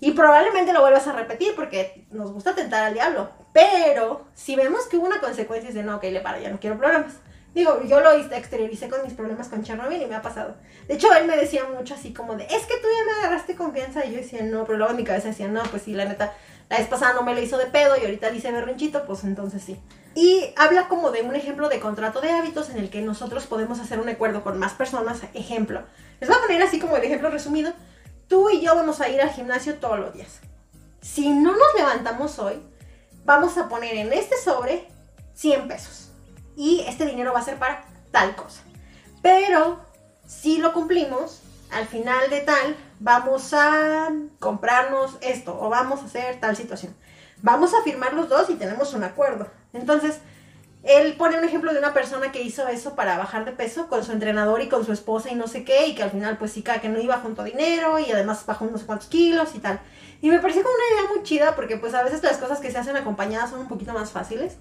Y 0.00 0.10
probablemente 0.10 0.72
lo 0.72 0.80
vuelvas 0.80 1.06
a 1.06 1.12
repetir 1.12 1.54
porque 1.54 2.08
nos 2.10 2.32
gusta 2.32 2.56
tentar 2.56 2.82
al 2.82 2.94
diablo. 2.94 3.30
Pero 3.56 4.26
si 4.34 4.54
vemos 4.54 4.84
que 4.84 4.98
hubo 4.98 5.06
una 5.06 5.18
consecuencia 5.18 5.72
de 5.72 5.82
no, 5.82 5.96
ok, 5.96 6.02
le 6.02 6.20
para, 6.20 6.38
ya 6.38 6.50
no 6.50 6.60
quiero 6.60 6.76
problemas. 6.76 7.14
Digo, 7.54 7.82
yo 7.84 8.00
lo 8.00 8.10
exterioricé 8.10 8.90
con 8.90 9.02
mis 9.02 9.14
problemas 9.14 9.48
con 9.48 9.62
Chernobyl 9.62 10.02
y 10.02 10.04
me 10.04 10.14
ha 10.14 10.20
pasado. 10.20 10.56
De 10.86 10.92
hecho, 10.92 11.10
él 11.14 11.26
me 11.26 11.38
decía 11.38 11.64
mucho 11.64 11.94
así 11.94 12.12
como 12.12 12.36
de, 12.36 12.44
es 12.44 12.66
que 12.66 12.74
tú 12.74 12.86
ya 12.86 13.04
me 13.06 13.18
agarraste 13.18 13.56
confianza. 13.56 14.04
Y 14.04 14.10
yo 14.10 14.18
decía, 14.18 14.42
no, 14.42 14.66
pero 14.66 14.76
luego 14.76 14.90
en 14.90 14.98
mi 14.98 15.04
cabeza 15.04 15.28
decía, 15.28 15.48
no, 15.48 15.62
pues 15.62 15.84
sí, 15.84 15.94
la 15.94 16.04
neta, 16.04 16.34
la 16.68 16.76
vez 16.76 16.86
pasada 16.86 17.14
no 17.14 17.22
me 17.22 17.32
lo 17.32 17.40
hizo 17.40 17.56
de 17.56 17.64
pedo 17.64 17.96
y 17.96 18.04
ahorita 18.04 18.28
le 18.28 18.36
hice 18.36 18.52
berrinchito, 18.52 19.06
pues 19.06 19.24
entonces 19.24 19.62
sí. 19.62 19.80
Y 20.14 20.52
habla 20.56 20.88
como 20.88 21.10
de 21.10 21.22
un 21.22 21.34
ejemplo 21.34 21.70
de 21.70 21.80
contrato 21.80 22.20
de 22.20 22.32
hábitos 22.32 22.68
en 22.68 22.76
el 22.76 22.90
que 22.90 23.00
nosotros 23.00 23.46
podemos 23.46 23.80
hacer 23.80 24.00
un 24.00 24.10
acuerdo 24.10 24.44
con 24.44 24.58
más 24.58 24.74
personas. 24.74 25.22
Ejemplo, 25.32 25.82
les 26.20 26.28
voy 26.28 26.38
a 26.38 26.42
poner 26.42 26.62
así 26.62 26.78
como 26.78 26.98
el 26.98 27.04
ejemplo 27.04 27.30
resumido. 27.30 27.72
Tú 28.28 28.50
y 28.50 28.60
yo 28.60 28.74
vamos 28.74 29.00
a 29.00 29.08
ir 29.08 29.22
al 29.22 29.30
gimnasio 29.30 29.76
todos 29.76 29.98
los 29.98 30.12
días. 30.12 30.40
Si 31.00 31.30
no 31.30 31.52
nos 31.52 31.74
levantamos 31.74 32.38
hoy, 32.38 32.60
vamos 33.26 33.58
a 33.58 33.68
poner 33.68 33.96
en 33.96 34.12
este 34.12 34.36
sobre 34.42 34.88
100 35.34 35.68
pesos. 35.68 36.10
Y 36.56 36.84
este 36.88 37.04
dinero 37.04 37.34
va 37.34 37.40
a 37.40 37.44
ser 37.44 37.58
para 37.58 37.84
tal 38.12 38.34
cosa. 38.34 38.62
Pero 39.20 39.80
si 40.26 40.58
lo 40.58 40.72
cumplimos, 40.72 41.42
al 41.70 41.86
final 41.86 42.30
de 42.30 42.40
tal, 42.40 42.76
vamos 43.00 43.52
a 43.52 44.10
comprarnos 44.38 45.18
esto 45.20 45.58
o 45.60 45.68
vamos 45.68 46.00
a 46.00 46.06
hacer 46.06 46.40
tal 46.40 46.56
situación. 46.56 46.94
Vamos 47.42 47.74
a 47.74 47.82
firmar 47.82 48.14
los 48.14 48.28
dos 48.28 48.48
y 48.48 48.54
tenemos 48.54 48.94
un 48.94 49.04
acuerdo. 49.04 49.48
Entonces, 49.74 50.20
él 50.84 51.16
pone 51.18 51.36
un 51.36 51.44
ejemplo 51.44 51.72
de 51.72 51.80
una 51.80 51.92
persona 51.92 52.30
que 52.30 52.42
hizo 52.42 52.68
eso 52.68 52.94
para 52.94 53.18
bajar 53.18 53.44
de 53.44 53.50
peso 53.50 53.88
con 53.88 54.04
su 54.04 54.12
entrenador 54.12 54.62
y 54.62 54.68
con 54.68 54.86
su 54.86 54.92
esposa 54.92 55.30
y 55.30 55.34
no 55.34 55.48
sé 55.48 55.64
qué, 55.64 55.88
y 55.88 55.94
que 55.96 56.04
al 56.04 56.12
final 56.12 56.38
pues 56.38 56.52
sí, 56.52 56.62
que 56.62 56.88
no 56.88 57.00
iba 57.00 57.18
junto 57.18 57.42
dinero 57.42 57.98
y 57.98 58.10
además 58.12 58.46
bajó 58.46 58.66
unos 58.66 58.84
cuantos 58.84 59.08
kilos 59.08 59.54
y 59.56 59.58
tal. 59.58 59.80
Y 60.20 60.30
me 60.30 60.38
pareció 60.38 60.62
como 60.62 60.74
una 60.74 61.00
idea 61.00 61.14
muy 61.14 61.22
chida 61.22 61.54
porque 61.54 61.76
pues 61.76 61.94
a 61.94 62.02
veces 62.02 62.22
las 62.22 62.38
cosas 62.38 62.60
que 62.60 62.70
se 62.70 62.78
hacen 62.78 62.96
acompañadas 62.96 63.50
son 63.50 63.60
un 63.60 63.68
poquito 63.68 63.92
más 63.92 64.10
fáciles. 64.10 64.56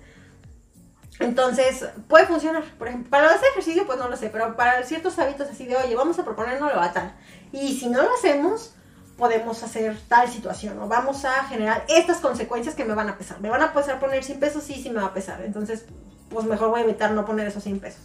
Entonces, 1.20 1.86
puede 2.08 2.26
funcionar. 2.26 2.64
Por 2.78 2.89
ejemplo, 2.89 3.10
para 3.10 3.30
hacer 3.30 3.49
ejercicio, 3.51 3.86
pues 3.86 3.97
no 3.97 4.10
lo 4.10 4.18
sé, 4.18 4.30
pero 4.30 4.56
para 4.56 4.84
ciertos 4.84 5.18
hábitos 5.18 5.49
así 5.49 5.66
de, 5.66 5.78
oye, 5.78 5.95
vamos 5.95 6.20
a 6.20 6.26
proponernos 6.26 6.72
a 6.74 6.91
tal. 6.91 7.14
Y 7.51 7.78
si 7.78 7.88
no 7.88 8.03
lo 8.03 8.14
hacemos, 8.14 8.74
podemos 9.18 9.64
hacer 9.64 9.97
tal 10.10 10.30
situación 10.30 10.78
o 10.80 10.88
vamos 10.88 11.24
a 11.24 11.45
generar 11.45 11.86
estas 11.88 12.18
consecuencias 12.18 12.76
que 12.76 12.84
me 12.84 12.93
van 12.93 13.10
a 13.10 13.18
pesar. 13.18 13.39
Me 13.39 13.49
van 13.49 13.62
a 13.62 13.74
pesar 13.74 13.99
poner 13.99 14.24
100 14.24 14.39
pesos, 14.39 14.64
sí, 14.64 14.82
sí 14.82 14.89
me 14.89 14.99
va 14.99 15.08
a 15.08 15.14
pesar. 15.14 15.41
Entonces, 15.41 15.86
pues 16.30 16.45
mejor 16.45 16.70
voy 16.70 16.82
a 16.82 16.84
evitar 16.84 17.12
no 17.12 17.26
poner 17.26 17.47
esos 17.47 17.64
100 17.64 17.80
pesos. 17.80 18.01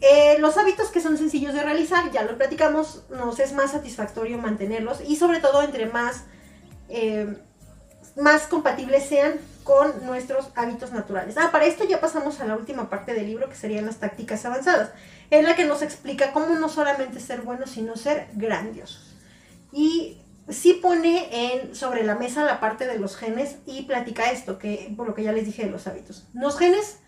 Eh, 0.00 0.36
los 0.38 0.56
hábitos 0.56 0.88
que 0.90 1.00
son 1.00 1.18
sencillos 1.18 1.54
de 1.54 1.62
realizar, 1.62 2.10
ya 2.12 2.22
lo 2.22 2.36
platicamos, 2.36 3.02
nos 3.10 3.40
es 3.40 3.52
más 3.52 3.72
satisfactorio 3.72 4.38
mantenerlos 4.38 5.00
y 5.04 5.16
sobre 5.16 5.40
todo 5.40 5.62
entre 5.62 5.86
más, 5.86 6.24
eh, 6.88 7.36
más 8.16 8.42
compatibles 8.42 9.06
sean 9.06 9.34
con 9.64 10.06
nuestros 10.06 10.50
hábitos 10.54 10.92
naturales. 10.92 11.36
Ah, 11.36 11.50
para 11.50 11.66
esto 11.66 11.84
ya 11.84 12.00
pasamos 12.00 12.40
a 12.40 12.46
la 12.46 12.56
última 12.56 12.88
parte 12.88 13.12
del 13.12 13.26
libro 13.26 13.48
que 13.48 13.56
serían 13.56 13.86
las 13.86 13.98
tácticas 13.98 14.44
avanzadas, 14.44 14.90
en 15.30 15.44
la 15.44 15.56
que 15.56 15.64
nos 15.64 15.82
explica 15.82 16.32
cómo 16.32 16.54
no 16.54 16.68
solamente 16.68 17.20
ser 17.20 17.42
buenos, 17.42 17.70
sino 17.70 17.96
ser 17.96 18.28
grandiosos. 18.34 19.16
Y 19.72 20.22
sí 20.48 20.74
pone 20.74 21.28
en, 21.30 21.74
sobre 21.74 22.04
la 22.04 22.14
mesa 22.14 22.44
la 22.44 22.60
parte 22.60 22.86
de 22.86 22.98
los 22.98 23.16
genes 23.16 23.56
y 23.66 23.82
platica 23.82 24.30
esto, 24.30 24.58
que 24.58 24.94
por 24.96 25.08
lo 25.08 25.14
que 25.14 25.24
ya 25.24 25.32
les 25.32 25.44
dije 25.44 25.64
de 25.64 25.70
los 25.70 25.86
hábitos. 25.86 26.26
Los 26.32 26.56
genes 26.56 26.98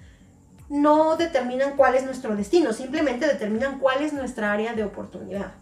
no 0.70 1.16
determinan 1.16 1.76
cuál 1.76 1.96
es 1.96 2.04
nuestro 2.04 2.34
destino, 2.36 2.72
simplemente 2.72 3.26
determinan 3.26 3.80
cuál 3.80 4.02
es 4.02 4.12
nuestra 4.12 4.52
área 4.52 4.72
de 4.72 4.84
oportunidad. 4.84 5.52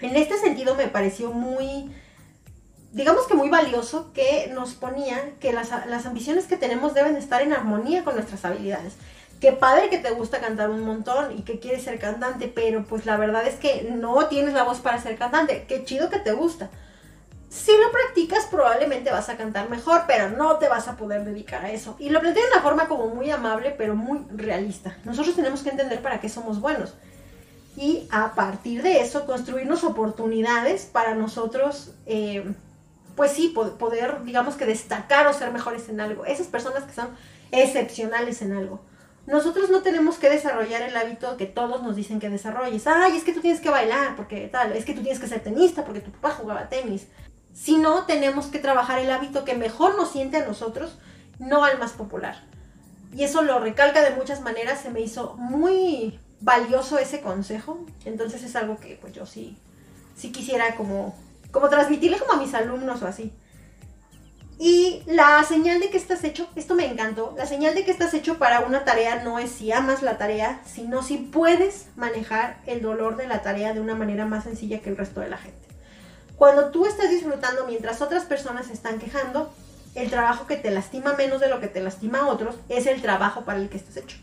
En 0.00 0.16
este 0.16 0.36
sentido 0.36 0.74
me 0.74 0.88
pareció 0.88 1.30
muy, 1.30 1.94
digamos 2.92 3.26
que 3.28 3.34
muy 3.34 3.48
valioso 3.48 4.12
que 4.12 4.50
nos 4.52 4.74
ponía 4.74 5.34
que 5.38 5.52
las, 5.52 5.70
ambiciones 5.72 6.46
que 6.46 6.56
tenemos 6.56 6.92
deben 6.92 7.16
estar 7.16 7.40
en 7.40 7.52
armonía 7.52 8.02
con 8.02 8.16
nuestras 8.16 8.44
habilidades. 8.44 8.94
Qué 9.40 9.52
padre 9.52 9.90
que 9.90 9.98
te 9.98 10.10
gusta 10.10 10.40
cantar 10.40 10.70
un 10.70 10.82
montón 10.82 11.38
y 11.38 11.42
que 11.42 11.60
quieres 11.60 11.84
ser 11.84 12.00
cantante, 12.00 12.50
pero 12.52 12.84
pues 12.84 13.06
la 13.06 13.16
verdad 13.16 13.46
es 13.46 13.54
que 13.54 13.88
no 13.92 14.26
tienes 14.26 14.54
la 14.54 14.64
voz 14.64 14.80
para 14.80 15.00
ser 15.00 15.16
cantante. 15.16 15.66
Qué 15.68 15.84
chido 15.84 16.10
que 16.10 16.18
te 16.18 16.32
gusta 16.32 16.68
si 17.56 17.72
lo 17.72 17.90
practicas 17.90 18.46
probablemente 18.50 19.10
vas 19.10 19.28
a 19.28 19.36
cantar 19.36 19.70
mejor, 19.70 20.02
pero 20.06 20.28
no 20.30 20.56
te 20.58 20.68
vas 20.68 20.88
a 20.88 20.96
poder 20.96 21.24
dedicar 21.24 21.64
a 21.64 21.70
eso. 21.70 21.96
Y 21.98 22.10
lo 22.10 22.20
plantea 22.20 22.44
de 22.44 22.52
una 22.52 22.62
forma 22.62 22.86
como 22.86 23.08
muy 23.08 23.30
amable, 23.30 23.74
pero 23.76 23.96
muy 23.96 24.24
realista. 24.30 24.96
Nosotros 25.04 25.34
tenemos 25.34 25.62
que 25.62 25.70
entender 25.70 26.02
para 26.02 26.20
qué 26.20 26.28
somos 26.28 26.60
buenos. 26.60 26.94
Y 27.76 28.06
a 28.10 28.34
partir 28.34 28.82
de 28.82 29.00
eso, 29.00 29.26
construirnos 29.26 29.84
oportunidades 29.84 30.84
para 30.84 31.14
nosotros, 31.14 31.92
eh, 32.06 32.44
pues 33.16 33.32
sí, 33.32 33.54
poder, 33.78 34.22
digamos 34.24 34.56
que 34.56 34.66
destacar 34.66 35.26
o 35.26 35.32
ser 35.32 35.50
mejores 35.50 35.88
en 35.88 36.00
algo. 36.00 36.24
Esas 36.26 36.46
personas 36.46 36.84
que 36.84 36.94
son 36.94 37.08
excepcionales 37.52 38.42
en 38.42 38.52
algo. 38.52 38.80
Nosotros 39.26 39.70
no 39.70 39.82
tenemos 39.82 40.18
que 40.18 40.30
desarrollar 40.30 40.82
el 40.82 40.96
hábito 40.96 41.36
que 41.36 41.46
todos 41.46 41.82
nos 41.82 41.96
dicen 41.96 42.20
que 42.20 42.30
desarrolles. 42.30 42.86
Ay, 42.86 43.16
es 43.16 43.24
que 43.24 43.32
tú 43.32 43.40
tienes 43.40 43.60
que 43.60 43.70
bailar, 43.70 44.14
porque 44.14 44.48
tal, 44.48 44.72
es 44.72 44.84
que 44.84 44.94
tú 44.94 45.02
tienes 45.02 45.18
que 45.18 45.26
ser 45.26 45.40
tenista, 45.40 45.84
porque 45.84 46.00
tu 46.00 46.12
papá 46.12 46.30
jugaba 46.30 46.68
tenis 46.68 47.08
si 47.56 47.78
no, 47.78 48.04
tenemos 48.04 48.46
que 48.46 48.58
trabajar 48.58 48.98
el 48.98 49.10
hábito 49.10 49.46
que 49.46 49.54
mejor 49.54 49.96
nos 49.96 50.10
siente 50.10 50.36
a 50.36 50.46
nosotros, 50.46 50.98
no 51.38 51.64
al 51.64 51.78
más 51.78 51.92
popular. 51.92 52.44
Y 53.14 53.24
eso 53.24 53.40
lo 53.42 53.58
recalca 53.58 54.02
de 54.02 54.14
muchas 54.14 54.42
maneras, 54.42 54.82
se 54.82 54.90
me 54.90 55.00
hizo 55.00 55.34
muy 55.38 56.20
valioso 56.40 56.98
ese 56.98 57.22
consejo. 57.22 57.86
Entonces 58.04 58.42
es 58.42 58.54
algo 58.56 58.78
que 58.78 58.98
pues 59.00 59.14
yo 59.14 59.24
sí, 59.24 59.56
sí 60.14 60.32
quisiera 60.32 60.76
como, 60.76 61.16
como 61.50 61.70
transmitirle 61.70 62.18
como 62.18 62.34
a 62.34 62.36
mis 62.36 62.52
alumnos 62.52 63.00
o 63.02 63.06
así. 63.06 63.32
Y 64.58 65.02
la 65.06 65.42
señal 65.42 65.80
de 65.80 65.88
que 65.88 65.96
estás 65.96 66.24
hecho, 66.24 66.48
esto 66.56 66.74
me 66.74 66.84
encantó, 66.84 67.34
la 67.38 67.46
señal 67.46 67.74
de 67.74 67.86
que 67.86 67.90
estás 67.90 68.12
hecho 68.12 68.38
para 68.38 68.60
una 68.60 68.84
tarea 68.84 69.22
no 69.22 69.38
es 69.38 69.50
si 69.50 69.72
amas 69.72 70.02
la 70.02 70.18
tarea, 70.18 70.60
sino 70.66 71.02
si 71.02 71.16
puedes 71.16 71.88
manejar 71.96 72.60
el 72.66 72.82
dolor 72.82 73.16
de 73.16 73.26
la 73.26 73.40
tarea 73.40 73.72
de 73.72 73.80
una 73.80 73.94
manera 73.94 74.26
más 74.26 74.44
sencilla 74.44 74.80
que 74.80 74.90
el 74.90 74.96
resto 74.98 75.20
de 75.20 75.30
la 75.30 75.38
gente. 75.38 75.65
Cuando 76.36 76.70
tú 76.70 76.86
estás 76.86 77.10
disfrutando 77.10 77.66
mientras 77.66 78.02
otras 78.02 78.24
personas 78.24 78.70
están 78.70 78.98
quejando, 78.98 79.50
el 79.94 80.10
trabajo 80.10 80.46
que 80.46 80.56
te 80.56 80.70
lastima 80.70 81.14
menos 81.14 81.40
de 81.40 81.48
lo 81.48 81.60
que 81.60 81.68
te 81.68 81.80
lastima 81.80 82.20
a 82.20 82.26
otros 82.26 82.54
es 82.68 82.86
el 82.86 83.00
trabajo 83.00 83.44
para 83.44 83.58
el 83.58 83.70
que 83.70 83.78
estás 83.78 83.96
hecho. 83.96 84.18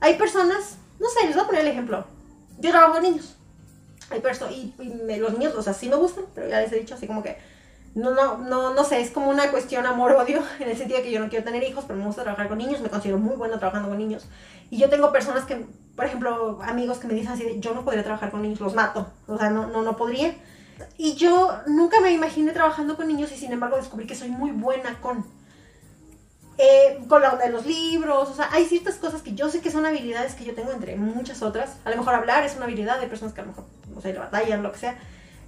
Hay 0.00 0.16
personas, 0.16 0.76
no 1.00 1.08
sé, 1.08 1.26
les 1.26 1.34
voy 1.34 1.44
a 1.44 1.46
poner 1.46 1.62
el 1.62 1.68
ejemplo. 1.68 2.04
Yo 2.58 2.70
trabajo 2.70 2.94
con 2.94 3.02
niños. 3.02 3.36
Hay 4.10 4.20
personas, 4.20 4.54
y, 4.54 4.74
los 5.18 5.32
niños, 5.32 5.54
o 5.54 5.62
sea, 5.62 5.72
sí 5.72 5.88
me 5.88 5.96
gustan, 5.96 6.24
pero 6.34 6.48
ya 6.48 6.60
les 6.60 6.70
he 6.72 6.78
dicho 6.78 6.94
así 6.94 7.06
como 7.06 7.22
que, 7.22 7.38
no, 7.94 8.10
no, 8.10 8.36
no, 8.36 8.74
no 8.74 8.84
sé, 8.84 9.00
es 9.00 9.10
como 9.10 9.30
una 9.30 9.50
cuestión 9.50 9.86
amor-odio, 9.86 10.42
en 10.60 10.68
el 10.68 10.76
sentido 10.76 10.98
de 10.98 11.04
que 11.04 11.10
yo 11.10 11.20
no 11.20 11.30
quiero 11.30 11.44
tener 11.44 11.62
hijos, 11.62 11.84
pero 11.86 11.98
me 11.98 12.04
gusta 12.04 12.22
trabajar 12.22 12.48
con 12.48 12.58
niños, 12.58 12.82
me 12.82 12.90
considero 12.90 13.18
muy 13.18 13.34
buena 13.34 13.58
trabajando 13.58 13.88
con 13.88 13.96
niños. 13.96 14.26
Y 14.70 14.76
yo 14.76 14.90
tengo 14.90 15.10
personas 15.10 15.44
que, 15.44 15.64
por 15.96 16.04
ejemplo, 16.04 16.60
amigos 16.62 16.98
que 16.98 17.06
me 17.06 17.14
dicen 17.14 17.32
así, 17.32 17.56
yo 17.60 17.72
no 17.72 17.84
podría 17.84 18.04
trabajar 18.04 18.30
con 18.30 18.42
niños, 18.42 18.60
los 18.60 18.74
mato, 18.74 19.10
o 19.26 19.38
sea, 19.38 19.48
no, 19.48 19.66
no, 19.68 19.82
no 19.82 19.96
podría. 19.96 20.34
Y 20.98 21.14
yo 21.14 21.52
nunca 21.66 22.00
me 22.00 22.12
imaginé 22.12 22.52
trabajando 22.52 22.96
con 22.96 23.08
niños 23.08 23.32
y 23.32 23.36
sin 23.36 23.52
embargo 23.52 23.76
descubrí 23.76 24.06
que 24.06 24.14
soy 24.14 24.30
muy 24.30 24.50
buena 24.50 25.00
con. 25.00 25.24
Eh, 26.58 27.04
con 27.06 27.20
la 27.20 27.32
onda 27.32 27.44
de 27.44 27.52
los 27.52 27.66
libros, 27.66 28.30
o 28.30 28.34
sea, 28.34 28.48
hay 28.50 28.64
ciertas 28.64 28.94
cosas 28.94 29.20
que 29.20 29.34
yo 29.34 29.50
sé 29.50 29.60
que 29.60 29.70
son 29.70 29.84
habilidades 29.84 30.34
que 30.34 30.44
yo 30.44 30.54
tengo 30.54 30.72
entre 30.72 30.96
muchas 30.96 31.42
otras. 31.42 31.76
A 31.84 31.90
lo 31.90 31.98
mejor 31.98 32.14
hablar 32.14 32.44
es 32.44 32.56
una 32.56 32.64
habilidad, 32.64 32.98
de 32.98 33.06
personas 33.08 33.34
que 33.34 33.42
a 33.42 33.44
lo 33.44 33.50
mejor, 33.50 33.64
no 33.94 34.00
sé, 34.00 34.14
batallan, 34.14 34.62
lo 34.62 34.72
que 34.72 34.78
sea. 34.78 34.98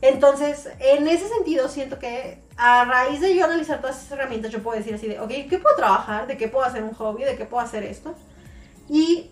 Entonces, 0.03 0.69
en 0.79 1.09
ese 1.09 1.27
sentido, 1.29 1.69
siento 1.69 1.99
que 1.99 2.43
a 2.57 2.85
raíz 2.85 3.21
de 3.21 3.35
yo 3.35 3.47
analizar 3.47 3.81
todas 3.81 3.97
esas 3.97 4.13
herramientas, 4.13 4.53
yo 4.53 4.63
puedo 4.63 4.77
decir 4.77 4.95
así 4.95 5.09
de, 5.09 5.19
ok, 5.19 5.31
¿qué 5.49 5.59
puedo 5.59 5.77
trabajar? 5.77 6.27
¿De 6.27 6.37
qué 6.37 6.47
puedo 6.47 6.65
hacer 6.65 6.83
un 6.83 6.93
hobby? 6.93 7.25
¿De 7.25 7.37
qué 7.37 7.47
puedo 7.47 7.65
hacer 7.65 7.85
esto? 7.85 8.15
Y 8.89 9.31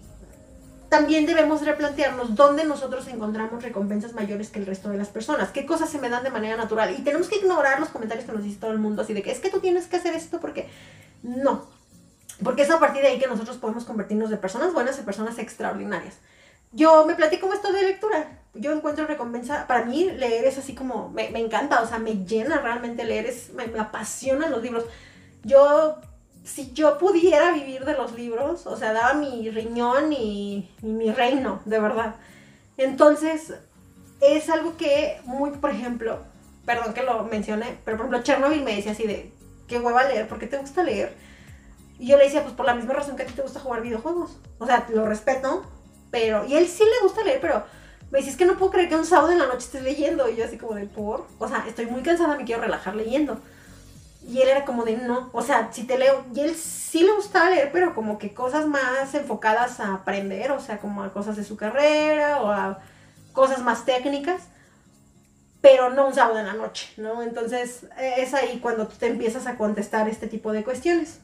también 0.96 1.26
debemos 1.26 1.62
replantearnos 1.62 2.34
dónde 2.34 2.64
nosotros 2.64 3.06
encontramos 3.08 3.62
recompensas 3.62 4.14
mayores 4.14 4.48
que 4.48 4.58
el 4.58 4.64
resto 4.64 4.88
de 4.88 4.96
las 4.96 5.08
personas, 5.08 5.50
qué 5.50 5.66
cosas 5.66 5.90
se 5.90 5.98
me 5.98 6.08
dan 6.08 6.24
de 6.24 6.30
manera 6.30 6.56
natural. 6.56 6.94
Y 6.98 7.02
tenemos 7.02 7.28
que 7.28 7.36
ignorar 7.36 7.80
los 7.80 7.90
comentarios 7.90 8.24
que 8.24 8.32
nos 8.32 8.42
dice 8.42 8.58
todo 8.58 8.70
el 8.70 8.78
mundo, 8.78 9.02
así 9.02 9.12
de 9.12 9.22
que 9.22 9.30
es 9.30 9.38
que 9.38 9.50
tú 9.50 9.60
tienes 9.60 9.88
que 9.88 9.96
hacer 9.96 10.14
esto 10.14 10.40
porque 10.40 10.70
no. 11.22 11.66
Porque 12.42 12.62
es 12.62 12.70
a 12.70 12.80
partir 12.80 13.02
de 13.02 13.08
ahí 13.08 13.18
que 13.18 13.26
nosotros 13.26 13.58
podemos 13.58 13.84
convertirnos 13.84 14.30
de 14.30 14.38
personas 14.38 14.72
buenas 14.72 14.98
en 14.98 15.04
personas 15.04 15.38
extraordinarias. 15.38 16.14
Yo 16.72 17.04
me 17.04 17.14
platico 17.14 17.52
esto 17.52 17.70
de 17.74 17.82
lectura. 17.82 18.40
Yo 18.54 18.72
encuentro 18.72 19.06
recompensa. 19.06 19.66
Para 19.66 19.84
mí, 19.84 20.10
leer 20.10 20.46
es 20.46 20.56
así 20.56 20.74
como. 20.74 21.10
Me, 21.10 21.28
encanta, 21.38 21.82
o 21.82 21.86
sea, 21.86 21.98
me 21.98 22.24
llena 22.24 22.58
realmente 22.60 23.04
leer. 23.04 23.26
Es, 23.26 23.52
me, 23.52 23.66
me 23.66 23.80
apasionan 23.80 24.50
los 24.50 24.62
libros. 24.62 24.84
Yo 25.44 26.00
si 26.46 26.72
yo 26.72 26.96
pudiera 26.96 27.52
vivir 27.52 27.84
de 27.84 27.94
los 27.94 28.12
libros, 28.14 28.66
o 28.66 28.76
sea, 28.76 28.92
daba 28.92 29.14
mi 29.14 29.50
riñón 29.50 30.12
y, 30.12 30.70
mi 30.80 31.10
reino, 31.10 31.60
de 31.64 31.80
verdad. 31.80 32.14
Entonces, 32.76 33.54
es 34.20 34.48
algo 34.48 34.76
que 34.76 35.20
muy, 35.24 35.50
por 35.50 35.70
ejemplo, 35.70 36.20
perdón 36.64 36.94
que 36.94 37.02
lo 37.02 37.24
mencioné, 37.24 37.78
pero 37.84 37.96
por 37.96 38.06
ejemplo, 38.06 38.22
Chernobyl 38.22 38.62
me 38.62 38.76
decía 38.76 38.92
así 38.92 39.06
de, 39.06 39.32
qué 39.66 39.80
hueva 39.80 40.04
leer, 40.04 40.28
¿por 40.28 40.38
qué 40.38 40.46
te 40.46 40.58
gusta 40.58 40.84
leer? 40.84 41.14
Y 41.98 42.06
yo 42.06 42.16
le 42.16 42.24
decía, 42.24 42.42
pues 42.42 42.54
por 42.54 42.66
la 42.66 42.74
misma 42.74 42.94
razón 42.94 43.16
que 43.16 43.24
a 43.24 43.26
ti 43.26 43.32
te 43.32 43.42
gusta 43.42 43.58
jugar 43.58 43.82
videojuegos. 43.82 44.36
O 44.58 44.66
sea, 44.66 44.86
lo 44.92 45.04
respeto, 45.06 45.64
pero, 46.12 46.46
y 46.46 46.54
él 46.54 46.68
sí 46.68 46.84
le 46.84 47.06
gusta 47.06 47.24
leer, 47.24 47.40
pero 47.40 47.64
me 48.12 48.20
decía, 48.20 48.36
que 48.36 48.44
no 48.44 48.56
puedo 48.56 48.70
creer 48.70 48.88
que 48.88 48.96
un 48.96 49.06
sábado 49.06 49.32
en 49.32 49.38
la 49.38 49.46
noche 49.46 49.66
estés 49.66 49.82
leyendo. 49.82 50.28
Y 50.28 50.36
yo 50.36 50.44
así 50.44 50.58
como 50.58 50.74
de, 50.74 50.86
por, 50.86 51.26
o 51.38 51.48
sea, 51.48 51.64
estoy 51.66 51.86
muy 51.86 52.02
cansada, 52.02 52.36
me 52.36 52.44
quiero 52.44 52.62
relajar 52.62 52.94
leyendo. 52.94 53.40
Y 54.26 54.40
él 54.40 54.48
era 54.48 54.64
como 54.64 54.84
de 54.84 54.96
no, 54.96 55.30
o 55.32 55.42
sea, 55.42 55.70
si 55.72 55.84
te 55.84 55.98
leo, 55.98 56.24
y 56.34 56.40
él 56.40 56.56
sí 56.56 57.04
le 57.04 57.12
gustaba 57.12 57.50
leer, 57.50 57.70
pero 57.72 57.94
como 57.94 58.18
que 58.18 58.34
cosas 58.34 58.66
más 58.66 59.14
enfocadas 59.14 59.78
a 59.78 59.94
aprender, 59.94 60.50
o 60.50 60.60
sea, 60.60 60.78
como 60.78 61.04
a 61.04 61.12
cosas 61.12 61.36
de 61.36 61.44
su 61.44 61.56
carrera 61.56 62.42
o 62.42 62.50
a 62.50 62.80
cosas 63.32 63.62
más 63.62 63.84
técnicas, 63.84 64.42
pero 65.60 65.90
no 65.90 66.08
un 66.08 66.14
sábado 66.14 66.40
en 66.40 66.46
la 66.46 66.54
noche, 66.54 66.88
¿no? 66.96 67.22
Entonces 67.22 67.86
es 67.98 68.34
ahí 68.34 68.58
cuando 68.60 68.88
tú 68.88 68.96
te 68.96 69.06
empiezas 69.06 69.46
a 69.46 69.56
contestar 69.56 70.08
este 70.08 70.26
tipo 70.26 70.52
de 70.52 70.64
cuestiones. 70.64 71.20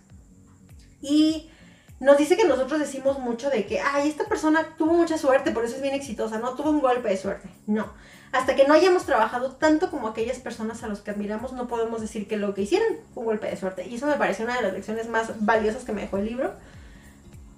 Y 1.01 1.51
nos 1.99 2.19
dice 2.19 2.37
que 2.37 2.47
nosotros 2.47 2.81
decimos 2.81 3.19
mucho 3.19 3.51
de 3.51 3.67
que, 3.67 3.81
ay, 3.81 4.09
esta 4.09 4.25
persona 4.25 4.75
tuvo 4.77 4.93
mucha 4.93 5.19
suerte, 5.19 5.51
por 5.51 5.65
eso 5.65 5.77
es 5.77 5.83
bien 5.83 5.95
exitosa, 5.95 6.39
no 6.39 6.55
tuvo 6.55 6.71
un 6.71 6.81
golpe 6.81 7.09
de 7.09 7.17
suerte. 7.17 7.49
No, 7.67 7.93
hasta 8.33 8.57
que 8.57 8.67
no 8.67 8.73
hayamos 8.73 9.05
trabajado 9.05 9.53
tanto 9.53 9.91
como 9.91 10.09
aquellas 10.09 10.39
personas 10.39 10.83
a 10.83 10.89
los 10.89 11.01
que 11.01 11.11
admiramos, 11.11 11.53
no 11.53 11.69
podemos 11.69 12.01
decir 12.01 12.27
que 12.27 12.39
lo 12.39 12.55
que 12.55 12.63
hicieron 12.63 12.97
fue 13.13 13.23
un 13.23 13.27
golpe 13.27 13.47
de 13.47 13.59
suerte. 13.59 13.87
Y 13.87 13.97
eso 13.97 14.07
me 14.07 14.17
parece 14.17 14.45
una 14.45 14.57
de 14.57 14.63
las 14.63 14.73
lecciones 14.73 15.09
más 15.09 15.45
valiosas 15.45 15.85
que 15.85 15.93
me 15.93 16.01
dejó 16.01 16.17
el 16.17 16.25
libro. 16.25 16.55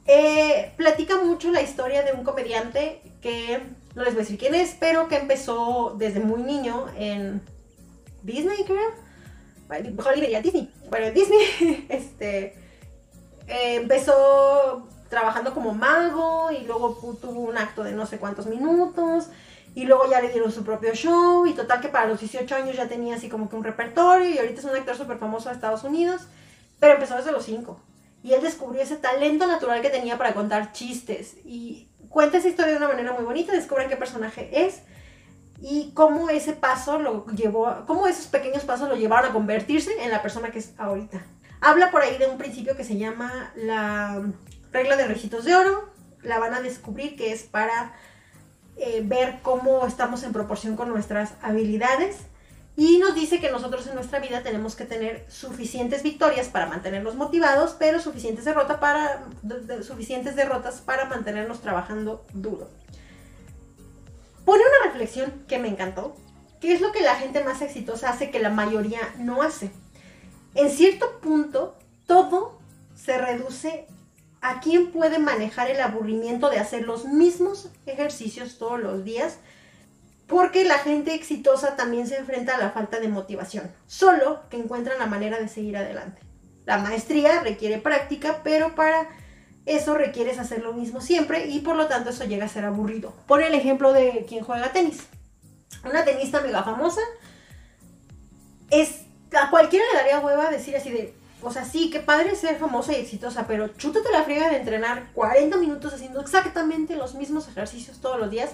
Eh, 0.07 0.73
platica 0.77 1.19
mucho 1.23 1.53
la 1.53 1.63
historia 1.63 2.03
de 2.03 2.13
un 2.13 2.25
comediante 2.25 3.01
que, 3.23 3.63
no 3.95 4.03
les 4.03 4.15
voy 4.15 4.23
a 4.23 4.25
decir 4.25 4.37
quién 4.37 4.57
es, 4.57 4.77
pero 4.79 5.07
que 5.07 5.17
empezó 5.17 5.95
desde 5.97 6.19
muy 6.19 6.43
niño 6.43 6.87
en 6.99 7.41
Disney, 8.25 8.65
creo. 8.65 9.05
Hollywood 9.71 10.29
y 10.29 10.43
Disney. 10.43 10.73
Bueno, 10.91 11.13
Disney, 11.13 11.87
este, 11.89 12.57
eh, 13.47 13.77
empezó 13.77 14.89
trabajando 15.09 15.55
como 15.55 15.73
mago 15.73 16.51
y 16.51 16.65
luego 16.65 16.99
tuvo 17.21 17.43
un 17.43 17.57
acto 17.57 17.85
de 17.85 17.93
no 17.93 18.07
sé 18.07 18.19
cuántos 18.19 18.47
minutos 18.47 19.29
y 19.75 19.85
luego 19.85 20.09
ya 20.09 20.21
le 20.21 20.29
dieron 20.29 20.53
su 20.53 20.65
propio 20.65 20.95
show 20.95 21.47
y 21.47 21.53
total 21.53 21.81
que 21.81 21.89
para 21.89 22.07
los 22.07 22.21
18 22.21 22.55
años 22.55 22.77
ya 22.77 22.89
tenía 22.89 23.17
así 23.17 23.29
como 23.29 23.49
que 23.49 23.57
un 23.57 23.65
repertorio 23.65 24.29
y 24.29 24.39
ahorita 24.39 24.61
es 24.61 24.67
un 24.67 24.77
actor 24.77 24.97
súper 24.97 25.19
famoso 25.19 25.49
de 25.49 25.57
Estados 25.57 25.83
Unidos, 25.83 26.23
pero 26.79 26.95
empezó 26.95 27.17
desde 27.17 27.33
los 27.33 27.45
5. 27.45 27.81
Y 28.23 28.33
él 28.33 28.43
descubrió 28.43 28.83
ese 28.83 28.97
talento 28.97 29.47
natural 29.47 29.83
que 29.83 29.91
tenía 29.91 30.17
para 30.17 30.33
contar 30.33 30.73
chistes 30.73 31.37
y 31.45 31.89
cuenta 32.09 32.39
esa 32.39 32.49
historia 32.49 32.73
de 32.73 32.79
una 32.79 32.89
manera 32.89 33.13
muy 33.13 33.25
bonita, 33.25 33.53
descubren 33.53 33.89
qué 33.89 33.97
personaje 33.97 34.49
es 34.67 34.83
y 35.61 35.91
cómo 35.95 36.31
ese 36.31 36.53
paso 36.53 36.99
lo 36.99 37.27
llevó, 37.27 37.85
cómo 37.87 38.07
esos 38.07 38.29
pequeños 38.29 38.63
pasos 38.65 38.89
lo 38.89 38.97
llevaron 38.97 39.31
a 39.31 39.33
convertirse 39.33 39.91
en 40.05 40.11
la 40.11 40.23
persona 40.23 40.51
que 40.51 40.61
es 40.61 40.73
ahorita. 40.79 41.21
Habla 41.61 41.91
por 41.91 42.03
ahí 42.03 42.17
de 42.17 42.27
un 42.27 42.39
principio 42.39 42.77
que 42.77 42.85
se 42.85 42.97
llama 42.97 43.53
la 43.57 44.23
regla 44.71 44.97
de 44.97 45.07
rejitos 45.07 45.45
de 45.45 45.57
oro, 45.57 45.91
la 46.23 46.39
van 46.39 46.55
a 46.55 46.61
descubrir 46.61 47.17
que 47.17 47.33
es 47.33 47.43
para 47.43 47.95
eh, 48.77 49.03
ver 49.05 49.41
cómo 49.43 49.87
estamos 49.87 50.23
en 50.23 50.33
proporción 50.33 50.77
con 50.77 50.89
nuestras 50.89 51.35
habilidades 51.43 52.17
y 52.77 52.99
nos 52.99 53.15
dice 53.15 53.39
que 53.39 53.51
nosotros 53.51 53.87
en 53.87 53.95
nuestra 53.95 54.19
vida 54.19 54.43
tenemos 54.43 54.75
que 54.75 54.85
tener 54.85 55.25
suficientes 55.29 56.03
victorias 56.03 56.49
para 56.49 56.67
mantenernos 56.67 57.15
motivados, 57.15 57.77
pero 57.79 58.01
suficientes, 58.01 58.45
para, 58.81 59.25
suficientes 59.83 60.35
derrotas 60.35 60.81
para 60.81 61.05
mantenernos 61.05 61.61
trabajando 61.61 62.25
duro. 62.33 62.69
Pone 64.45 64.63
una 64.63 64.91
reflexión 64.91 65.45
que 65.47 65.61
me 65.61 65.69
encantó, 65.69 66.17
que 66.61 66.75
es 66.75 66.81
lo 66.81 66.91
que 66.91 67.01
la 67.01 67.15
gente 67.15 67.45
más 67.45 67.63
exitosa 67.63 68.11
hace 68.11 68.31
que 68.31 68.41
la 68.41 68.51
mayoría 68.51 69.01
no 69.19 69.43
hace. 69.43 69.71
En 70.57 70.69
cierto 70.69 71.21
punto, 71.21 71.79
todo 72.07 72.59
se 72.97 73.19
reduce 73.19 73.87
¿A 74.47 74.61
quién 74.61 74.91
puede 74.91 75.19
manejar 75.19 75.71
el 75.71 75.81
aburrimiento 75.81 76.51
de 76.51 76.59
hacer 76.59 76.83
los 76.83 77.07
mismos 77.07 77.71
ejercicios 77.87 78.59
todos 78.59 78.79
los 78.79 79.03
días? 79.03 79.39
Porque 80.27 80.67
la 80.67 80.77
gente 80.77 81.15
exitosa 81.15 81.77
también 81.77 82.07
se 82.07 82.19
enfrenta 82.19 82.55
a 82.55 82.59
la 82.59 82.71
falta 82.71 83.01
de 83.01 83.09
motivación, 83.09 83.73
solo 83.87 84.43
que 84.51 84.59
encuentran 84.59 84.99
la 84.99 85.07
manera 85.07 85.41
de 85.41 85.49
seguir 85.49 85.79
adelante. 85.79 86.21
La 86.67 86.77
maestría 86.77 87.41
requiere 87.41 87.79
práctica, 87.79 88.43
pero 88.45 88.75
para 88.75 89.09
eso 89.65 89.95
requieres 89.95 90.39
hacer 90.39 90.61
lo 90.61 90.75
mismo 90.75 91.01
siempre 91.01 91.47
y 91.47 91.61
por 91.61 91.77
lo 91.77 91.89
tanto 91.89 92.11
eso 92.11 92.25
llega 92.25 92.45
a 92.45 92.51
ser 92.51 92.67
aburrido. 92.67 93.15
Por 93.27 93.41
el 93.41 93.55
ejemplo 93.55 93.95
de 93.95 94.27
quien 94.29 94.45
juega 94.45 94.73
tenis. 94.73 95.07
Una 95.87 96.05
tenista 96.05 96.43
mega 96.43 96.63
famosa 96.63 97.01
es 98.69 99.07
a 99.35 99.49
cualquiera 99.49 99.87
le 99.91 99.99
daría 100.01 100.21
hueva 100.21 100.51
decir 100.51 100.77
así 100.77 100.91
de 100.91 101.24
o 101.45 101.51
sea, 101.51 101.65
sí, 101.65 101.91
qué 101.91 102.01
padre 102.01 102.35
ser 102.37 102.57
famosa 102.57 102.93
y 102.93 102.97
exitosa, 102.97 103.47
pero 103.47 103.69
chútate 103.69 104.11
la 104.11 104.25
friega 104.25 104.49
de 104.49 104.57
entrenar 104.57 105.13
40 105.15 105.57
minutos 105.59 105.93
haciendo 105.93 106.21
exactamente 106.21 106.97
los 106.97 107.15
mismos 107.15 107.49
ejercicios 107.49 108.01
todos 108.01 108.19
los 108.19 108.31
días. 108.31 108.51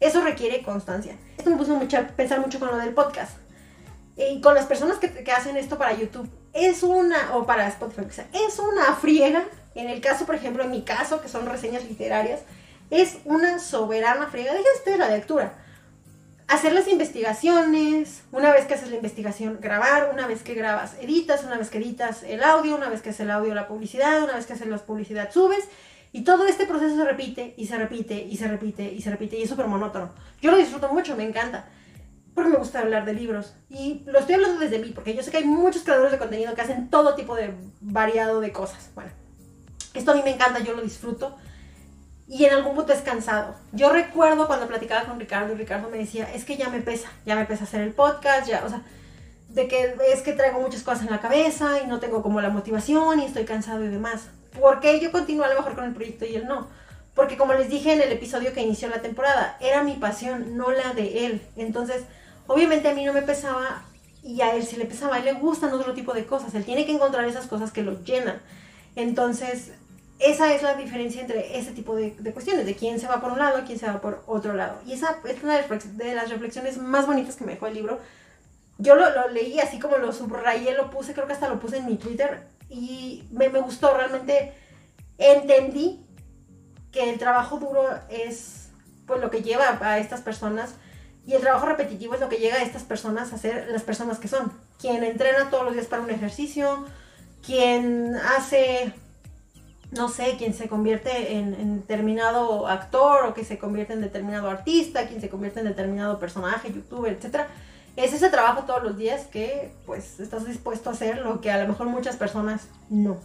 Eso 0.00 0.20
requiere 0.22 0.62
constancia. 0.62 1.16
Esto 1.38 1.50
me 1.50 1.56
puso 1.56 1.74
mucho, 1.74 1.96
a 1.96 2.02
pensar 2.02 2.40
mucho 2.40 2.58
con 2.58 2.68
lo 2.68 2.76
del 2.76 2.94
podcast. 2.94 3.38
Y 4.16 4.40
con 4.40 4.54
las 4.54 4.66
personas 4.66 4.98
que, 4.98 5.30
hacen 5.32 5.56
esto 5.56 5.78
para 5.78 5.94
YouTube, 5.94 6.28
es 6.52 6.82
una, 6.82 7.36
o 7.36 7.46
para 7.46 7.68
Spotify, 7.68 8.22
es 8.32 8.58
una 8.58 8.94
friega. 8.94 9.44
En 9.74 9.90
el 9.90 10.00
caso, 10.00 10.26
por 10.26 10.34
ejemplo, 10.34 10.62
en 10.62 10.70
mi 10.70 10.82
caso, 10.82 11.20
que 11.20 11.28
son 11.28 11.46
reseñas 11.46 11.84
literarias, 11.84 12.40
es 12.90 13.18
una 13.24 13.58
soberana 13.58 14.28
friega. 14.28 14.52
Déjense 14.52 14.90
de 14.90 14.98
la 14.98 15.08
lectura 15.08 15.65
hacer 16.48 16.72
las 16.72 16.88
investigaciones, 16.88 18.22
una 18.30 18.52
vez 18.52 18.66
que 18.66 18.74
haces 18.74 18.90
la 18.90 18.96
investigación, 18.96 19.58
grabar, 19.60 20.10
una 20.12 20.26
vez 20.26 20.42
que 20.42 20.54
grabas, 20.54 20.94
editas, 21.00 21.44
una 21.44 21.58
vez 21.58 21.70
que 21.70 21.78
editas 21.78 22.22
el 22.22 22.42
audio, 22.42 22.76
una 22.76 22.88
vez 22.88 23.02
que 23.02 23.10
haces 23.10 23.20
el 23.20 23.30
audio, 23.30 23.54
la 23.54 23.66
publicidad, 23.66 24.22
una 24.22 24.34
vez 24.34 24.46
que 24.46 24.52
haces 24.52 24.68
la 24.68 24.78
publicidad, 24.78 25.32
subes. 25.32 25.64
Y 26.12 26.22
todo 26.22 26.46
este 26.46 26.66
proceso 26.66 26.96
se 26.96 27.04
repite 27.04 27.54
y 27.56 27.66
se 27.66 27.76
repite 27.76 28.14
y 28.14 28.36
se 28.36 28.48
repite 28.48 28.84
y 28.84 29.02
se 29.02 29.10
repite 29.10 29.38
y 29.38 29.42
es 29.42 29.50
súper 29.50 29.66
monótono. 29.66 30.12
Yo 30.40 30.50
lo 30.50 30.56
disfruto 30.56 30.88
mucho, 30.88 31.16
me 31.16 31.24
encanta. 31.24 31.66
Porque 32.34 32.50
me 32.50 32.56
gusta 32.56 32.80
hablar 32.80 33.04
de 33.04 33.14
libros. 33.14 33.54
Y 33.68 34.02
lo 34.06 34.18
estoy 34.18 34.36
hablando 34.36 34.60
desde 34.60 34.78
mí, 34.78 34.92
porque 34.94 35.14
yo 35.14 35.22
sé 35.22 35.30
que 35.30 35.38
hay 35.38 35.44
muchos 35.44 35.82
creadores 35.82 36.12
de 36.12 36.18
contenido 36.18 36.54
que 36.54 36.60
hacen 36.60 36.90
todo 36.90 37.14
tipo 37.14 37.34
de 37.34 37.54
variado 37.80 38.40
de 38.40 38.52
cosas. 38.52 38.90
Bueno, 38.94 39.10
esto 39.94 40.12
a 40.12 40.14
mí 40.14 40.22
me 40.22 40.34
encanta, 40.34 40.60
yo 40.60 40.74
lo 40.74 40.82
disfruto 40.82 41.36
y 42.28 42.44
en 42.44 42.54
algún 42.54 42.74
punto 42.74 42.92
es 42.92 43.00
cansado. 43.00 43.54
Yo 43.72 43.90
recuerdo 43.90 44.46
cuando 44.46 44.66
platicaba 44.66 45.04
con 45.06 45.20
Ricardo 45.20 45.54
y 45.54 45.56
Ricardo 45.56 45.88
me 45.88 45.98
decía, 45.98 46.28
es 46.34 46.44
que 46.44 46.56
ya 46.56 46.68
me 46.68 46.80
pesa, 46.80 47.10
ya 47.24 47.36
me 47.36 47.44
pesa 47.44 47.64
hacer 47.64 47.82
el 47.82 47.92
podcast, 47.92 48.48
ya, 48.48 48.64
o 48.64 48.68
sea, 48.68 48.82
de 49.48 49.68
que 49.68 49.94
es 50.12 50.22
que 50.22 50.32
traigo 50.32 50.60
muchas 50.60 50.82
cosas 50.82 51.04
en 51.04 51.10
la 51.10 51.20
cabeza 51.20 51.80
y 51.82 51.86
no 51.86 52.00
tengo 52.00 52.22
como 52.22 52.40
la 52.40 52.50
motivación 52.50 53.20
y 53.20 53.24
estoy 53.24 53.44
cansado 53.44 53.84
y 53.84 53.88
demás. 53.88 54.28
¿Por 54.58 54.80
qué 54.80 54.98
yo 55.00 55.12
continúo 55.12 55.44
a 55.44 55.48
lo 55.48 55.56
mejor 55.56 55.74
con 55.74 55.84
el 55.84 55.94
proyecto 55.94 56.24
y 56.24 56.34
él 56.34 56.46
no? 56.46 56.66
Porque 57.14 57.36
como 57.36 57.54
les 57.54 57.70
dije 57.70 57.92
en 57.92 58.02
el 58.02 58.12
episodio 58.12 58.52
que 58.52 58.62
inició 58.62 58.88
la 58.88 59.00
temporada, 59.00 59.56
era 59.60 59.82
mi 59.82 59.94
pasión, 59.94 60.56
no 60.56 60.70
la 60.70 60.92
de 60.92 61.26
él. 61.26 61.42
Entonces, 61.56 62.02
obviamente 62.46 62.88
a 62.88 62.94
mí 62.94 63.04
no 63.04 63.12
me 63.12 63.22
pesaba 63.22 63.84
y 64.22 64.40
a 64.40 64.54
él 64.54 64.64
sí 64.64 64.76
le 64.76 64.84
pesaba, 64.84 65.16
a 65.16 65.18
él 65.20 65.24
le 65.24 65.32
gustan 65.34 65.72
otro 65.72 65.94
tipo 65.94 66.12
de 66.12 66.26
cosas, 66.26 66.54
él 66.54 66.64
tiene 66.64 66.84
que 66.84 66.92
encontrar 66.92 67.24
esas 67.24 67.46
cosas 67.46 67.70
que 67.70 67.82
lo 67.82 68.02
llenan. 68.02 68.40
Entonces, 68.96 69.72
esa 70.18 70.54
es 70.54 70.62
la 70.62 70.74
diferencia 70.74 71.20
entre 71.20 71.58
ese 71.58 71.72
tipo 71.72 71.94
de, 71.94 72.12
cuestiones, 72.32 72.64
de 72.64 72.74
quién 72.74 72.98
se 72.98 73.06
va 73.06 73.20
por 73.20 73.32
un 73.32 73.38
lado 73.38 73.62
quién 73.66 73.78
se 73.78 73.86
va 73.86 74.00
por 74.00 74.24
otro 74.26 74.54
lado. 74.54 74.80
Y 74.86 74.92
esa 74.92 75.18
es 75.28 75.42
una 75.42 75.60
de 75.60 76.14
las 76.14 76.30
reflexiones 76.30 76.78
más 76.78 77.06
bonitas 77.06 77.36
que 77.36 77.44
me 77.44 77.52
dejó 77.52 77.66
el 77.66 77.74
libro. 77.74 77.98
Yo 78.78 78.94
lo, 78.94 79.28
leí 79.28 79.60
así 79.60 79.78
como 79.78 79.98
lo 79.98 80.12
subrayé, 80.12 80.74
lo 80.74 80.90
puse, 80.90 81.14
creo 81.14 81.26
que 81.26 81.32
hasta 81.32 81.48
lo 81.48 81.60
puse 81.60 81.78
en 81.78 81.86
mi 81.86 81.96
Twitter 81.96 82.46
y 82.68 83.24
me, 83.30 83.48
me 83.48 83.60
gustó, 83.60 83.96
realmente 83.96 84.52
entendí 85.18 86.04
que 86.92 87.10
el 87.10 87.18
trabajo 87.18 87.58
duro 87.58 87.88
es 88.08 88.68
pues 89.06 89.20
lo 89.20 89.30
que 89.30 89.42
lleva 89.42 89.78
a 89.80 89.98
estas 89.98 90.20
personas 90.20 90.74
Y 91.26 91.34
el 91.34 91.42
trabajo 91.42 91.66
repetitivo 91.66 92.14
es 92.14 92.20
lo 92.20 92.28
que 92.28 92.36
llega 92.36 92.56
a 92.56 92.62
estas 92.62 92.82
personas 92.82 93.32
a 93.32 93.38
ser 93.38 93.68
las 93.70 93.82
personas 93.82 94.18
que 94.18 94.28
son. 94.28 94.52
Quien 94.78 95.02
entrena 95.02 95.50
todos 95.50 95.64
los 95.64 95.74
días 95.74 95.86
para 95.86 96.02
un 96.02 96.10
ejercicio, 96.10 96.86
quien 97.44 98.14
hace, 98.36 98.92
no 99.92 100.08
sé, 100.08 100.36
quien 100.36 100.54
se 100.54 100.68
convierte 100.68 101.36
en, 101.36 101.80
determinado 101.80 102.66
actor 102.66 103.26
o 103.26 103.34
que 103.34 103.44
se 103.44 103.58
convierte 103.58 103.92
en 103.92 104.00
determinado 104.00 104.50
artista, 104.50 105.06
quien 105.06 105.20
se 105.20 105.28
convierte 105.28 105.60
en 105.60 105.66
determinado 105.66 106.18
personaje, 106.18 106.72
youtuber, 106.72 107.12
etc. 107.12 107.42
Es 107.96 108.12
ese 108.12 108.28
trabajo 108.28 108.64
todos 108.64 108.82
los 108.82 108.96
días 108.96 109.26
que 109.26 109.72
pues 109.86 110.20
estás 110.20 110.46
dispuesto 110.46 110.90
a 110.90 110.92
hacer 110.92 111.18
lo 111.18 111.40
que 111.40 111.50
a 111.50 111.62
lo 111.62 111.68
mejor 111.68 111.86
muchas 111.86 112.16
personas 112.16 112.68
no. 112.90 113.18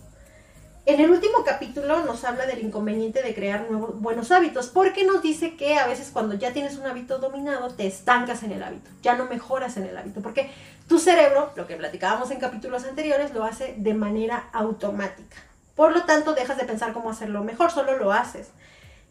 En 0.85 0.99
el 0.99 1.11
último 1.11 1.43
capítulo 1.45 2.03
nos 2.05 2.23
habla 2.23 2.47
del 2.47 2.63
inconveniente 2.63 3.21
de 3.21 3.35
crear 3.35 3.69
nuevos 3.69 3.99
buenos 4.01 4.31
hábitos, 4.31 4.67
porque 4.67 5.03
nos 5.03 5.21
dice 5.21 5.55
que 5.55 5.77
a 5.77 5.85
veces 5.85 6.09
cuando 6.11 6.33
ya 6.35 6.53
tienes 6.53 6.77
un 6.77 6.87
hábito 6.87 7.19
dominado 7.19 7.69
te 7.69 7.85
estancas 7.85 8.41
en 8.41 8.51
el 8.51 8.63
hábito, 8.63 8.89
ya 9.03 9.15
no 9.15 9.25
mejoras 9.25 9.77
en 9.77 9.83
el 9.83 9.95
hábito, 9.95 10.21
porque 10.21 10.49
tu 10.87 10.97
cerebro, 10.97 11.51
lo 11.55 11.67
que 11.67 11.75
platicábamos 11.75 12.31
en 12.31 12.39
capítulos 12.39 12.83
anteriores, 12.85 13.31
lo 13.33 13.43
hace 13.43 13.75
de 13.77 13.93
manera 13.93 14.49
automática. 14.53 15.37
Por 15.75 15.93
lo 15.93 16.03
tanto, 16.03 16.33
dejas 16.33 16.57
de 16.57 16.65
pensar 16.65 16.93
cómo 16.93 17.09
hacerlo 17.09 17.43
mejor, 17.43 17.71
solo 17.71 17.97
lo 17.97 18.11
haces. 18.11 18.49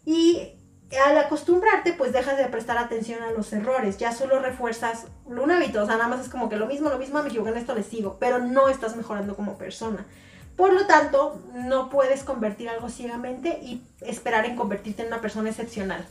Y 0.04 0.54
al 1.06 1.16
acostumbrarte, 1.18 1.92
pues 1.92 2.12
dejas 2.12 2.36
de 2.36 2.46
prestar 2.46 2.78
atención 2.78 3.22
a 3.22 3.30
los 3.30 3.52
errores, 3.52 3.98
ya 3.98 4.12
solo 4.12 4.40
refuerzas 4.40 5.06
un 5.24 5.50
hábito, 5.50 5.82
o 5.82 5.86
sea, 5.86 5.96
nada 5.96 6.08
más 6.08 6.20
es 6.20 6.28
como 6.28 6.48
que 6.48 6.56
lo 6.56 6.66
mismo, 6.66 6.90
lo 6.90 6.98
mismo, 6.98 7.22
me 7.22 7.28
equivoqué 7.28 7.50
en 7.50 7.58
esto, 7.58 7.74
le 7.74 7.84
sigo, 7.84 8.16
pero 8.18 8.40
no 8.40 8.68
estás 8.68 8.96
mejorando 8.96 9.36
como 9.36 9.56
persona. 9.56 10.04
Por 10.56 10.72
lo 10.72 10.86
tanto, 10.86 11.40
no 11.54 11.88
puedes 11.90 12.24
convertir 12.24 12.68
algo 12.68 12.88
ciegamente 12.88 13.60
y 13.62 13.82
esperar 14.00 14.44
en 14.46 14.56
convertirte 14.56 15.02
en 15.02 15.08
una 15.08 15.20
persona 15.20 15.48
excepcional. 15.48 16.04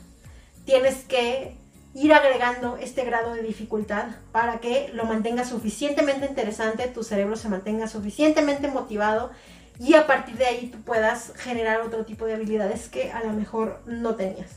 Tienes 0.66 1.04
que 1.04 1.56
ir 1.94 2.14
agregando 2.14 2.78
este 2.78 3.04
grado 3.04 3.34
de 3.34 3.44
dificultad 3.44 4.08
para 4.32 4.60
que 4.60 4.92
lo 4.94 5.06
mantengas 5.06 5.50
suficientemente 5.50 6.26
interesante, 6.26 6.88
tu 6.88 7.04
cerebro 7.04 7.36
se 7.36 7.50
mantenga 7.50 7.88
suficientemente 7.88 8.68
motivado 8.70 9.32
y 9.80 9.94
a 9.94 10.06
partir 10.06 10.36
de 10.36 10.46
ahí 10.46 10.68
tú 10.68 10.82
puedas 10.82 11.34
generar 11.38 11.82
otro 11.82 12.06
tipo 12.06 12.26
de 12.26 12.34
habilidades 12.34 12.90
que 12.90 13.12
a 13.12 13.24
lo 13.24 13.32
mejor 13.32 13.82
no 13.86 14.16
tenías. 14.16 14.52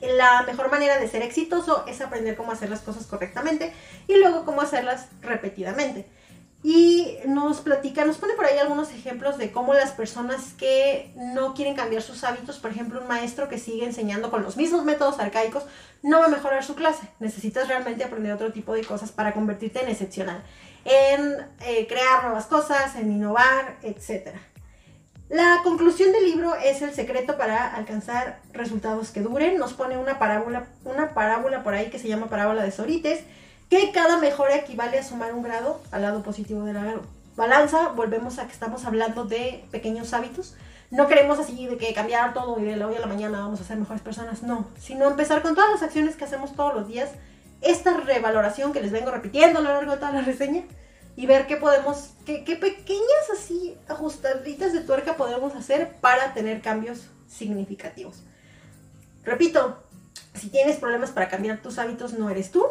La 0.00 0.42
mejor 0.42 0.70
manera 0.70 0.98
de 0.98 1.08
ser 1.08 1.22
exitoso 1.22 1.84
es 1.86 2.00
aprender 2.00 2.36
cómo 2.36 2.52
hacer 2.52 2.70
las 2.70 2.80
cosas 2.80 3.06
correctamente 3.06 3.72
y 4.06 4.16
luego 4.18 4.44
cómo 4.44 4.60
hacerlas 4.60 5.08
repetidamente 5.20 6.06
y 6.64 7.18
nos 7.26 7.60
platica, 7.60 8.06
nos 8.06 8.16
pone 8.16 8.32
por 8.32 8.46
ahí 8.46 8.56
algunos 8.56 8.90
ejemplos 8.90 9.36
de 9.36 9.52
cómo 9.52 9.74
las 9.74 9.92
personas 9.92 10.54
que 10.54 11.12
no 11.14 11.52
quieren 11.52 11.74
cambiar 11.74 12.00
sus 12.00 12.24
hábitos, 12.24 12.58
por 12.58 12.70
ejemplo, 12.70 13.02
un 13.02 13.06
maestro 13.06 13.50
que 13.50 13.58
sigue 13.58 13.84
enseñando 13.84 14.30
con 14.30 14.42
los 14.42 14.56
mismos 14.56 14.82
métodos 14.82 15.20
arcaicos, 15.20 15.64
no 16.02 16.20
va 16.20 16.24
a 16.24 16.28
mejorar 16.28 16.64
su 16.64 16.74
clase. 16.74 17.06
Necesitas 17.20 17.68
realmente 17.68 18.02
aprender 18.02 18.32
otro 18.32 18.50
tipo 18.50 18.72
de 18.72 18.82
cosas 18.82 19.12
para 19.12 19.34
convertirte 19.34 19.82
en 19.82 19.90
excepcional, 19.90 20.42
en 20.84 21.36
eh, 21.60 21.86
crear 21.86 22.24
nuevas 22.24 22.46
cosas, 22.46 22.96
en 22.96 23.12
innovar, 23.12 23.76
etc. 23.82 24.28
La 25.28 25.60
conclusión 25.64 26.12
del 26.12 26.24
libro 26.24 26.54
es 26.54 26.82
el 26.82 26.92
secreto 26.92 27.38
para 27.38 27.74
alcanzar 27.74 28.40
resultados 28.52 29.10
que 29.10 29.20
duren. 29.20 29.58
Nos 29.58 29.72
pone 29.72 29.96
una 29.96 30.18
parábola, 30.18 30.66
una 30.84 31.14
parábola 31.14 31.62
por 31.62 31.74
ahí 31.74 31.90
que 31.90 31.98
se 31.98 32.08
llama 32.08 32.28
parábola 32.28 32.62
de 32.62 32.70
Sorites 32.70 33.24
que 33.70 33.90
cada 33.92 34.18
mejora 34.18 34.56
equivale 34.56 34.98
a 34.98 35.02
sumar 35.02 35.34
un 35.34 35.42
grado 35.42 35.80
al 35.90 36.02
lado 36.02 36.22
positivo 36.22 36.64
de 36.64 36.74
la 36.74 36.96
balanza. 37.36 37.88
Volvemos 37.88 38.38
a 38.38 38.46
que 38.46 38.52
estamos 38.52 38.84
hablando 38.84 39.24
de 39.24 39.64
pequeños 39.70 40.12
hábitos. 40.12 40.54
No 40.90 41.08
queremos 41.08 41.38
así 41.38 41.66
de 41.66 41.76
que 41.76 41.92
cambiar 41.94 42.34
todo 42.34 42.60
y 42.60 42.64
de 42.64 42.76
la 42.76 42.86
hoy 42.86 42.96
a 42.96 43.00
la 43.00 43.06
mañana 43.06 43.40
vamos 43.40 43.60
a 43.60 43.64
ser 43.64 43.76
mejores 43.78 44.02
personas, 44.02 44.42
no, 44.42 44.68
sino 44.78 45.08
empezar 45.08 45.42
con 45.42 45.54
todas 45.54 45.70
las 45.70 45.82
acciones 45.82 46.14
que 46.14 46.24
hacemos 46.24 46.54
todos 46.54 46.74
los 46.74 46.86
días, 46.86 47.10
esta 47.64 47.96
revaloración 47.96 48.72
que 48.72 48.80
les 48.80 48.92
vengo 48.92 49.10
repitiendo 49.10 49.58
a 49.58 49.62
lo 49.62 49.72
largo 49.72 49.92
de 49.92 49.98
toda 49.98 50.12
la 50.12 50.22
reseña 50.22 50.62
y 51.16 51.26
ver 51.26 51.46
qué 51.46 51.56
podemos, 51.56 52.10
qué, 52.26 52.44
qué 52.44 52.56
pequeñas 52.56 53.30
así 53.32 53.76
ajustaditas 53.88 54.72
de 54.72 54.80
tuerca 54.80 55.16
podemos 55.16 55.54
hacer 55.54 55.96
para 56.00 56.34
tener 56.34 56.60
cambios 56.60 57.06
significativos. 57.28 58.22
Repito, 59.24 59.82
si 60.34 60.48
tienes 60.48 60.76
problemas 60.76 61.10
para 61.10 61.28
cambiar 61.28 61.62
tus 61.62 61.78
hábitos, 61.78 62.12
no 62.14 62.28
eres 62.30 62.50
tú, 62.50 62.66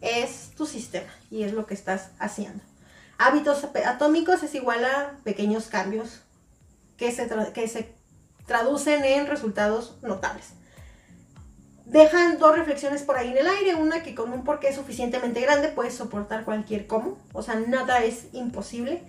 es 0.00 0.50
tu 0.56 0.66
sistema 0.66 1.08
y 1.30 1.42
es 1.42 1.52
lo 1.52 1.66
que 1.66 1.74
estás 1.74 2.10
haciendo. 2.18 2.62
Hábitos 3.18 3.66
atómicos 3.84 4.42
es 4.42 4.54
igual 4.54 4.84
a 4.84 5.18
pequeños 5.24 5.66
cambios 5.66 6.20
que 6.96 7.10
se, 7.10 7.28
que 7.52 7.68
se 7.68 7.92
traducen 8.46 9.04
en 9.04 9.26
resultados 9.26 9.96
notables. 10.02 10.50
Dejan 11.88 12.38
dos 12.38 12.54
reflexiones 12.54 13.02
por 13.02 13.16
ahí 13.16 13.30
en 13.30 13.38
el 13.38 13.46
aire, 13.46 13.74
una 13.74 14.02
que 14.02 14.14
con 14.14 14.30
un 14.32 14.44
porqué 14.44 14.74
suficientemente 14.74 15.40
grande 15.40 15.68
puedes 15.68 15.94
soportar 15.94 16.44
cualquier 16.44 16.86
cómo, 16.86 17.16
o 17.32 17.42
sea, 17.42 17.54
nada 17.54 18.04
es 18.04 18.26
imposible, 18.34 19.02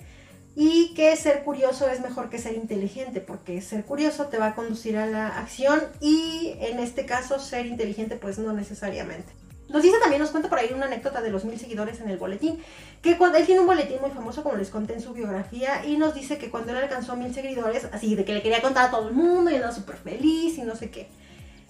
y 0.56 0.93
que 0.93 1.14
ser 1.18 1.43
curioso 1.43 1.89
es 1.89 1.99
mejor 1.99 2.30
que 2.30 2.39
ser 2.39 2.56
inteligente, 2.56 3.19
porque 3.19 3.61
ser 3.61 3.84
curioso 3.84 4.27
te 4.27 4.38
va 4.38 4.47
a 4.47 4.56
conducir 4.56 4.97
a 4.97 5.07
la 5.07 5.27
acción 5.27 5.81
y 5.99 6.53
en 6.60 6.80
este 6.80 7.06
caso 7.06 7.38
ser 7.39 7.65
inteligente 7.65 8.15
pues 8.15 8.39
no 8.39 8.53
necesariamente. 8.53 9.34
Nos 9.68 9.84
dice 9.84 9.97
también, 9.99 10.22
nos 10.22 10.31
cuenta 10.31 10.49
por 10.49 10.57
ahí 10.57 10.72
una 10.73 10.85
anécdota 10.85 11.22
de 11.22 11.30
los 11.30 11.45
mil 11.45 11.60
seguidores 11.60 11.99
en 11.99 12.10
el 12.10 12.18
boletín, 12.18 12.60
que 13.01 13.18
cuando 13.18 13.38
él 13.38 13.45
tiene 13.45 13.61
un 13.61 13.68
boletín 13.68 13.97
muy 14.01 14.10
famoso, 14.10 14.41
como 14.41 14.56
les 14.56 14.69
conté 14.69 14.93
en 14.93 15.01
su 15.01 15.14
biografía, 15.14 15.85
y 15.85 15.97
nos 15.97 16.15
dice 16.15 16.38
que 16.38 16.49
cuando 16.49 16.72
él 16.72 16.77
alcanzó 16.77 17.18
mil 17.18 17.34
seguidores, 17.34 17.85
así 17.91 18.15
de 18.15 18.23
que 18.23 18.34
le 18.34 18.41
quería 18.41 18.61
contar 18.61 18.88
a 18.88 18.91
todo 18.91 19.10
el 19.10 19.14
mundo 19.14 19.51
y 19.51 19.56
era 19.56 19.72
súper 19.73 19.97
feliz 19.97 20.57
y 20.57 20.61
no 20.61 20.76
sé 20.76 20.89
qué. 20.89 21.07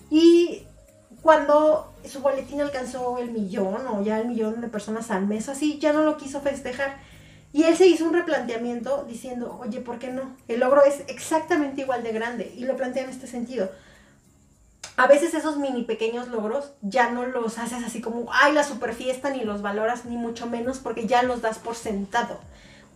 Y 0.09 0.63
cuando 1.21 1.93
su 2.05 2.21
boletín 2.21 2.61
alcanzó 2.61 3.17
el 3.17 3.31
millón 3.31 3.85
o 3.87 4.01
ya 4.03 4.19
el 4.19 4.27
millón 4.27 4.61
de 4.61 4.67
personas 4.67 5.11
al 5.11 5.27
mes, 5.27 5.49
así, 5.49 5.79
ya 5.79 5.93
no 5.93 6.03
lo 6.03 6.17
quiso 6.17 6.41
festejar. 6.41 6.97
Y 7.51 7.63
él 7.63 7.75
se 7.75 7.87
hizo 7.87 8.05
un 8.05 8.13
replanteamiento 8.13 9.05
diciendo, 9.05 9.57
oye, 9.61 9.81
¿por 9.81 9.99
qué 9.99 10.11
no? 10.11 10.35
El 10.47 10.59
logro 10.59 10.83
es 10.83 11.03
exactamente 11.07 11.81
igual 11.81 12.03
de 12.03 12.11
grande. 12.11 12.53
Y 12.55 12.65
lo 12.65 12.75
plantea 12.77 13.03
en 13.03 13.09
este 13.09 13.27
sentido 13.27 13.69
a 14.99 15.07
veces 15.07 15.33
esos 15.33 15.55
mini 15.55 15.83
pequeños 15.83 16.27
logros 16.27 16.73
ya 16.81 17.09
no 17.09 17.25
los 17.25 17.57
haces 17.57 17.85
así 17.85 18.01
como, 18.01 18.29
ay, 18.33 18.51
la 18.51 18.65
super 18.65 18.93
fiesta, 18.93 19.29
ni 19.29 19.45
los 19.45 19.61
valoras, 19.61 20.03
ni 20.03 20.17
mucho 20.17 20.45
menos, 20.45 20.79
porque 20.79 21.07
ya 21.07 21.23
los 21.23 21.41
das 21.41 21.57
por 21.57 21.75
sentado. 21.75 22.37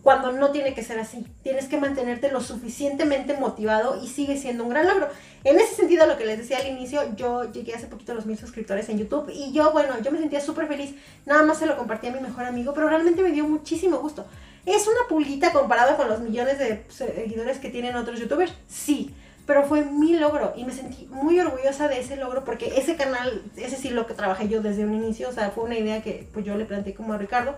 Cuando 0.02 0.30
no 0.30 0.50
tiene 0.50 0.74
que 0.74 0.82
ser 0.82 1.00
así. 1.00 1.26
Tienes 1.42 1.64
que 1.64 1.80
mantenerte 1.80 2.30
lo 2.30 2.42
suficientemente 2.42 3.38
motivado 3.38 3.98
y 4.04 4.08
sigue 4.08 4.36
siendo 4.36 4.64
un 4.64 4.68
gran 4.68 4.86
logro. 4.86 5.08
En 5.44 5.60
ese 5.60 5.74
sentido, 5.74 6.06
lo 6.06 6.16
que 6.16 6.24
les 6.24 6.38
decía 6.38 6.58
al 6.58 6.66
inicio, 6.66 7.14
yo 7.16 7.52
llegué 7.52 7.74
hace 7.74 7.86
poquito 7.86 8.12
a 8.12 8.14
los 8.14 8.26
mil 8.26 8.38
suscriptores 8.38 8.88
en 8.88 8.98
YouTube 8.98 9.30
y 9.30 9.52
yo, 9.52 9.72
bueno, 9.72 10.00
yo 10.02 10.10
me 10.10 10.18
sentía 10.18 10.40
súper 10.40 10.66
feliz. 10.66 10.94
Nada 11.26 11.42
más 11.42 11.58
se 11.58 11.66
lo 11.66 11.76
compartí 11.76 12.06
a 12.06 12.12
mi 12.12 12.20
mejor 12.20 12.44
amigo, 12.44 12.72
pero 12.72 12.88
realmente 12.88 13.22
me 13.22 13.30
dio 13.30 13.46
muchísimo 13.46 13.98
gusto. 13.98 14.26
¿Es 14.64 14.86
una 14.86 15.06
pulguita 15.08 15.52
comparado 15.52 15.96
con 15.98 16.08
los 16.08 16.20
millones 16.20 16.58
de 16.58 16.84
seguidores 16.88 17.58
que 17.58 17.68
tienen 17.68 17.94
otros 17.94 18.18
youtubers? 18.18 18.54
Sí 18.66 19.14
pero 19.46 19.64
fue 19.64 19.84
mi 19.84 20.16
logro 20.16 20.54
y 20.56 20.64
me 20.64 20.72
sentí 20.72 21.06
muy 21.10 21.38
orgullosa 21.38 21.88
de 21.88 22.00
ese 22.00 22.16
logro 22.16 22.44
porque 22.44 22.78
ese 22.78 22.96
canal, 22.96 23.42
ese 23.56 23.76
sí 23.76 23.90
lo 23.90 24.06
que 24.06 24.14
trabajé 24.14 24.48
yo 24.48 24.62
desde 24.62 24.84
un 24.84 24.94
inicio, 24.94 25.28
o 25.28 25.32
sea, 25.32 25.50
fue 25.50 25.64
una 25.64 25.78
idea 25.78 26.02
que 26.02 26.26
pues 26.32 26.46
yo 26.46 26.56
le 26.56 26.64
planteé 26.64 26.94
como 26.94 27.12
a 27.12 27.18
Ricardo 27.18 27.54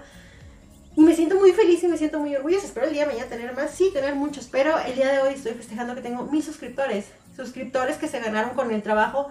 y 0.96 1.02
me 1.02 1.14
siento 1.14 1.36
muy 1.36 1.52
feliz 1.52 1.84
y 1.84 1.88
me 1.88 1.98
siento 1.98 2.18
muy 2.18 2.34
orgullosa. 2.34 2.66
Espero 2.66 2.86
el 2.86 2.92
día 2.92 3.02
de 3.02 3.12
mañana 3.12 3.28
tener 3.28 3.54
más, 3.54 3.70
sí, 3.70 3.90
tener 3.92 4.14
muchos, 4.14 4.48
pero 4.50 4.76
el 4.78 4.96
día 4.96 5.12
de 5.12 5.20
hoy 5.20 5.34
estoy 5.34 5.52
festejando 5.52 5.94
que 5.94 6.00
tengo 6.00 6.24
mil 6.24 6.42
suscriptores, 6.42 7.06
suscriptores 7.36 7.98
que 7.98 8.08
se 8.08 8.20
ganaron 8.20 8.54
con 8.54 8.72
el 8.72 8.82
trabajo 8.82 9.28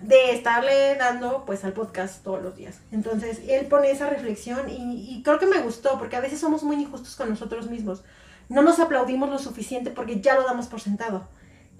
de 0.00 0.32
estarle 0.32 0.96
dando 0.96 1.44
pues 1.44 1.64
al 1.64 1.74
podcast 1.74 2.24
todos 2.24 2.42
los 2.42 2.56
días. 2.56 2.80
Entonces, 2.90 3.40
él 3.48 3.66
pone 3.66 3.90
esa 3.90 4.08
reflexión 4.08 4.70
y, 4.70 5.22
creo 5.22 5.38
que 5.38 5.46
me 5.46 5.60
gustó 5.60 5.98
porque 5.98 6.16
a 6.16 6.20
veces 6.20 6.40
somos 6.40 6.62
muy 6.62 6.76
injustos 6.76 7.16
con 7.16 7.28
nosotros 7.28 7.68
mismos. 7.68 8.02
No 8.48 8.62
nos 8.62 8.80
aplaudimos 8.80 9.28
lo 9.28 9.38
suficiente 9.38 9.90
porque 9.90 10.20
ya 10.20 10.34
lo 10.34 10.44
damos 10.44 10.66
por 10.66 10.80
sentado 10.80 11.28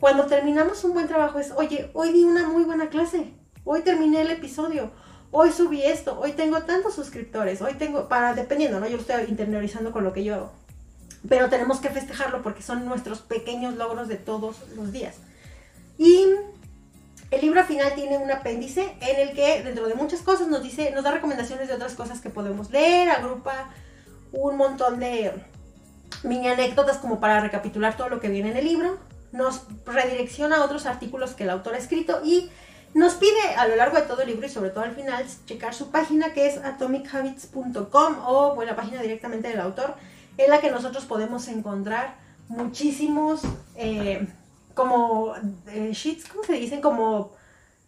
cuando 0.00 0.24
terminamos 0.26 0.82
un 0.84 0.94
buen 0.94 1.06
trabajo 1.06 1.38
es, 1.38 1.52
oye, 1.54 1.90
hoy 1.92 2.12
di 2.12 2.24
una 2.24 2.48
muy 2.48 2.64
buena 2.64 2.88
clase, 2.88 3.34
hoy 3.64 3.82
terminé 3.82 4.22
el 4.22 4.30
episodio, 4.30 4.90
hoy 5.30 5.52
subí 5.52 5.82
esto, 5.82 6.18
hoy 6.18 6.32
tengo 6.32 6.62
tantos 6.62 6.94
suscriptores, 6.94 7.60
hoy 7.60 7.74
tengo, 7.74 8.08
para, 8.08 8.32
dependiendo, 8.34 8.80
¿no? 8.80 8.88
Yo 8.88 8.96
estoy 8.96 9.24
interiorizando 9.28 9.92
con 9.92 10.02
lo 10.02 10.14
que 10.14 10.24
yo 10.24 10.34
hago. 10.34 10.52
Pero 11.28 11.50
tenemos 11.50 11.80
que 11.80 11.90
festejarlo 11.90 12.40
porque 12.40 12.62
son 12.62 12.86
nuestros 12.86 13.20
pequeños 13.20 13.74
logros 13.76 14.08
de 14.08 14.16
todos 14.16 14.56
los 14.74 14.90
días. 14.90 15.16
Y 16.00 16.24
el 17.30 17.40
libro 17.40 17.62
final 17.64 17.94
tiene 17.94 18.18
un 18.18 18.30
apéndice 18.32 18.96
en 19.00 19.28
el 19.28 19.36
que, 19.36 19.62
dentro 19.62 19.86
de 19.86 19.94
muchas 19.94 20.22
cosas, 20.22 20.48
nos 20.48 20.62
dice, 20.62 20.90
nos 20.90 21.04
da 21.04 21.12
recomendaciones 21.12 21.68
de 21.68 21.74
otras 21.74 21.94
cosas 21.94 22.20
que 22.20 22.30
podemos 22.30 22.70
leer, 22.70 23.10
agrupa 23.10 23.70
un 24.32 24.56
montón 24.56 24.98
de 24.98 25.32
mini 26.24 26.48
anécdotas 26.48 26.96
como 26.96 27.20
para 27.20 27.40
recapitular 27.40 27.96
todo 27.96 28.08
lo 28.08 28.18
que 28.18 28.28
viene 28.28 28.50
en 28.50 28.56
el 28.56 28.64
libro 28.64 28.98
nos 29.32 29.62
redirecciona 29.86 30.56
a 30.56 30.64
otros 30.64 30.86
artículos 30.86 31.34
que 31.34 31.44
el 31.44 31.50
autor 31.50 31.74
ha 31.74 31.78
escrito 31.78 32.20
y 32.24 32.50
nos 32.94 33.14
pide 33.14 33.54
a 33.56 33.68
lo 33.68 33.76
largo 33.76 33.96
de 33.96 34.02
todo 34.02 34.22
el 34.22 34.28
libro 34.28 34.46
y 34.46 34.50
sobre 34.50 34.70
todo 34.70 34.84
al 34.84 34.94
final 34.94 35.24
checar 35.46 35.74
su 35.74 35.90
página 35.90 36.32
que 36.32 36.48
es 36.48 36.58
atomichabits.com 36.58 38.16
o 38.26 38.62
la 38.64 38.74
página 38.74 39.00
directamente 39.02 39.48
del 39.48 39.60
autor 39.60 39.94
en 40.36 40.50
la 40.50 40.60
que 40.60 40.70
nosotros 40.70 41.04
podemos 41.04 41.46
encontrar 41.48 42.16
muchísimos 42.48 43.42
eh, 43.76 44.26
como 44.74 45.34
eh, 45.68 45.90
sheets, 45.92 46.28
¿cómo 46.28 46.44
se 46.44 46.54
dicen? 46.54 46.80
Como 46.80 47.32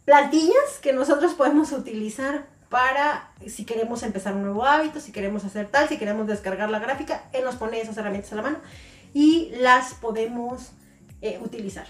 plantillas 0.05 0.79
que 0.81 0.93
nosotros 0.93 1.35
podemos 1.35 1.73
utilizar 1.73 2.47
para 2.69 3.31
si 3.47 3.67
queremos 3.67 4.03
empezar 4.03 4.35
un 4.35 4.43
nuevo 4.43 4.65
hábito, 4.65 4.99
si 4.99 5.13
queremos 5.13 5.45
hacer 5.45 5.69
tal, 5.69 5.89
si 5.89 5.99
queremos 5.99 6.27
descargar 6.27 6.71
la 6.71 6.79
gráfica, 6.79 7.25
Él 7.33 7.45
nos 7.45 7.57
pone 7.57 7.81
esas 7.81 7.97
herramientas 7.99 8.33
a 8.33 8.37
la 8.37 8.43
mano 8.43 8.59
y 9.13 9.51
las 9.59 9.95
podemos 9.95 10.73
eh, 11.21 11.39
utilizar. 11.43 11.87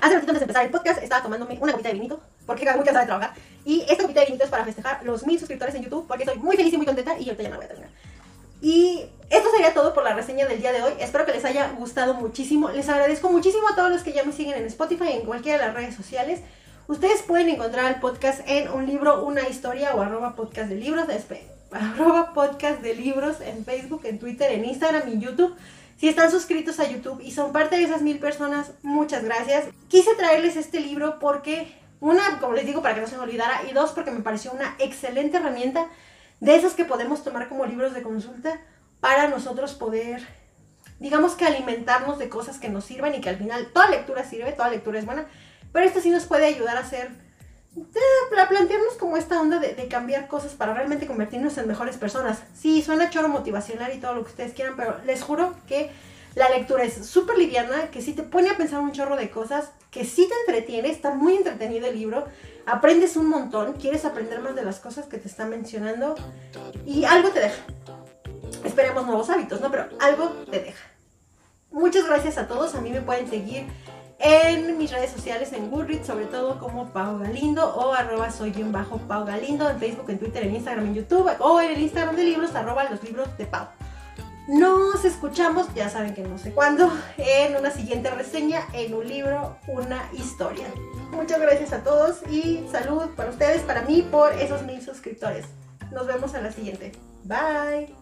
Hace 0.00 0.14
ratito 0.14 0.30
antes 0.30 0.38
de 0.38 0.44
empezar 0.44 0.64
el 0.64 0.70
podcast 0.70 1.02
estaba 1.02 1.22
tomándome 1.22 1.58
una 1.60 1.72
copita 1.72 1.88
de 1.88 1.94
vinito 1.94 2.20
porque 2.46 2.64
muy 2.64 2.84
cansada 2.84 3.00
de 3.00 3.06
trabajar 3.06 3.34
y 3.64 3.80
esta 3.88 4.02
copita 4.02 4.20
de 4.20 4.26
vinito 4.26 4.44
es 4.44 4.50
para 4.50 4.64
festejar 4.64 5.04
los 5.04 5.26
mil 5.26 5.38
suscriptores 5.38 5.74
en 5.74 5.82
YouTube 5.82 6.06
porque 6.06 6.22
estoy 6.22 6.38
muy 6.38 6.56
feliz 6.56 6.72
y 6.72 6.76
muy 6.76 6.86
contenta 6.86 7.18
y 7.18 7.24
ahorita 7.24 7.42
ya 7.42 7.50
me 7.50 7.56
voy 7.56 7.64
a 7.64 7.68
terminar. 7.68 7.90
Y 8.60 9.04
esto 9.30 9.50
sería 9.50 9.74
todo 9.74 9.94
por 9.94 10.04
la 10.04 10.14
reseña 10.14 10.46
del 10.46 10.60
día 10.60 10.72
de 10.72 10.82
hoy. 10.82 10.92
Espero 11.00 11.26
que 11.26 11.32
les 11.32 11.44
haya 11.44 11.70
gustado 11.78 12.14
muchísimo. 12.14 12.70
Les 12.70 12.88
agradezco 12.88 13.30
muchísimo 13.30 13.68
a 13.68 13.76
todos 13.76 13.90
los 13.90 14.02
que 14.02 14.12
ya 14.12 14.24
me 14.24 14.32
siguen 14.32 14.54
en 14.54 14.64
Spotify 14.66 15.10
y 15.10 15.16
en 15.18 15.26
cualquiera 15.26 15.58
de 15.58 15.66
las 15.66 15.74
redes 15.74 15.94
sociales. 15.94 16.40
Ustedes 16.86 17.20
pueden 17.22 17.50
encontrar 17.50 17.92
el 17.92 18.00
podcast 18.00 18.40
en 18.46 18.70
un 18.70 18.86
libro, 18.86 19.22
una 19.24 19.46
historia 19.46 19.94
o 19.94 20.00
arroba 20.00 20.34
podcast 20.34 20.70
de 20.70 20.76
libros, 20.76 21.06
arroba 21.70 22.32
podcast 22.32 22.80
de 22.80 22.94
libros 22.94 23.42
en 23.42 23.64
Facebook, 23.66 24.00
en 24.04 24.18
Twitter, 24.18 24.50
en 24.52 24.64
Instagram 24.64 25.08
y 25.08 25.18
YouTube. 25.18 25.54
Si 25.98 26.08
están 26.08 26.30
suscritos 26.30 26.80
a 26.80 26.88
YouTube 26.88 27.20
y 27.20 27.32
son 27.32 27.52
parte 27.52 27.76
de 27.76 27.82
esas 27.82 28.00
mil 28.00 28.18
personas, 28.18 28.70
muchas 28.82 29.24
gracias. 29.24 29.66
Quise 29.88 30.14
traerles 30.14 30.56
este 30.56 30.80
libro 30.80 31.18
porque, 31.18 31.76
una, 32.00 32.38
como 32.40 32.54
les 32.54 32.64
digo, 32.64 32.80
para 32.80 32.94
que 32.94 33.02
no 33.02 33.06
se 33.06 33.16
me 33.16 33.24
olvidara, 33.24 33.62
y 33.68 33.74
dos, 33.74 33.90
porque 33.90 34.10
me 34.10 34.20
pareció 34.20 34.52
una 34.52 34.74
excelente 34.78 35.36
herramienta 35.36 35.88
de 36.40 36.56
esas 36.56 36.74
que 36.74 36.84
podemos 36.84 37.24
tomar 37.24 37.48
como 37.48 37.66
libros 37.66 37.94
de 37.94 38.02
consulta 38.02 38.60
para 39.00 39.28
nosotros 39.28 39.74
poder, 39.74 40.26
digamos 41.00 41.34
que 41.34 41.44
alimentarnos 41.44 42.18
de 42.18 42.28
cosas 42.28 42.58
que 42.58 42.68
nos 42.68 42.84
sirvan 42.84 43.14
y 43.14 43.20
que 43.20 43.28
al 43.28 43.36
final 43.36 43.68
toda 43.72 43.90
lectura 43.90 44.24
sirve, 44.24 44.52
toda 44.52 44.70
lectura 44.70 44.98
es 44.98 45.06
buena, 45.06 45.26
pero 45.72 45.86
esto 45.86 46.00
sí 46.00 46.10
nos 46.10 46.26
puede 46.26 46.46
ayudar 46.46 46.76
a 46.76 46.80
hacer, 46.80 47.10
eh, 47.76 48.40
a 48.40 48.48
plantearnos 48.48 48.94
como 48.94 49.16
esta 49.16 49.40
onda 49.40 49.58
de, 49.58 49.88
cambiar 49.88 50.26
cosas 50.26 50.52
para 50.52 50.74
realmente 50.74 51.06
convertirnos 51.06 51.56
en 51.58 51.68
mejores 51.68 51.96
personas. 51.96 52.42
Sí, 52.54 52.82
suena 52.82 53.10
choro 53.10 53.28
motivacional 53.28 53.94
y 53.94 54.00
todo 54.00 54.14
lo 54.14 54.24
que 54.24 54.30
ustedes 54.30 54.52
quieran, 54.52 54.74
pero 54.76 54.98
les 55.04 55.22
juro 55.22 55.54
que 55.66 55.90
la 56.34 56.48
lectura 56.50 56.84
es 56.84 57.06
súper 57.06 57.38
liviana, 57.38 57.90
que 57.90 58.02
sí 58.02 58.12
te 58.12 58.22
pone 58.22 58.50
a 58.50 58.56
pensar 58.56 58.80
un 58.80 58.92
chorro 58.92 59.16
de 59.16 59.30
cosas, 59.30 59.70
que 59.90 60.04
sí 60.04 60.28
te 60.28 60.34
entretiene, 60.46 60.90
está 60.90 61.10
muy 61.12 61.34
entretenido 61.34 61.86
el 61.86 61.98
libro, 61.98 62.26
aprendes 62.68 63.16
un 63.16 63.28
montón, 63.28 63.74
quieres 63.74 64.04
aprender 64.04 64.40
más 64.40 64.54
de 64.54 64.64
las 64.64 64.78
cosas 64.80 65.06
que 65.06 65.18
te 65.18 65.28
están 65.28 65.50
mencionando 65.50 66.14
y 66.86 67.04
algo 67.04 67.30
te 67.30 67.40
deja. 67.40 67.62
Esperemos 68.64 69.06
nuevos 69.06 69.30
hábitos, 69.30 69.60
¿no? 69.60 69.70
Pero 69.70 69.88
algo 70.00 70.28
te 70.50 70.60
deja. 70.60 70.84
Muchas 71.70 72.06
gracias 72.06 72.38
a 72.38 72.46
todos, 72.46 72.74
a 72.74 72.80
mí 72.80 72.90
me 72.90 73.02
pueden 73.02 73.28
seguir 73.28 73.66
en 74.20 74.78
mis 74.78 74.90
redes 74.90 75.10
sociales, 75.10 75.52
en 75.52 75.70
Goodreads, 75.70 76.06
sobre 76.06 76.26
todo 76.26 76.58
como 76.58 76.92
Pau 76.92 77.18
Galindo 77.18 77.74
o 77.74 77.94
arroba 77.94 78.30
soy 78.30 78.50
bien 78.50 78.72
bajo 78.72 78.98
Pau 78.98 79.24
Galindo, 79.24 79.68
en 79.70 79.78
Facebook, 79.78 80.10
en 80.10 80.18
Twitter, 80.18 80.44
en 80.44 80.54
Instagram, 80.54 80.86
en 80.86 80.94
YouTube 80.94 81.30
o 81.38 81.60
en 81.60 81.72
el 81.72 81.80
Instagram 81.80 82.16
de 82.16 82.24
libros, 82.24 82.54
arroba 82.54 82.84
los 82.84 83.02
libros 83.04 83.28
de 83.36 83.46
Pau. 83.46 83.68
Nos 84.48 85.04
escuchamos, 85.04 85.66
ya 85.74 85.90
saben 85.90 86.14
que 86.14 86.22
no 86.22 86.38
sé 86.38 86.52
cuándo, 86.52 86.90
en 87.18 87.54
una 87.54 87.70
siguiente 87.70 88.10
reseña, 88.10 88.62
en 88.72 88.94
un 88.94 89.06
libro, 89.06 89.58
una 89.66 90.08
historia. 90.14 90.66
Muchas 91.10 91.38
gracias 91.38 91.74
a 91.74 91.84
todos 91.84 92.26
y 92.30 92.66
salud 92.72 93.10
para 93.14 93.28
ustedes, 93.28 93.60
para 93.60 93.82
mí, 93.82 94.00
por 94.10 94.32
esos 94.32 94.62
mil 94.62 94.80
suscriptores. 94.80 95.44
Nos 95.92 96.06
vemos 96.06 96.32
en 96.32 96.44
la 96.44 96.50
siguiente. 96.50 96.92
Bye. 97.24 97.94